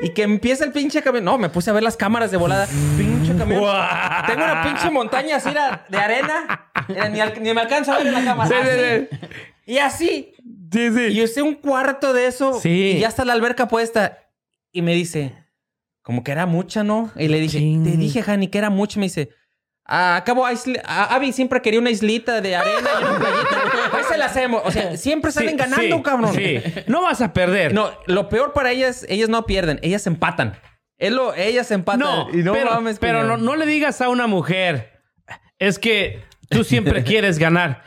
Y 0.00 0.10
que 0.10 0.22
empieza 0.24 0.64
el 0.64 0.72
pinche 0.72 1.00
camión. 1.00 1.24
No, 1.24 1.38
me 1.38 1.48
puse 1.48 1.70
a 1.70 1.72
ver 1.72 1.82
las 1.82 1.96
cámaras 1.96 2.30
de 2.32 2.36
volada. 2.36 2.66
Pinche 2.96 3.36
camión. 3.36 3.62
Tengo 4.26 4.42
una 4.44 4.62
pinche 4.64 4.90
montaña 4.90 5.36
así 5.36 5.50
de 5.88 5.96
arena. 5.98 6.70
Ni, 7.12 7.20
al- 7.20 7.40
ni 7.40 7.54
me 7.54 7.60
alcanzo 7.60 7.92
a 7.92 7.98
ver 7.98 8.08
en 8.08 8.14
la 8.14 8.24
cámara. 8.24 8.48
Sí, 8.50 8.54
sí, 8.64 8.68
Así. 8.68 9.08
sí. 9.20 9.26
Y 9.64 9.78
así. 9.78 10.34
Sí, 10.72 10.90
sí. 10.90 11.06
Y 11.12 11.22
usé 11.22 11.42
un 11.42 11.54
cuarto 11.54 12.12
de 12.12 12.26
eso. 12.26 12.58
Sí. 12.60 12.94
Y 12.96 13.00
ya 13.00 13.08
está 13.08 13.24
la 13.24 13.32
alberca 13.32 13.68
puesta. 13.68 14.18
Y 14.72 14.82
me 14.82 14.94
dice, 14.94 15.34
como 16.02 16.24
que 16.24 16.32
era 16.32 16.46
mucha, 16.46 16.82
¿no? 16.82 17.12
Y 17.16 17.28
le 17.28 17.40
dije, 17.40 17.58
Ching. 17.58 17.84
te 17.84 17.96
dije, 17.96 18.24
Hani, 18.26 18.48
que 18.48 18.58
era 18.58 18.70
mucha. 18.70 18.98
Me 18.98 19.06
dice, 19.06 19.30
ah, 19.84 20.16
acabo, 20.16 20.46
ah, 20.46 21.14
Abby 21.14 21.32
siempre 21.32 21.60
quería 21.60 21.78
una 21.78 21.90
islita 21.90 22.40
de 22.40 22.56
arena 22.56 22.88
y 23.00 23.04
una 23.04 23.18
playita. 23.18 23.62
Ahí 23.96 24.04
se 24.08 24.18
la 24.18 24.26
hacemos. 24.26 24.62
O 24.64 24.70
sea, 24.70 24.96
siempre 24.96 25.30
salen 25.30 25.56
ganando, 25.56 26.02
cabrón. 26.02 26.34
Sí. 26.34 26.60
No 26.86 27.02
vas 27.02 27.20
a 27.20 27.32
perder. 27.32 27.74
No, 27.74 27.90
lo 28.06 28.28
peor 28.28 28.52
para 28.52 28.72
ellas, 28.72 29.04
ellas 29.08 29.28
no 29.28 29.46
pierden, 29.46 29.78
ellas 29.82 30.06
empatan. 30.06 30.56
Lo, 30.98 31.34
ellas 31.34 31.70
empatan. 31.70 32.00
No, 32.00 32.28
y 32.32 32.38
no 32.42 32.52
pero, 32.52 32.70
mames, 32.70 32.98
pero 32.98 33.24
no, 33.24 33.36
no 33.36 33.56
le 33.56 33.66
digas 33.66 34.00
a 34.00 34.08
una 34.08 34.26
mujer, 34.28 35.02
es 35.58 35.78
que 35.78 36.22
tú 36.48 36.62
siempre 36.64 37.02
quieres 37.04 37.38
ganar. 37.38 37.82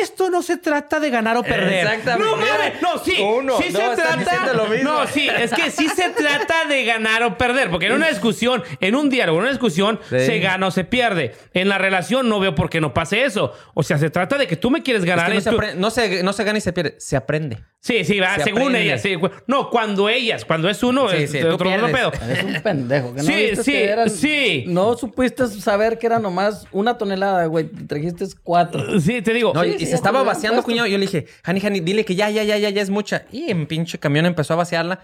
Esto 0.00 0.30
no 0.30 0.42
se 0.42 0.56
trata 0.56 1.00
de 1.00 1.10
ganar 1.10 1.36
o 1.36 1.42
perder. 1.42 1.86
Exactamente. 1.86 2.30
No 2.30 2.36
mames, 2.36 2.82
no, 2.82 2.98
sí. 2.98 3.20
Uno, 3.20 3.58
sí 3.58 3.68
no, 3.72 3.78
se 3.80 3.96
trata. 3.96 4.16
diciendo 4.16 4.54
lo 4.54 4.66
mismo. 4.66 4.90
No, 4.92 5.06
sí, 5.06 5.28
es 5.28 5.52
que 5.52 5.70
sí 5.70 5.88
se 5.88 6.10
trata 6.10 6.64
de 6.68 6.84
ganar 6.84 7.22
o 7.22 7.36
perder. 7.38 7.70
Porque 7.70 7.86
en 7.86 7.92
una 7.92 8.08
discusión, 8.08 8.62
en 8.80 8.94
un 8.94 9.08
diálogo, 9.10 9.38
en 9.38 9.42
una 9.42 9.50
discusión, 9.50 10.00
Sí. 10.08 10.20
se 10.20 10.38
gana 10.40 10.66
o 10.66 10.70
se 10.70 10.84
pierde. 10.84 11.34
En 11.54 11.68
la 11.68 11.78
relación 11.78 12.28
no 12.28 12.40
veo 12.40 12.54
por 12.54 12.68
qué 12.70 12.80
no 12.80 12.92
pase 12.94 13.24
eso. 13.24 13.52
O 13.74 13.82
sea, 13.82 13.98
se 13.98 14.10
trata 14.10 14.38
de 14.38 14.46
que 14.46 14.56
tú 14.56 14.70
me 14.70 14.82
quieres 14.82 15.02
Es 15.02 15.08
ganar. 15.08 15.28
que 15.28 15.34
no, 15.36 15.40
se 15.40 15.50
tú- 15.50 15.60
no 15.76 15.90
se- 15.90 16.22
no 16.22 16.32
se 16.32 16.44
gana 16.44 16.58
y 16.58 16.60
se 16.60 16.72
pierde, 16.72 16.96
se 16.98 17.16
aprende. 17.16 17.58
Sí, 17.86 18.04
sí, 18.04 18.18
va, 18.18 18.34
Se 18.34 18.42
según 18.42 18.62
aprende. 18.62 18.82
ellas. 18.82 19.00
sí. 19.02 19.14
No, 19.46 19.70
cuando 19.70 20.08
ellas, 20.08 20.44
cuando 20.44 20.68
es 20.68 20.82
uno, 20.82 21.08
Sí, 21.08 21.18
es 21.18 21.30
sí, 21.30 21.38
otro, 21.38 21.58
pedo. 21.58 22.10
pierdes. 22.10 22.38
Es 22.38 22.42
un 22.44 22.60
pendejo. 22.62 23.14
Que 23.14 23.22
no 23.22 23.22
Sí, 23.22 23.56
sí, 23.62 23.72
que 23.72 23.84
eran- 23.84 24.10
sí. 24.10 24.64
No 24.66 24.96
supiste 24.96 25.46
saber 25.46 25.96
que 25.96 26.06
era 26.08 26.18
nomás 26.18 26.66
una 26.72 26.98
tonelada, 26.98 27.46
güey. 27.46 27.66
Te 27.68 27.84
Trajiste 27.84 28.24
cuatro. 28.42 28.98
Sí, 29.00 29.22
te 29.22 29.32
digo. 29.32 29.52
No, 29.54 29.64
y, 29.64 29.78
se 29.86 29.94
estaba 29.94 30.24
vaciando, 30.24 30.56
puesto. 30.62 30.72
cuñado. 30.72 30.88
Yo 30.88 30.98
le 30.98 31.06
dije, 31.06 31.26
Hani, 31.44 31.60
Hani, 31.60 31.78
dile 31.78 32.04
que 32.04 32.16
ya, 32.16 32.28
ya, 32.28 32.42
ya, 32.42 32.56
ya, 32.58 32.70
ya 32.70 32.82
es 32.82 32.90
mucha. 32.90 33.24
Y 33.30 33.50
en 33.52 33.66
pinche 33.68 33.98
camión 33.98 34.26
empezó 34.26 34.54
a 34.54 34.56
vaciarla. 34.56 34.98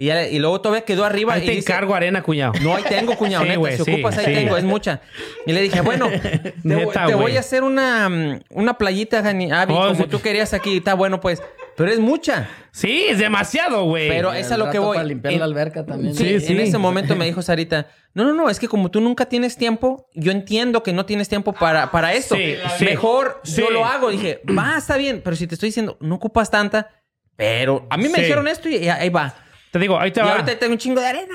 Y, 0.00 0.06
ya- 0.06 0.28
y 0.28 0.38
luego 0.38 0.60
todavía 0.60 0.84
quedó 0.84 1.04
arriba. 1.04 1.34
Ahí 1.34 1.42
y 1.42 1.46
te 1.46 1.50
dice, 1.52 1.72
encargo 1.72 1.92
arena, 1.94 2.22
cuñado. 2.22 2.52
No, 2.62 2.76
ahí 2.76 2.84
tengo, 2.88 3.16
cuñado, 3.16 3.42
Sí, 3.44 3.48
neta. 3.48 3.58
güey, 3.58 3.76
si 3.76 3.84
sí, 3.84 3.92
ocupas, 3.94 4.16
ahí 4.18 4.26
sí. 4.26 4.32
tengo, 4.32 4.56
es 4.56 4.62
mucha. 4.64 5.00
Y 5.44 5.52
le 5.52 5.60
dije, 5.60 5.80
bueno, 5.80 6.08
te, 6.22 6.54
Neta, 6.62 7.06
te 7.06 7.14
voy 7.16 7.36
a 7.36 7.40
hacer 7.40 7.64
una, 7.64 8.08
mm, 8.08 8.40
una 8.50 8.78
playita, 8.78 9.18
Hani, 9.18 9.50
Abby, 9.50 9.74
Oh, 9.76 9.88
como 9.88 10.04
sí. 10.04 10.08
tú 10.08 10.20
querías 10.20 10.54
aquí. 10.54 10.76
Está 10.76 10.94
bueno, 10.94 11.20
pues. 11.20 11.42
Pero 11.76 11.90
es 11.92 11.98
mucha. 12.00 12.48
Sí, 12.72 13.06
es 13.08 13.18
demasiado, 13.18 13.84
güey. 13.84 14.08
Pero 14.08 14.32
es 14.32 14.50
a 14.50 14.56
lo 14.56 14.68
que 14.70 14.78
voy. 14.80 14.96
Para 14.96 15.06
limpiar 15.06 15.32
En- 15.34 15.38
la 15.40 15.44
alberca 15.46 15.84
también. 15.86 16.14
Sí, 16.14 16.40
Sí, 16.40 16.46
sí. 16.46 16.52
en 16.52 16.60
ese 16.60 16.76
momento 16.78 17.14
me 17.16 17.24
dijo 17.24 17.40
Sarita, 17.42 17.86
no, 18.14 18.24
no, 18.24 18.32
no, 18.34 18.50
es 18.50 18.58
que 18.58 18.66
como 18.68 18.90
tú 18.90 19.00
nunca 19.00 19.26
tienes 19.26 19.56
tiempo, 19.56 20.08
yo 20.14 20.32
entiendo 20.32 20.82
que 20.82 20.92
no 20.92 21.06
tienes 21.06 21.28
tiempo 21.28 21.52
para, 21.52 21.90
para 21.92 22.14
esto. 22.14 22.34
Sí, 22.36 22.54
sí. 22.78 22.84
Mejor 22.84 23.40
Sí. 23.44 23.60
yo 23.62 23.70
lo 23.70 23.84
hago. 23.84 24.10
Dije, 24.10 24.42
va, 24.56 24.76
está 24.76 24.96
bien, 24.96 25.20
pero 25.24 25.34
si 25.36 25.46
te 25.48 25.54
estoy 25.54 25.68
diciendo, 25.68 25.96
no 26.00 26.16
ocupas 26.16 26.50
tanta, 26.50 26.88
pero 27.36 27.86
a 27.90 27.96
mí 27.96 28.04
me 28.08 28.16
Sí. 28.16 28.20
dijeron 28.22 28.46
esto 28.48 28.68
y 28.68 28.88
ahí 28.88 29.08
va. 29.10 29.34
Te 29.70 29.78
digo, 29.78 29.98
ahí 29.98 30.10
te 30.10 30.20
Y 30.20 30.22
va. 30.24 30.32
ahorita 30.32 30.58
tengo 30.58 30.72
un 30.72 30.78
chingo 30.78 31.00
de 31.00 31.06
arena. 31.06 31.34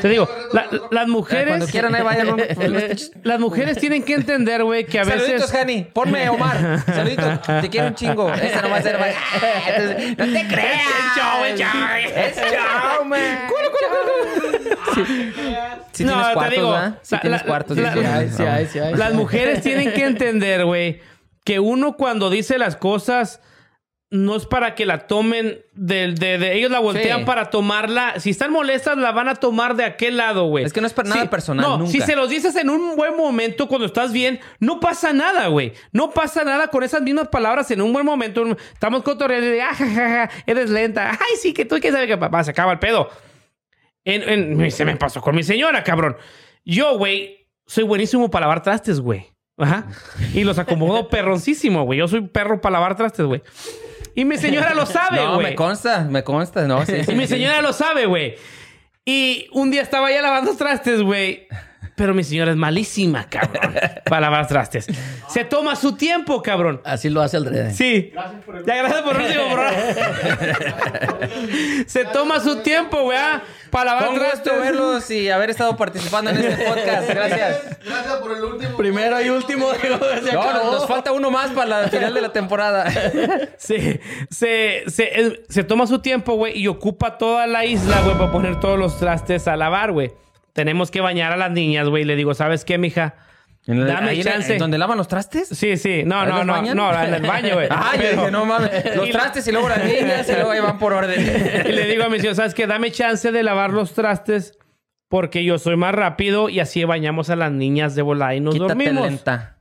Te 0.00 0.08
digo, 0.08 0.28
la- 0.52 0.68
las 0.92 1.08
mujeres. 1.08 1.48
Cuando 1.48 1.66
quieran, 1.66 1.92
ahí 1.96 2.02
vayan. 2.04 2.28
unos- 2.28 2.46
unos 2.56 2.82
pinches- 2.84 3.10
Las 3.24 3.40
mujeres 3.40 3.76
tienen 3.78 4.04
que 4.04 4.14
entender, 4.14 4.62
güey, 4.62 4.84
que 4.86 5.00
a 5.00 5.04
Saluditos, 5.04 5.50
veces. 5.50 5.54
Hani. 5.60 5.82
Ponme 5.92 6.28
Omar. 6.28 6.84
Saluditos. 6.86 7.40
Te 7.60 7.68
quiero 7.70 7.88
un 7.88 7.94
chingo. 7.96 8.32
Esa 8.34 8.62
nomás 8.62 8.86
era. 8.86 9.04
Entonces, 9.08 10.16
No 10.16 10.24
te 10.26 10.46
creas. 10.46 10.80
Es 10.80 11.16
show, 11.16 11.44
es 11.44 11.58
show. 11.60 11.68
Es 12.14 12.36
show, 12.52 13.04
man. 13.04 13.38
Si 15.92 16.04
No, 16.04 16.12
tienes 16.12 16.28
te 16.28 16.34
cuartos, 16.34 16.50
digo, 16.56 16.70
¿verdad? 16.70 16.98
Si 17.02 17.14
la- 17.14 17.20
tienes 17.20 17.40
la- 17.40 17.46
cuartos. 17.46 17.76
la- 17.76 17.92
sí, 18.62 18.68
Sí. 18.72 18.78
Las 18.94 19.12
mujeres 19.14 19.60
tienen 19.62 19.92
que 19.92 20.04
entender, 20.04 20.64
güey, 20.64 21.00
que 21.44 21.58
uno 21.60 21.96
cuando 21.96 22.30
dice 22.30 22.58
las 22.58 22.76
cosas 22.76 23.40
no 24.12 24.34
es 24.34 24.44
para 24.44 24.74
que 24.74 24.86
la 24.86 25.06
tomen 25.06 25.60
de, 25.72 26.12
de- 26.14 26.36
de- 26.38 26.54
ellos 26.58 26.70
la 26.70 26.80
voltean 26.80 27.20
Sí. 27.20 27.24
para 27.24 27.48
tomarla. 27.48 28.18
Si 28.18 28.30
están 28.30 28.50
molestas, 28.52 28.96
la 28.98 29.12
van 29.12 29.28
a 29.28 29.36
tomar 29.36 29.76
de 29.76 29.84
aquel 29.84 30.16
lado, 30.16 30.46
güey. 30.46 30.64
Es 30.64 30.72
que 30.72 30.80
no 30.80 30.88
es 30.88 30.92
para 30.92 31.08
nada 31.10 31.30
personal, 31.30 31.64
No, 31.64 31.78
nunca. 31.78 31.92
si 31.92 32.00
se 32.00 32.16
los 32.16 32.28
dices 32.28 32.56
en 32.56 32.70
un 32.70 32.96
buen 32.96 33.16
momento 33.16 33.68
cuando 33.68 33.86
estás 33.86 34.12
bien, 34.12 34.40
no 34.58 34.80
pasa 34.80 35.12
nada, 35.12 35.46
güey. 35.46 35.74
No 35.92 36.10
pasa 36.10 36.42
nada 36.42 36.68
con 36.68 36.82
esas 36.82 37.02
mismas 37.02 37.28
palabras 37.28 37.70
en 37.70 37.80
un 37.82 37.92
buen 37.92 38.04
momento. 38.04 38.44
Estamos 38.72 39.04
cotorreando 39.04 39.46
de, 39.46 39.62
ah, 39.62 39.74
ja, 39.74 39.86
ja, 39.86 40.08
ja, 40.26 40.30
eres 40.44 40.70
lenta. 40.70 41.10
Ay, 41.12 41.36
sí, 41.40 41.52
que 41.52 41.64
tú 41.64 41.76
que 41.78 41.92
sabes 41.92 42.08
que 42.08 42.18
papá 42.18 42.42
se 42.42 42.50
acaba 42.50 42.72
el 42.72 42.80
pedo. 42.80 43.08
En- 44.04 44.28
en- 44.60 44.70
se 44.72 44.84
me 44.84 44.96
pasó 44.96 45.20
con 45.20 45.36
mi 45.36 45.44
señora, 45.44 45.84
cabrón. 45.84 46.16
Yo, 46.64 46.98
güey, 46.98 47.46
soy 47.66 47.84
buenísimo 47.84 48.28
para 48.28 48.46
lavar 48.46 48.62
trastes, 48.64 48.98
güey. 49.00 49.26
Ajá. 49.56 49.86
Y 50.34 50.42
los 50.44 50.58
acomodo 50.58 51.08
perroncísimo, 51.10 51.84
güey. 51.84 51.98
Yo 51.98 52.08
soy 52.08 52.22
perro 52.22 52.60
para 52.60 52.72
lavar 52.72 52.96
trastes, 52.96 53.26
güey. 53.26 53.42
Y 54.14 54.24
mi 54.24 54.36
señora 54.38 54.74
lo 54.74 54.86
sabe, 54.86 55.16
No, 55.22 55.34
güey. 55.34 55.48
me 55.48 55.54
consta, 55.54 56.00
me 56.08 56.24
consta. 56.24 56.66
No, 56.66 56.84
sí, 56.86 57.04
sí, 57.04 57.12
Y 57.12 57.14
mi 57.14 57.26
señora 57.26 57.60
lo 57.62 57.72
sabe, 57.72 58.06
güey. 58.06 58.36
Y 59.04 59.48
un 59.52 59.70
día 59.70 59.82
estaba 59.82 60.10
ya 60.10 60.22
lavando 60.22 60.54
trastes, 60.56 61.02
güey. 61.02 61.46
Pero 62.00 62.14
mi 62.14 62.24
señora 62.24 62.50
es 62.50 62.56
malísima, 62.56 63.28
cabrón. 63.28 63.74
para 64.06 64.22
lavar 64.22 64.46
trastes. 64.46 64.86
Se 65.28 65.44
toma 65.44 65.76
su 65.76 65.96
tiempo, 65.96 66.42
cabrón. 66.42 66.80
Así 66.82 67.10
lo 67.10 67.20
hace 67.20 67.36
el 67.36 67.44
Drede. 67.44 67.74
Sí. 67.74 68.10
Ya, 68.66 68.76
gracias 68.76 69.02
por 69.02 69.20
el 69.20 69.26
último 69.26 69.52
programa. 69.52 69.76
Se 71.86 72.06
toma 72.06 72.40
su 72.40 72.56
tiempo, 72.62 73.02
güey, 73.02 73.18
ah, 73.18 73.42
para 73.70 73.84
lavar 73.92 74.06
Con 74.06 74.14
gusto 74.14 74.28
trastes. 74.30 74.60
verlos 74.62 75.10
y 75.10 75.28
haber 75.28 75.50
estado 75.50 75.76
participando 75.76 76.30
en 76.30 76.38
este 76.38 76.64
podcast. 76.64 77.10
Gracias. 77.10 77.78
Gracias 77.84 78.14
por 78.14 78.32
el 78.34 78.44
último. 78.44 78.76
Primero 78.78 79.20
y 79.20 79.28
último. 79.28 79.66
digo, 79.82 79.98
No, 80.32 80.52
nos, 80.54 80.72
nos 80.72 80.86
falta 80.86 81.12
uno 81.12 81.30
más 81.30 81.50
para 81.50 81.82
la 81.82 81.88
final 81.88 82.14
de 82.14 82.20
la 82.22 82.32
temporada. 82.32 82.90
Se, 83.58 84.00
se, 84.30 84.84
se, 84.86 85.42
se 85.50 85.64
toma 85.64 85.86
su 85.86 85.98
tiempo, 85.98 86.32
güey, 86.36 86.58
y 86.58 86.66
ocupa 86.66 87.18
toda 87.18 87.46
la 87.46 87.66
isla, 87.66 88.00
güey, 88.00 88.16
para 88.16 88.32
poner 88.32 88.58
todos 88.58 88.78
los 88.78 88.98
trastes 88.98 89.46
a 89.46 89.54
lavar, 89.56 89.92
güey. 89.92 90.12
Tenemos 90.60 90.90
que 90.90 91.00
bañar 91.00 91.32
a 91.32 91.38
las 91.38 91.50
niñas, 91.50 91.88
güey. 91.88 92.04
Le 92.04 92.16
digo, 92.16 92.34
¿sabes 92.34 92.66
qué, 92.66 92.76
mija? 92.76 93.14
En 93.66 93.78
el- 93.78 93.86
Dame 93.86 94.20
chance. 94.22 94.58
¿Donde 94.58 94.76
lavan 94.76 94.98
los 94.98 95.08
trastes? 95.08 95.48
Sí, 95.48 95.78
sí. 95.78 96.02
No, 96.04 96.20
¿Ahí 96.20 96.28
no, 96.28 96.44
no. 96.44 96.52
bañan? 96.52 96.76
No, 96.76 97.02
en 97.02 97.14
el 97.14 97.22
baño, 97.22 97.54
güey. 97.54 97.68
Ah, 97.70 97.92
yo 97.96 98.10
dije, 98.10 98.30
no 98.30 98.44
mames. 98.44 98.94
Los 98.94 99.08
trastes 99.08 99.48
y 99.48 99.52
luego 99.52 99.70
las 99.70 99.82
niñas 99.82 100.28
y 100.28 100.32
luego 100.32 100.50
ahí 100.50 100.60
van 100.60 100.78
por 100.78 100.92
orden. 100.92 101.18
Y 101.66 101.72
le 101.72 101.86
digo 101.86 102.04
a 102.04 102.10
mi 102.10 102.18
señor, 102.20 102.34
¿sabes 102.34 102.52
qué? 102.52 102.66
Dame 102.66 102.90
chance 102.90 103.32
de 103.32 103.42
lavar 103.42 103.70
los 103.72 103.94
trastes 103.94 104.58
porque 105.08 105.42
yo 105.44 105.58
soy 105.58 105.76
más 105.76 105.94
rápido 105.94 106.50
y 106.50 106.60
así 106.60 106.84
bañamos 106.84 107.30
a 107.30 107.36
las 107.36 107.52
niñas 107.52 107.94
de 107.94 108.02
volada 108.02 108.34
y 108.34 108.40
nos 108.40 108.52
Quítate 108.52 108.68
dormimos. 108.74 109.06
lenta. 109.06 109.56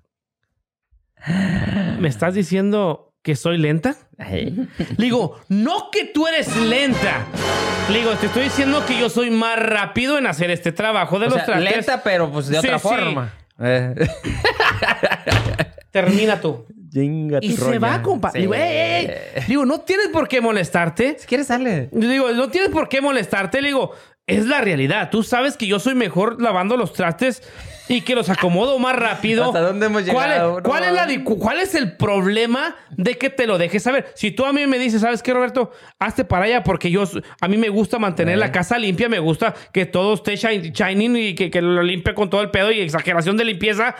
¿Me 1.99 2.09
estás 2.09 2.33
diciendo 2.33 3.08
que 3.29 3.35
soy 3.35 3.59
lenta? 3.59 3.95
Le 4.17 4.65
digo, 4.97 5.39
no 5.49 5.91
que 5.91 6.05
tú 6.05 6.25
eres 6.25 6.55
lenta. 6.57 7.27
Le 7.91 7.99
digo, 7.99 8.11
te 8.13 8.25
estoy 8.25 8.45
diciendo 8.45 8.83
que 8.87 8.97
yo 8.99 9.07
soy 9.07 9.29
más 9.29 9.59
rápido 9.59 10.17
en 10.17 10.25
hacer 10.25 10.49
este 10.49 10.71
trabajo 10.71 11.19
de 11.19 11.27
O 11.27 11.29
los 11.29 11.35
sea, 11.37 11.45
trastes. 11.45 11.71
lenta, 11.75 12.01
pero 12.03 12.31
pues 12.31 12.47
de 12.47 12.59
Sí, 12.59 12.65
otra 12.67 12.79
sí. 12.79 12.87
forma. 12.87 13.31
Eh. 13.59 13.93
Termina 15.91 16.41
tú. 16.41 16.65
Y 16.91 17.51
se 17.55 17.63
roña. 17.63 17.79
va, 17.79 18.01
compa. 18.01 18.31
Sí. 18.31 18.39
Digo, 18.39 18.55
"Ey, 18.55 18.61
ey, 18.61 19.05
ey". 19.35 19.43
Digo, 19.47 19.63
no 19.65 19.81
tienes 19.81 20.07
por 20.07 20.27
qué 20.27 20.41
molestarte. 20.41 21.17
Si 21.19 21.27
quieres, 21.27 21.45
sale. 21.47 21.89
Yo 21.91 22.09
digo, 22.09 22.31
no 22.31 22.49
tienes 22.49 22.71
por 22.71 22.89
qué 22.89 22.99
molestarte. 22.99 23.61
Le 23.61 23.67
digo, 23.67 23.91
es 24.29 24.45
la 24.45 24.61
realidad. 24.61 25.09
Tú 25.09 25.23
sabes 25.23 25.57
que 25.57 25.67
yo 25.67 25.79
soy 25.79 25.95
mejor 25.95 26.41
lavando 26.41 26.77
los 26.77 26.93
trastes 26.93 27.41
y 27.87 28.01
que 28.01 28.13
los 28.15 28.29
acomodo 28.29 28.77
más 28.77 28.95
rápido. 28.95 29.45
¿Hasta 29.45 29.61
dónde 29.61 29.87
hemos 29.87 30.03
¿Cuál 30.03 30.29
llegado? 30.29 30.57
es, 30.59 30.63
cuál 30.63 30.83
es 30.83 30.91
la 30.93 31.01
mames. 31.01 31.17
di- 31.17 31.23
cuál 31.23 31.59
es 31.59 31.73
el 31.75 31.97
problema 31.97 32.75
de 32.91 33.17
que 33.17 33.29
te 33.31 33.47
lo 33.47 33.57
dejes 33.57 33.81
saber? 33.83 34.11
Si 34.15 34.29
tú 34.31 34.45
a 34.45 34.53
mí 34.53 34.65
me 34.67 34.77
dices, 34.77 35.01
¿sabes 35.01 35.23
qué, 35.23 35.33
Roberto? 35.33 35.71
Hazte 35.97 36.23
para 36.23 36.45
allá 36.45 36.63
porque 36.63 36.91
yo, 36.91 37.03
a 37.41 37.47
mí 37.47 37.57
me 37.57 37.69
gusta 37.69 37.97
mantener 37.97 38.37
la 38.37 38.51
casa 38.51 38.77
limpia. 38.77 39.09
Me 39.09 39.17
gusta 39.19 39.55
que 39.73 39.85
todo 39.87 40.13
esté 40.13 40.33
shi- 40.35 40.71
shining 40.71 41.15
y 41.17 41.33
que, 41.35 41.49
que 41.49 41.61
lo 41.61 41.81
limpie 41.81 42.13
con 42.13 42.29
todo 42.29 42.41
el 42.41 42.51
pedo 42.51 42.71
y 42.71 42.79
exageración 42.79 43.37
de 43.37 43.45
limpieza. 43.45 43.95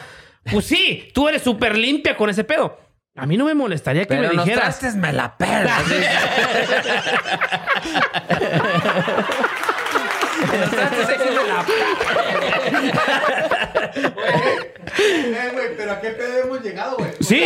Pues 0.52 0.66
sí, 0.66 1.10
tú 1.14 1.28
eres 1.28 1.42
súper 1.42 1.76
limpia 1.78 2.16
con 2.16 2.30
ese 2.30 2.44
pedo. 2.44 2.78
A 3.16 3.26
mí 3.26 3.36
no 3.38 3.46
me 3.46 3.54
molestaría 3.56 4.04
que 4.04 4.08
Pero 4.16 4.30
me 4.30 4.34
los 4.36 4.46
dijeras. 4.46 4.80
trastes 4.80 4.96
me 4.96 5.12
la 5.12 5.36
pelas. 5.36 5.82
los 5.90 6.00
trastes 6.00 7.04
sí 7.04 7.92
me 10.39 10.39
la 10.39 10.39
Eh, 14.18 15.50
güey, 15.54 15.78
pero 15.78 15.92
¿a 15.94 16.02
qué 16.02 16.10
pedo 16.10 16.38
hemos 16.44 16.62
llegado, 16.62 16.98
güey? 16.98 17.12
O 17.20 17.24
Sí. 17.24 17.38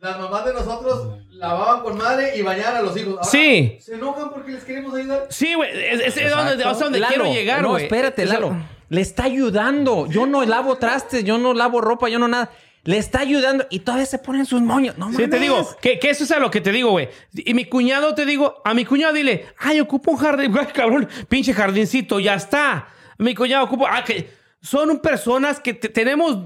sea, 0.00 0.10
las 0.10 0.20
mamás 0.20 0.44
de 0.44 0.54
nosotros 0.54 1.18
lavaban 1.30 1.82
con 1.82 1.96
madre 1.96 2.36
y 2.36 2.42
bañaban 2.42 2.76
a 2.76 2.82
los 2.82 2.96
hijos. 2.96 3.14
Ahora, 3.18 3.24
Sí. 3.30 3.78
¿Se 3.80 3.94
enojan 3.94 4.30
porque 4.30 4.52
les 4.52 4.64
queremos 4.64 4.94
ayudar? 4.94 5.26
Sí, 5.30 5.54
güey. 5.54 5.70
Es, 5.70 6.00
es- 6.00 6.16
es 6.16 6.30
donde, 6.30 6.52
Exacto. 6.54 6.72
es 6.72 6.78
donde 6.78 6.98
Lalo, 7.00 7.14
quiero 7.24 7.32
llegar, 7.32 7.62
No, 7.62 7.70
güey. 7.70 7.84
espérate, 7.84 8.26
Lalo. 8.26 8.56
Le 8.90 9.00
está 9.02 9.24
ayudando. 9.24 10.06
Yo 10.06 10.26
no 10.26 10.44
lavo 10.44 10.76
trastes, 10.76 11.22
yo 11.24 11.36
no 11.38 11.52
lavo 11.52 11.80
ropa, 11.80 12.08
yo 12.08 12.18
no 12.18 12.26
nada. 12.26 12.50
Le 12.84 12.96
está 12.96 13.20
ayudando 13.20 13.66
y 13.70 13.80
todavía 13.80 14.06
se 14.06 14.18
ponen 14.18 14.46
sus 14.46 14.62
moños. 14.62 14.96
No 14.96 15.10
Sí, 15.10 15.16
te 15.18 15.22
mames. 15.26 15.40
digo, 15.40 15.68
que, 15.82 15.98
que 15.98 16.10
eso 16.10 16.24
es 16.24 16.30
a 16.30 16.38
lo 16.38 16.50
que 16.50 16.60
te 16.60 16.72
digo, 16.72 16.90
güey. 16.90 17.08
Y 17.34 17.52
mi 17.54 17.64
cuñado, 17.66 18.14
te 18.14 18.24
digo, 18.24 18.62
a 18.64 18.72
mi 18.72 18.84
cuñado 18.84 19.12
dile, 19.12 19.46
ay, 19.58 19.80
ocupo 19.80 20.12
un 20.12 20.16
jardín, 20.16 20.56
Ay, 20.58 20.66
cabrón, 20.72 21.08
pinche 21.28 21.52
jardincito, 21.52 22.18
ya 22.20 22.34
está. 22.34 22.88
Mi 23.18 23.34
cuñado 23.34 23.64
ocupa, 23.64 23.88
ah, 23.92 24.04
que 24.04 24.30
son 24.62 25.00
personas 25.00 25.60
que 25.60 25.74
te- 25.74 25.88
tenemos, 25.88 26.38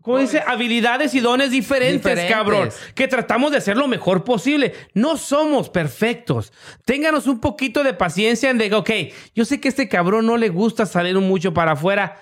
¿cómo 0.00 0.18
dice? 0.18 0.42
Habilidades 0.46 1.12
y 1.14 1.20
dones 1.20 1.50
diferentes, 1.50 2.02
Diferentes. 2.02 2.34
cabrón. 2.34 2.70
Que 2.94 3.06
tratamos 3.08 3.50
de 3.50 3.58
hacer 3.58 3.76
lo 3.76 3.86
mejor 3.88 4.24
posible. 4.24 4.72
No 4.94 5.16
somos 5.16 5.68
perfectos. 5.68 6.52
Ténganos 6.84 7.26
un 7.26 7.40
poquito 7.40 7.82
de 7.82 7.92
paciencia 7.94 8.48
en 8.48 8.58
de, 8.58 8.72
ok, 8.74 8.90
yo 9.34 9.44
sé 9.44 9.60
que 9.60 9.68
a 9.68 9.70
este 9.70 9.88
cabrón 9.88 10.24
no 10.24 10.36
le 10.36 10.48
gusta 10.48 10.86
salir 10.86 11.16
mucho 11.18 11.52
para 11.52 11.72
afuera. 11.72 12.18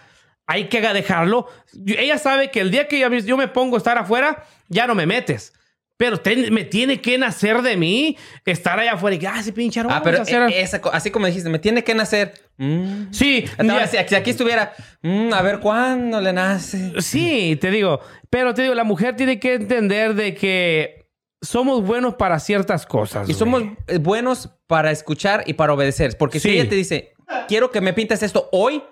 Hay 0.49 0.69
que 0.69 0.81
dejarlo. 0.81 1.47
Ella 1.87 2.19
sabe 2.19 2.51
que 2.51 2.61
el 2.61 2.71
día 2.71 2.89
que 2.89 2.99
yo, 2.99 3.37
me 3.37 3.47
pongo 3.49 3.77
a 3.77 3.79
estar 3.79 3.99
afuera, 3.99 4.45
ya 4.69 4.87
no 4.87 4.95
me 4.95 5.07
metes. 5.07 5.53
Pero 5.99 6.17
ten- 6.19 6.55
me 6.55 6.65
tiene 6.65 7.01
que 7.01 7.19
nacer 7.19 7.61
de 7.61 7.77
mí 7.77 8.17
estar 8.47 8.79
allá 8.79 8.93
afuera 8.95 9.17
y 9.17 9.19
que, 9.19 9.27
ah, 9.27 9.41
ese 9.41 9.53
pinche 9.53 9.81
Ah, 9.89 10.01
pero 10.03 10.23
hacer. 10.23 10.43
eh, 10.43 10.61
esa 10.63 10.81
así 10.93 11.11
como 11.11 11.27
dijiste, 11.27 11.51
me 11.51 11.59
tiene 11.59 11.85
que 11.85 11.95
nacer. 11.95 12.33
Mm. 12.57 13.13
sí, 13.13 13.45
Ahora, 13.59 13.85
ya- 13.91 14.03
si, 14.05 14.09
si 14.09 14.15
aquí 14.15 14.31
estuviera, 14.31 14.73
mm, 15.03 15.33
a 15.35 15.43
ver 15.43 15.59
cuándo 15.61 16.21
le 16.21 16.33
nace. 16.33 16.93
sí, 17.03 17.57
te 17.61 17.71
digo. 17.71 18.01
Pero 18.31 18.55
te 18.55 18.63
digo, 18.63 18.75
la 18.75 18.85
mujer 18.85 19.17
tiene 19.17 19.39
que 19.39 19.55
entender 19.55 20.15
de 20.15 20.35
que 20.35 21.11
somos 21.43 21.83
buenos 21.85 22.15
para 22.15 22.39
ciertas 22.41 22.87
cosas. 22.87 23.29
Y 23.29 23.33
güey. 23.33 23.39
somos 23.39 23.63
buenos 24.01 24.49
para 24.67 24.91
escuchar 24.93 25.43
y 25.47 25.55
para 25.55 25.73
obedecer. 25.75 26.17
Porque 26.17 26.41
si 26.41 26.49
Sí. 26.51 26.59
ella 26.59 26.69
te 26.71 26.75
dice, 26.77 27.13
quiero 27.49 27.71
que 27.71 27.81
me 27.81 27.93
pintes 27.93 28.23
esto 28.23 28.49
hoy, 28.53 28.83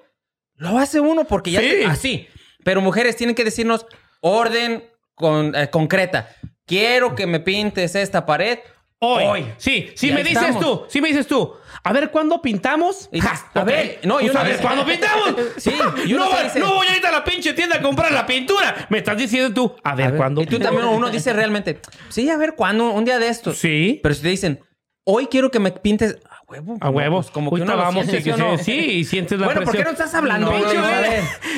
lo 0.57 0.79
hace 0.79 1.01
uno 1.01 1.25
porque 1.25 1.51
ya 1.53 1.61
Sí. 1.61 1.67
te- 1.69 1.87
así. 1.87 2.29
Pero 2.65 2.81
mujeres 2.81 3.17
tienen 3.17 3.35
que 3.37 3.45
decirnos 3.45 3.87
orden 4.21 4.85
con, 5.15 5.55
eh, 5.55 5.71
concreta. 5.71 6.29
Quiero 6.67 7.15
que 7.15 7.27
me 7.27 7.41
pintes 7.41 7.95
esta 7.95 8.27
pared 8.27 8.59
Hoy. 8.99 9.25
hoy. 9.25 9.47
Sí, 9.59 9.91
si 9.95 10.09
Y 10.09 10.13
me 10.13 10.25
dices 10.25 10.43
estamos. 10.43 10.61
tú, 10.63 10.85
si 10.89 11.01
me 11.01 11.09
dices 11.09 11.27
tú, 11.27 11.53
a 11.85 11.93
ver 11.93 12.11
cuándo 12.11 12.41
pintamos. 12.43 13.09
Y 13.13 13.21
Ja, 13.21 13.31
dices, 13.33 13.47
a 13.55 13.63
ver, 13.63 14.01
no, 14.05 14.19
y 14.21 14.25
Pues 14.25 14.31
una 14.33 14.41
a 14.41 14.45
ver 14.45 14.57
cuándo 14.61 14.85
pintamos. 14.87 15.35
Sí, 15.59 15.73
y 16.07 16.15
uno 16.15 16.25
no, 16.25 16.31
va- 16.31 16.43
dice- 16.43 16.59
no 16.59 16.75
voy 16.75 16.87
a 16.89 16.97
ir 16.97 17.07
a 17.07 17.13
la 17.13 17.23
pinche 17.23 17.53
tienda 17.53 17.77
a 17.77 17.83
comprar 17.83 18.11
la 18.11 18.27
pintura. 18.27 18.87
Me 18.89 18.99
estás 18.99 19.17
diciendo 19.17 19.53
tú, 19.55 19.77
a 19.85 19.95
ver, 19.95 20.09
ver, 20.13 20.17
cuándo. 20.17 20.41
Y 20.43 20.47
tú 20.47 20.59
también, 20.59 20.87
uno 20.87 21.09
dice 21.11 21.33
realmente, 21.33 21.79
sí, 22.09 22.29
a 22.31 22.37
ver 22.37 22.55
cuándo, 22.55 22.91
un 22.91 23.05
día 23.05 23.19
de 23.19 23.29
estos. 23.29 23.59
Sí. 23.59 24.01
Pero 24.03 24.15
si 24.15 24.23
te 24.23 24.29
dicen, 24.29 24.61
hoy 25.05 25.27
quiero 25.27 25.51
que 25.51 25.61
me 25.61 25.71
pintes 25.71 26.17
huevo. 26.49 26.77
A 26.81 26.91
huevos. 26.91 27.27
pues 27.27 27.33
como 27.33 27.55
que 27.55 27.63
uno 27.63 27.77
vamos, 27.77 28.07
siente, 28.07 28.23
sí, 28.23 28.33
¿sí 28.33 28.39
no? 28.41 28.59
sí, 28.59 28.73
y 28.73 29.05
sientes 29.05 29.39
la 29.39 29.47
Bueno, 29.47 29.63
¿por 29.63 29.73
qué 29.73 29.79
no 29.79 29.85
presión. 29.85 30.07
estás 30.07 30.15
hablando? 30.15 30.51
No, 30.53 30.59
no, 30.59 30.83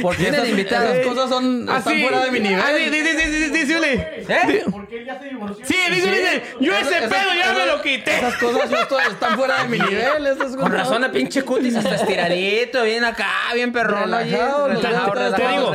porque 0.03 0.28
esas, 0.28 0.49
invitados. 0.49 0.91
esas 0.97 1.07
cosas 1.07 1.28
son, 1.28 1.61
están 1.61 1.76
Así, 1.76 2.03
fuera 2.03 2.24
de 2.24 2.30
mi 2.30 2.41
nivel. 2.41 2.61
así, 2.61 2.84
di- 2.84 2.91
di- 2.91 3.03
di- 3.03 3.16
di- 3.16 3.39
di- 3.45 3.51
dísele. 3.51 3.93
¿Eh? 4.28 4.64
Porque 4.70 4.99
él 5.01 5.05
ya 5.07 5.18
se 5.18 5.28
divorció. 5.28 5.66
Sí, 5.66 5.74
dice, 5.91 6.11
dice. 6.11 6.43
Yo 6.61 6.72
ese 6.72 6.97
Esas- 6.99 7.11
pedo 7.11 7.34
ya 7.36 7.45
esas- 7.53 7.57
me 7.59 7.66
lo 7.66 7.82
quité. 7.82 8.16
Esas 8.16 8.34
cosas 8.36 8.70
yo 8.70 8.76
estoy- 8.76 9.03
están 9.11 9.36
fuera 9.36 9.62
de 9.62 9.68
mi 9.68 9.78
nivel. 9.78 10.26
Esas 10.26 10.57
Con 10.57 10.72
razón, 10.72 11.05
el 11.05 11.11
pinche 11.11 11.43
cutis 11.43 11.76
hasta 11.76 11.95
estiradito, 11.97 12.82
bien 12.84 13.05
acá, 13.05 13.28
bien 13.55 13.72
perrón. 13.72 14.11
te 14.11 14.24
digo. 14.24 15.72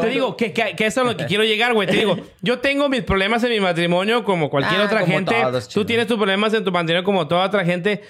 Te 0.00 0.08
digo 0.08 0.36
que, 0.36 0.52
que, 0.52 0.74
que 0.76 0.86
eso 0.86 1.00
es 1.02 1.06
lo 1.06 1.16
que 1.16 1.26
quiero 1.26 1.44
llegar, 1.44 1.74
güey. 1.74 1.86
Te 1.88 1.96
digo, 1.96 2.16
yo 2.42 2.58
tengo 2.60 2.88
mis 2.88 3.02
problemas 3.02 3.42
en 3.44 3.50
mi 3.50 3.60
matrimonio 3.60 4.24
como 4.24 4.50
cualquier 4.50 4.80
Ah, 4.80 4.84
otra 4.84 5.06
gente. 5.06 5.34
Tú 5.72 5.84
tienes 5.84 6.06
tus 6.06 6.16
problemas 6.16 6.52
en 6.54 6.64
tu 6.64 6.72
matrimonio 6.72 7.04
como 7.04 7.26
toda 7.28 7.46
otra 7.46 7.64
gente. 7.64 8.02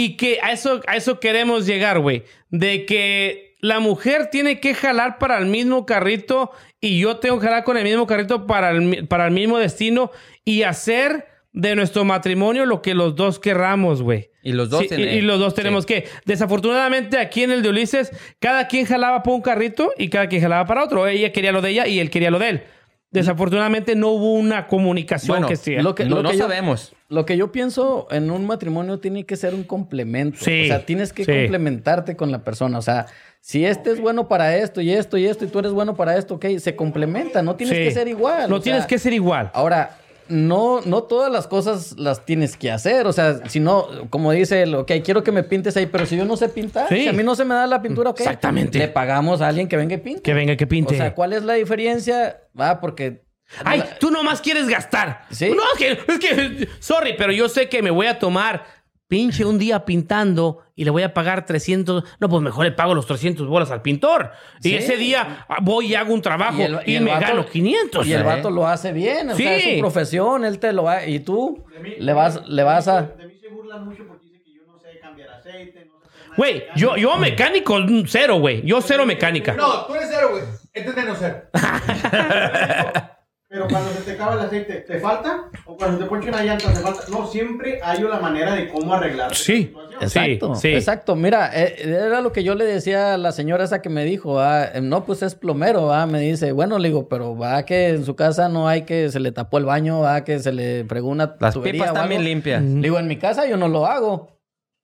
Y 0.00 0.16
que 0.16 0.38
a 0.44 0.52
eso, 0.52 0.80
a 0.86 0.94
eso 0.94 1.18
queremos 1.18 1.66
llegar, 1.66 1.98
güey. 1.98 2.22
De 2.50 2.86
que 2.86 3.56
la 3.60 3.80
mujer 3.80 4.30
tiene 4.30 4.60
que 4.60 4.72
jalar 4.72 5.18
para 5.18 5.36
el 5.38 5.46
mismo 5.46 5.86
carrito 5.86 6.52
y 6.80 7.00
yo 7.00 7.16
tengo 7.16 7.40
que 7.40 7.46
jalar 7.46 7.64
con 7.64 7.76
el 7.76 7.82
mismo 7.82 8.06
carrito 8.06 8.46
para 8.46 8.70
el, 8.70 9.08
para 9.08 9.26
el 9.26 9.32
mismo 9.32 9.58
destino 9.58 10.12
y 10.44 10.62
hacer 10.62 11.26
de 11.52 11.74
nuestro 11.74 12.04
matrimonio 12.04 12.64
lo 12.64 12.80
que 12.80 12.94
los 12.94 13.16
dos 13.16 13.40
querramos, 13.40 14.00
güey. 14.00 14.30
Y 14.44 14.52
los 14.52 14.70
dos 14.70 14.86
Sí, 14.88 14.94
y, 14.96 15.02
y 15.02 15.20
los 15.20 15.40
dos 15.40 15.52
sí. 15.52 15.56
tenemos 15.56 15.84
que. 15.84 16.06
Desafortunadamente, 16.24 17.18
aquí 17.18 17.42
en 17.42 17.50
el 17.50 17.64
de 17.64 17.70
Ulises, 17.70 18.12
cada 18.38 18.68
quien 18.68 18.86
jalaba 18.86 19.24
por 19.24 19.34
un 19.34 19.42
carrito 19.42 19.92
y 19.98 20.10
cada 20.10 20.28
quien 20.28 20.42
jalaba 20.42 20.64
para 20.64 20.84
otro. 20.84 21.08
Ella 21.08 21.32
quería 21.32 21.50
lo 21.50 21.60
de 21.60 21.70
ella 21.70 21.88
y 21.88 21.98
él 21.98 22.10
quería 22.10 22.30
lo 22.30 22.38
de 22.38 22.50
él. 22.50 22.62
Desafortunadamente, 23.10 23.96
no 23.96 24.08
hubo 24.08 24.32
una 24.34 24.66
comunicación 24.66 25.36
Bueno, 25.36 25.48
que 25.48 25.56
sí. 25.56 25.76
lo 25.76 25.94
que- 25.94 26.04
no, 26.04 26.16
lo 26.16 26.22
no 26.24 26.30
que 26.30 26.36
yo- 26.36 26.42
sabemos. 26.44 26.92
Lo 27.08 27.24
que 27.24 27.38
yo 27.38 27.50
pienso 27.50 28.06
en 28.10 28.30
un 28.30 28.46
matrimonio 28.46 28.98
tiene 28.98 29.24
que 29.24 29.36
ser 29.36 29.54
un 29.54 29.64
complemento. 29.64 30.38
Sí, 30.44 30.64
o 30.64 30.66
sea, 30.66 30.84
tienes 30.84 31.14
que 31.14 31.24
sí. 31.24 31.30
complementarte 31.32 32.16
con 32.16 32.30
la 32.30 32.44
persona. 32.44 32.76
O 32.76 32.82
sea, 32.82 33.06
si 33.40 33.64
este 33.64 33.92
es 33.92 34.00
bueno 34.00 34.28
para 34.28 34.56
esto 34.56 34.82
y 34.82 34.92
esto 34.92 35.16
y 35.16 35.24
esto 35.24 35.46
y 35.46 35.48
tú 35.48 35.58
eres 35.58 35.72
bueno 35.72 35.94
para 35.96 36.18
esto, 36.18 36.34
ok, 36.34 36.44
se 36.58 36.76
complementa. 36.76 37.40
No 37.42 37.56
tienes 37.56 37.78
Sí. 37.78 37.84
que 37.84 37.90
ser 37.92 38.08
igual. 38.08 38.50
No 38.50 38.56
o 38.56 38.60
tienes 38.60 38.82
sea, 38.82 38.88
que 38.88 38.98
ser 38.98 39.14
igual. 39.14 39.50
Ahora, 39.54 39.96
no, 40.28 40.80
no 40.84 41.02
todas 41.04 41.30
las 41.32 41.46
cosas 41.46 41.94
las 41.98 42.24
tienes 42.24 42.56
que 42.56 42.70
hacer. 42.70 43.06
O 43.06 43.12
sea, 43.12 43.40
si 43.48 43.60
no, 43.60 43.86
como 44.10 44.32
dice 44.32 44.62
él, 44.62 44.74
ok, 44.74 44.92
quiero 45.04 45.22
que 45.22 45.32
me 45.32 45.42
pintes 45.42 45.76
ahí, 45.76 45.86
pero 45.86 46.06
si 46.06 46.16
yo 46.16 46.24
no 46.24 46.36
sé 46.36 46.48
pintar, 46.48 46.88
Sí. 46.88 47.02
si 47.02 47.08
a 47.08 47.12
mí 47.12 47.22
no 47.22 47.34
se 47.34 47.44
me 47.44 47.54
da 47.54 47.66
la 47.66 47.80
pintura, 47.82 48.10
ok. 48.10 48.20
Exactamente. 48.20 48.78
Le 48.78 48.88
pagamos 48.88 49.40
a 49.40 49.48
alguien 49.48 49.68
que 49.68 49.76
venga 49.76 49.94
y 49.94 49.98
pinte. 49.98 50.22
Que 50.22 50.34
venga, 50.34 50.56
que 50.56 50.66
pinte. 50.66 50.94
O 50.94 50.96
sea, 50.96 51.14
¿cuál 51.14 51.32
es 51.32 51.42
la 51.44 51.54
diferencia? 51.54 52.42
Va, 52.58 52.80
porque. 52.80 53.22
Ay, 53.64 53.82
tú 53.98 54.10
nomás 54.10 54.42
quieres 54.42 54.68
gastar. 54.68 55.22
Sí. 55.30 55.50
No, 55.50 55.62
es 55.72 55.78
que, 55.78 56.12
es 56.12 56.18
que, 56.18 56.68
sorry, 56.80 57.14
pero 57.16 57.32
yo 57.32 57.48
sé 57.48 57.68
que 57.70 57.82
me 57.82 57.90
voy 57.90 58.06
a 58.06 58.18
tomar 58.18 58.64
pinche 59.08 59.44
un 59.44 59.58
día 59.58 59.84
pintando 59.86 60.62
y 60.76 60.84
le 60.84 60.90
voy 60.90 61.02
a 61.02 61.14
pagar 61.14 61.44
300. 61.46 62.04
No, 62.20 62.28
pues 62.28 62.42
mejor 62.42 62.64
le 62.66 62.72
pago 62.72 62.94
los 62.94 63.06
300 63.06 63.46
bolas 63.48 63.70
al 63.70 63.80
pintor. 63.82 64.30
Y 64.62 64.68
Sí. 64.68 64.74
ese 64.76 64.96
día 64.96 65.46
ah, 65.48 65.56
voy 65.62 65.86
y 65.86 65.94
hago 65.94 66.12
un 66.12 66.20
trabajo 66.22 66.58
y, 66.58 66.62
el- 66.62 66.78
el 66.86 67.02
me 67.04 67.10
vato- 67.10 67.20
gano 67.26 67.46
500. 67.46 68.06
Y 68.06 68.12
el 68.12 68.22
vato 68.22 68.50
lo 68.50 68.66
hace 68.66 68.92
bien, 68.92 69.30
o 69.30 69.34
sea, 69.34 69.56
es 69.56 69.62
Sí. 69.64 69.74
su 69.76 69.80
profesión, 69.80 70.44
él 70.44 70.58
te 70.58 70.72
lo 70.72 70.84
va, 70.84 71.04
y 71.06 71.20
tú 71.20 71.64
mí- 71.82 71.94
le 71.98 72.12
vas, 72.12 72.46
le 72.46 72.62
vas 72.62 72.86
a... 72.86 73.02
De 73.02 73.26
mí 73.26 73.34
se 73.40 73.48
burlan 73.48 73.84
mucho 73.86 74.04
porque 74.06 74.26
dicen 74.26 74.42
que 74.44 74.52
yo 74.54 74.62
no 74.66 74.78
sé 74.78 74.98
cambiar 75.00 75.30
aceite, 75.30 75.86
no 75.86 76.00
sé. 76.00 76.34
Güey, 76.36 76.64
yo, 76.76 76.96
yo 76.96 77.16
mecánico 77.16 77.76
cero, 78.06 78.38
güey. 78.38 78.62
Yo 78.64 78.80
cero 78.82 79.06
mecánica. 79.06 79.54
No, 79.54 79.86
tú 79.86 79.94
eres 79.94 80.08
cero, 80.12 80.28
güey. 80.32 80.42
Este 80.74 80.90
es 80.90 80.96
menos 80.96 81.16
cero. 81.18 81.42
Pero 83.50 83.66
cuando 83.66 83.90
se 83.92 84.02
te 84.02 84.12
acaba 84.12 84.34
el 84.34 84.40
aceite, 84.40 84.74
¿te 84.86 85.00
falta? 85.00 85.44
O 85.64 85.74
cuando 85.74 85.98
te 85.98 86.04
ponche 86.04 86.28
una 86.28 86.44
llanta, 86.44 86.68
¿te 86.70 86.80
falta? 86.80 87.04
No, 87.08 87.26
siempre 87.26 87.80
hay 87.82 88.04
una 88.04 88.20
manera 88.20 88.54
de 88.54 88.68
cómo 88.68 88.92
arreglar. 88.92 89.34
Sí. 89.34 89.74
Exacto, 90.00 90.54
sí. 90.54 90.68
exacto. 90.68 91.16
Mira, 91.16 91.50
eh, 91.54 91.76
era 91.82 92.20
lo 92.20 92.30
que 92.30 92.44
yo 92.44 92.54
le 92.54 92.66
decía 92.66 93.14
a 93.14 93.18
la 93.18 93.32
señora 93.32 93.64
esa 93.64 93.80
que 93.80 93.88
me 93.88 94.04
dijo, 94.04 94.38
ah, 94.38 94.66
eh, 94.74 94.80
no, 94.82 95.04
pues 95.04 95.22
es 95.22 95.34
plomero, 95.34 95.92
ah, 95.92 96.06
me 96.06 96.20
dice, 96.20 96.52
bueno, 96.52 96.78
le 96.78 96.88
digo, 96.88 97.08
pero 97.08 97.36
va 97.36 97.64
que 97.64 97.88
en 97.88 98.04
su 98.04 98.14
casa 98.14 98.48
no 98.48 98.68
hay 98.68 98.82
que 98.82 99.10
se 99.10 99.18
le 99.18 99.32
tapó 99.32 99.58
el 99.58 99.64
baño, 99.64 100.00
va 100.00 100.24
que 100.24 100.38
se 100.40 100.52
le 100.52 100.84
fregó 100.84 101.08
una 101.08 101.34
Las 101.40 101.54
tubería 101.54 101.72
pipas 101.84 101.90
o 101.90 101.94
están 101.94 102.08
bien 102.10 102.20
algo". 102.20 102.28
limpias. 102.28 102.62
Le 102.62 102.80
digo, 102.82 102.98
en 102.98 103.08
mi 103.08 103.16
casa 103.16 103.46
yo 103.46 103.56
no 103.56 103.68
lo 103.68 103.86
hago. 103.86 104.37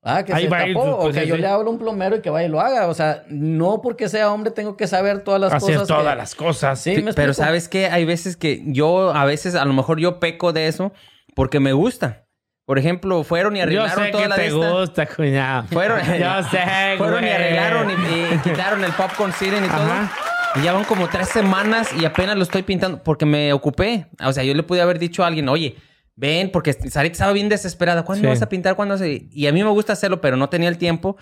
Ah, 0.06 0.22
que 0.22 0.34
Ahí 0.34 0.44
se 0.44 0.48
va 0.50 0.58
a 0.58 0.68
ir, 0.68 0.74
tapó, 0.74 0.98
pues, 0.98 1.08
o 1.08 1.12
que 1.12 1.20
sí, 1.22 1.28
yo 1.28 1.36
sí. 1.36 1.40
le 1.40 1.46
hablo 1.46 1.68
a 1.68 1.72
un 1.72 1.78
plomero 1.78 2.16
y 2.16 2.20
que 2.20 2.28
vaya 2.28 2.46
y 2.46 2.50
lo 2.50 2.60
haga. 2.60 2.88
O 2.88 2.94
sea, 2.94 3.24
no 3.28 3.80
porque 3.82 4.08
sea 4.10 4.30
hombre 4.30 4.50
tengo 4.50 4.76
que 4.76 4.86
saber 4.86 5.20
todas 5.24 5.40
las 5.40 5.52
Hacer 5.54 5.74
cosas. 5.76 5.88
todas 5.88 6.12
que- 6.12 6.18
las 6.18 6.34
cosas. 6.34 6.78
Sí, 6.80 7.02
me 7.02 7.14
pero 7.14 7.32
sabes 7.32 7.68
que 7.68 7.86
hay 7.86 8.04
veces 8.04 8.36
que 8.36 8.62
yo, 8.66 9.14
a 9.14 9.24
veces, 9.24 9.54
a 9.54 9.64
lo 9.64 9.72
mejor 9.72 9.98
yo 9.98 10.20
peco 10.20 10.52
de 10.52 10.68
eso 10.68 10.92
porque 11.34 11.58
me 11.58 11.72
gusta. 11.72 12.26
Por 12.66 12.78
ejemplo, 12.78 13.24
fueron 13.24 13.56
y 13.56 13.58
Yo 13.58 13.62
arreglaron 13.64 14.04
sé 14.04 14.10
toda 14.10 14.22
que 14.22 14.28
la 14.28 14.36
de 14.36 14.42
te 14.42 14.48
esta. 14.48 14.70
gusta, 14.72 15.06
cuñado. 15.06 15.66
Fueron, 15.68 15.98
Yo 16.20 16.42
sé, 16.50 16.58
fueron 16.98 17.18
y 17.24 17.26
güey. 17.26 17.32
arreglaron 17.32 17.90
y, 17.90 18.34
y 18.34 18.38
quitaron 18.44 18.84
el 18.84 18.92
popcorn 18.92 19.32
seating 19.32 19.64
y 19.64 19.68
todo. 19.68 19.82
Ajá. 19.82 20.12
Y 20.56 20.62
ya 20.62 20.72
van 20.72 20.84
como 20.84 21.08
tres 21.08 21.28
semanas 21.30 21.90
y 21.98 22.04
apenas 22.04 22.36
lo 22.36 22.42
estoy 22.42 22.62
pintando 22.62 23.02
porque 23.02 23.26
me 23.26 23.52
ocupé. 23.52 24.06
O 24.24 24.32
sea, 24.32 24.44
yo 24.44 24.54
le 24.54 24.62
pude 24.62 24.80
haber 24.80 24.98
dicho 24.98 25.24
a 25.24 25.26
alguien, 25.26 25.48
oye, 25.48 25.76
ven, 26.16 26.50
porque 26.50 26.72
Sarita 26.72 27.12
estaba 27.12 27.32
bien 27.32 27.48
desesperada. 27.48 28.04
¿Cuándo 28.04 28.22
Sí. 28.22 28.28
vas 28.28 28.42
a 28.42 28.48
pintar? 28.48 28.76
¿Cuándo 28.76 28.94
vas 28.94 29.02
a-?" 29.02 29.06
Y 29.06 29.46
a 29.46 29.52
mí 29.52 29.62
me 29.64 29.70
gusta 29.70 29.92
hacerlo, 29.94 30.20
pero 30.20 30.36
no 30.36 30.48
tenía 30.48 30.68
el 30.68 30.78
tiempo. 30.78 31.16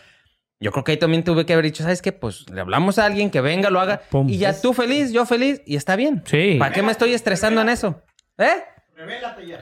Yo 0.61 0.71
creo 0.71 0.85
que 0.85 0.93
ahí 0.93 0.99
también 0.99 1.25
tuve 1.25 1.45
que 1.45 1.53
haber 1.55 1.65
dicho, 1.65 1.83
¿sabes 1.83 2.03
qué? 2.03 2.13
Pues 2.13 2.49
le 2.51 2.61
hablamos 2.61 2.99
a 2.99 3.07
alguien 3.07 3.31
que 3.31 3.41
venga, 3.41 3.69
lo 3.69 3.81
haga. 3.81 4.03
Pum. 4.11 4.29
Y 4.29 4.39
ya 4.39 4.61
tú 4.61 4.73
feliz, 4.73 5.11
yo 5.13 5.27
feliz, 5.27 5.61
y 5.67 5.75
está 5.77 5.97
bien. 5.97 6.23
Sí. 6.25 6.57
¿Para 6.59 6.73
qué 6.73 6.83
me 6.83 6.93
estoy 6.93 7.15
estresando 7.15 7.61
en 7.63 7.69
eso? 7.69 8.01
¿Eh? 8.39 8.63
Revélate 8.95 9.47
ya. 9.47 9.61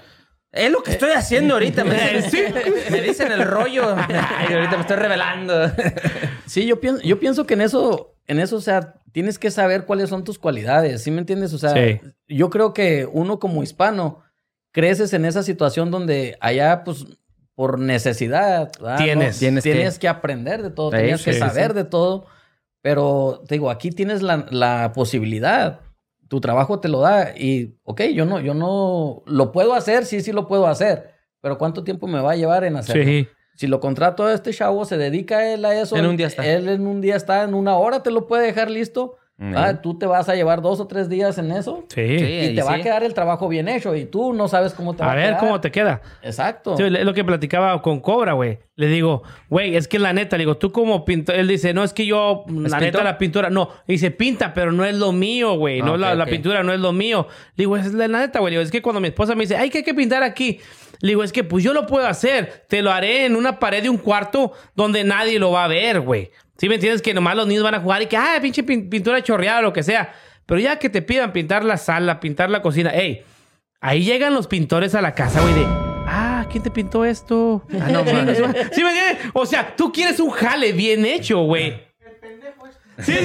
Es 0.52 0.70
lo 0.70 0.82
que 0.82 0.90
estoy 0.90 1.12
haciendo 1.12 1.54
ahorita. 1.54 1.84
Me, 1.84 2.20
Sí. 2.30 2.42
me 2.90 3.00
dicen 3.00 3.32
el 3.32 3.44
rollo. 3.44 3.94
Ay, 4.08 4.52
ahorita 4.52 4.74
me 4.76 4.80
estoy 4.82 4.96
revelando. 4.96 5.70
Sí, 6.46 6.66
yo 6.66 6.80
pienso, 6.80 7.00
yo 7.02 7.20
pienso 7.20 7.46
que 7.46 7.54
en 7.54 7.60
eso, 7.60 8.16
en 8.26 8.40
eso, 8.40 8.56
o 8.56 8.60
sea, 8.60 8.94
tienes 9.12 9.38
que 9.38 9.52
saber 9.52 9.84
cuáles 9.84 10.08
son 10.10 10.24
tus 10.24 10.36
cualidades, 10.40 11.00
¿sí 11.04 11.12
me 11.12 11.20
entiendes? 11.20 11.52
O 11.52 11.58
sea, 11.58 11.70
Sí. 11.74 12.00
yo 12.26 12.50
creo 12.50 12.74
que 12.74 13.06
uno 13.10 13.38
como 13.38 13.62
hispano 13.62 14.24
creces 14.72 15.12
en 15.12 15.24
esa 15.24 15.42
situación 15.42 15.90
donde 15.90 16.36
allá, 16.40 16.84
pues, 16.84 17.06
por 17.54 17.78
necesidad, 17.78 18.70
¿verdad? 18.80 18.96
Tienes. 18.98 19.38
tienes, 19.38 19.62
Tienes 19.64 19.94
que- 19.94 20.00
que... 20.00 20.08
aprender 20.08 20.62
de 20.62 20.70
todo, 20.70 20.90
Sí, 20.92 20.96
tienes 20.98 21.22
que 21.24 21.32
saber 21.34 21.68
sí. 21.72 21.76
de 21.76 21.84
todo, 21.84 22.26
pero 22.82 23.42
te 23.46 23.56
digo, 23.56 23.70
aquí 23.70 23.90
tienes 23.90 24.22
la, 24.22 24.46
la 24.50 24.92
posibilidad. 24.94 25.80
tu 26.28 26.40
trabajo 26.40 26.78
te 26.78 26.88
lo 26.88 27.00
da 27.00 27.36
y, 27.36 27.74
ok, 27.82 28.02
yo 28.14 28.24
no, 28.24 28.38
yo 28.38 28.54
no, 28.54 29.22
lo 29.26 29.50
puedo 29.50 29.74
hacer, 29.74 30.06
sí, 30.06 30.20
sí 30.20 30.30
lo 30.30 30.46
puedo 30.46 30.68
hacer, 30.68 31.10
pero 31.40 31.58
¿cuánto 31.58 31.82
tiempo 31.82 32.06
me 32.06 32.20
va 32.20 32.30
a 32.32 32.36
llevar 32.36 32.62
en 32.62 32.76
hacerlo? 32.76 33.02
Sí. 33.02 33.28
Si 33.56 33.66
lo 33.66 33.80
contrato 33.80 34.24
a 34.24 34.32
este 34.32 34.52
chavo, 34.52 34.84
se 34.84 34.96
dedica 34.96 35.52
él 35.52 35.64
a 35.64 35.74
eso. 35.78 35.96
En 35.96 36.06
un 36.06 36.16
día 36.16 36.28
está. 36.28 36.46
Él 36.46 36.68
en 36.68 36.86
un 36.86 37.00
día 37.00 37.16
está, 37.16 37.42
en 37.42 37.52
una 37.52 37.76
hora 37.76 38.02
te 38.04 38.12
lo 38.12 38.28
puede 38.28 38.46
dejar 38.46 38.70
listo. 38.70 39.16
Mm. 39.42 39.54
Ah, 39.56 39.80
tú 39.80 39.98
te 39.98 40.04
vas 40.04 40.28
a 40.28 40.34
llevar 40.34 40.60
dos 40.60 40.80
o 40.80 40.86
tres 40.86 41.08
días 41.08 41.38
en 41.38 41.50
eso. 41.50 41.86
Sí. 41.88 42.18
Sí. 42.18 42.24
Y 42.50 42.54
te 42.54 42.62
va 42.62 42.74
a 42.74 42.80
quedar 42.82 43.02
el 43.02 43.14
trabajo 43.14 43.48
bien 43.48 43.68
hecho. 43.68 43.96
Y 43.96 44.04
tú 44.04 44.34
no 44.34 44.48
sabes 44.48 44.74
cómo 44.74 44.94
te 44.94 45.02
va 45.02 45.08
A 45.08 45.12
a 45.12 45.14
ver 45.16 45.26
quedar. 45.28 45.40
cómo 45.40 45.60
te 45.62 45.70
queda. 45.70 46.02
Exacto. 46.22 46.76
Sí, 46.76 46.82
es 46.82 47.04
lo 47.04 47.14
que 47.14 47.24
platicaba 47.24 47.80
con 47.80 48.00
Cobra, 48.00 48.34
güey. 48.34 48.58
Le 48.76 48.88
digo, 48.88 49.22
güey, 49.48 49.76
es 49.76 49.88
que 49.88 49.98
la 49.98 50.12
neta, 50.12 50.36
le 50.36 50.42
digo, 50.42 50.58
tú 50.58 50.72
como 50.72 51.06
pintor, 51.06 51.36
él 51.36 51.48
dice, 51.48 51.72
no, 51.72 51.84
es 51.84 51.94
que 51.94 52.04
yo, 52.04 52.44
la 52.48 52.76
¿Es 52.76 52.82
neta, 52.82 53.02
la 53.02 53.16
pintura, 53.16 53.48
no, 53.50 53.70
dice, 53.86 54.10
pinta, 54.10 54.52
pero 54.54 54.72
no 54.72 54.84
es 54.84 54.94
lo 54.94 55.12
mío, 55.12 55.54
güey, 55.54 55.80
Ah, 55.80 55.84
no, 55.84 55.96
la, 55.96 56.24
pintura 56.26 56.62
no 56.62 56.72
es 56.72 56.80
lo 56.80 56.92
mío. 56.92 57.26
Le 57.56 57.62
digo, 57.62 57.76
es 57.76 57.92
la 57.92 58.08
neta, 58.08 58.40
güey, 58.40 58.56
es 58.56 58.70
que 58.70 58.80
cuando 58.80 59.00
mi 59.00 59.08
esposa 59.08 59.34
me 59.34 59.42
dice, 59.42 59.56
ay, 59.56 59.68
que 59.70 59.78
hay 59.78 59.84
que 59.84 59.92
pintar 59.94 60.22
aquí, 60.22 60.60
le 61.00 61.08
digo, 61.10 61.24
es 61.24 61.32
que 61.32 61.44
pues 61.44 61.62
yo 61.64 61.72
lo 61.74 61.86
puedo 61.86 62.06
hacer, 62.06 62.64
te 62.68 62.80
lo 62.82 62.90
haré 62.90 63.26
en 63.26 63.36
una 63.36 63.58
pared 63.58 63.82
de 63.82 63.90
un 63.90 63.98
cuarto 63.98 64.52
donde 64.74 65.04
nadie 65.04 65.38
lo 65.38 65.50
va 65.50 65.64
a 65.64 65.68
ver, 65.68 66.00
güey. 66.00 66.30
¿Sí 66.60 66.68
me 66.68 66.74
entiendes? 66.74 67.00
Que 67.00 67.14
nomás 67.14 67.34
los 67.36 67.46
niños 67.46 67.64
van 67.64 67.74
a 67.74 67.80
jugar 67.80 68.02
y 68.02 68.06
que, 68.06 68.18
ah, 68.18 68.38
pinche 68.42 68.62
pin- 68.62 68.90
pintura 68.90 69.22
chorreada, 69.22 69.62
lo 69.62 69.72
que 69.72 69.82
sea. 69.82 70.12
Pero 70.44 70.60
ya 70.60 70.78
que 70.78 70.90
te 70.90 71.00
pidan 71.00 71.32
pintar 71.32 71.64
la 71.64 71.78
sala, 71.78 72.20
pintar 72.20 72.50
la 72.50 72.60
cocina, 72.60 72.90
ey, 72.90 73.24
Ahí 73.82 74.04
llegan 74.04 74.34
los 74.34 74.46
pintores 74.46 74.94
a 74.94 75.00
la 75.00 75.14
casa, 75.14 75.40
güey, 75.40 75.54
de. 75.54 75.64
Ah, 75.66 76.44
¿quién 76.50 76.62
te 76.62 76.70
pintó 76.70 77.06
esto? 77.06 77.64
Ah, 77.80 77.88
no, 77.90 78.04
mames. 78.12 78.36
¿Sí 78.72 78.84
me 78.84 78.90
entiendes? 78.90 79.18
O 79.32 79.46
sea, 79.46 79.74
tú 79.74 79.90
quieres 79.90 80.20
un 80.20 80.28
jale 80.28 80.72
bien 80.72 81.06
hecho, 81.06 81.38
güey. 81.44 81.80
Sí, 82.98 83.12
sí, 83.14 83.18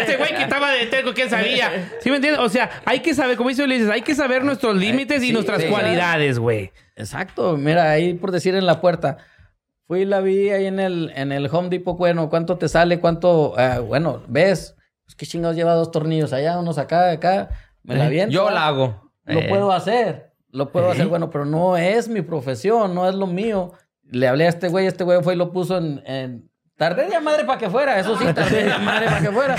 Este 0.00 0.16
güey 0.16 0.34
que 0.34 0.42
estaba 0.42 0.72
de 0.72 0.86
terco, 0.86 1.14
¿quién 1.14 1.30
sabía? 1.30 1.92
¿Sí 2.00 2.10
me 2.10 2.16
entiendes? 2.16 2.40
O 2.42 2.48
sea, 2.48 2.68
hay 2.84 2.98
que 2.98 3.14
saber, 3.14 3.36
como 3.36 3.50
dice 3.50 3.62
Ulises, 3.62 3.88
hay 3.88 4.02
que 4.02 4.16
saber 4.16 4.42
nuestros 4.44 4.74
límites 4.76 5.22
y 5.22 5.28
sí, 5.28 5.32
nuestras 5.32 5.62
sí. 5.62 5.68
cualidades, 5.68 6.40
güey. 6.40 6.72
Exacto. 6.96 7.56
Mira, 7.56 7.88
ahí 7.92 8.14
por 8.14 8.32
decir 8.32 8.56
en 8.56 8.66
la 8.66 8.80
puerta. 8.80 9.18
Fui 9.88 10.02
y 10.02 10.04
la 10.04 10.20
vi 10.20 10.50
ahí 10.50 10.66
en 10.66 10.78
el, 10.78 11.10
en 11.16 11.32
el 11.32 11.48
Home 11.52 11.70
Depot. 11.70 11.96
Bueno, 11.98 12.28
¿cuánto 12.30 12.56
te 12.58 12.68
sale? 12.68 13.00
¿Cuánto? 13.00 13.54
ah, 13.58 13.80
bueno, 13.80 14.22
¿ves? 14.28 14.76
Pues 15.04 15.16
qué 15.16 15.26
chingados 15.26 15.56
lleva 15.56 15.72
dos 15.74 15.90
tornillos 15.90 16.32
allá, 16.32 16.58
unos 16.58 16.78
acá, 16.78 17.10
acá. 17.10 17.48
Me 17.82 17.96
la 17.96 18.08
viento. 18.10 18.32
Yo 18.34 18.50
la 18.50 18.66
hago. 18.68 19.10
Lo 19.24 19.40
Eh, 19.40 19.46
puedo 19.48 19.72
hacer. 19.72 20.32
Lo 20.50 20.70
puedo 20.70 20.88
Eh. 20.88 20.92
hacer, 20.92 21.06
bueno, 21.08 21.30
pero 21.30 21.44
no 21.46 21.76
es 21.76 22.08
mi 22.08 22.20
profesión, 22.22 22.94
no 22.94 23.08
es 23.08 23.14
lo 23.14 23.26
mío. 23.26 23.72
Le 24.04 24.28
hablé 24.28 24.44
a 24.46 24.48
este 24.50 24.68
güey, 24.68 24.86
este 24.86 25.04
güey 25.04 25.22
fue 25.22 25.34
y 25.34 25.36
lo 25.36 25.52
puso 25.52 25.78
en... 25.78 26.02
en- 26.06 26.47
Tardé 26.78 27.08
de 27.08 27.20
madre 27.20 27.44
para 27.44 27.58
que 27.58 27.68
fuera, 27.68 27.98
eso 27.98 28.16
sí, 28.16 28.24
tardé 28.32 28.62
de 28.64 28.78
madre 28.78 29.06
para 29.06 29.20
que 29.20 29.32
fuera. 29.32 29.56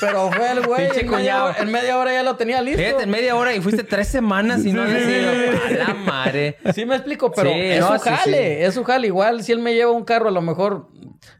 Pero 0.00 0.30
fue 0.30 0.52
el 0.52 0.64
güey, 0.64 0.86
Pinche 0.86 1.00
en 1.00 1.10
media, 1.10 1.44
hora, 1.44 1.56
en 1.58 1.72
media 1.72 1.98
hora 1.98 2.12
ya 2.12 2.22
lo 2.22 2.36
tenía 2.36 2.62
listo. 2.62 2.80
Fíjate, 2.80 3.02
en 3.02 3.10
media 3.10 3.34
hora 3.34 3.52
y 3.54 3.60
fuiste 3.60 3.82
tres 3.82 4.06
semanas 4.06 4.64
y 4.64 4.72
no 4.72 4.86
sido. 4.86 5.30
A 5.30 5.70
la 5.88 5.94
madre. 5.94 6.56
Sí 6.72 6.86
me 6.86 6.94
explico, 6.94 7.32
pero 7.32 7.50
Sí, 7.50 7.58
es 7.58 7.80
no, 7.80 7.98
su 7.98 8.04
sí, 8.04 8.08
jale, 8.10 8.56
sí. 8.58 8.64
es 8.64 8.72
su 8.74 8.84
jale. 8.84 9.08
Igual 9.08 9.42
si 9.42 9.50
él 9.50 9.58
me 9.58 9.74
lleva 9.74 9.90
un 9.90 10.04
carro, 10.04 10.28
a 10.28 10.32
lo 10.32 10.42
mejor 10.42 10.90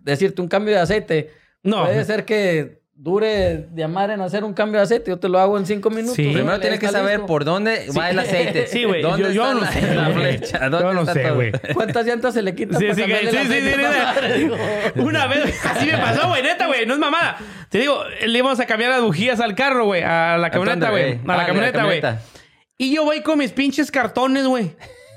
decirte 0.02 0.42
un 0.42 0.48
cambio 0.48 0.74
de 0.74 0.80
aceite. 0.80 1.30
No. 1.62 1.84
Puede 1.84 2.04
ser 2.04 2.24
que 2.24 2.82
dure 2.96 3.66
de 3.70 3.84
amar 3.84 4.10
en 4.10 4.20
hacer 4.20 4.44
un 4.44 4.54
cambio 4.54 4.78
de 4.78 4.84
aceite. 4.84 5.10
Yo 5.10 5.18
te 5.18 5.28
lo 5.28 5.38
hago 5.38 5.58
en 5.58 5.66
cinco 5.66 5.90
minutos. 5.90 6.14
Sí. 6.16 6.30
Primero 6.32 6.60
tienes 6.60 6.78
que 6.78 6.88
saber 6.88 7.14
listo. 7.14 7.26
por 7.26 7.44
dónde 7.44 7.86
va 7.96 8.10
el 8.10 8.18
aceite. 8.18 8.66
Sí, 8.74 8.84
güey. 8.84 9.02
¿Dónde 9.02 9.24
Yo, 9.24 9.30
yo 9.30 9.54
no 9.54 9.66
sé, 9.70 9.82
la 9.94 10.10
flecha? 10.10 10.58
¿Dónde 10.68 10.78
Yo 10.80 10.94
no 10.94 11.00
está 11.00 11.12
sé, 11.12 11.30
güey. 11.30 11.52
¿Cuántas 11.74 12.06
llantas 12.06 12.34
se 12.34 12.42
le 12.42 12.54
quitan 12.54 12.78
Sí, 12.78 12.86
para 12.86 12.94
sí, 12.94 13.02
sí, 13.04 13.36
sí, 13.36 13.60
sí, 13.60 13.82
madre? 13.82 14.38
Digo, 14.38 14.56
Una 14.96 15.26
vez, 15.26 15.64
así 15.66 15.86
me 15.86 15.98
pasó, 15.98 16.28
güey, 16.28 16.42
neta, 16.42 16.66
güey, 16.66 16.86
no 16.86 16.94
es 16.94 17.00
mamada. 17.00 17.36
Te 17.68 17.78
digo, 17.78 18.02
le 18.24 18.38
íbamos 18.38 18.60
a 18.60 18.66
cambiar 18.66 18.90
las 18.90 19.02
bujías 19.02 19.40
al 19.40 19.54
carro, 19.54 19.86
güey, 19.86 20.02
a 20.02 20.38
la 20.38 20.50
camioneta, 20.50 20.90
güey. 20.90 21.16
güey? 21.16 21.30
A 21.30 21.34
Ah, 21.34 21.36
la 21.36 21.46
camioneta, 21.46 21.84
güey. 21.84 22.00
Y 22.78 22.94
yo 22.94 23.04
voy 23.04 23.22
con 23.22 23.38
mis 23.38 23.50
pinches 23.52 23.90
cartones, 23.90 24.46
güey. 24.46 24.70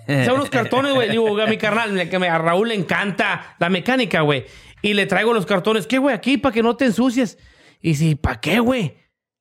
O 0.07 0.23
sea, 0.23 0.33
unos 0.33 0.49
cartones, 0.49 0.93
güey. 0.93 1.09
Digo, 1.09 1.39
a 1.39 1.47
mi 1.47 1.57
carnal, 1.57 2.09
que 2.09 2.15
a 2.15 2.37
Raúl 2.37 2.69
le 2.69 2.75
encanta 2.75 3.55
la 3.59 3.69
mecánica, 3.69 4.21
güey. 4.21 4.45
Y 4.81 4.93
le 4.93 5.05
traigo 5.05 5.33
los 5.33 5.45
cartones. 5.45 5.85
¿Qué, 5.87 5.97
güey? 5.97 6.15
Aquí, 6.15 6.37
para 6.37 6.53
que 6.53 6.63
no 6.63 6.75
te 6.75 6.85
ensucies. 6.85 7.37
Y 7.81 7.95
si, 7.95 8.15
¿para 8.15 8.39
qué, 8.39 8.59
güey? 8.59 8.83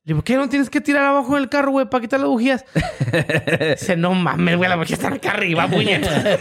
Le 0.05 0.13
digo, 0.15 0.23
¿qué 0.23 0.37
no 0.37 0.49
tienes 0.49 0.71
que 0.71 0.81
tirar 0.81 1.05
abajo 1.05 1.35
del 1.35 1.49
carro, 1.49 1.73
güey, 1.73 1.87
para 1.91 2.01
quitar 2.01 2.21
las 2.21 2.29
bujías? 2.29 2.65
Dice, 3.81 3.97
no 3.97 4.15
mames, 4.15 4.57
güey, 4.57 4.69
la 4.71 4.77
bujía 4.77 4.95
está 4.95 5.09
acá 5.09 5.33
arriba, 5.33 5.67
puñeta. 5.71 6.39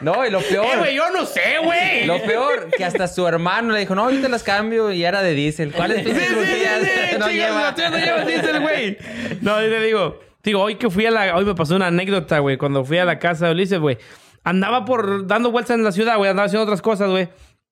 No, 0.00 0.24
y 0.24 0.30
lo 0.30 0.40
peor. 0.48 0.66
eh, 0.66 0.78
güey, 0.78 0.94
yo 0.96 1.10
no 1.10 1.26
sé, 1.26 1.58
güey. 1.62 2.06
Lo 2.06 2.22
peor, 2.22 2.70
que 2.76 2.84
hasta 2.84 3.08
su 3.08 3.26
hermano 3.26 3.72
le 3.72 3.80
dijo, 3.80 3.94
no, 3.96 4.04
ahorita 4.04 4.28
las 4.28 4.44
cambio 4.44 4.92
y 4.92 5.04
era 5.04 5.22
de 5.22 5.34
diésel. 5.34 5.72
¿Cuáles 5.72 5.98
Sí, 5.98 6.04
sí, 6.04 6.10
pinches 6.10 6.28
sí, 6.28 6.34
bujías? 6.36 6.82
sí, 6.82 7.16
no 7.18 7.28
lleva? 7.28 7.72
no 7.72 7.96
lleva 7.98 8.24
diésel, 8.24 8.60
güey. 8.60 8.98
No, 9.40 9.60
y 9.64 9.68
te 9.68 9.80
digo, 9.80 10.20
digo, 10.44 10.62
hoy 10.62 10.76
que 10.76 10.88
fui 10.88 11.04
a 11.06 11.10
la, 11.10 11.34
hoy 11.36 11.44
me 11.44 11.54
pasó 11.56 11.74
una 11.74 11.88
anécdota, 11.88 12.38
güey, 12.38 12.58
cuando 12.58 12.84
fui 12.84 12.98
a 12.98 13.04
la 13.04 13.18
casa 13.18 13.46
de 13.46 13.52
Ulises, 13.52 13.80
güey. 13.80 13.98
Andaba 14.44 14.84
por 14.84 15.26
dando 15.26 15.50
vueltas 15.50 15.76
en 15.76 15.82
la 15.82 15.90
ciudad, 15.90 16.16
güey, 16.16 16.30
andaba 16.30 16.46
haciendo 16.46 16.62
otras 16.62 16.80
cosas, 16.80 17.10
güey. 17.10 17.28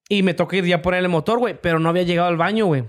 Y 0.09 0.25
me 0.25 0.35
tocó 0.35 0.57
ir 0.57 0.65
ya 0.65 0.77
a 0.77 0.83
poner 0.83 1.01
el 1.01 1.09
motor, 1.09 1.39
güey, 1.39 1.57
pero 1.61 1.79
no 1.79 1.89
había 1.89 2.03
llegado 2.03 2.29
al 2.29 2.37
baño, 2.37 2.67
güey. 2.67 2.85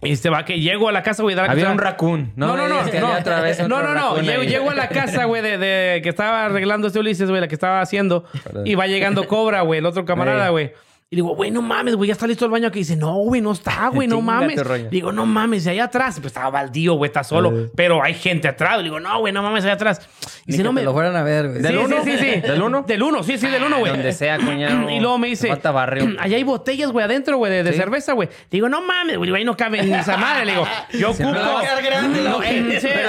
Y 0.00 0.12
este 0.12 0.30
va 0.30 0.44
que 0.44 0.60
llego 0.60 0.88
a 0.88 0.92
la 0.92 1.02
casa, 1.02 1.22
güey, 1.24 1.34
de 1.34 1.42
la 1.42 1.50
Había 1.50 1.64
casa- 1.64 1.72
un 1.72 1.78
raccoon. 1.78 2.32
no, 2.36 2.56
no, 2.56 2.68
no. 2.68 2.74
No, 2.74 2.80
había 2.80 3.18
otra 3.18 3.40
vez 3.40 3.58
otro 3.60 3.68
no, 3.68 3.82
no, 3.82 3.94
no. 3.94 4.20
Llego, 4.20 4.42
llego 4.44 4.70
a 4.70 4.74
la 4.74 4.88
casa, 4.88 5.24
güey, 5.24 5.42
de, 5.42 5.58
de- 5.58 6.00
que 6.02 6.08
estaba 6.08 6.44
arreglando 6.44 6.86
este 6.86 7.00
Ulises, 7.00 7.28
güey, 7.28 7.40
la 7.40 7.48
que 7.48 7.54
estaba 7.54 7.80
haciendo. 7.80 8.24
Y 8.64 8.74
va 8.76 8.86
llegando 8.86 9.26
Cobra, 9.26 9.62
güey, 9.62 9.78
el 9.80 9.86
otro 9.86 10.04
camarada, 10.04 10.46
Ey. 10.46 10.50
güey. 10.52 10.72
Y 11.10 11.16
digo, 11.16 11.34
güey, 11.34 11.50
no 11.50 11.62
mames, 11.62 11.94
güey, 11.96 12.08
ya 12.08 12.12
está 12.12 12.26
listo 12.26 12.44
el 12.44 12.50
baño 12.50 12.68
aquí. 12.68 12.80
dice, 12.80 12.94
no, 12.94 13.14
güey, 13.14 13.40
no 13.40 13.52
está, 13.52 13.88
güey, 13.88 14.06
no 14.06 14.20
mames. 14.20 14.60
Digo, 14.90 15.10
no 15.10 15.24
mames, 15.24 15.64
y 15.64 15.70
allá 15.70 15.84
atrás. 15.84 16.16
Pues 16.16 16.26
estaba 16.26 16.50
baldío, 16.50 16.94
güey, 16.96 17.08
está 17.08 17.24
solo. 17.24 17.70
Pero 17.74 18.02
hay 18.04 18.12
gente 18.12 18.46
atrás. 18.46 18.82
Digo, 18.82 19.00
no, 19.00 19.18
güey, 19.20 19.32
no 19.32 19.42
mames, 19.42 19.64
allá 19.64 19.72
atrás. 19.72 20.06
Ni 20.44 20.52
Dice, 20.52 20.62
no 20.62 20.70
me. 20.72 20.82
lo 20.82 20.92
fueran 20.92 21.16
a 21.16 21.22
ver, 21.22 21.48
güey. 21.48 21.62
¿Del 21.62 21.72
sí, 21.72 21.78
uno? 21.82 21.96
sí, 22.04 22.10
sí. 22.18 22.40
¿Del 22.42 22.60
uno? 22.60 22.82
Del 22.86 23.02
uno, 23.02 23.22
sí, 23.22 23.38
sí, 23.38 23.46
del 23.46 23.62
uno, 23.62 23.78
güey. 23.78 23.90
Donde 23.92 24.12
sea, 24.12 24.36
cuñado. 24.36 24.90
Y 24.98 25.00
luego 25.00 25.16
me 25.16 25.28
dice, 25.28 25.48
Falta 25.48 25.70
barrio. 25.70 26.14
allá 26.18 26.36
hay 26.36 26.42
botellas, 26.44 26.92
güey, 26.92 27.06
adentro, 27.06 27.38
güey, 27.38 27.52
de, 27.52 27.62
de 27.62 27.72
Sí. 27.72 27.78
cerveza, 27.78 28.12
güey. 28.12 28.28
Digo, 28.50 28.68
no 28.68 28.82
mames, 28.82 29.16
güey, 29.16 29.34
ahí 29.34 29.44
no 29.44 29.56
cabe 29.56 29.82
ni 29.82 29.94
esa 29.94 30.18
madre. 30.18 30.44
Le 30.44 30.52
digo, 30.52 30.66
yo 30.92 31.10
ocupo. 31.12 31.24
No, 31.32 31.62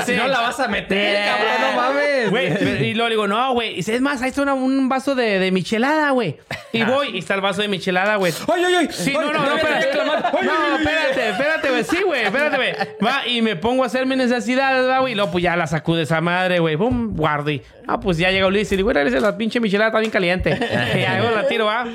si 0.05 0.15
la 0.15 0.27
vas 0.41 0.59
a 0.59 0.67
meter, 0.69 1.25
cabrón, 1.25 1.51
no 1.75 1.81
mames. 1.81 2.29
Güey, 2.29 2.89
y 2.89 2.93
luego 2.93 3.09
le 3.09 3.15
digo, 3.15 3.27
no, 3.27 3.53
güey. 3.53 3.73
Y 3.73 3.75
dice, 3.77 3.95
es 3.95 4.01
más, 4.01 4.21
ahí 4.21 4.29
está 4.29 4.53
un 4.53 4.87
vaso 4.87 5.15
de, 5.15 5.39
de 5.39 5.51
michelada, 5.51 6.11
güey. 6.11 6.37
Y 6.71 6.83
voy, 6.85 7.09
y 7.15 7.19
está 7.19 7.35
el 7.35 7.41
vaso 7.41 7.61
de 7.61 7.67
michelada, 7.67 7.88
güey. 8.17 8.33
¡Ay, 8.53 8.63
ay, 8.65 8.75
ay! 8.75 8.87
Sí, 8.91 9.13
no, 9.13 9.31
no, 9.31 9.33
no, 9.45 9.55
espérate. 9.55 9.89
No, 9.95 10.77
espérate, 10.77 11.29
espérate, 11.29 11.69
güey. 11.69 11.83
Sí, 11.83 11.97
güey, 12.03 12.23
espérate, 12.23 12.55
güey. 12.57 12.73
Va, 13.05 13.27
y 13.27 13.41
me 13.41 13.55
pongo 13.55 13.83
a 13.83 13.87
hacer 13.87 14.05
mis 14.05 14.17
necesidades, 14.17 14.87
va, 14.87 14.99
güey. 14.99 15.13
Y 15.13 15.15
luego, 15.15 15.31
pues 15.31 15.43
ya 15.43 15.55
la 15.55 15.67
sacude 15.67 16.03
esa 16.03 16.21
madre, 16.21 16.59
güey. 16.59 16.77
Pum, 16.77 17.15
guardo. 17.15 17.49
Y, 17.51 17.61
ah, 17.87 17.99
pues 17.99 18.17
ya 18.17 18.31
llega 18.31 18.47
Ulises. 18.47 18.73
Y 18.73 18.77
digo, 18.77 18.91
güey, 18.91 19.19
la 19.19 19.37
pinche 19.37 19.59
michelada 19.59 19.89
está 19.89 19.99
bien 19.99 20.11
caliente. 20.11 20.51
y 20.95 21.01
ya 21.01 21.19
luego 21.19 21.35
la 21.35 21.47
tiro, 21.47 21.65
va. 21.65 21.87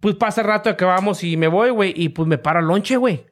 Pues 0.00 0.16
pasa 0.16 0.40
el 0.40 0.48
rato, 0.48 0.68
acabamos 0.68 1.22
y 1.22 1.36
me 1.36 1.46
voy, 1.46 1.70
güey. 1.70 1.92
Y 1.96 2.08
pues 2.08 2.26
me 2.26 2.36
paro 2.38 2.58
al 2.58 2.66
lonche, 2.66 2.96
güey. 2.96 3.24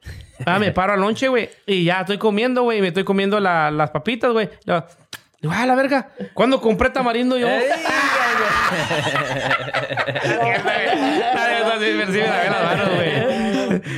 Ah, 0.45 0.57
me 0.57 0.71
paro 0.71 0.93
al 0.93 1.01
lonche, 1.01 1.27
güey. 1.27 1.49
Y 1.65 1.83
ya 1.83 1.99
estoy 2.01 2.17
comiendo, 2.17 2.63
güey. 2.63 2.81
Me 2.81 2.87
estoy 2.87 3.03
comiendo 3.03 3.39
la- 3.39 3.69
las 3.71 3.91
papitas, 3.91 4.31
güey. 4.31 4.49
Digo, 5.41 5.53
ah, 5.57 5.65
la 5.65 5.75
verga. 5.75 6.09
¿Cuándo 6.33 6.61
compré 6.61 6.89
tamarindo 6.91 7.37
yo? 7.37 7.47
Ey, 7.47 7.63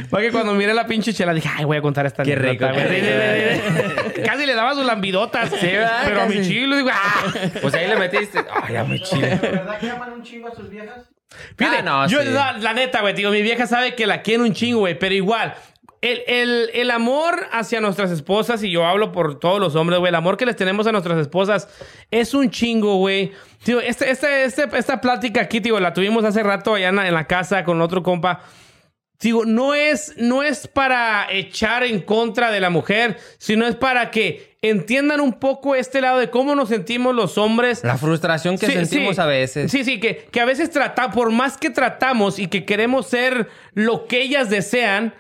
Para 0.09 0.23
que 0.23 0.31
cuando 0.31 0.53
miré 0.53 0.73
la 0.73 0.85
pinche 0.85 1.13
chela 1.13 1.33
dije, 1.33 1.49
ay, 1.55 1.65
voy 1.65 1.77
a 1.77 1.81
contar 1.81 2.05
esta 2.05 2.23
Qué 2.23 2.35
rico, 2.35 2.65
güey. 2.67 2.87
qué 2.87 2.89
Sí, 2.89 3.01
sí, 3.01 3.07
sí, 4.05 4.11
sí. 4.15 4.21
Casi 4.21 4.45
le 4.45 4.53
daba 4.55 4.73
sus 4.73 4.85
lambidotas. 4.85 5.49
¿verdad? 5.61 6.01
Pero 6.05 6.21
a 6.21 6.25
mi 6.27 6.41
chilo 6.41 6.75
digo, 6.75 6.89
ah. 6.93 7.25
Pues 7.61 7.73
ahí 7.73 7.87
le 7.87 7.95
metiste. 7.95 8.39
Ay, 8.63 8.73
ya 8.73 8.83
me 8.83 8.99
chile. 9.01 9.29
¿De 9.41 9.49
verdad 9.49 9.77
que 9.79 9.89
aman 9.89 10.13
un 10.13 10.23
chingo 10.23 10.47
a 10.47 10.55
sus 10.55 10.69
viejas? 10.69 11.09
Fíjate, 11.57 11.77
Ah, 11.79 11.81
no, 11.81 12.07
yo 12.07 12.21
sí. 12.21 12.29
la, 12.29 12.53
la 12.59 12.73
neta, 12.73 13.01
güey, 13.01 13.13
digo, 13.15 13.31
mi 13.31 13.41
vieja 13.41 13.65
sabe 13.65 13.95
que 13.95 14.05
la 14.05 14.21
quiero 14.21 14.43
un 14.43 14.53
chingo, 14.53 14.79
güey, 14.81 14.97
pero 14.97 15.15
igual. 15.15 15.55
El, 16.03 16.21
el- 16.27 16.69
el 16.73 16.91
amor 16.91 17.47
hacia 17.53 17.79
nuestras 17.79 18.11
esposas, 18.11 18.61
y 18.61 18.69
yo 18.69 18.85
hablo 18.85 19.13
por 19.13 19.39
todos 19.39 19.59
los 19.61 19.73
hombres, 19.75 19.99
güey, 19.99 20.09
el 20.09 20.15
amor 20.15 20.35
que 20.35 20.45
les 20.45 20.57
tenemos 20.57 20.85
a 20.85 20.91
nuestras 20.91 21.17
esposas 21.17 21.69
es 22.11 22.33
un 22.33 22.49
chingo, 22.51 22.97
güey. 22.97 23.31
Tío, 23.63 23.79
este, 23.79 24.11
este, 24.11 24.43
este- 24.43 24.67
esta 24.77 24.99
plática 24.99 25.39
aquí, 25.39 25.61
tío, 25.61 25.79
la 25.79 25.93
tuvimos 25.93 26.25
hace 26.25 26.43
rato 26.43 26.73
allá 26.75 26.89
en 26.89 26.97
la, 26.97 27.07
en 27.07 27.13
la 27.13 27.25
casa 27.25 27.63
con 27.63 27.79
otro 27.81 28.03
compa. 28.03 28.41
Digo, 29.21 29.45
no 29.45 29.73
es, 29.73 30.13
no 30.17 30.43
es 30.43 30.67
para 30.67 31.27
echar 31.31 31.83
en 31.83 32.01
contra 32.01 32.51
de 32.51 32.59
la 32.59 32.69
mujer, 32.69 33.17
sino 33.37 33.65
es 33.65 33.75
para 33.77 34.11
que 34.11 34.57
entiendan 34.61 35.21
un 35.21 35.31
poco 35.39 35.75
este 35.75 36.01
lado 36.01 36.19
de 36.19 36.29
cómo 36.29 36.53
nos 36.55 36.67
sentimos 36.67 37.15
los 37.15 37.37
hombres 37.37 37.81
La 37.85 37.97
frustración 37.97 38.57
que 38.57 38.65
Sí, 38.65 38.73
sentimos 38.73 39.15
sí. 39.15 39.21
a 39.21 39.25
veces. 39.25 39.71
Sí, 39.71 39.85
sí, 39.85 40.01
que, 40.01 40.27
que 40.29 40.41
a 40.41 40.45
veces 40.45 40.69
trata, 40.71 41.11
por 41.11 41.31
más 41.31 41.57
que 41.57 41.69
tratamos 41.69 42.37
y 42.39 42.47
que 42.47 42.65
queremos 42.65 43.07
ser 43.07 43.47
lo 43.73 44.07
que 44.07 44.21
ellas 44.21 44.49
desean, 44.49 45.13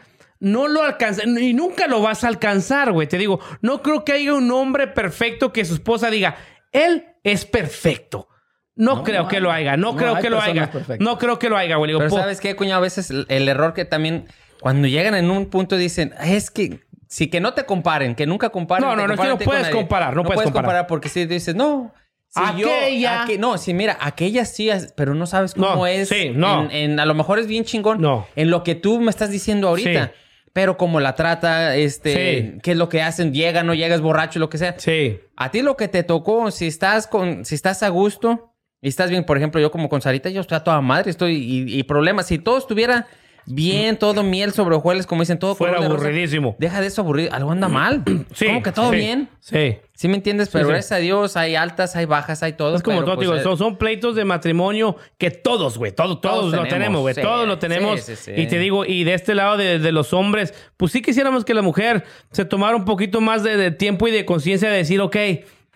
no 0.43 0.67
lo 0.67 0.83
alcanzan 0.83 1.37
y 1.37 1.53
nunca 1.53 1.87
lo 1.87 2.01
vas 2.01 2.23
a 2.23 2.27
alcanzar, 2.27 2.91
güey. 2.91 3.07
Te 3.07 3.17
digo, 3.17 3.39
no 3.61 3.81
creo 3.81 4.03
que 4.03 4.11
haya 4.11 4.33
un 4.33 4.51
hombre 4.51 4.87
perfecto 4.87 5.53
que 5.53 5.63
su 5.65 5.75
esposa 5.75 6.09
diga, 6.09 6.35
él 6.71 7.05
es 7.23 7.45
perfecto. 7.45 8.27
No, 8.75 8.97
No, 8.97 9.03
creo 9.03 9.23
no 9.23 9.27
que 9.29 9.39
lo 9.39 9.51
haga, 9.51 9.77
no, 9.77 9.91
No 9.93 9.97
creo 9.97 10.15
que 10.19 10.29
lo 10.29 10.39
haga. 10.41 10.69
perfectas. 10.69 10.99
No 10.99 11.17
creo 11.17 11.39
que 11.39 11.47
lo 11.49 11.57
haga, 11.57 11.77
güey. 11.77 11.87
Digo, 11.89 11.99
Pero 11.99 12.09
¿sabes 12.11 12.41
qué, 12.41 12.55
cuñado? 12.55 12.79
A 12.79 12.81
veces 12.81 13.09
el, 13.09 13.25
el 13.29 13.47
error 13.47 13.73
que 13.73 13.85
también... 13.85 14.27
Cuando 14.59 14.87
llegan 14.87 15.15
en 15.15 15.29
un 15.31 15.45
punto 15.47 15.77
dicen... 15.77 16.13
Es 16.21 16.49
que 16.51 16.81
sí 17.07 17.27
que 17.29 17.39
no 17.39 17.53
te 17.53 17.65
comparen, 17.65 18.13
que 18.15 18.25
nunca 18.25 18.49
comparen. 18.49 18.87
No, 18.87 18.95
no, 18.95 19.07
no, 19.07 19.13
es 19.13 19.19
que 19.19 19.27
no 19.27 19.37
puedes 19.37 19.69
comparar, 19.69 20.15
no 20.15 20.23
puedes 20.23 20.51
comparar. 20.51 20.87
porque 20.87 21.07
si 21.09 21.25
dices, 21.25 21.53
no. 21.55 21.93
Si 22.29 22.41
Aquella- 22.43 23.27
Yo, 23.27 23.37
no, 23.37 23.57
sí, 23.59 23.75
mira, 23.75 23.95
aquella 24.01 24.43
sí, 24.45 24.71
pero 24.95 25.13
no 25.13 25.27
sabes 25.27 25.53
cómo 25.53 25.75
No, 25.75 25.85
es. 25.87 26.09
sí, 26.09 26.31
no. 26.33 26.63
En, 26.63 26.71
en- 26.71 26.99
a 26.99 27.05
lo 27.05 27.13
mejor 27.13 27.37
es 27.37 27.45
bien 27.45 27.63
chingón. 27.63 28.01
No. 28.01 28.25
En 28.35 28.49
lo 28.49 28.63
que 28.63 28.73
tú 28.73 28.99
me 28.99 29.11
estás 29.11 29.29
diciendo 29.29 29.67
ahorita. 29.67 30.05
Sí. 30.07 30.11
Pero 30.53 30.77
como 30.77 30.99
la 30.99 31.15
trata, 31.15 31.75
este, 31.75 32.13
Sí. 32.53 32.59
qué 32.61 32.71
es 32.71 32.77
lo 32.77 32.87
que 32.87 33.01
hacen, 33.01 33.33
llega, 33.33 33.63
no 33.63 33.73
llegas 33.73 34.01
borracho, 34.01 34.39
lo 34.39 34.49
que 34.49 34.59
sea. 34.59 34.75
Sí. 34.77 35.19
A 35.35 35.49
ti 35.49 35.61
lo 35.63 35.75
que 35.75 35.87
te 35.87 36.03
tocó, 36.03 36.51
si 36.51 36.67
estás 36.67 37.07
con, 37.07 37.43
si 37.43 37.55
estás 37.55 37.81
a 37.81 37.89
gusto 37.89 38.53
y 38.79 38.89
estás 38.89 39.09
bien, 39.09 39.23
por 39.25 39.37
ejemplo, 39.37 39.59
yo 39.59 39.71
como 39.71 39.89
con 39.89 40.01
Sarita, 40.01 40.29
yo 40.29 40.41
estoy 40.41 40.57
a 40.57 40.63
toda 40.63 40.79
madre, 40.81 41.09
estoy, 41.09 41.35
y, 41.37 41.79
y 41.79 41.83
problemas. 41.83 42.27
Si 42.27 42.37
todo 42.37 42.57
estuviera 42.59 43.07
bien, 43.45 43.97
todo 43.97 44.23
miel 44.23 44.51
sobre 44.53 44.75
hojuelas, 44.75 45.05
como 45.05 45.21
dicen, 45.21 45.39
todo 45.39 45.55
Fuera 45.55 45.75
color 45.75 45.89
de 45.89 45.95
rosa, 45.95 46.07
aburridísimo. 46.07 46.55
Deja 46.59 46.81
de 46.81 46.87
eso 46.87 47.01
aburrido, 47.01 47.33
algo 47.33 47.51
anda 47.51 47.67
mal. 47.67 48.03
Sí. 48.33 48.47
Como 48.47 48.63
que 48.63 48.71
todo 48.71 48.89
sí, 48.91 48.95
bien. 48.97 49.29
Sí. 49.39 49.77
¿Sí 49.93 50.07
me 50.07 50.15
entiendes? 50.15 50.49
Pero 50.49 50.65
sí. 50.65 50.71
gracias 50.71 50.91
a 50.91 50.97
Dios 50.97 51.37
hay 51.37 51.55
altas, 51.55 51.95
hay 51.95 52.05
bajas, 52.05 52.41
hay 52.41 52.53
todo. 52.53 52.75
Es 52.75 52.81
como 52.81 52.97
pero, 52.97 53.05
todo, 53.05 53.15
pues, 53.15 53.27
digo, 53.27 53.39
eh, 53.39 53.43
son, 53.43 53.57
son 53.57 53.77
pleitos 53.77 54.15
de 54.15 54.25
matrimonio 54.25 54.95
que 55.17 55.29
todos, 55.29 55.77
güey, 55.77 55.91
todos, 55.91 56.19
todos, 56.21 56.39
Todos 56.39 56.45
lo 56.45 56.63
tenemos, 56.63 56.69
tenemos, 56.69 57.01
güey, 57.01 57.15
sí, 57.15 57.21
todos 57.21 57.47
lo 57.47 57.59
tenemos. 57.59 58.01
sí, 58.01 58.15
sí, 58.15 58.31
sí. 58.35 58.41
Y 58.41 58.47
te 58.47 58.57
digo, 58.57 58.85
y 58.85 59.03
de 59.03 59.13
este 59.13 59.35
lado 59.35 59.57
de, 59.57 59.79
de 59.79 59.91
los 59.91 60.13
hombres, 60.13 60.53
pues 60.77 60.91
sí 60.91 61.01
quisiéramos 61.01 61.45
que 61.45 61.53
la 61.53 61.61
mujer 61.61 62.03
se 62.31 62.45
tomara 62.45 62.75
un 62.75 62.85
poquito 62.85 63.21
más 63.21 63.43
de, 63.43 63.55
de 63.55 63.71
tiempo 63.71 64.07
y 64.07 64.11
de 64.11 64.25
conciencia 64.25 64.69
de 64.69 64.77
decir, 64.77 64.99
ok, 64.99 65.15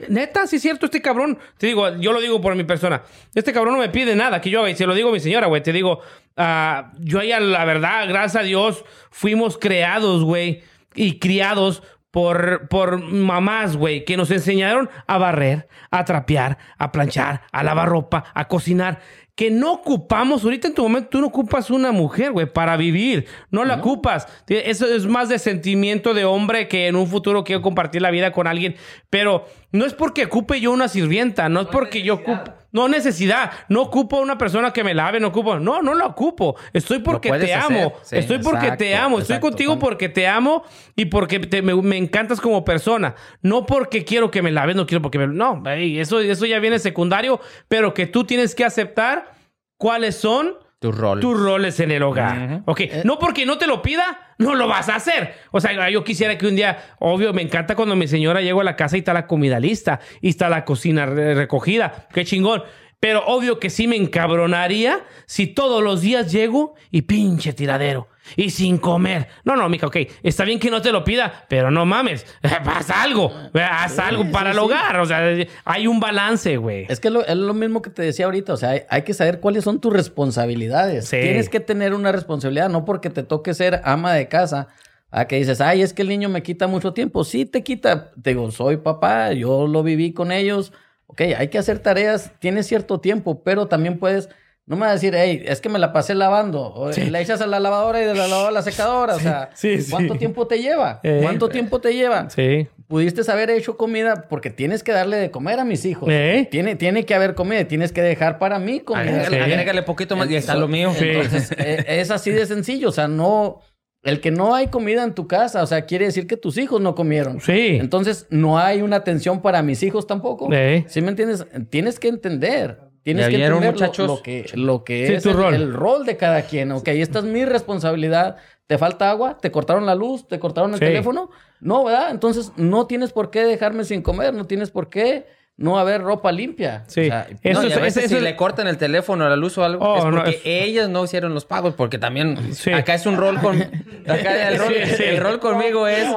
neta, 0.07 0.48
sí 0.48 0.57
es 0.57 0.61
cierto, 0.61 0.86
este 0.86 1.02
cabrón, 1.02 1.40
te 1.57 1.68
digo, 1.68 1.95
yo 1.98 2.14
lo 2.14 2.22
digo 2.22 2.40
por 2.40 2.56
mi 2.56 2.64
persona, 2.64 3.03
este 3.34 3.53
cabrón 3.53 3.76
no 3.76 3.80
me 3.80 3.90
pide 3.90 4.15
nada 4.15 4.41
que 4.41 4.49
yo 4.49 4.60
haga, 4.60 4.69
y 4.69 4.76
se 4.76 4.86
lo 4.86 4.94
digo 4.94 5.10
a 5.10 5.14
mi 5.14 5.19
señora, 5.19 5.48
güey, 5.48 5.64
te 5.64 5.74
digo, 5.74 6.02
ah, 6.36 6.91
yo 6.99 7.22
ella, 7.22 7.40
la 7.40 7.65
verdad, 7.65 8.07
gracias 8.07 8.44
a 8.44 8.45
Dios, 8.45 8.86
fuimos 9.10 9.57
creados, 9.57 10.24
güey, 10.24 10.64
y 10.94 11.19
criados 11.19 11.84
por, 12.11 12.68
por 12.68 12.99
mamás, 13.02 13.76
güey, 13.76 14.06
que 14.06 14.18
nos 14.18 14.32
enseñaron 14.32 14.90
a 15.06 15.18
barrer, 15.18 15.68
a 15.91 16.06
trapear, 16.06 16.57
a 16.78 16.91
planchar, 16.91 17.44
a 17.52 17.64
lavar 17.64 17.90
ropa, 17.90 18.24
a 18.34 18.48
cocinar. 18.48 19.02
Que 19.38 19.51
no 19.51 19.72
ocupamos, 19.72 20.43
ahorita 20.43 20.68
en 20.68 20.73
tu 20.73 20.81
momento 20.81 21.09
tú 21.11 21.22
no 21.22 21.27
ocupas 21.27 21.69
una 21.69 21.91
mujer, 21.91 22.31
güey, 22.31 22.51
para 22.51 22.76
vivir. 22.76 23.27
No 23.51 23.65
la 23.65 23.76
ocupas. 23.76 24.27
Eso 24.47 24.88
es 24.88 25.05
más 25.05 25.30
de 25.30 25.38
sentimiento 25.38 26.15
de 26.15 26.26
hombre 26.26 26.68
que 26.68 26.88
en 26.88 26.95
un 26.95 27.05
futuro 27.05 27.43
quiero 27.43 27.61
compartir 27.61 28.01
la 28.01 28.09
vida 28.09 28.31
con 28.31 28.47
alguien. 28.47 28.76
Pero 29.11 29.45
no 29.72 29.85
es 29.85 29.93
porque 29.93 30.26
ocupe 30.26 30.59
yo 30.59 30.72
una 30.72 30.88
sirvienta, 30.88 31.49
no 31.49 31.61
es 31.61 31.68
porque 31.68 32.01
yo 32.01 32.15
ocupo. 32.15 32.51
No 32.72 32.88
necesidad. 32.88 33.52
No 33.69 33.84
ocupo 33.84 34.18
una 34.19 34.38
persona 34.38 34.72
que 34.73 34.84
me 34.84 34.94
lave, 34.94 35.19
no 35.19 35.27
ocupo. 35.27 35.57
No, 35.60 35.81
no 35.81 35.94
la 35.95 36.06
ocupo. 36.06 36.56
Estoy 36.73 36.99
porque 36.99 37.31
te 37.31 37.53
amo. 37.53 37.94
sí, 38.03 38.18
Estoy 38.18 38.39
porque 38.39 38.72
te 38.72 38.95
amo. 38.95 39.19
Estoy 39.19 39.35
exacto, 39.35 39.48
contigo 39.49 39.80
porque 39.80 40.10
te 40.10 40.27
amo 40.27 40.64
y 40.95 41.06
porque 41.06 41.39
te- 41.39 41.61
me, 41.61 41.73
me 41.76 41.98
encantas 41.98 42.41
como 42.41 42.65
persona. 42.65 43.15
No 43.41 43.65
porque 43.65 44.03
quiero 44.03 44.30
que 44.31 44.41
me 44.41 44.52
laves, 44.52 44.76
no 44.76 44.85
quiero 44.85 45.02
porque 45.02 45.18
me... 45.18 45.27
No, 45.27 45.64
eso, 45.65 46.19
eso 46.19 46.45
ya 46.45 46.60
viene 46.60 46.80
secundario, 46.80 47.39
pero 47.68 47.94
que 47.94 48.06
tú 48.07 48.26
tienes 48.26 48.53
que 48.53 48.65
aceptar 48.65 49.31
cuáles 49.77 50.15
son 50.18 50.56
Tu 50.80 50.91
rol. 50.91 51.19
tus 51.19 51.39
roles 51.39 51.80
en 51.80 51.91
el 51.91 52.03
hogar. 52.03 52.38
Ujú. 52.38 52.72
Ok, 52.72 52.81
no 53.06 53.18
porque 53.18 53.45
no 53.45 53.57
te 53.57 53.68
lo 53.68 53.81
pida, 53.81 54.26
no 54.38 54.55
lo 54.55 54.68
vas 54.68 54.89
a 54.89 54.95
hacer. 54.95 55.34
O 55.51 55.59
sea, 55.59 55.89
yo 55.89 56.03
quisiera 56.03 56.38
que 56.38 56.47
un 56.47 56.55
día, 56.55 56.95
obvio, 56.99 57.34
me 57.34 57.41
encanta 57.41 57.76
cuando 57.76 57.95
mi 57.95 58.07
señora 58.07 58.41
llega 58.41 58.59
a 58.61 58.64
la 58.64 58.76
casa 58.76 58.95
y 58.95 58.99
está 58.99 59.14
la 59.14 59.27
comida 59.27 59.59
lista 59.59 59.99
y 60.22 60.30
está 60.30 60.49
la 60.49 60.65
cocina 60.65 61.05
re- 61.05 61.34
recogida. 61.35 62.07
Qué 62.14 62.23
chingón. 62.26 62.64
Pero 62.99 63.23
obvio 63.27 63.59
que 63.59 63.69
sí 63.69 63.88
me 63.88 63.95
encabronaría 63.95 65.05
si 65.27 65.47
todos 65.47 65.84
los 65.84 66.01
días 66.01 66.31
llego 66.31 66.76
y 66.91 67.03
pinche 67.03 67.53
tiradero. 67.53 68.07
Y 68.35 68.49
sin 68.49 68.77
comer. 68.77 69.27
No, 69.43 69.55
no, 69.55 69.67
mija, 69.69 69.87
ok. 69.87 69.97
Está 70.23 70.43
bien 70.43 70.59
que 70.59 70.69
no 70.69 70.81
te 70.81 70.91
lo 70.91 71.03
pida, 71.03 71.45
pero 71.47 71.71
no 71.71 71.85
mames. 71.85 72.25
Haz 72.43 72.89
algo. 72.89 73.31
Haz 73.53 73.97
algo 73.99 74.29
para 74.31 74.51
el 74.51 74.59
hogar. 74.59 74.99
O 74.99 75.05
sea, 75.05 75.23
hay 75.65 75.87
un 75.87 75.99
balance, 75.99 76.57
güey. 76.57 76.85
Es 76.89 76.99
que 76.99 77.09
lo- 77.09 77.25
es 77.25 77.35
lo 77.35 77.53
mismo 77.53 77.81
que 77.81 77.89
te 77.89 78.01
decía 78.01 78.25
ahorita, 78.25 78.53
o 78.53 78.57
sea, 78.57 78.69
hay, 78.71 78.81
hay 78.89 79.01
que 79.03 79.13
saber 79.13 79.39
cuáles 79.39 79.63
son 79.63 79.79
tus 79.79 79.93
responsabilidades. 79.93 81.07
Sí. 81.07 81.17
Tienes 81.21 81.49
que 81.49 81.59
tener 81.59 81.93
una 81.93 82.11
responsabilidad, 82.11 82.69
no 82.69 82.85
porque 82.85 83.09
te 83.09 83.23
toque 83.23 83.53
ser 83.53 83.81
ama 83.83 84.13
de 84.13 84.27
casa, 84.27 84.67
a 85.09 85.25
que 85.25 85.37
dices, 85.37 85.61
ay, 85.61 85.81
es 85.81 85.93
que 85.93 86.01
el 86.01 86.09
niño 86.09 86.27
me 86.29 86.43
quita 86.43 86.67
mucho 86.67 86.93
tiempo. 86.93 87.23
Sí 87.23 87.45
te 87.45 87.63
quita, 87.63 88.11
te 88.21 88.31
digo, 88.31 88.51
soy 88.51 88.77
papá, 88.77 89.31
yo 89.33 89.65
lo 89.67 89.81
viví 89.83 90.11
con 90.13 90.31
ellos. 90.31 90.73
Ok, 91.07 91.21
hay 91.37 91.47
que 91.47 91.57
hacer 91.57 91.79
tareas, 91.79 92.31
tienes 92.39 92.67
cierto 92.67 92.99
tiempo, 92.99 93.41
pero 93.41 93.67
también 93.67 93.97
puedes, 93.97 94.27
no 94.68 94.76
me 94.76 94.81
vas 94.81 94.89
a 94.91 94.94
decir, 94.94 95.14
hey, 95.15 95.44
es 95.45 95.60
que 95.61 95.69
me 95.69 95.80
la 95.80 95.91
pasé 95.94 96.14
lavando, 96.14 96.72
o 96.73 96.94
Sí. 96.94 97.10
la 97.10 97.19
echas 97.22 97.41
a 97.41 97.48
la 97.48 97.60
lavadora 97.60 98.02
y 98.02 98.06
de 98.06 98.14
la 98.14 98.27
lavadora 98.27 98.49
a 98.49 98.52
la 98.52 98.61
secadora, 98.61 99.15
o 99.15 99.19
sea, 99.19 99.49
sí, 99.56 99.81
sí. 99.81 99.89
¿cuánto 99.89 100.15
tiempo 100.15 100.45
te 100.45 100.60
lleva? 100.61 100.99
Eh. 101.03 101.19
¿Cuánto 101.23 101.49
tiempo 101.49 101.80
te 101.81 101.94
lleva? 101.94 102.30
Sí. 102.30 102.68
pudiste 102.88 103.30
haber 103.30 103.49
hecho 103.49 103.76
comida 103.76 104.27
porque 104.30 104.49
tienes 104.49 104.81
que 104.81 104.94
darle 104.94 105.18
de 105.18 105.30
comer 105.30 105.60
a 105.60 105.65
mis 105.65 105.84
hijos. 105.84 106.07
¿Eh? 106.10 106.48
Tiene, 106.49 106.76
tiene 106.76 107.06
que 107.06 107.14
haber 107.15 107.34
comida, 107.35 107.65
tienes 107.65 107.91
que 107.91 108.02
dejar 108.02 108.39
para 108.39 108.60
mí 108.60 108.80
comida. 108.80 109.02
Agrégale, 109.10 109.38
Sí. 109.45 109.52
agrégale 109.52 109.84
poquito 109.84 110.15
más 110.15 110.30
y 110.30 110.35
está 110.38 110.56
lo 110.56 110.69
mío. 110.69 110.94
Sí. 110.98 111.10
Entonces, 111.10 111.52
eh, 111.57 111.84
es 111.88 112.11
así 112.11 112.31
de 112.31 112.45
sencillo. 112.45 112.88
O 112.88 112.94
sea, 112.94 113.10
no. 113.10 113.60
El 114.03 114.22
que 114.22 114.31
no 114.31 114.56
hay 114.56 114.68
comida 114.68 115.03
en 115.03 115.14
tu 115.15 115.27
casa, 115.27 115.64
o 115.64 115.68
sea, 115.68 115.81
quiere 115.85 116.06
decir 116.06 116.27
que 116.27 116.38
tus 116.38 116.57
hijos 116.57 116.80
no 116.80 116.95
comieron. 116.95 117.41
Sí. 117.41 117.77
Entonces, 117.81 118.26
no 118.30 118.57
hay 118.57 118.81
una 118.81 118.95
atención 118.98 119.41
para 119.41 119.61
mis 119.64 119.84
hijos 119.84 120.07
tampoco. 120.07 120.48
Eh. 120.53 120.85
¿Sí 120.88 121.02
me 121.02 121.10
entiendes? 121.10 121.45
Tienes 121.69 121.99
que 121.99 122.07
entender. 122.07 122.80
Tienes 123.07 123.23
¿Ya 123.27 123.29
que 123.29 123.35
entender 123.45 123.63
lo- 123.63 123.71
muchachos? 123.71 124.05
Lo, 124.07 124.21
que, 124.21 124.45
lo 124.55 124.84
que 124.84 125.07
Sí, 125.07 125.13
es 125.13 125.25
el, 125.25 125.34
rol. 125.34 125.53
el 125.53 125.73
rol 125.73 126.05
de 126.05 126.17
cada 126.17 126.41
quien. 126.41 126.73
Ok, 126.73 126.89
esta 126.89 127.19
es 127.19 127.25
mi 127.25 127.45
responsabilidad. 127.45 128.35
¿Te 128.67 128.77
falta 128.77 129.09
agua? 129.09 129.38
¿Te 129.38 129.49
cortaron 129.49 129.85
la 129.85 129.95
luz? 129.95 130.27
¿Te 130.27 130.39
cortaron 130.39 130.71
el 130.73 130.79
Sí. 130.79 130.85
teléfono? 130.85 131.29
No, 131.61 131.85
¿verdad? 131.85 132.11
Entonces, 132.11 132.51
no 132.57 132.85
tienes 132.85 133.13
por 133.13 133.31
qué 133.31 133.45
dejarme 133.45 133.85
sin 133.85 134.01
comer. 134.01 134.34
No 134.34 134.43
tienes 134.45 134.71
por 134.71 134.89
qué 134.89 135.25
no 135.57 135.79
haber 135.79 136.01
ropa 136.03 136.31
limpia. 136.31 136.84
Sí. 136.88 137.01
O 137.01 137.05
sea, 137.05 137.27
Eso 137.41 137.61
no, 137.61 137.67
y 137.67 137.71
es- 137.71 137.77
a 137.77 137.81
veces 137.81 138.03
eso 138.05 138.15
si 138.17 138.21
le 138.21 138.35
cortan 138.35 138.67
el 138.67 138.77
teléfono, 138.77 139.27
la 139.27 139.35
luz 139.35 139.57
o 139.57 139.63
algo, 139.63 139.84
Oh, 139.84 139.97
es 139.97 140.05
no, 140.05 140.11
porque 140.11 140.29
es- 140.29 140.41
ellas 140.45 140.88
no 140.88 141.03
hicieron 141.03 141.34
los 141.34 141.45
pagos, 141.45 141.73
porque 141.73 141.97
también 141.97 142.53
Sí. 142.53 142.71
acá 142.71 142.93
es 142.93 143.05
un 143.07 143.17
rol 143.17 143.39
con... 143.39 143.57
Acá 144.07 144.49
el 144.49 144.57
rol, 144.59 144.73
Sí, 144.73 144.95
sí. 144.95 145.03
el 145.03 145.17
rol 145.19 145.39
conmigo 145.39 145.88
es 145.88 146.07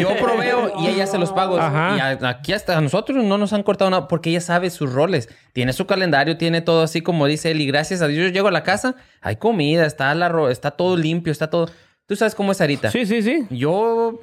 yo 0.00 0.16
proveo 0.16 0.72
y 0.80 0.88
ella 0.88 1.04
hace 1.04 1.18
los 1.18 1.32
pagos. 1.32 1.58
Ajá. 1.60 1.96
Y 1.96 2.00
a- 2.00 2.28
aquí 2.28 2.52
hasta 2.52 2.76
a 2.76 2.80
nosotros 2.80 3.24
no 3.24 3.38
nos 3.38 3.52
han 3.52 3.62
cortado 3.62 3.90
nada 3.90 4.08
porque 4.08 4.30
ella 4.30 4.40
sabe 4.40 4.70
sus 4.70 4.92
roles. 4.92 5.28
Tiene 5.52 5.72
su 5.72 5.86
calendario, 5.86 6.36
tiene 6.36 6.60
todo 6.60 6.82
así 6.82 7.00
como 7.00 7.26
dice 7.26 7.50
él 7.50 7.60
y 7.60 7.66
gracias 7.66 8.02
a 8.02 8.06
Dios 8.08 8.26
yo 8.26 8.32
llego 8.32 8.48
a 8.48 8.52
la 8.52 8.62
casa, 8.62 8.94
hay 9.20 9.36
comida, 9.36 9.86
está, 9.86 10.14
la 10.14 10.28
ro- 10.28 10.50
está 10.50 10.70
todo 10.72 10.96
limpio, 10.96 11.32
está 11.32 11.48
todo... 11.50 11.68
Tú 12.06 12.14
sabes 12.16 12.34
cómo 12.34 12.52
es 12.52 12.58
Sarita. 12.58 12.90
Sí, 12.90 13.06
sí, 13.06 13.22
sí. 13.22 13.46
Yo, 13.50 14.20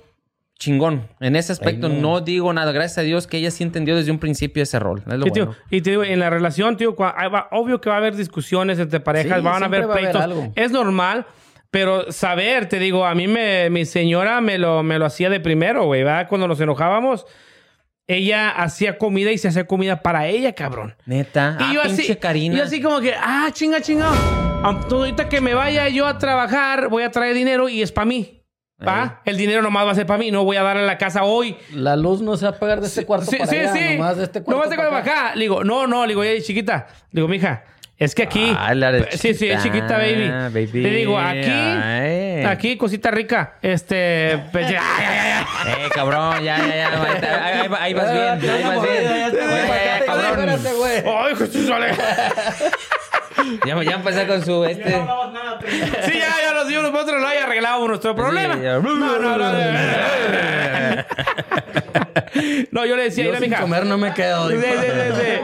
chingón. 0.61 1.07
En 1.19 1.35
ese 1.35 1.51
aspecto 1.51 1.87
Ay, 1.87 1.93
no. 1.93 1.99
no. 2.19 2.21
digo 2.21 2.53
nada. 2.53 2.71
Gracias 2.71 2.99
a 2.99 3.01
Dios 3.01 3.25
que 3.25 3.37
ella 3.37 3.49
sí 3.49 3.63
entendió 3.63 3.95
desde 3.95 4.11
un 4.11 4.19
principio 4.19 4.61
ese 4.61 4.77
rol. 4.77 5.01
Es 5.07 5.13
lo 5.15 5.25
Sí, 5.25 5.31
tío. 5.31 5.45
bueno. 5.47 5.61
Y 5.71 5.81
te 5.81 5.89
digo, 5.89 6.03
en 6.03 6.19
la 6.19 6.29
relación, 6.29 6.77
tío, 6.77 6.95
va- 6.95 7.47
obvio 7.51 7.81
que 7.81 7.89
va 7.89 7.95
a 7.95 7.97
haber 7.97 8.15
discusiones 8.15 8.77
entre 8.77 8.99
parejas, 8.99 9.39
Sí, 9.39 9.43
van 9.43 9.63
a 9.63 9.65
haber 9.65 9.83
a 9.85 9.91
pleitos. 9.93 10.23
Es 10.55 10.71
normal, 10.71 11.25
pero 11.71 12.11
saber, 12.11 12.67
te 12.69 12.77
digo, 12.77 13.05
a 13.07 13.15
mí 13.15 13.27
me, 13.27 13.69
mi 13.71 13.85
señora 13.85 14.39
me 14.39 14.59
lo, 14.59 14.83
me 14.83 14.99
lo 14.99 15.05
hacía 15.05 15.29
de 15.31 15.39
primero, 15.39 15.85
güey, 15.85 16.03
¿verdad? 16.03 16.27
Cuando 16.29 16.47
nos 16.47 16.61
enojábamos, 16.61 17.25
ella 18.07 18.49
hacía 18.49 18.97
comida 18.97 19.31
y 19.31 19.37
se 19.37 19.47
hacía 19.47 19.65
comida 19.65 20.01
para 20.03 20.27
ella, 20.27 20.53
cabrón. 20.53 20.95
Neta. 21.05 21.57
Y 21.59 21.63
ah, 21.63 21.71
yo 21.73 21.81
así, 21.81 22.15
Karina. 22.17 22.53
y 22.55 22.57
yo 22.57 22.63
así 22.65 22.81
como 22.81 22.99
que, 22.99 23.13
ah, 23.17 23.49
chinga, 23.53 23.81
chinga. 23.81 24.09
Ahorita 24.63 25.27
que 25.29 25.41
me 25.41 25.53
vaya 25.53 25.87
yo 25.89 26.05
a 26.05 26.17
trabajar, 26.17 26.89
voy 26.89 27.03
a 27.03 27.09
traer 27.09 27.33
dinero 27.33 27.67
y 27.69 27.81
es 27.81 27.91
para 27.91 28.05
mí. 28.05 28.40
¿Va? 28.87 29.21
El 29.25 29.37
dinero 29.37 29.61
nomás 29.61 29.85
va 29.85 29.91
a 29.91 29.95
ser 29.95 30.05
para 30.05 30.17
mí, 30.17 30.31
no 30.31 30.43
voy 30.43 30.57
a 30.57 30.63
darle 30.63 30.83
a 30.83 30.85
la 30.85 30.97
casa 30.97 31.23
hoy. 31.23 31.55
La 31.73 31.95
luz 31.95 32.21
no 32.21 32.35
se 32.37 32.45
va 32.45 32.51
a 32.51 32.59
pagar 32.59 32.81
de 32.81 32.87
este 32.87 33.05
cuarto 33.05 33.29
Sí, 33.29 33.37
para 33.37 33.49
sí, 33.51 33.57
allá, 33.57 33.73
sí. 33.73 33.97
nomás 33.97 34.17
de 34.17 34.23
este 34.23 34.41
cuarto 34.41 34.51
Nomás 34.51 34.69
de 34.69 34.75
para 34.75 34.89
cuarto 34.89 35.05
para 35.05 35.21
acá. 35.27 35.35
Le 35.35 35.41
digo, 35.41 35.63
no, 35.63 35.85
no, 35.87 36.03
le 36.05 36.09
digo, 36.09 36.23
"Ey, 36.23 36.41
chiquita. 36.41 36.87
Le 37.11 37.19
digo, 37.21 37.27
mija, 37.27 37.63
es 37.97 38.15
que 38.15 38.23
aquí. 38.23 38.51
Ah, 38.57 38.73
la 38.73 38.91
de 38.91 39.11
sí, 39.11 39.35
sí, 39.35 39.47
es 39.49 39.61
chiquita, 39.61 39.97
baby. 39.99 40.27
baby. 40.51 40.81
Le 40.81 40.89
digo, 40.89 41.19
aquí, 41.19 41.39
Ay. 41.51 42.43
aquí, 42.45 42.75
cosita 42.75 43.11
rica. 43.11 43.53
Este, 43.61 44.43
pues, 44.51 44.65
ay, 44.65 44.75
ay, 44.75 45.43
ay. 45.67 45.73
Eh, 45.85 45.89
cabrón, 45.93 46.43
ya, 46.43 46.57
ya, 46.57 46.75
ya. 46.75 46.87
Ahí, 46.87 47.21
ahí- 47.21 47.67
ahí- 47.69 47.69
ahí 47.79 47.93
vas 47.93 48.11
bien, 48.11 48.51
ahí 48.51 48.63
vas 48.63 48.81
bien. 48.81 50.05
Cabrón. 50.07 50.49
Ay, 51.05 51.35
Jesús. 51.35 51.69
Ya, 53.65 53.81
ya 53.83 53.91
empecé 53.91 54.27
con 54.27 54.43
su 54.45 54.63
Ya 54.65 54.71
este. 54.71 54.99
no 54.99 55.31
nada, 55.31 55.59
Sí, 56.03 56.13
ya, 56.19 56.29
ya 56.43 56.53
los 56.53 56.67
dios 56.67 56.83
nosotros 56.83 57.21
lo 57.21 57.27
haya 57.27 57.43
arreglado 57.45 57.87
nuestro 57.87 58.15
problema. 58.15 58.55
ya. 58.61 58.79
No, 58.79 58.95
no, 58.95 59.19
no. 59.19 59.37
no. 62.71 62.85
Yo 62.85 62.95
le 62.95 63.03
decía, 63.03 63.25
Yo 63.25 63.29
mira, 63.31 63.39
sin 63.41 63.49
mija. 63.49 63.61
comer 63.61 63.85
no 63.85 63.97
me 63.97 64.13
quedo. 64.13 64.49
Sí, 64.49 64.57
sí. 64.57 65.39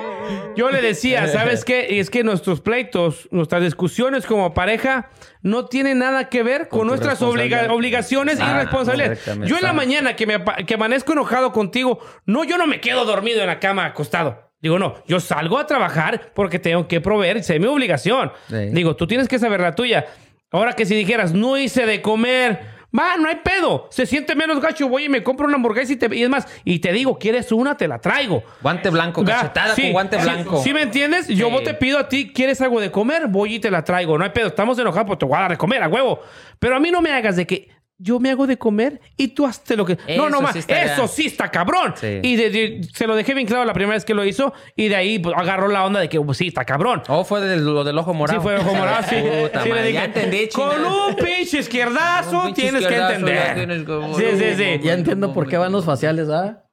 Yo 0.55 0.71
le 0.71 0.81
decía, 0.81 1.27
¿sabes 1.27 1.63
qué? 1.63 1.87
Y 1.91 1.99
es 1.99 2.09
que 2.09 2.23
nuestros 2.23 2.61
pleitos, 2.61 3.27
nuestras 3.31 3.61
discusiones 3.61 4.25
como 4.25 4.53
pareja 4.55 5.09
no 5.43 5.65
tienen 5.65 5.99
nada 5.99 6.29
que 6.29 6.41
ver 6.41 6.67
con, 6.67 6.87
nuestras 6.87 7.21
obliga- 7.21 7.71
obligaciones 7.71 8.39
y 8.39 8.41
Ah, 8.41 8.61
responsabilidades. 8.63 9.19
correctamente. 9.19 9.49
Yo 9.49 9.57
en 9.57 9.63
la 9.63 9.73
mañana 9.73 10.15
que, 10.15 10.25
me, 10.25 10.43
que 10.65 10.73
amanezco 10.73 11.13
enojado 11.13 11.51
contigo, 11.51 11.99
no, 12.25 12.43
yo 12.43 12.57
no 12.57 12.65
me 12.65 12.81
quedo 12.81 13.05
dormido 13.05 13.41
en 13.41 13.47
la 13.47 13.59
cama 13.59 13.85
acostado. 13.85 14.46
Digo, 14.61 14.79
no, 14.79 14.95
yo 15.07 15.19
salgo 15.19 15.59
a 15.59 15.67
trabajar 15.67 16.31
porque 16.33 16.59
tengo 16.59 16.87
que 16.87 16.99
proveer, 17.01 17.37
es 17.37 17.49
mi 17.59 17.67
obligación. 17.67 18.31
Sí. 18.49 18.69
Digo, 18.71 18.95
tú 18.95 19.05
tienes 19.07 19.27
que 19.27 19.37
saber 19.39 19.59
la 19.61 19.75
tuya. 19.75 20.05
Ahora 20.51 20.73
que 20.73 20.85
si 20.85 20.95
dijeras, 20.95 21.33
no 21.33 21.57
hice 21.57 21.85
de 21.85 22.01
comer 22.01 22.77
Va, 22.97 23.17
no 23.17 23.27
hay 23.27 23.35
pedo. 23.43 23.87
Se 23.91 24.05
siente 24.05 24.33
menos 24.33 24.61
gacho. 24.61 24.87
Voy 24.87 25.05
y 25.05 25.09
me 25.09 25.21
compro 25.21 25.45
una 25.45 25.55
hamburguesa 25.55 25.91
y, 25.93 25.97
te, 25.97 26.15
y 26.15 26.23
es 26.23 26.29
más, 26.29 26.47
y 26.63 26.79
te 26.79 26.93
digo, 26.93 27.19
¿quieres 27.19 27.51
una? 27.51 27.75
Te 27.75 27.87
la 27.87 27.99
traigo. 27.99 28.43
Guante 28.61 28.89
blanco, 28.89 29.23
cachetada 29.25 29.75
sí, 29.75 29.83
con 29.83 29.91
guante 29.91 30.17
sí, 30.17 30.23
blanco. 30.23 30.61
¿Sí 30.63 30.73
me 30.73 30.83
entiendes? 30.83 31.27
Yo 31.27 31.47
Sí. 31.47 31.51
vos 31.51 31.63
te 31.63 31.73
pido 31.73 31.99
a 31.99 32.07
ti, 32.07 32.31
¿quieres 32.33 32.61
algo 32.61 32.79
de 32.79 32.89
comer? 32.89 33.27
Voy 33.27 33.55
y 33.55 33.59
te 33.59 33.69
la 33.69 33.83
traigo. 33.83 34.17
No 34.17 34.23
hay 34.23 34.29
pedo. 34.31 34.47
Estamos 34.47 34.79
enojados, 34.79 35.05
pues 35.05 35.19
te 35.19 35.25
voy 35.25 35.37
a 35.37 35.41
dar 35.41 35.51
de 35.51 35.57
comer 35.57 35.83
a 35.83 35.89
huevo. 35.89 36.21
Pero 36.59 36.77
a 36.77 36.79
mí 36.79 36.89
no 36.89 37.01
me 37.01 37.11
hagas 37.11 37.35
de 37.35 37.45
que 37.45 37.67
yo 37.99 38.19
me 38.19 38.29
hago 38.29 38.45
de 38.47 38.57
comer 38.57 39.01
y 39.17 39.29
tú 39.29 39.45
hazte 39.45 39.75
lo 39.75 39.85
que. 39.85 39.95
no, 39.95 40.01
Eso 40.07 40.29
no 40.29 40.41
más. 40.41 40.53
sí 40.53 40.59
eso 40.59 40.67
ya. 41.01 41.07
sí 41.07 41.25
está 41.25 41.49
cabrón. 41.49 41.93
Sí. 41.95 42.19
Y 42.21 42.35
de- 42.35 42.49
de- 42.49 42.81
se 42.93 43.07
lo 43.07 43.15
dejé 43.15 43.33
bien 43.33 43.47
claro 43.47 43.65
la 43.65 43.73
primera 43.73 43.95
vez 43.95 44.05
que 44.05 44.13
lo 44.13 44.23
hizo. 44.25 44.53
Y 44.75 44.87
de 44.87 44.95
ahí 44.95 45.19
pues, 45.19 45.35
agarró 45.37 45.67
la 45.67 45.85
onda 45.85 45.99
de 45.99 46.07
que 46.09 46.19
pues, 46.21 46.37
sí, 46.37 46.47
está 46.47 46.63
cabrón. 46.65 47.01
Oh, 47.07 47.23
fue 47.23 47.41
de 47.41 47.57
lo 47.57 47.83
del 47.83 47.97
ojo 47.97 48.13
morado. 48.13 48.39
Sí, 48.39 48.43
fue 48.43 48.55
ojo 48.57 48.75
morado, 48.75 49.03
sí. 49.09 49.15
Puta 49.41 49.63
Sí, 49.63 49.69
le 49.69 49.73
madre, 49.75 49.81
dije, 49.87 49.93
ya 49.93 50.05
entendí, 50.05 50.47
chino. 50.47 50.67
Con 50.69 50.85
un 50.85 51.15
pinche 51.15 51.59
izquierdazo 51.59 52.37
Un 52.39 52.45
pinche 52.47 52.61
tienes 52.61 52.81
izquierdazo, 52.83 53.25
que 53.25 53.33
ya 53.33 53.51
entender. 53.51 53.67
tienes 53.67 53.83
como- 53.85 54.17
Sí, 54.17 54.25
sí, 54.37 54.55
sí. 54.55 54.79
Ya 54.83 54.93
entiendo 54.93 55.33
por 55.33 55.47
qué 55.47 55.57
van 55.57 55.71
los 55.71 55.85
faciales, 55.85 56.29
¿ah? 56.29 56.63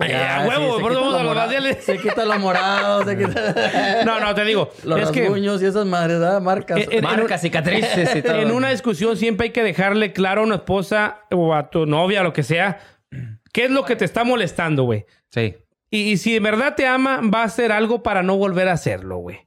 Eh, 0.00 0.08
Ya, 0.10 0.42
a 0.44 0.48
huevo, 0.48 0.76
se 0.76 0.80
por 0.82 0.92
eso 0.92 1.00
quita 1.00 1.12
vamos 1.12 1.34
lo 1.34 1.40
a 1.40 1.46
los. 1.60 1.76
Se 1.84 1.98
quita 1.98 2.24
lo 2.24 2.38
morado, 2.38 3.04
se 3.04 3.16
quita... 3.18 4.02
No, 4.04 4.20
no, 4.20 4.34
te 4.34 4.44
digo. 4.44 4.70
Los 4.84 5.00
es 5.00 5.10
que 5.10 5.20
rasguños 5.22 5.62
y 5.62 5.66
esas 5.66 5.86
madres, 5.86 6.20
¿ah? 6.22 6.40
Marcas. 6.40 6.78
Eh, 6.78 6.88
eh, 6.90 7.02
Marcas, 7.02 7.40
cicatrices 7.42 8.16
y 8.16 8.22
todo. 8.22 8.36
en 8.36 8.50
una 8.50 8.70
discusión 8.70 9.16
siempre 9.16 9.46
hay 9.48 9.52
que 9.52 9.62
dejarle 9.62 10.12
claro 10.12 10.40
a 10.40 10.44
una 10.44 10.56
esposa 10.56 11.20
o 11.30 11.54
a 11.54 11.70
tu 11.70 11.86
novia, 11.86 12.22
lo 12.22 12.32
que 12.32 12.42
sea, 12.42 12.80
qué 13.52 13.64
es 13.66 13.70
lo 13.70 13.84
que 13.84 13.96
te 13.96 14.04
está 14.04 14.24
molestando, 14.24 14.84
güey. 14.84 15.04
Sí. 15.30 15.56
Y, 15.90 16.12
y 16.12 16.16
si 16.18 16.32
de 16.34 16.40
verdad 16.40 16.74
te 16.76 16.86
ama, 16.86 17.20
va 17.22 17.42
a 17.42 17.44
hacer 17.44 17.72
algo 17.72 18.02
para 18.02 18.22
no 18.22 18.36
volver 18.36 18.68
a 18.68 18.72
hacerlo, 18.72 19.18
güey. 19.18 19.38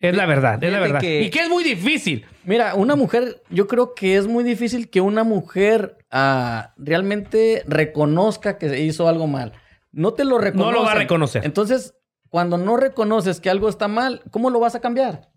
Es 0.00 0.14
la 0.16 0.26
verdad, 0.26 0.62
es 0.62 0.70
la 0.72 0.78
verdad. 0.78 1.00
que- 1.00 1.22
Y 1.22 1.30
que 1.30 1.40
es 1.40 1.48
muy 1.48 1.64
difícil. 1.64 2.24
Mira, 2.44 2.76
una 2.76 2.94
mujer, 2.94 3.42
yo 3.50 3.66
creo 3.66 3.94
que 3.94 4.16
es 4.16 4.28
muy 4.28 4.44
difícil 4.44 4.90
que 4.90 5.00
una 5.00 5.24
mujer 5.24 5.96
ah, 6.12 6.72
realmente 6.76 7.64
reconozca 7.66 8.58
que 8.58 8.78
hizo 8.80 9.08
algo 9.08 9.26
mal. 9.26 9.52
No 9.98 10.14
te 10.14 10.24
lo 10.24 10.38
reconoce. 10.38 10.72
lo 10.72 10.84
va 10.84 10.92
a 10.92 10.94
reconocer. 10.94 11.44
Entonces, 11.44 11.94
cuando 12.30 12.56
no 12.58 12.76
reconoces 12.76 13.40
que 13.40 13.50
algo 13.50 13.68
está 13.68 13.88
mal, 13.88 14.22
¿cómo 14.30 14.50
lo 14.50 14.60
vas 14.60 14.74
a 14.74 14.80
cambiar? 14.80 15.28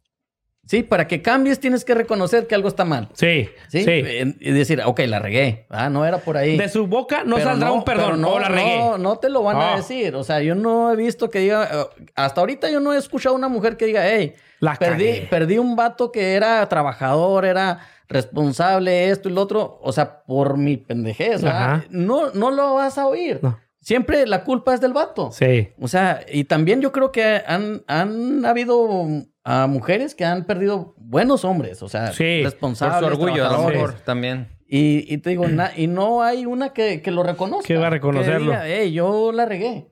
Sí, 0.67 0.83
para 0.83 1.07
que 1.07 1.23
cambies 1.23 1.59
tienes 1.59 1.83
que 1.83 1.95
reconocer 1.95 2.45
que 2.45 2.53
algo 2.53 2.67
está 2.67 2.85
mal. 2.85 3.09
Sí, 3.13 3.49
Sí. 3.69 3.83
sí. 3.83 4.03
Y 4.39 4.51
decir, 4.51 4.79
ok, 4.85 4.99
la 5.07 5.17
regué. 5.17 5.65
Ah, 5.71 5.89
no 5.89 6.05
era 6.05 6.19
por 6.19 6.37
ahí. 6.37 6.55
De 6.57 6.69
su 6.69 6.85
boca 6.85 7.23
no 7.25 7.37
Pero 7.37 7.49
saldrá 7.49 7.71
un 7.71 7.83
perdón. 7.83 8.21
No, 8.21 8.33
o 8.33 8.39
la 8.39 8.47
regué. 8.49 8.77
no, 8.77 8.97
no 8.99 9.15
te 9.17 9.29
lo 9.29 9.41
van 9.41 9.57
Ah. 9.57 9.73
a 9.73 9.75
decir. 9.77 10.15
O 10.15 10.23
sea, 10.23 10.39
yo 10.41 10.53
no 10.53 10.91
he 10.91 10.95
visto 10.95 11.31
que 11.31 11.39
diga. 11.39 11.67
eh, 11.97 12.03
Hasta 12.15 12.41
ahorita 12.41 12.69
yo 12.69 12.79
no 12.79 12.93
he 12.93 12.97
escuchado 12.97 13.33
a 13.33 13.37
una 13.39 13.47
mujer 13.47 13.75
que 13.75 13.87
diga, 13.87 14.03
hey, 14.07 14.35
La 14.59 14.75
perdí, 14.75 15.07
cagué". 15.07 15.27
perdí 15.31 15.57
un 15.57 15.75
vato 15.75 16.11
que 16.11 16.35
era 16.35 16.69
trabajador, 16.69 17.45
era 17.45 17.79
responsable, 18.07 19.09
esto 19.09 19.27
y 19.29 19.33
lo 19.33 19.41
otro. 19.41 19.79
O 19.81 19.91
sea, 19.91 20.21
por 20.23 20.57
mi 20.57 20.77
pendejez. 20.77 21.41
No, 21.89 22.29
no 22.31 22.51
lo 22.51 22.75
vas 22.75 22.99
a 22.99 23.07
oír. 23.07 23.39
No. 23.41 23.59
Siempre 23.81 24.25
la 24.27 24.43
culpa 24.43 24.73
es 24.75 24.79
del 24.81 24.93
vato. 24.93 25.31
Sí. 25.31 25.69
O 25.79 25.87
sea, 25.87 26.21
y 26.31 26.43
también 26.43 26.81
yo 26.81 26.91
creo 26.91 27.11
que 27.11 27.41
han, 27.45 27.83
han 27.87 28.45
habido 28.45 29.07
a 29.43 29.65
mujeres 29.67 30.13
que 30.13 30.23
han 30.23 30.45
perdido 30.45 30.93
buenos 30.97 31.43
hombres, 31.43 31.81
o 31.81 31.89
sea, 31.89 32.11
Sí, 32.13 32.23
por 32.23 32.23
su 32.27 32.41
Por 32.43 32.51
responsables, 32.51 32.99
su 32.99 33.05
orgullo, 33.07 33.33
a 33.33 33.37
lo 33.37 33.49
trabajadores. 33.49 33.81
mejor, 33.81 33.93
también. 34.01 34.49
Y, 34.67 35.11
y 35.13 35.17
te 35.17 35.31
digo, 35.31 35.47
na- 35.47 35.71
y 35.75 35.87
no 35.87 36.21
hay 36.21 36.45
una 36.45 36.69
que, 36.73 37.01
que 37.01 37.11
lo 37.11 37.23
reconozca. 37.23 37.67
Que 37.67 37.75
va 37.77 37.87
a 37.87 37.89
reconocerlo. 37.89 38.51
Que 38.51 38.57
diga, 38.63 38.67
"Ey, 38.67 38.93
yo 38.93 39.31
la 39.33 39.45
regué. 39.45 39.87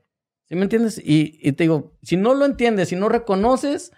¿Sí 0.46 0.56
me 0.56 0.62
entiendes? 0.64 0.98
Y, 1.04 1.40
y 1.42 1.52
te 1.54 1.64
digo, 1.66 1.98
si 2.02 2.16
no 2.16 2.34
lo 2.34 2.46
entiendes, 2.46 2.90
si 2.90 2.96
no 2.96 3.10
reconoces, 3.10 3.92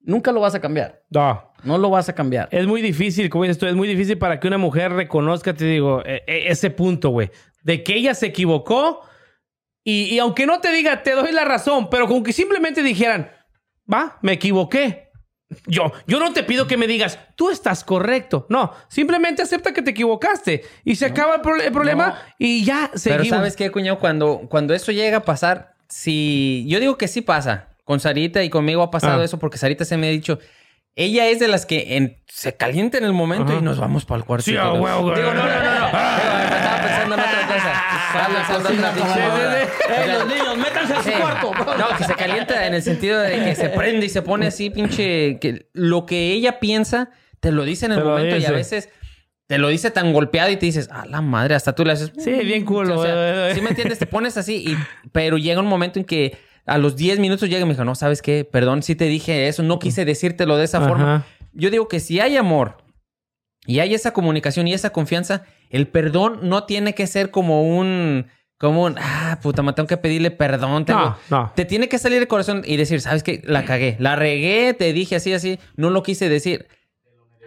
nunca 0.00 0.32
lo 0.32 0.40
vas 0.40 0.54
a 0.54 0.60
cambiar. 0.60 1.04
No. 1.10 1.52
No 1.64 1.78
lo 1.78 1.88
vas 1.88 2.08
a 2.08 2.14
cambiar. 2.14 2.48
Es 2.52 2.66
muy 2.66 2.82
difícil, 2.82 3.30
como 3.30 3.44
dices 3.44 3.58
tú, 3.58 3.66
es 3.66 3.74
muy 3.74 3.88
difícil 3.88 4.18
para 4.18 4.38
que 4.40 4.46
una 4.48 4.58
mujer 4.58 4.92
reconozca, 4.92 5.54
te 5.54 5.64
digo, 5.64 6.02
e- 6.04 6.22
e- 6.26 6.50
ese 6.50 6.70
punto, 6.70 7.10
güey. 7.10 7.30
De 7.62 7.82
que 7.82 7.94
ella 7.94 8.14
se 8.14 8.26
equivocó 8.26 9.00
y, 9.86 10.14
y 10.14 10.18
aunque 10.18 10.44
no 10.46 10.58
te 10.60 10.72
diga, 10.72 11.02
te 11.04 11.12
doy 11.12 11.30
la 11.32 11.44
razón, 11.44 11.88
pero 11.90 12.08
como 12.08 12.22
que 12.24 12.32
simplemente 12.32 12.82
dijeran, 12.82 13.30
va, 13.92 14.18
me 14.20 14.32
equivoqué. 14.32 15.04
Yo, 15.68 15.92
yo 16.08 16.18
no 16.18 16.32
te 16.32 16.42
pido 16.42 16.66
que 16.66 16.76
me 16.76 16.88
digas, 16.88 17.20
tú 17.36 17.50
estás 17.50 17.84
correcto. 17.84 18.46
No, 18.50 18.72
simplemente 18.88 19.42
acepta 19.42 19.72
que 19.72 19.80
te 19.80 19.92
equivocaste 19.92 20.64
y 20.84 20.96
se 20.96 21.06
acaba 21.06 21.36
el, 21.36 21.40
pro- 21.40 21.60
el 21.62 21.70
problema 21.72 22.08
No. 22.08 22.14
y 22.38 22.64
ya 22.64 22.88
Pero 22.90 22.98
seguimos. 22.98 23.28
¿sabes 23.38 23.54
qué, 23.54 23.70
cuñado? 23.70 24.00
Cuando, 24.00 24.40
cuando 24.50 24.74
eso 24.74 24.90
llega 24.90 25.18
a 25.18 25.22
pasar, 25.22 25.74
si... 25.88 26.64
Yo 26.66 26.80
digo 26.80 26.98
que 26.98 27.06
sí 27.06 27.20
pasa. 27.22 27.68
Con 27.84 28.00
Sarita 28.00 28.42
y 28.42 28.50
conmigo 28.50 28.82
ha 28.82 28.90
pasado 28.90 29.22
Ah. 29.22 29.24
eso 29.24 29.38
porque 29.38 29.56
Sarita 29.56 29.84
se 29.84 29.96
me 29.96 30.08
ha 30.08 30.10
dicho... 30.10 30.40
Ella 30.98 31.28
es 31.28 31.38
de 31.38 31.46
las 31.46 31.64
que 31.66 31.96
en- 31.96 32.16
se 32.26 32.56
calienta 32.56 32.98
en 32.98 33.04
el 33.04 33.12
momento 33.12 33.52
Ajá. 33.52 33.60
y 33.60 33.62
nos 33.62 33.78
vamos 33.78 34.04
para 34.06 34.18
el 34.18 34.24
cuarto. 34.24 34.44
Sí, 34.46 34.56
huevo, 34.56 35.02
güey. 35.02 35.14
Digo, 35.16 35.32
no, 35.32 35.42
no, 35.42 35.46
no, 35.46 35.62
no. 35.62 35.86
Digo, 35.86 35.96
los 38.58 40.26
niños, 40.26 40.56
métanse 40.58 40.94
a 40.94 41.02
su 41.02 41.08
Sí. 41.10 41.14
cuarto. 41.20 41.52
No, 41.78 41.96
que 41.96 42.04
se 42.04 42.14
calienta 42.14 42.66
en 42.66 42.74
el 42.74 42.82
sentido 42.82 43.20
de 43.20 43.44
que 43.44 43.54
se 43.54 43.68
prende 43.68 44.06
y 44.06 44.08
se 44.08 44.22
pone 44.22 44.46
así, 44.46 44.70
pinche. 44.70 45.38
Que 45.40 45.68
lo 45.72 46.06
que 46.06 46.32
ella 46.32 46.58
piensa 46.60 47.10
te 47.40 47.52
lo 47.52 47.64
dice 47.64 47.86
en 47.86 47.92
el 47.92 48.02
momento 48.04 48.36
y 48.36 48.44
a 48.44 48.50
veces 48.50 48.88
te 49.46 49.58
lo 49.58 49.68
dice 49.68 49.90
tan 49.92 50.12
golpeado 50.12 50.50
y 50.50 50.56
te 50.56 50.66
dices, 50.66 50.88
a 50.90 51.06
la 51.06 51.20
madre, 51.20 51.54
hasta 51.54 51.74
tú 51.74 51.84
le 51.84 51.92
haces. 51.92 52.10
Sí, 52.18 52.32
bien 52.44 52.64
culo, 52.64 52.98
O 52.98 53.02
sea. 53.02 53.54
¿sí 53.54 53.60
me 53.60 53.70
entiendes? 53.70 53.98
Te 53.98 54.06
pones 54.06 54.36
así, 54.36 54.56
y, 54.66 54.76
pero 55.12 55.38
llega 55.38 55.60
un 55.60 55.68
momento 55.68 55.98
en 56.00 56.04
que 56.04 56.36
a 56.64 56.78
los 56.78 56.96
10 56.96 57.20
minutos 57.20 57.48
llega 57.48 57.60
y 57.60 57.64
me 57.64 57.74
dijo, 57.74 57.84
no, 57.84 57.94
¿sabes 57.94 58.22
qué? 58.22 58.44
Perdón 58.44 58.82
si 58.82 58.96
te 58.96 59.04
dije 59.04 59.46
eso, 59.46 59.62
no 59.62 59.78
quise 59.78 60.04
decírtelo 60.04 60.56
de 60.56 60.64
esa 60.64 60.78
Ajá. 60.78 60.88
forma. 60.88 61.26
Yo 61.52 61.70
digo 61.70 61.86
que 61.86 62.00
si 62.00 62.18
hay 62.18 62.36
amor 62.36 62.78
y 63.66 63.80
hay 63.80 63.94
esa 63.94 64.12
comunicación 64.12 64.66
y 64.68 64.72
esa 64.74 64.90
confianza, 64.90 65.42
el 65.70 65.88
perdón 65.88 66.40
no 66.42 66.64
tiene 66.64 66.94
que 66.94 67.06
ser 67.06 67.30
como 67.30 67.62
un, 67.78 68.26
como 68.58 68.84
un, 68.84 68.96
ah, 68.98 69.38
puta, 69.42 69.62
me 69.62 69.72
tengo 69.72 69.86
que 69.86 69.96
pedirle 69.96 70.30
perdón. 70.30 70.84
tengo- 70.84 71.00
No, 71.00 71.42
no. 71.42 71.52
Te 71.54 71.64
tiene 71.64 71.88
que 71.88 71.98
salir 71.98 72.20
el 72.22 72.28
corazón 72.28 72.62
y 72.64 72.76
decir, 72.76 73.00
¿sabes 73.00 73.22
qué? 73.22 73.42
La 73.44 73.64
cagué, 73.64 73.96
la 73.98 74.16
regué, 74.16 74.72
te 74.74 74.92
dije 74.92 75.16
así, 75.16 75.32
así, 75.32 75.58
no 75.76 75.90
lo 75.90 76.02
quise 76.02 76.28
decir. 76.28 76.66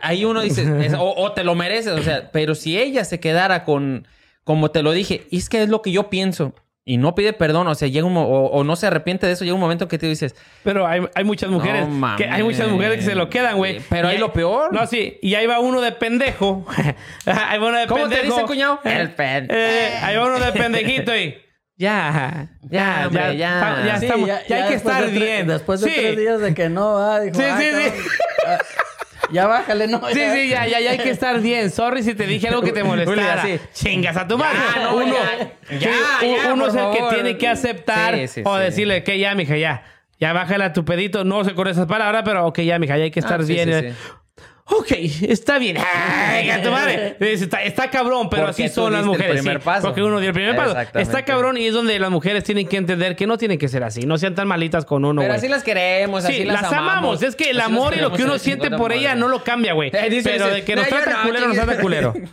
Ahí 0.02 0.24
uno 0.26 0.42
dice, 0.42 0.62
es- 0.86 0.94
o, 0.94 1.14
o 1.16 1.32
te 1.34 1.44
lo 1.44 1.56
mereces, 1.56 1.94
o 1.94 2.04
sea, 2.04 2.30
pero 2.32 2.56
si 2.56 2.78
ella 2.78 3.04
se 3.06 3.20
quedara 3.20 3.64
con, 3.66 4.08
como 4.44 4.72
te 4.72 4.84
lo 4.84 4.92
dije, 4.92 5.26
es 5.32 5.50
que 5.50 5.64
es 5.64 5.70
lo 5.70 5.82
que 5.82 5.92
yo 5.92 6.10
pienso, 6.10 6.54
y 6.92 6.98
no 6.98 7.14
pide 7.14 7.34
perdón, 7.34 7.68
o 7.68 7.76
sea, 7.76 7.88
llega 7.88 8.08
un, 8.08 8.18
o, 8.18 8.24
o 8.24 8.64
no 8.64 8.76
se 8.76 8.88
arrepiente 8.88 9.28
de 9.28 9.34
eso, 9.34 9.44
llega 9.44 9.54
un 9.54 9.62
momento 9.62 9.88
que 9.88 10.00
te 10.00 10.08
dices, 10.08 10.36
Pero 10.64 10.88
hay, 10.88 11.02
hay 11.14 11.24
muchas 11.24 11.52
mujeres 11.52 11.88
No 11.88 12.16
que 12.18 12.26
hay 12.26 12.42
muchas 12.42 12.68
mujeres 12.68 12.98
que 12.98 13.04
se 13.04 13.14
lo 13.14 13.30
quedan, 13.30 13.58
güey. 13.58 13.80
Pero 13.90 14.08
Y 14.08 14.14
hay 14.14 14.18
lo 14.18 14.34
peor. 14.34 14.74
No, 14.74 14.88
sí. 14.88 15.20
Y 15.22 15.36
ahí 15.36 15.46
va 15.46 15.60
uno 15.60 15.82
de 15.82 15.92
pendejo. 15.92 16.66
ahí 17.26 17.60
va 17.60 17.68
uno 17.68 17.78
de 17.78 17.86
¿Cómo 17.86 18.10
te 18.10 18.16
pendejo. 18.16 18.36
dice, 18.38 18.48
cuñado? 18.48 18.80
El 18.84 19.12
pen. 19.14 19.48
Eh, 19.52 20.00
ahí 20.02 20.16
va 20.18 20.26
uno 20.26 20.40
de 20.40 20.52
pendejito 20.52 21.16
y... 21.16 21.36
Ya, 21.78 22.50
ya, 22.64 23.04
hombre, 23.06 23.38
ya. 23.38 23.78
ya, 23.78 23.86
ya 23.86 24.00
Sí, 24.00 24.06
estamos. 24.08 24.28
Ya, 24.28 24.36
hay 24.38 24.46
que 24.48 24.54
después 24.56 24.76
estar 24.76 25.06
de 25.06 25.12
bien. 25.20 25.48
Después 25.48 25.80
de 25.82 25.90
sí. 25.90 25.96
tres 25.96 26.18
días 26.18 26.40
de 26.42 26.54
que 26.54 26.70
no, 26.70 26.98
ah, 26.98 27.20
dijo, 27.22 27.36
Sí, 27.38 27.44
"Ah, 27.48 27.58
sí, 27.58 27.68
ah, 28.48 28.58
ya 29.32 29.48
bájale, 29.48 29.88
no. 29.88 30.02
Sí, 30.10 30.20
sí, 30.34 30.50
ya, 30.50 30.68
ya, 30.68 30.80
ya 30.80 30.92
hay 30.92 30.98
que 30.98 31.10
estar 31.10 31.40
bien. 31.40 31.70
Sorry 31.72 32.04
si 32.04 32.14
te 32.16 32.26
dije 32.26 32.48
algo 32.48 32.62
que 32.62 32.72
te 32.72 32.84
molestara. 32.86 33.42
así. 33.44 33.60
Chingas 33.74 34.18
a 34.18 34.28
tu 34.28 34.38
madre. 34.38 34.58
Ya, 34.76 34.84
no, 34.84 34.96
uno, 34.96 35.16
ya, 35.80 35.92
sí, 36.20 36.36
uno 36.54 36.68
es 36.68 36.76
el 36.76 36.92
que 36.92 37.16
tiene 37.16 37.38
que 37.38 37.48
aceptar 37.48 38.16
Sí, 38.16 38.28
sí, 38.28 38.42
o 38.46 38.56
decirle 38.58 39.04
que 39.04 39.20
ya, 39.20 39.36
mija, 39.36 39.58
ya. 39.58 39.84
Ya 40.20 40.34
bájale 40.34 40.66
a 40.66 40.74
tu 40.74 40.84
pedito. 40.84 41.24
No 41.24 41.44
sé 41.46 41.54
con 41.54 41.68
esas 41.68 41.86
palabras, 41.86 42.24
pero 42.26 42.46
ok, 42.48 42.60
ya, 42.60 42.78
mija, 42.78 42.98
ya 42.98 43.04
hay 43.06 43.12
que 43.12 43.22
estar 43.22 43.40
Ah, 43.40 43.44
sí, 43.46 43.54
bien. 43.54 43.96
Sí, 44.70 45.10
sí. 45.10 45.26
Ok, 45.26 45.30
está 45.32 45.58
bien. 45.60 45.78
Ay, 45.96 46.50
a 46.50 46.62
tu 46.62 46.70
madre. 46.72 47.16
Está, 47.20 47.64
está 47.64 47.90
cabrón, 47.90 48.30
pero 48.30 48.48
así 48.48 48.68
son 48.70 48.94
las 48.94 49.02
diste 49.04 49.12
el 49.16 49.18
mujeres. 49.18 49.42
primer 49.42 49.58
sí, 49.60 49.66
paso. 49.66 49.82
Porque 49.88 50.04
uno 50.04 50.20
dio 50.20 50.30
el 50.30 50.34
primer 50.34 50.56
paso. 50.56 50.76
Está 51.00 51.24
cabrón 51.26 51.58
y 51.58 51.68
es 51.68 51.74
donde 51.74 51.98
las 52.00 52.10
mujeres 52.12 52.44
tienen 52.44 52.68
que 52.68 52.78
entender 52.78 53.16
que 53.16 53.28
no 53.28 53.38
tienen 53.38 53.58
que 53.58 53.68
ser 53.68 53.84
así. 53.84 54.02
No 54.02 54.18
sean 54.18 54.36
tan 54.36 54.48
malitas 54.48 54.86
con 54.86 55.06
uno, 55.06 55.22
Pero 55.22 55.34
así 55.34 55.48
las 55.48 55.64
queremos, 55.64 56.26
así 56.26 56.34
Sí, 56.38 56.44
las, 56.46 56.62
las 56.62 56.74
amamos. 56.74 57.22
Es 57.24 57.36
que 57.36 57.50
el 57.52 57.60
Así 57.60 57.72
amor 57.72 57.94
y 57.96 58.00
lo 58.02 58.12
que 58.12 58.24
uno 58.24 58.38
siente 58.38 58.70
por 58.72 58.92
ella 58.92 59.16
no 59.16 59.28
lo 59.28 59.44
cambia, 59.44 59.74
güey. 59.74 59.90
Eh, 60.00 60.22
Pero 60.24 60.46
dice, 60.46 60.56
de 60.56 60.64
que 60.64 60.76
nos 60.76 60.86
"No, 60.90 60.98
trata 60.98 61.12
no, 61.12 61.24
culero, 61.24 61.48
nos 61.48 61.56
chingue". 61.56 61.66
trata 61.66 61.82
culero. 61.82 62.14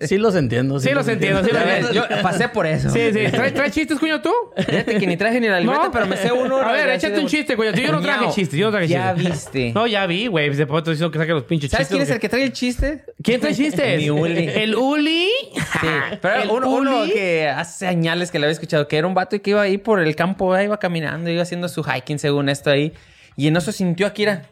Sí 0.00 0.16
los 0.16 0.34
entiendo. 0.34 0.80
Sí, 0.80 0.90
los 0.92 1.06
entiendo, 1.06 1.44
sí 1.44 1.50
los 1.52 1.60
Ya 1.60 1.66
ves, 1.66 1.84
entiendo. 1.86 2.08
Yo 2.08 2.22
pasé 2.22 2.48
por 2.48 2.66
eso. 2.66 2.88
Sí, 2.88 3.12
sí. 3.12 3.30
¿Traes, 3.30 3.52
traes 3.52 3.72
chistes, 3.74 3.98
cuño, 3.98 4.22
tú? 4.22 4.32
Fíjate 4.56 4.98
que 4.98 5.06
ni 5.06 5.18
traje 5.18 5.38
ni 5.38 5.48
la 5.48 5.60
libreta, 5.60 5.84
¿No? 5.84 5.90
pero 5.90 6.06
me 6.06 6.16
sé 6.16 6.32
uno. 6.32 6.56
A 6.58 6.72
ver, 6.72 6.88
échate 6.88 7.18
un 7.20 7.26
chiste, 7.26 7.56
coño. 7.56 7.72
Yo 7.72 7.92
no 7.92 8.00
traje 8.00 8.24
chistes, 8.30 8.58
yo 8.58 8.66
no 8.66 8.72
traje 8.72 8.88
Ya 8.88 9.14
chistes. 9.14 9.32
viste. 9.52 9.72
No, 9.74 9.86
ya 9.86 10.06
vi, 10.06 10.28
güey. 10.28 10.48
Después 10.48 10.82
te 10.82 10.90
diciendo 10.92 11.10
que 11.10 11.18
saque 11.18 11.32
los 11.32 11.44
pinches 11.44 11.65
¿Sabes 11.68 11.88
quién 11.88 12.02
es 12.02 12.10
el 12.10 12.18
que 12.18 12.28
trae 12.28 12.42
el 12.44 12.52
chiste? 12.52 13.04
¿Quién 13.22 13.40
trae 13.40 13.54
chistes? 13.54 13.98
Mi 13.98 14.10
Uli. 14.10 14.48
¿El 14.48 14.74
Uli? 14.74 15.28
Sí, 15.54 15.86
pero 16.20 16.42
¿El 16.42 16.50
uno, 16.50 16.70
uno 16.70 17.00
Uli? 17.02 17.12
que 17.12 17.48
hace 17.48 17.86
añales 17.86 18.30
que 18.30 18.38
le 18.38 18.46
había 18.46 18.52
escuchado, 18.52 18.88
que 18.88 18.96
era 18.96 19.06
un 19.06 19.14
vato 19.14 19.36
y 19.36 19.40
que 19.40 19.50
iba 19.50 19.62
ahí 19.62 19.78
por 19.78 20.00
el 20.00 20.14
campo, 20.16 20.52
ahí 20.54 20.66
iba 20.66 20.78
caminando, 20.78 21.30
iba 21.30 21.42
haciendo 21.42 21.68
su 21.68 21.82
hiking 21.82 22.18
según 22.18 22.48
esto 22.48 22.70
ahí. 22.70 22.92
Y 23.36 23.48
en 23.48 23.56
eso 23.56 23.72
sintió 23.72 24.06
a 24.06 24.12
Kira 24.14 24.50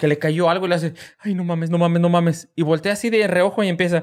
que 0.00 0.08
le 0.08 0.18
cayó 0.18 0.50
algo 0.50 0.66
y 0.66 0.68
le 0.70 0.74
hace, 0.74 0.94
ay, 1.18 1.34
no 1.34 1.44
mames, 1.44 1.70
no 1.70 1.78
mames, 1.78 2.00
no 2.00 2.08
mames. 2.08 2.48
Y 2.56 2.62
voltea 2.62 2.92
así 2.92 3.10
de 3.10 3.26
reojo 3.26 3.62
y 3.62 3.68
empieza, 3.68 4.02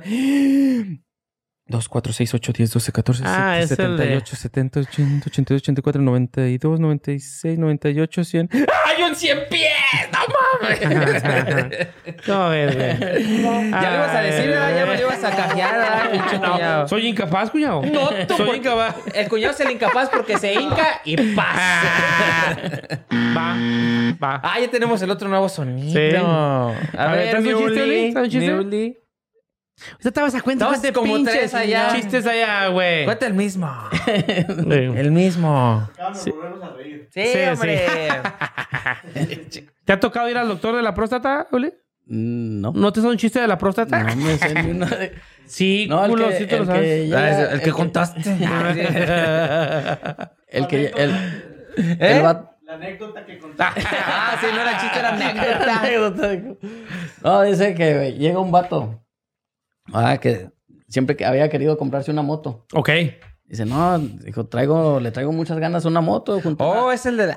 2, 1.67 1.87
4, 1.87 2.11
6, 2.11 2.33
8, 2.33 2.51
10, 2.53 2.71
12, 2.73 2.91
14, 2.91 3.23
Ah, 3.25 3.59
es 3.59 3.71
el 3.71 3.77
de- 3.77 4.03
78, 4.03 4.35
70, 4.35 4.79
80, 4.81 5.25
82, 5.27 5.61
84, 5.61 6.01
92, 6.01 6.79
96, 6.81 7.57
98, 7.57 8.23
100. 8.25 8.49
¡Hay 8.51 9.03
un 9.03 9.15
100 9.15 9.37
pies! 9.49 9.71
¡No 10.11 10.19
mames! 10.67 11.87
¿Cómo 12.25 12.49
ves, 12.49 12.75
güey? 12.75 12.99
ya 12.99 13.89
lo 13.89 13.95
ibas 13.95 14.15
a 14.15 14.21
decir, 14.21 14.49
¿verdad? 14.49 14.75
Ya 14.75 14.85
me 14.85 14.95
lo 14.95 15.01
ibas 15.01 15.23
a 15.23 15.29
cajear, 15.31 15.77
¿verdad, 15.77 16.11
pinche 16.11 16.39
cuñado? 16.39 16.87
Soy 16.89 17.07
incapaz, 17.07 17.49
cuñado. 17.51 17.81
No, 17.83 18.09
tú, 18.27 18.35
Soy 18.35 18.45
por- 18.47 18.55
incapaz. 18.57 18.95
El 19.13 19.29
cuñado 19.29 19.53
es 19.53 19.59
el 19.61 19.71
incapaz 19.71 20.09
porque 20.09 20.37
se 20.37 20.53
hinca 20.53 21.01
y 21.05 21.15
pasa. 21.33 21.81
Va, 23.37 23.55
va. 24.21 24.41
Ah, 24.43 24.59
ya 24.59 24.69
tenemos 24.69 25.01
el 25.01 25.09
otro 25.09 25.29
nuevo 25.29 25.47
sonido. 25.47 25.93
Sí. 25.93 26.15
A, 26.17 26.67
A 26.97 27.07
ver, 27.11 27.17
ver, 27.17 27.29
¿traes 27.29 27.45
un 27.45 27.67
chiste, 27.69 28.29
chiste? 28.29 29.00
Usted 29.97 30.13
te 30.13 30.21
vas 30.21 30.35
a 30.35 30.41
cuenta. 30.41 30.65
Estabas 30.73 30.91
como 30.93 31.23
tres 31.23 31.53
allá. 31.53 31.93
Chistes 31.95 32.25
allá, 32.27 32.67
güey. 32.67 33.05
Cuenta 33.05 33.27
el 33.27 33.33
mismo. 33.33 33.71
Sí. 34.05 34.11
El 34.73 35.11
mismo. 35.11 35.89
Acaban 35.93 36.13
de 36.13 36.31
volvernos 36.31 36.63
a 36.63 36.73
reír. 36.75 37.07
Sí, 37.11 37.23
Sí, 37.25 37.39
hombre. 37.51 37.85
¿Te 39.85 39.93
ha 39.93 39.99
tocado 39.99 40.29
ir 40.29 40.37
al 40.37 40.47
doctor 40.47 40.75
de 40.75 40.81
la 40.81 40.93
próstata, 40.93 41.47
Oli? 41.51 41.67
Mm, 42.07 42.61
No. 42.61 42.71
¿No 42.73 42.91
te 42.93 43.01
son 43.01 43.11
un 43.11 43.17
chiste 43.17 43.39
de 43.39 43.47
la 43.47 43.57
próstata? 43.57 44.03
No 44.03 44.15
me 44.15 44.37
sé 44.37 44.63
ni 44.63 44.71
una 44.71 44.85
de... 44.87 45.13
Sí, 45.45 45.85
No, 45.89 46.03
el 46.05 46.11
culo, 46.11 46.29
que, 46.29 46.37
sí 46.37 46.45
te 46.47 46.59
lo 46.59 46.65
sabes. 46.65 46.81
que 46.81 47.05
llega- 47.07 47.19
Ah, 47.19 47.29
es 47.29 47.37
el, 47.39 47.49
el 47.55 47.61
que 47.61 47.71
contaste. 47.71 48.21
El 50.47 50.67
que... 50.67 50.85
El, 50.95 51.11
¿Eh? 51.77 51.97
el 51.99 52.25
va- 52.25 52.55
La 52.63 52.73
anécdota 52.75 53.25
que 53.25 53.37
contaste. 53.37 53.81
ah, 54.05 54.37
sí, 54.39 54.47
no 54.53 54.61
era 54.61 54.77
chiste, 54.79 54.99
era 54.99 55.13
anécdota. 55.13 56.37
No, 57.23 57.41
dice 57.43 57.73
que 57.75 58.13
llega 58.13 58.39
un 58.39 58.51
vato. 58.51 59.03
Ah, 59.93 60.17
que 60.17 60.49
siempre 60.87 61.15
que 61.15 61.25
había 61.25 61.49
querido 61.49 61.77
comprarse 61.77 62.11
una 62.11 62.21
moto. 62.21 62.65
ok. 62.73 62.89
Dice, 63.45 63.65
no, 63.65 63.99
dijo, 63.99 64.45
traigo, 64.45 65.01
le 65.01 65.11
traigo 65.11 65.33
muchas 65.33 65.59
ganas 65.59 65.83
a 65.83 65.89
una 65.89 65.99
moto. 65.99 66.39
Junto 66.39 66.63
Oh, 66.65 66.89
es 66.89 67.05
el 67.05 67.17
de... 67.17 67.35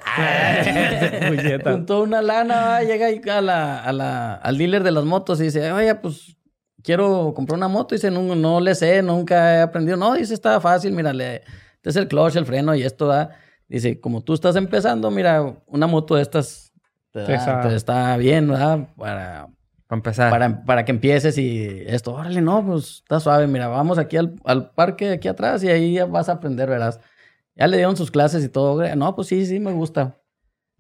Puñeta. 1.29 1.73
Juntó 1.73 2.03
una 2.03 2.23
lana, 2.23 2.61
va, 2.67 2.83
llega 2.83 3.07
ahí 3.07 3.21
a 3.29 3.41
la, 3.41 3.83
a 3.83 3.93
la, 3.93 4.35
al 4.35 4.57
dealer 4.59 4.83
de 4.85 4.93
las 4.93 5.05
motos 5.05 5.41
y 5.41 5.45
dice, 5.45 5.73
oye, 5.73 5.93
pues 5.97 6.37
quiero 6.83 7.33
comprar 7.35 7.57
una 7.57 7.67
moto. 7.69 7.95
Dice, 7.97 8.11
no, 8.11 8.35
no 8.37 8.61
le 8.61 8.75
sé, 8.75 9.03
nunca 9.03 9.57
he 9.57 9.61
aprendido. 9.63 9.97
No, 9.97 10.15
dice, 10.15 10.35
está 10.35 10.61
fácil, 10.61 10.93
mira, 10.93 11.13
le, 11.13 11.37
este 11.37 11.91
es 11.91 11.97
el 11.97 12.07
clutch, 12.09 12.37
el 12.37 12.47
freno 12.47 12.75
y 12.75 12.83
esto 12.83 13.07
da. 13.07 13.31
Dice, 13.67 13.99
como 14.01 14.23
tú 14.23 14.35
estás 14.35 14.57
empezando, 14.57 15.11
mira, 15.11 15.43
una 15.67 15.87
moto 15.87 16.15
de 16.15 16.23
estas 16.23 16.73
te, 17.11 17.21
da- 17.23 17.61
te 17.69 17.75
está 17.75 18.17
bien, 18.19 18.47
¿verdad? 18.49 18.89
Para, 18.97 19.49
Para 20.03 20.11
empezar. 20.11 20.31
para, 20.31 20.65
para 20.65 20.85
que 20.85 20.93
empieces 20.93 21.39
y 21.39 21.83
esto, 21.87 22.15
órale, 22.15 22.41
no, 22.41 22.65
pues 22.67 23.01
está 23.03 23.21
suave, 23.21 23.47
mira, 23.47 23.69
vamos 23.69 23.99
aquí 23.99 24.17
al, 24.17 24.35
al 24.45 24.71
parque 24.71 25.11
aquí 25.13 25.29
atrás 25.29 25.63
y 25.65 25.69
ahí 25.69 25.95
ya 25.95 26.07
vas 26.07 26.29
a 26.29 26.33
aprender, 26.33 26.69
verás. 26.69 27.01
Ya 27.57 27.67
le 27.67 27.77
dieron 27.77 27.97
sus 27.97 28.11
clases 28.11 28.45
y 28.45 28.49
todo, 28.49 28.83
no, 28.97 29.15
pues 29.15 29.29
sí, 29.29 29.47
sí, 29.47 29.61
me 29.61 29.73
gusta. 29.73 30.17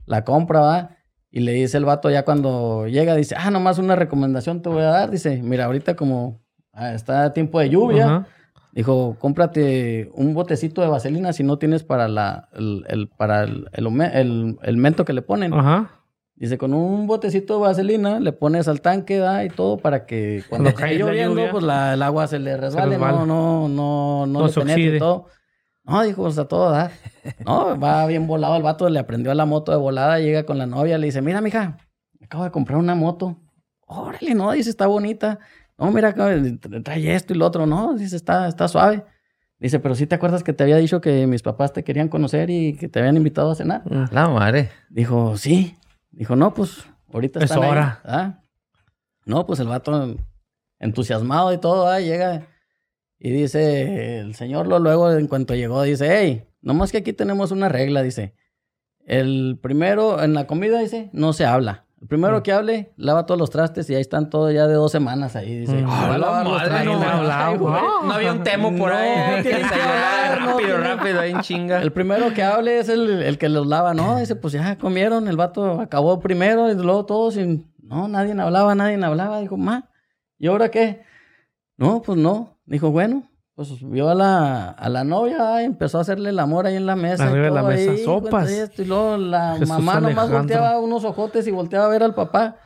La 0.07 0.24
compra, 0.24 0.61
va, 0.61 0.91
y 1.31 1.41
le 1.41 1.53
dice 1.53 1.77
el 1.77 1.85
vato 1.85 2.11
ya 2.11 2.24
cuando 2.24 2.86
llega, 2.86 3.15
dice, 3.15 3.35
ah, 3.39 3.51
nomás 3.51 3.78
una 3.78 3.97
recomendación 3.97 4.61
te 4.62 4.69
voy 4.69 4.82
a 4.82 4.86
dar, 4.86 5.11
dice, 5.11 5.41
mira, 5.43 5.65
ahorita 5.66 5.97
como 5.97 6.41
ah, 6.73 6.93
está 6.93 7.32
tiempo 7.32 7.59
de 7.61 7.70
lluvia, 7.70 8.27
dijo, 8.73 9.16
cómprate 9.20 10.11
un 10.15 10.35
botecito 10.35 10.82
de 10.82 10.89
vaselina 10.89 11.32
si 11.32 11.43
no 11.45 11.59
tienes 11.59 11.85
para 11.85 12.09
la, 12.09 12.49
el, 12.55 12.85
el- 12.89 13.09
para 13.09 13.45
el, 13.45 13.69
el- 13.73 14.59
el 14.62 14.77
mento 14.77 15.05
que 15.05 15.12
le 15.12 15.23
ponen. 15.23 15.55
Ajá. 15.55 15.91
Dice, 16.36 16.59
con 16.59 16.74
un 16.74 17.06
botecito 17.06 17.55
de 17.55 17.61
vaselina 17.61 18.19
le 18.19 18.32
pones 18.32 18.66
al 18.66 18.81
tanque, 18.81 19.19
da, 19.19 19.44
y 19.44 19.48
todo 19.51 19.77
para 19.78 20.05
que 20.05 20.43
cuando 20.48 20.69
esté 20.90 20.98
lloviendo, 20.98 21.36
lluvia. 21.36 21.51
pues 21.52 21.62
la- 21.62 21.94
el 21.94 22.02
agua 22.02 22.27
se 22.27 22.39
le 22.40 22.56
resbale, 22.56 22.90
resbala. 22.93 23.19
no, 23.19 23.27
no, 23.27 23.69
no, 23.69 24.27
no, 24.27 24.40
No 24.40 24.47
le 24.47 24.52
se 24.52 24.61
penetre 24.61 24.97
y 24.97 24.98
todo. 24.98 25.27
No, 25.85 26.02
dijo, 26.02 26.23
o 26.23 26.31
sea, 26.31 26.47
todo, 26.47 26.70
da. 26.70 26.90
No, 27.44 27.78
va 27.78 28.06
bien 28.06 28.27
volado 28.27 28.56
el 28.56 28.62
vato, 28.62 28.89
le 28.89 28.98
aprendió 28.98 29.31
a 29.31 29.35
la 29.35 29.44
moto 29.47 29.70
de 29.70 29.78
volada, 29.78 30.19
llega 30.19 30.44
con 30.44 30.59
la 30.59 30.66
novia, 30.66 30.97
le 30.98 31.06
dice, 31.06 31.20
mira, 31.23 31.40
mija, 31.40 31.77
acabo 32.23 32.43
de 32.44 32.51
comprar 32.51 32.78
una 32.78 32.94
moto. 32.94 33.39
Órale, 33.86 34.35
no, 34.35 34.51
dice, 34.52 34.70
está 34.70 34.86
bonita. 34.86 35.39
No, 35.78 35.90
mira, 35.93 36.15
trae 36.82 37.15
esto 37.15 37.35
y 37.35 37.36
lo 37.36 37.47
otro. 37.47 37.66
No, 37.66 37.94
dice, 37.94 38.16
está, 38.16 38.48
está 38.48 38.66
suave. 38.66 39.05
Dice, 39.59 39.78
pero 39.78 39.94
sí 39.94 40.06
te 40.06 40.15
acuerdas 40.15 40.43
que 40.43 40.52
te 40.52 40.62
había 40.65 40.78
dicho 40.78 41.01
que 41.01 41.27
mis 41.27 41.43
papás 41.43 41.73
te 41.73 41.85
querían 41.85 42.09
conocer 42.09 42.48
y 42.51 42.77
que 42.77 42.89
te 42.89 42.98
habían 42.98 43.16
invitado 43.16 43.51
a 43.51 43.55
cenar. 43.55 43.82
La 44.11 44.28
madre. 44.28 44.70
Dijo, 44.89 45.36
sí. 45.36 45.77
Dijo, 46.16 46.36
no, 46.36 46.55
pues 46.55 46.86
ahorita 47.12 47.41
Es 47.41 47.47
están 47.47 47.62
ahí". 47.62 47.70
hora. 47.70 48.01
Ah. 48.05 48.43
No, 49.24 49.47
pues 49.47 49.61
el 49.61 49.69
vato 49.69 50.16
entusiasmado 50.78 51.53
y 51.53 51.59
todo, 51.59 51.86
ah, 51.86 52.01
llega 52.01 52.49
y 53.19 53.31
dice, 53.31 54.19
el 54.20 54.35
señor 54.35 54.66
lo 54.66 54.78
luego 54.78 55.11
en 55.12 55.28
cuanto 55.28 55.55
llegó, 55.55 55.82
dice, 55.82 56.09
hey, 56.11 56.47
nomás 56.61 56.93
que 56.93 56.99
aquí 56.99 57.12
tenemos 57.12 57.53
una 57.53 57.69
regla, 57.69 58.03
dice. 58.03 58.35
El 59.07 59.59
primero, 59.62 60.23
en 60.23 60.35
la 60.35 60.47
comida, 60.47 60.78
dice, 60.81 61.11
no 61.12 61.32
se 61.32 61.45
habla. 61.45 61.84
El 62.00 62.08
primero 62.08 62.42
que 62.42 62.52
hable, 62.52 62.92
lava 62.96 63.24
todos 63.24 63.38
los 63.40 63.48
trastes 63.48 63.88
y 63.88 63.94
ahí 63.94 64.00
están 64.02 64.28
todos 64.28 64.52
ya 64.52 64.66
de 64.66 64.74
dos 64.74 64.92
semanas 64.92 65.36
ahí, 65.36 65.60
dice. 65.60 65.80
Mm. 65.82 65.88
Va 65.88 66.14
a 66.14 66.18
lavar 66.18 66.44
los 66.46 66.62
trastes. 66.62 66.84
no, 66.84 67.00
Ay, 67.00 67.08
hablaba, 67.08 67.56
güey. 67.56 67.82
No 68.04 68.12
había 68.12 68.32
un 68.32 68.42
temo 68.42 68.76
por 68.76 68.90
No, 68.92 68.96
ahí. 68.98 69.36
que 69.36 69.42
tienes 69.42 69.44
que 69.70 69.74
ensayara 69.74 70.34
hablar, 70.34 70.40
no, 70.40 70.50
rápido, 70.58 70.78
rápido, 70.78 71.20
ahí 71.20 71.30
en 71.30 71.40
chinga. 71.40 71.80
El 71.80 71.92
primero 71.92 72.34
que 72.34 72.42
hable 72.42 72.78
es 72.78 72.88
el, 72.90 73.08
el 73.22 73.38
que 73.38 73.48
los 73.48 73.66
lava, 73.66 73.94
¿no? 73.94 74.18
Dice, 74.18 74.36
pues 74.36 74.52
ya 74.52 74.76
comieron, 74.76 75.28
el 75.28 75.36
vato 75.38 75.80
acabó 75.80 76.20
primero 76.20 76.70
y 76.70 76.74
luego 76.74 77.06
todos 77.06 77.36
y 77.38 77.64
no, 77.82 78.06
nadie 78.08 78.32
hablaba, 78.38 78.74
nadie 78.74 79.02
hablaba. 79.02 79.40
Dijo, 79.40 79.56
ma, 79.56 79.88
¿y 80.38 80.46
ahora 80.48 80.70
qué? 80.70 81.04
No, 81.78 82.02
pues 82.02 82.18
no. 82.18 82.58
Dijo, 82.66 82.90
bueno, 82.90 83.22
pues 83.55 83.68
vio 83.89 84.09
a 84.09 84.14
la, 84.14 84.70
a 84.70 84.89
la 84.89 85.05
novia 85.05 85.62
y 85.62 85.66
empezó 85.66 85.98
a 85.98 86.01
hacerle 86.01 86.31
el 86.31 86.39
amor 86.40 86.66
ahí 86.66 86.76
en 86.76 86.86
la 86.86 86.97
mesa. 86.97 87.24
y 87.24 87.28
Arriba 87.28 87.44
de 87.47 87.51
la 87.52 87.62
mesa, 87.62 87.90
ahí, 87.93 88.05
sopas. 88.05 88.51
y 88.51 88.55
esto, 88.55 88.82
y 88.82 88.85
luego 88.86 89.16
la 89.16 89.52
Jesús 89.59 89.68
mamá 89.68 89.94
nomás 89.94 90.05
Alejandro. 90.06 90.39
volteaba 90.39 90.78
unos 90.81 91.05
ojotes 91.05 91.47
y 91.47 91.51
volteaba 91.52 91.86
a 91.86 91.89
ver 91.89 92.02
al 92.02 92.14
papá. 92.14 92.56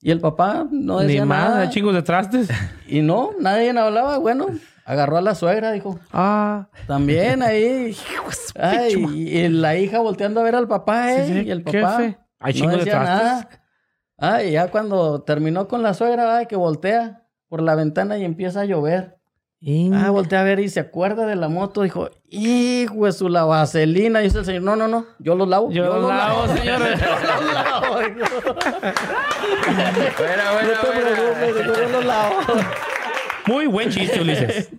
Y 0.00 0.10
el 0.10 0.20
papá 0.20 0.66
no 0.70 1.00
Ni 1.00 1.06
decía 1.06 1.24
más, 1.24 1.48
nada. 1.50 1.60
hay 1.62 1.70
chingos 1.70 1.94
de 1.94 2.02
trastes. 2.02 2.48
Y 2.88 3.00
no, 3.00 3.30
nadie 3.40 3.70
hablaba. 3.70 4.18
Bueno, 4.18 4.46
agarró 4.84 5.16
a 5.16 5.22
la 5.22 5.34
suegra, 5.34 5.70
dijo, 5.72 5.98
Ah. 6.12 6.68
también 6.86 7.42
ahí. 7.42 7.96
Ay, 8.56 8.92
y, 8.94 9.48
la 9.48 9.76
hija 9.76 10.00
volteando 10.00 10.40
a 10.40 10.44
ver 10.44 10.56
al 10.56 10.68
papá, 10.68 11.12
¿eh? 11.14 11.26
Sí, 11.26 11.32
sí, 11.32 11.46
y 11.46 11.50
el 11.50 11.64
qué 11.64 11.80
papá 11.80 11.96
fe. 11.98 12.18
Hay 12.40 12.60
no 12.60 12.68
de 12.70 12.76
decía 12.78 12.92
trastes. 12.92 13.24
nada. 13.24 13.48
Ay, 14.18 14.52
ya 14.52 14.70
cuando 14.70 15.22
terminó 15.22 15.66
con 15.68 15.82
la 15.82 15.94
suegra, 15.94 16.36
ay, 16.38 16.46
que 16.46 16.56
voltea 16.56 17.22
por 17.48 17.62
la 17.62 17.74
ventana 17.74 18.18
y 18.18 18.24
empieza 18.24 18.60
a 18.60 18.64
llover. 18.66 19.16
Ah, 19.94 20.10
voltea 20.10 20.40
a 20.40 20.44
ver 20.44 20.60
y 20.60 20.68
se 20.68 20.80
acuerda 20.80 21.26
de 21.26 21.36
la 21.36 21.48
moto. 21.48 21.82
Dijo, 21.82 22.10
hijo 22.28 23.06
de 23.06 23.12
su 23.12 23.28
la 23.30 23.44
vaselina. 23.44 24.20
Y 24.20 24.24
dice 24.24 24.38
el 24.40 24.44
señor, 24.44 24.62
no, 24.62 24.76
no, 24.76 24.88
no, 24.88 25.06
yo 25.18 25.34
lo 25.34 25.46
lavo. 25.46 25.70
Yo 25.70 25.84
lo 25.84 26.06
lavo, 26.08 26.46
señor. 26.56 26.80
Yo 26.80 27.40
lo 27.40 27.52
lavo. 27.52 27.98
dijo. 28.00 28.42
Bueno, 30.18 30.42
bueno, 30.52 30.68
No 30.68 30.80
te 30.80 30.86
bueno. 30.86 31.10
preocupes, 31.12 31.56
dijo, 31.56 31.74
yo 31.80 31.88
lo 31.88 32.02
lavo. 32.02 32.34
Muy 33.46 33.66
buen 33.66 33.90
chiste, 33.90 34.20
Ulises. 34.20 34.70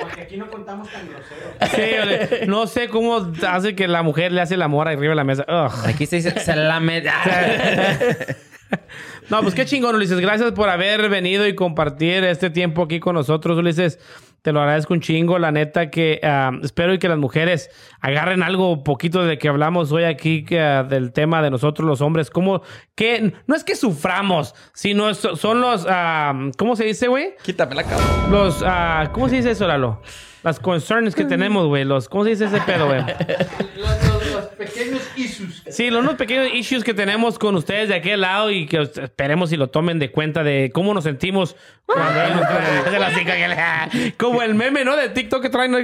Porque 0.00 0.20
aquí 0.22 0.36
no 0.36 0.50
contamos 0.50 0.88
tan 0.90 1.02
grosero. 1.08 1.52
Sí, 1.74 1.98
ole. 2.02 2.46
no 2.46 2.66
sé 2.66 2.88
cómo 2.88 3.26
hace 3.46 3.74
que 3.74 3.88
la 3.88 4.02
mujer 4.02 4.32
le 4.32 4.40
hace 4.40 4.54
el 4.54 4.62
amor 4.62 4.88
arriba 4.88 5.10
de 5.10 5.16
la 5.16 5.24
mesa. 5.24 5.44
Ugh. 5.48 5.86
Aquí 5.88 6.06
se 6.06 6.16
dice, 6.16 6.38
se 6.40 6.56
la 6.56 6.80
me... 6.80 7.02
No, 9.30 9.42
pues 9.42 9.54
qué 9.54 9.64
chingón, 9.64 9.96
Ulises. 9.96 10.20
Gracias 10.20 10.52
por 10.52 10.68
haber 10.68 11.08
venido 11.08 11.46
y 11.48 11.54
compartir 11.56 12.22
este 12.22 12.48
tiempo 12.48 12.82
aquí 12.82 13.00
con 13.00 13.14
nosotros, 13.14 13.58
Ulises. 13.58 13.98
Te 14.42 14.52
lo 14.52 14.60
agradezco 14.60 14.94
un 14.94 15.00
chingo. 15.00 15.40
La 15.40 15.50
neta 15.50 15.90
que 15.90 16.20
ah, 16.22 16.52
espero 16.62 16.94
y 16.94 17.00
que 17.00 17.08
las 17.08 17.18
mujeres 17.18 17.68
agarren 18.00 18.44
algo 18.44 18.84
poquito 18.84 19.24
de 19.24 19.38
que 19.38 19.48
hablamos 19.48 19.90
hoy 19.90 20.04
aquí 20.04 20.44
que, 20.44 20.60
ah, 20.60 20.84
del 20.84 21.12
tema 21.12 21.42
de 21.42 21.50
nosotros 21.50 21.88
los 21.88 22.00
hombres. 22.00 22.30
Como 22.30 22.62
que 22.94 23.32
no 23.48 23.56
es 23.56 23.64
que 23.64 23.74
suframos, 23.74 24.54
sino 24.72 25.12
son 25.14 25.60
los... 25.60 25.84
ah, 25.88 26.50
¿Cómo 26.56 26.76
se 26.76 26.84
dice, 26.84 27.08
güey? 27.08 27.34
Quítame 27.42 27.74
la 27.74 27.82
cámara. 27.82 28.28
Los... 28.30 28.62
ah, 28.64 29.10
¿Cómo 29.12 29.28
se 29.28 29.36
dice 29.36 29.50
eso, 29.50 29.66
Lalo? 29.66 30.00
Las 30.44 30.60
concerns 30.60 31.16
que 31.16 31.24
tenemos, 31.24 31.66
güey. 31.66 31.84
Los, 31.84 32.08
¿Cómo 32.08 32.22
se 32.22 32.30
dice 32.30 32.44
ese 32.44 32.60
pedo, 32.60 32.86
güey? 32.86 33.00
Pequeños 34.58 35.02
issues. 35.16 35.62
Sí, 35.68 35.90
los 35.90 36.00
unos 36.02 36.14
pequeños 36.14 36.48
issues 36.54 36.82
que 36.82 36.94
tenemos 36.94 37.38
con 37.38 37.54
ustedes 37.56 37.88
de 37.90 37.94
aquel 37.96 38.22
lado 38.22 38.50
y 38.50 38.66
que 38.66 38.80
esperemos 38.80 39.50
si 39.50 39.56
lo 39.56 39.68
tomen 39.68 39.98
de 39.98 40.10
cuenta 40.10 40.42
de 40.42 40.70
cómo 40.72 40.94
nos 40.94 41.04
sentimos 41.04 41.56
cuando 41.84 42.20
ellos 42.22 42.36
nos 42.36 42.46
ponen 42.46 42.92
de 42.92 42.98
la 42.98 43.10
que 43.14 43.48
le- 43.48 44.12
Como 44.16 44.42
el 44.42 44.54
meme, 44.54 44.84
¿no? 44.84 44.96
De 44.96 45.10
TikTok 45.10 45.42
que 45.42 45.50
traen. 45.50 45.74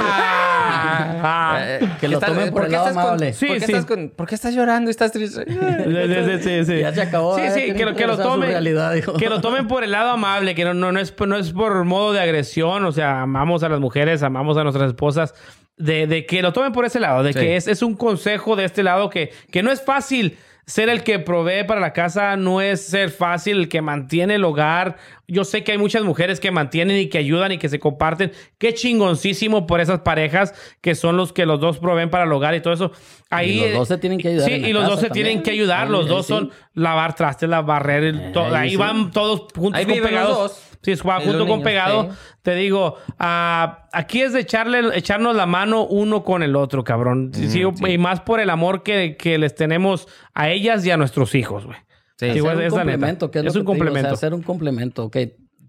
Ah, 0.00 1.20
ah. 1.22 1.58
Eh, 1.62 1.88
Que 2.00 2.08
lo 2.08 2.14
¿estás- 2.18 2.30
tomen 2.30 2.50
por 2.52 2.64
el 2.64 2.72
lado 2.72 2.88
estás 2.88 2.96
con- 3.02 3.12
amable. 3.12 3.32
Sí, 3.32 3.46
¿por, 3.46 3.56
qué 3.58 3.66
sí. 3.66 3.72
Estás 3.72 3.86
con- 3.86 4.08
¿Por 4.10 4.26
qué 4.28 4.34
estás 4.34 4.54
llorando 4.54 4.90
y 4.90 4.92
estás 4.92 5.12
triste? 5.12 5.44
Sí, 5.46 5.52
sí, 5.54 6.42
sí, 6.42 6.64
sí. 6.64 6.78
Ya 6.80 6.92
se 6.92 7.02
acabó, 7.02 7.36
Sí, 7.36 7.42
eh, 7.42 7.50
sí, 7.50 7.72
que, 7.74 7.84
lo- 7.84 7.94
que 7.94 8.06
lo 8.06 8.18
tomen. 8.18 8.50
realidad. 8.50 8.94
Que 9.18 9.28
lo 9.28 9.40
tomen 9.40 9.68
por 9.68 9.84
el 9.84 9.92
lado 9.92 10.10
amable, 10.10 10.54
que 10.54 10.64
no, 10.64 10.74
no, 10.74 10.92
no, 10.92 11.00
es, 11.00 11.14
no 11.26 11.36
es 11.36 11.52
por 11.52 11.84
modo 11.84 12.12
de 12.12 12.20
agresión. 12.20 12.84
O 12.84 12.92
sea, 12.92 13.22
amamos 13.22 13.62
a 13.62 13.68
las 13.68 13.80
mujeres, 13.80 14.22
amamos 14.22 14.56
a 14.56 14.62
nuestras 14.64 14.88
esposas. 14.88 15.34
De, 15.76 16.06
de 16.06 16.24
que 16.24 16.40
lo 16.40 16.52
tomen 16.54 16.72
por 16.72 16.84
ese 16.86 17.00
lado, 17.00 17.22
de 17.22 17.32
Sí. 17.34 17.38
que 17.38 17.56
es, 17.56 17.68
es 17.68 17.82
un 17.82 17.94
consejo 17.96 18.56
de 18.56 18.64
este 18.64 18.82
lado 18.82 19.10
que, 19.10 19.30
que 19.50 19.62
no 19.62 19.70
es 19.70 19.82
fácil 19.82 20.38
ser 20.64 20.88
el 20.88 21.04
que 21.04 21.20
provee 21.20 21.62
para 21.64 21.80
la 21.80 21.92
casa 21.92 22.34
no 22.36 22.60
es 22.60 22.80
ser 22.84 23.10
fácil, 23.10 23.58
el 23.58 23.68
que 23.68 23.82
mantiene 23.82 24.34
el 24.34 24.44
hogar. 24.44 24.96
Yo 25.28 25.44
sé 25.44 25.62
que 25.62 25.70
hay 25.72 25.78
muchas 25.78 26.02
mujeres 26.02 26.40
que 26.40 26.50
mantienen 26.50 26.96
y 26.96 27.06
que 27.08 27.18
ayudan 27.18 27.52
y 27.52 27.58
que 27.58 27.68
se 27.68 27.78
comparten. 27.78 28.32
Qué 28.58 28.74
chingoncísimo 28.74 29.66
por 29.68 29.80
esas 29.80 30.00
parejas 30.00 30.54
que 30.80 30.96
son 30.96 31.16
los 31.16 31.32
que 31.32 31.46
los 31.46 31.60
dos 31.60 31.78
proveen 31.78 32.10
para 32.10 32.24
el 32.24 32.32
hogar 32.32 32.54
y 32.56 32.60
todo 32.62 32.74
eso. 32.74 32.90
Ahí, 33.30 33.60
Y 33.60 33.68
los 33.68 33.74
dos 33.74 33.88
se 33.88 33.98
tienen 33.98 34.18
que 34.18 34.28
ayudar 34.28 34.48
Sí, 34.48 34.54
y 34.54 34.72
los 34.72 34.86
dos 34.88 34.98
se 35.00 35.10
tienen 35.10 35.42
que 35.44 35.50
ayudar. 35.52 35.88
Los 35.88 36.06
Ahí 36.06 36.08
dos 36.10 36.26
sí. 36.26 36.32
son 36.32 36.50
lavar 36.74 37.14
trastes, 37.14 37.48
la 37.48 37.60
barrer. 37.62 38.02
el- 38.02 38.32
todo. 38.32 38.46
ahí 38.46 38.54
ahí 38.64 38.70
sí. 38.70 38.76
van 38.76 39.10
todos 39.12 39.46
juntos 39.54 39.78
Ahí 39.78 39.84
con 39.86 39.98
los 40.00 40.08
pegados. 40.08 40.38
dos. 40.38 40.62
Sí, 40.82 40.92
Ahí 40.92 41.24
junto 41.26 41.46
con 41.46 41.62
pegado. 41.62 42.10
sí. 42.10 42.16
Te 42.42 42.54
digo, 42.54 42.96
ah, 43.18 43.88
aquí 43.92 44.22
es 44.22 44.32
de 44.32 44.40
echarle, 44.40 44.80
echarnos 44.96 45.34
la 45.34 45.46
mano 45.46 45.84
uno 45.84 46.22
con 46.24 46.42
el 46.42 46.54
otro, 46.56 46.84
cabrón. 46.84 47.30
Sí, 47.34 47.48
sí. 47.48 47.62
Y 47.88 47.98
más 47.98 48.20
por 48.20 48.40
el 48.40 48.50
amor 48.50 48.82
que, 48.82 49.16
que 49.16 49.38
les 49.38 49.54
tenemos 49.54 50.06
a 50.34 50.48
ellas 50.50 50.84
y 50.86 50.90
a 50.90 50.96
nuestros 50.96 51.34
hijos, 51.34 51.64
güey. 51.66 51.78
Sí. 52.18 52.32
Sí, 52.32 52.40
güey, 52.40 52.52
Hacer 52.54 52.66
es 52.66 52.72
un 52.72 52.78
complemento, 52.78 53.30
que 53.30 53.38
es, 53.40 53.44
Es 53.46 53.54
lo 53.54 53.60
un 53.60 53.66
que 53.66 53.70
complemento. 53.72 54.14
hacer 54.14 54.32
un 54.34 54.42
complemento, 54.42 55.04
ok. 55.04 55.16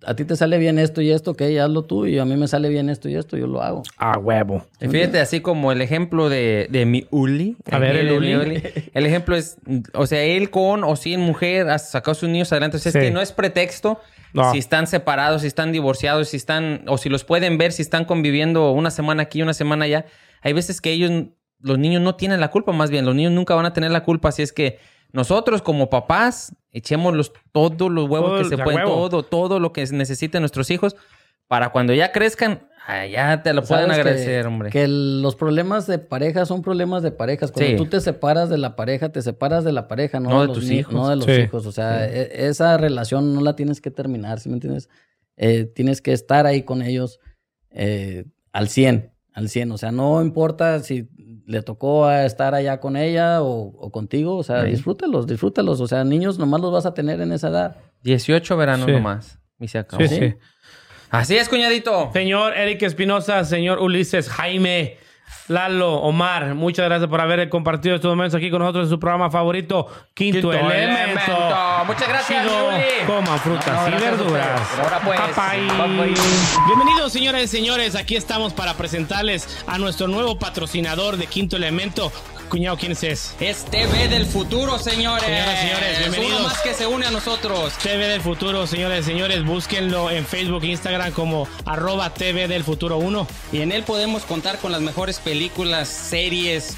A 0.06 0.14
ti 0.16 0.24
te 0.26 0.36
sale 0.36 0.60
bien 0.60 0.78
esto 0.78 1.02
y 1.02 1.10
esto, 1.12 1.32
ok, 1.32 1.42
hazlo 1.60 1.84
tú. 1.84 2.06
Y 2.06 2.20
a 2.20 2.24
mí 2.26 2.38
me 2.38 2.48
sale 2.48 2.70
bien 2.70 2.88
esto 2.90 3.10
y 3.10 3.16
esto, 3.16 3.36
yo 3.36 3.48
lo 3.48 3.64
hago. 3.64 3.82
Ah, 3.98 4.20
huevo. 4.20 4.64
Y 4.80 4.88
Fíjate, 4.88 5.20
así 5.20 5.42
como 5.42 5.72
el 5.72 5.82
ejemplo 5.82 6.30
de, 6.30 6.68
de 6.70 6.86
mi 6.86 7.08
Uli. 7.10 7.58
A 7.72 7.80
ver, 7.80 7.96
el 7.96 8.12
Uli. 8.12 8.62
El 8.94 9.06
ejemplo 9.08 9.36
es, 9.36 9.58
o 9.96 10.06
sea, 10.06 10.22
él 10.24 10.52
con 10.52 10.84
o 10.84 10.96
sin 10.96 11.20
mujer 11.22 11.68
ha 11.70 11.80
sacado 11.80 12.12
a 12.12 12.16
sus 12.16 12.30
niños 12.30 12.52
adelante. 12.52 12.78
O 12.78 12.80
sea, 12.80 12.92
Sí. 12.92 13.00
es 13.00 13.04
que 13.06 13.12
no 13.12 13.22
es 13.22 13.32
pretexto 13.32 14.00
No. 14.34 14.52
si 14.52 14.58
están 14.60 14.88
separados, 14.88 15.42
si 15.42 15.48
están 15.48 15.72
divorciados, 15.72 16.30
si 16.30 16.38
están, 16.38 16.84
o 16.88 16.98
si 16.98 17.10
los 17.10 17.24
pueden 17.24 17.58
ver, 17.58 17.72
si 17.72 17.82
están 17.82 18.06
conviviendo 18.06 18.72
una 18.72 18.92
semana 18.92 19.24
aquí, 19.24 19.42
una 19.42 19.54
semana 19.54 19.86
allá. 19.86 20.06
Hay 20.42 20.54
veces 20.54 20.82
que 20.82 20.92
ellos, 20.92 21.12
los 21.60 21.80
niños 21.80 22.02
no 22.02 22.16
tienen 22.16 22.40
la 22.40 22.50
culpa, 22.50 22.72
más 22.72 22.90
bien, 22.90 23.06
los 23.06 23.16
niños 23.16 23.32
nunca 23.32 23.56
van 23.56 23.66
a 23.66 23.74
tener 23.74 23.92
la 23.92 24.04
culpa. 24.04 24.30
Así 24.30 24.42
es 24.42 24.54
que 24.54 24.80
nosotros 25.12 25.62
como 25.62 25.90
papás, 25.90 26.56
echémoslos 26.72 27.32
todos 27.52 27.92
los 27.92 28.10
huevos 28.10 28.30
Todo 28.30 28.38
que 28.44 28.50
se 28.50 28.58
pueden, 28.58 28.82
huevo. 28.82 29.10
todo, 29.10 29.24
todo 29.24 29.60
lo 29.60 29.74
que 29.74 29.86
necesiten 29.88 30.42
nuestros 30.42 30.70
hijos, 30.70 30.96
para 31.48 31.70
cuando 31.70 31.94
ya 31.94 32.12
crezcan, 32.12 32.68
allá 32.88 33.44
te 33.44 33.54
lo 33.54 33.64
pueden 33.64 33.88
que- 33.88 33.96
agradecer, 33.96 34.48
hombre. 34.48 34.70
Que 34.70 34.88
los 34.88 35.36
problemas 35.36 35.88
de 35.88 36.00
pareja 36.00 36.46
son 36.46 36.62
problemas 36.62 37.04
de 37.04 37.12
parejas. 37.12 37.52
Cuando 37.52 37.72
Sí. 37.72 37.76
tú 37.78 37.86
te 37.88 38.00
separas 38.00 38.50
de 38.50 38.58
la 38.58 38.76
pareja, 38.76 39.10
te 39.10 39.22
separas 39.22 39.64
de 39.64 39.74
la 39.74 39.88
pareja, 39.88 40.20
no, 40.20 40.30
No 40.30 40.42
de 40.42 40.48
los 40.48 40.60
tus 40.60 40.72
hijos. 40.72 40.94
No 40.94 41.10
de 41.10 41.18
los 41.18 41.26
Sí. 41.26 41.32
hijos. 41.34 41.66
O 41.66 41.72
sea, 41.72 42.06
e- 42.08 42.48
esa 42.48 42.78
relación 42.78 43.36
no 43.36 43.42
la 43.42 43.56
tienes 43.56 43.82
que 43.82 43.92
terminar, 43.92 44.40
¿sí 44.40 44.50
me 44.50 44.56
entiendes? 44.56 44.90
Eh, 45.36 45.66
tienes 45.66 46.02
que 46.02 46.14
estar 46.14 46.46
ahí 46.46 46.64
con 46.64 46.82
ellos 46.82 47.20
eh, 47.72 48.26
al 48.54 48.70
100, 48.70 49.12
al 49.34 49.50
100. 49.50 49.72
O 49.72 49.78
sea, 49.78 49.92
no 49.92 50.22
importa 50.24 50.80
si 50.80 51.10
le 51.46 51.62
tocó 51.62 52.06
a 52.06 52.26
estar 52.26 52.56
allá 52.56 52.80
con 52.80 52.98
ella 52.98 53.42
o, 53.44 53.68
o 53.78 53.92
contigo. 53.92 54.36
O 54.36 54.44
sea, 54.44 54.64
Sí. 54.64 54.72
disfrútalos, 54.72 55.28
disfrútalos. 55.28 55.80
O 55.82 55.88
sea, 55.88 56.04
niños 56.04 56.40
nomás 56.40 56.62
los 56.62 56.72
vas 56.72 56.86
a 56.86 56.94
tener 56.94 57.22
en 57.22 57.32
esa 57.34 57.50
edad. 57.50 57.78
18 58.04 58.58
veranos 58.58 58.86
Sí. 58.88 58.92
nomás. 58.94 59.40
Y 59.60 59.68
se 59.68 59.78
acabó. 59.80 60.02
Sí, 60.04 60.08
sí. 60.16 60.34
Así 61.10 61.38
es, 61.38 61.48
cuñadito. 61.48 62.10
Señor 62.14 62.58
Eric 62.58 62.82
Espinosa, 62.82 63.44
señor 63.46 63.80
Ulises 63.80 64.30
Jaime, 64.30 64.98
Lalo, 65.48 65.96
Omar, 65.96 66.56
muchas 66.56 66.86
gracias 66.86 67.10
por 67.10 67.22
haber 67.22 67.48
compartido 67.48 67.96
estos 67.96 68.10
momentos 68.10 68.38
aquí 68.38 68.50
con 68.52 68.60
nosotros 68.60 68.86
en 68.86 68.90
su 68.90 69.00
programa 69.00 69.32
favorito, 69.32 69.88
Quinto, 70.14 70.52
Quinto 70.52 70.54
Elemento. 70.54 70.78
Elemento. 70.78 71.86
Muchas 71.86 72.08
gracias, 72.10 72.44
Chido. 72.44 72.70
Coman 73.06 73.40
frutas 73.40 73.66
No, 73.68 73.90
no, 73.90 73.98
y 73.98 74.02
verduras. 74.02 74.62
Ahora 74.84 75.00
pues, 75.06 75.20
papay. 75.20 75.62
Bienvenidos, 76.66 77.14
señoras 77.14 77.44
y 77.44 77.48
señores. 77.48 77.96
Aquí 77.96 78.18
estamos 78.18 78.52
para 78.54 78.74
presentarles 78.74 79.64
a 79.68 79.78
nuestro 79.78 80.10
nuevo 80.10 80.38
patrocinador 80.38 81.16
de 81.16 81.28
Quinto 81.28 81.56
Elemento. 81.56 82.12
Cuñado, 82.50 82.78
¿quién 82.78 82.94
es? 82.94 83.04
Es 83.04 83.66
TV 83.66 84.08
del 84.08 84.26
futuro, 84.26 84.80
señores. 84.80 85.26
Señoras 85.26 85.60
señores, 85.60 86.00
bienvenidos. 86.00 86.40
Uno 86.40 86.48
más 86.48 86.62
que 86.62 86.74
se 86.74 86.88
une 86.88 87.06
a 87.06 87.12
nosotros. 87.12 87.74
TV 87.84 88.08
del 88.08 88.22
Futuro, 88.22 88.66
señores 88.68 89.06
señores, 89.06 89.44
búsquenlo 89.44 90.10
en 90.10 90.26
Facebook 90.26 90.64
e 90.64 90.68
Instagram 90.68 91.12
como 91.12 91.48
arroba 91.66 92.14
TV 92.14 92.48
del 92.48 92.64
Futuro 92.64 92.98
1. 92.98 93.28
Y 93.52 93.62
en 93.62 93.72
él 93.72 93.84
podemos 93.84 94.24
contar 94.24 94.60
con 94.60 94.72
las 94.72 94.82
mejores 94.82 95.20
películas, 95.20 95.90
series, 95.90 96.78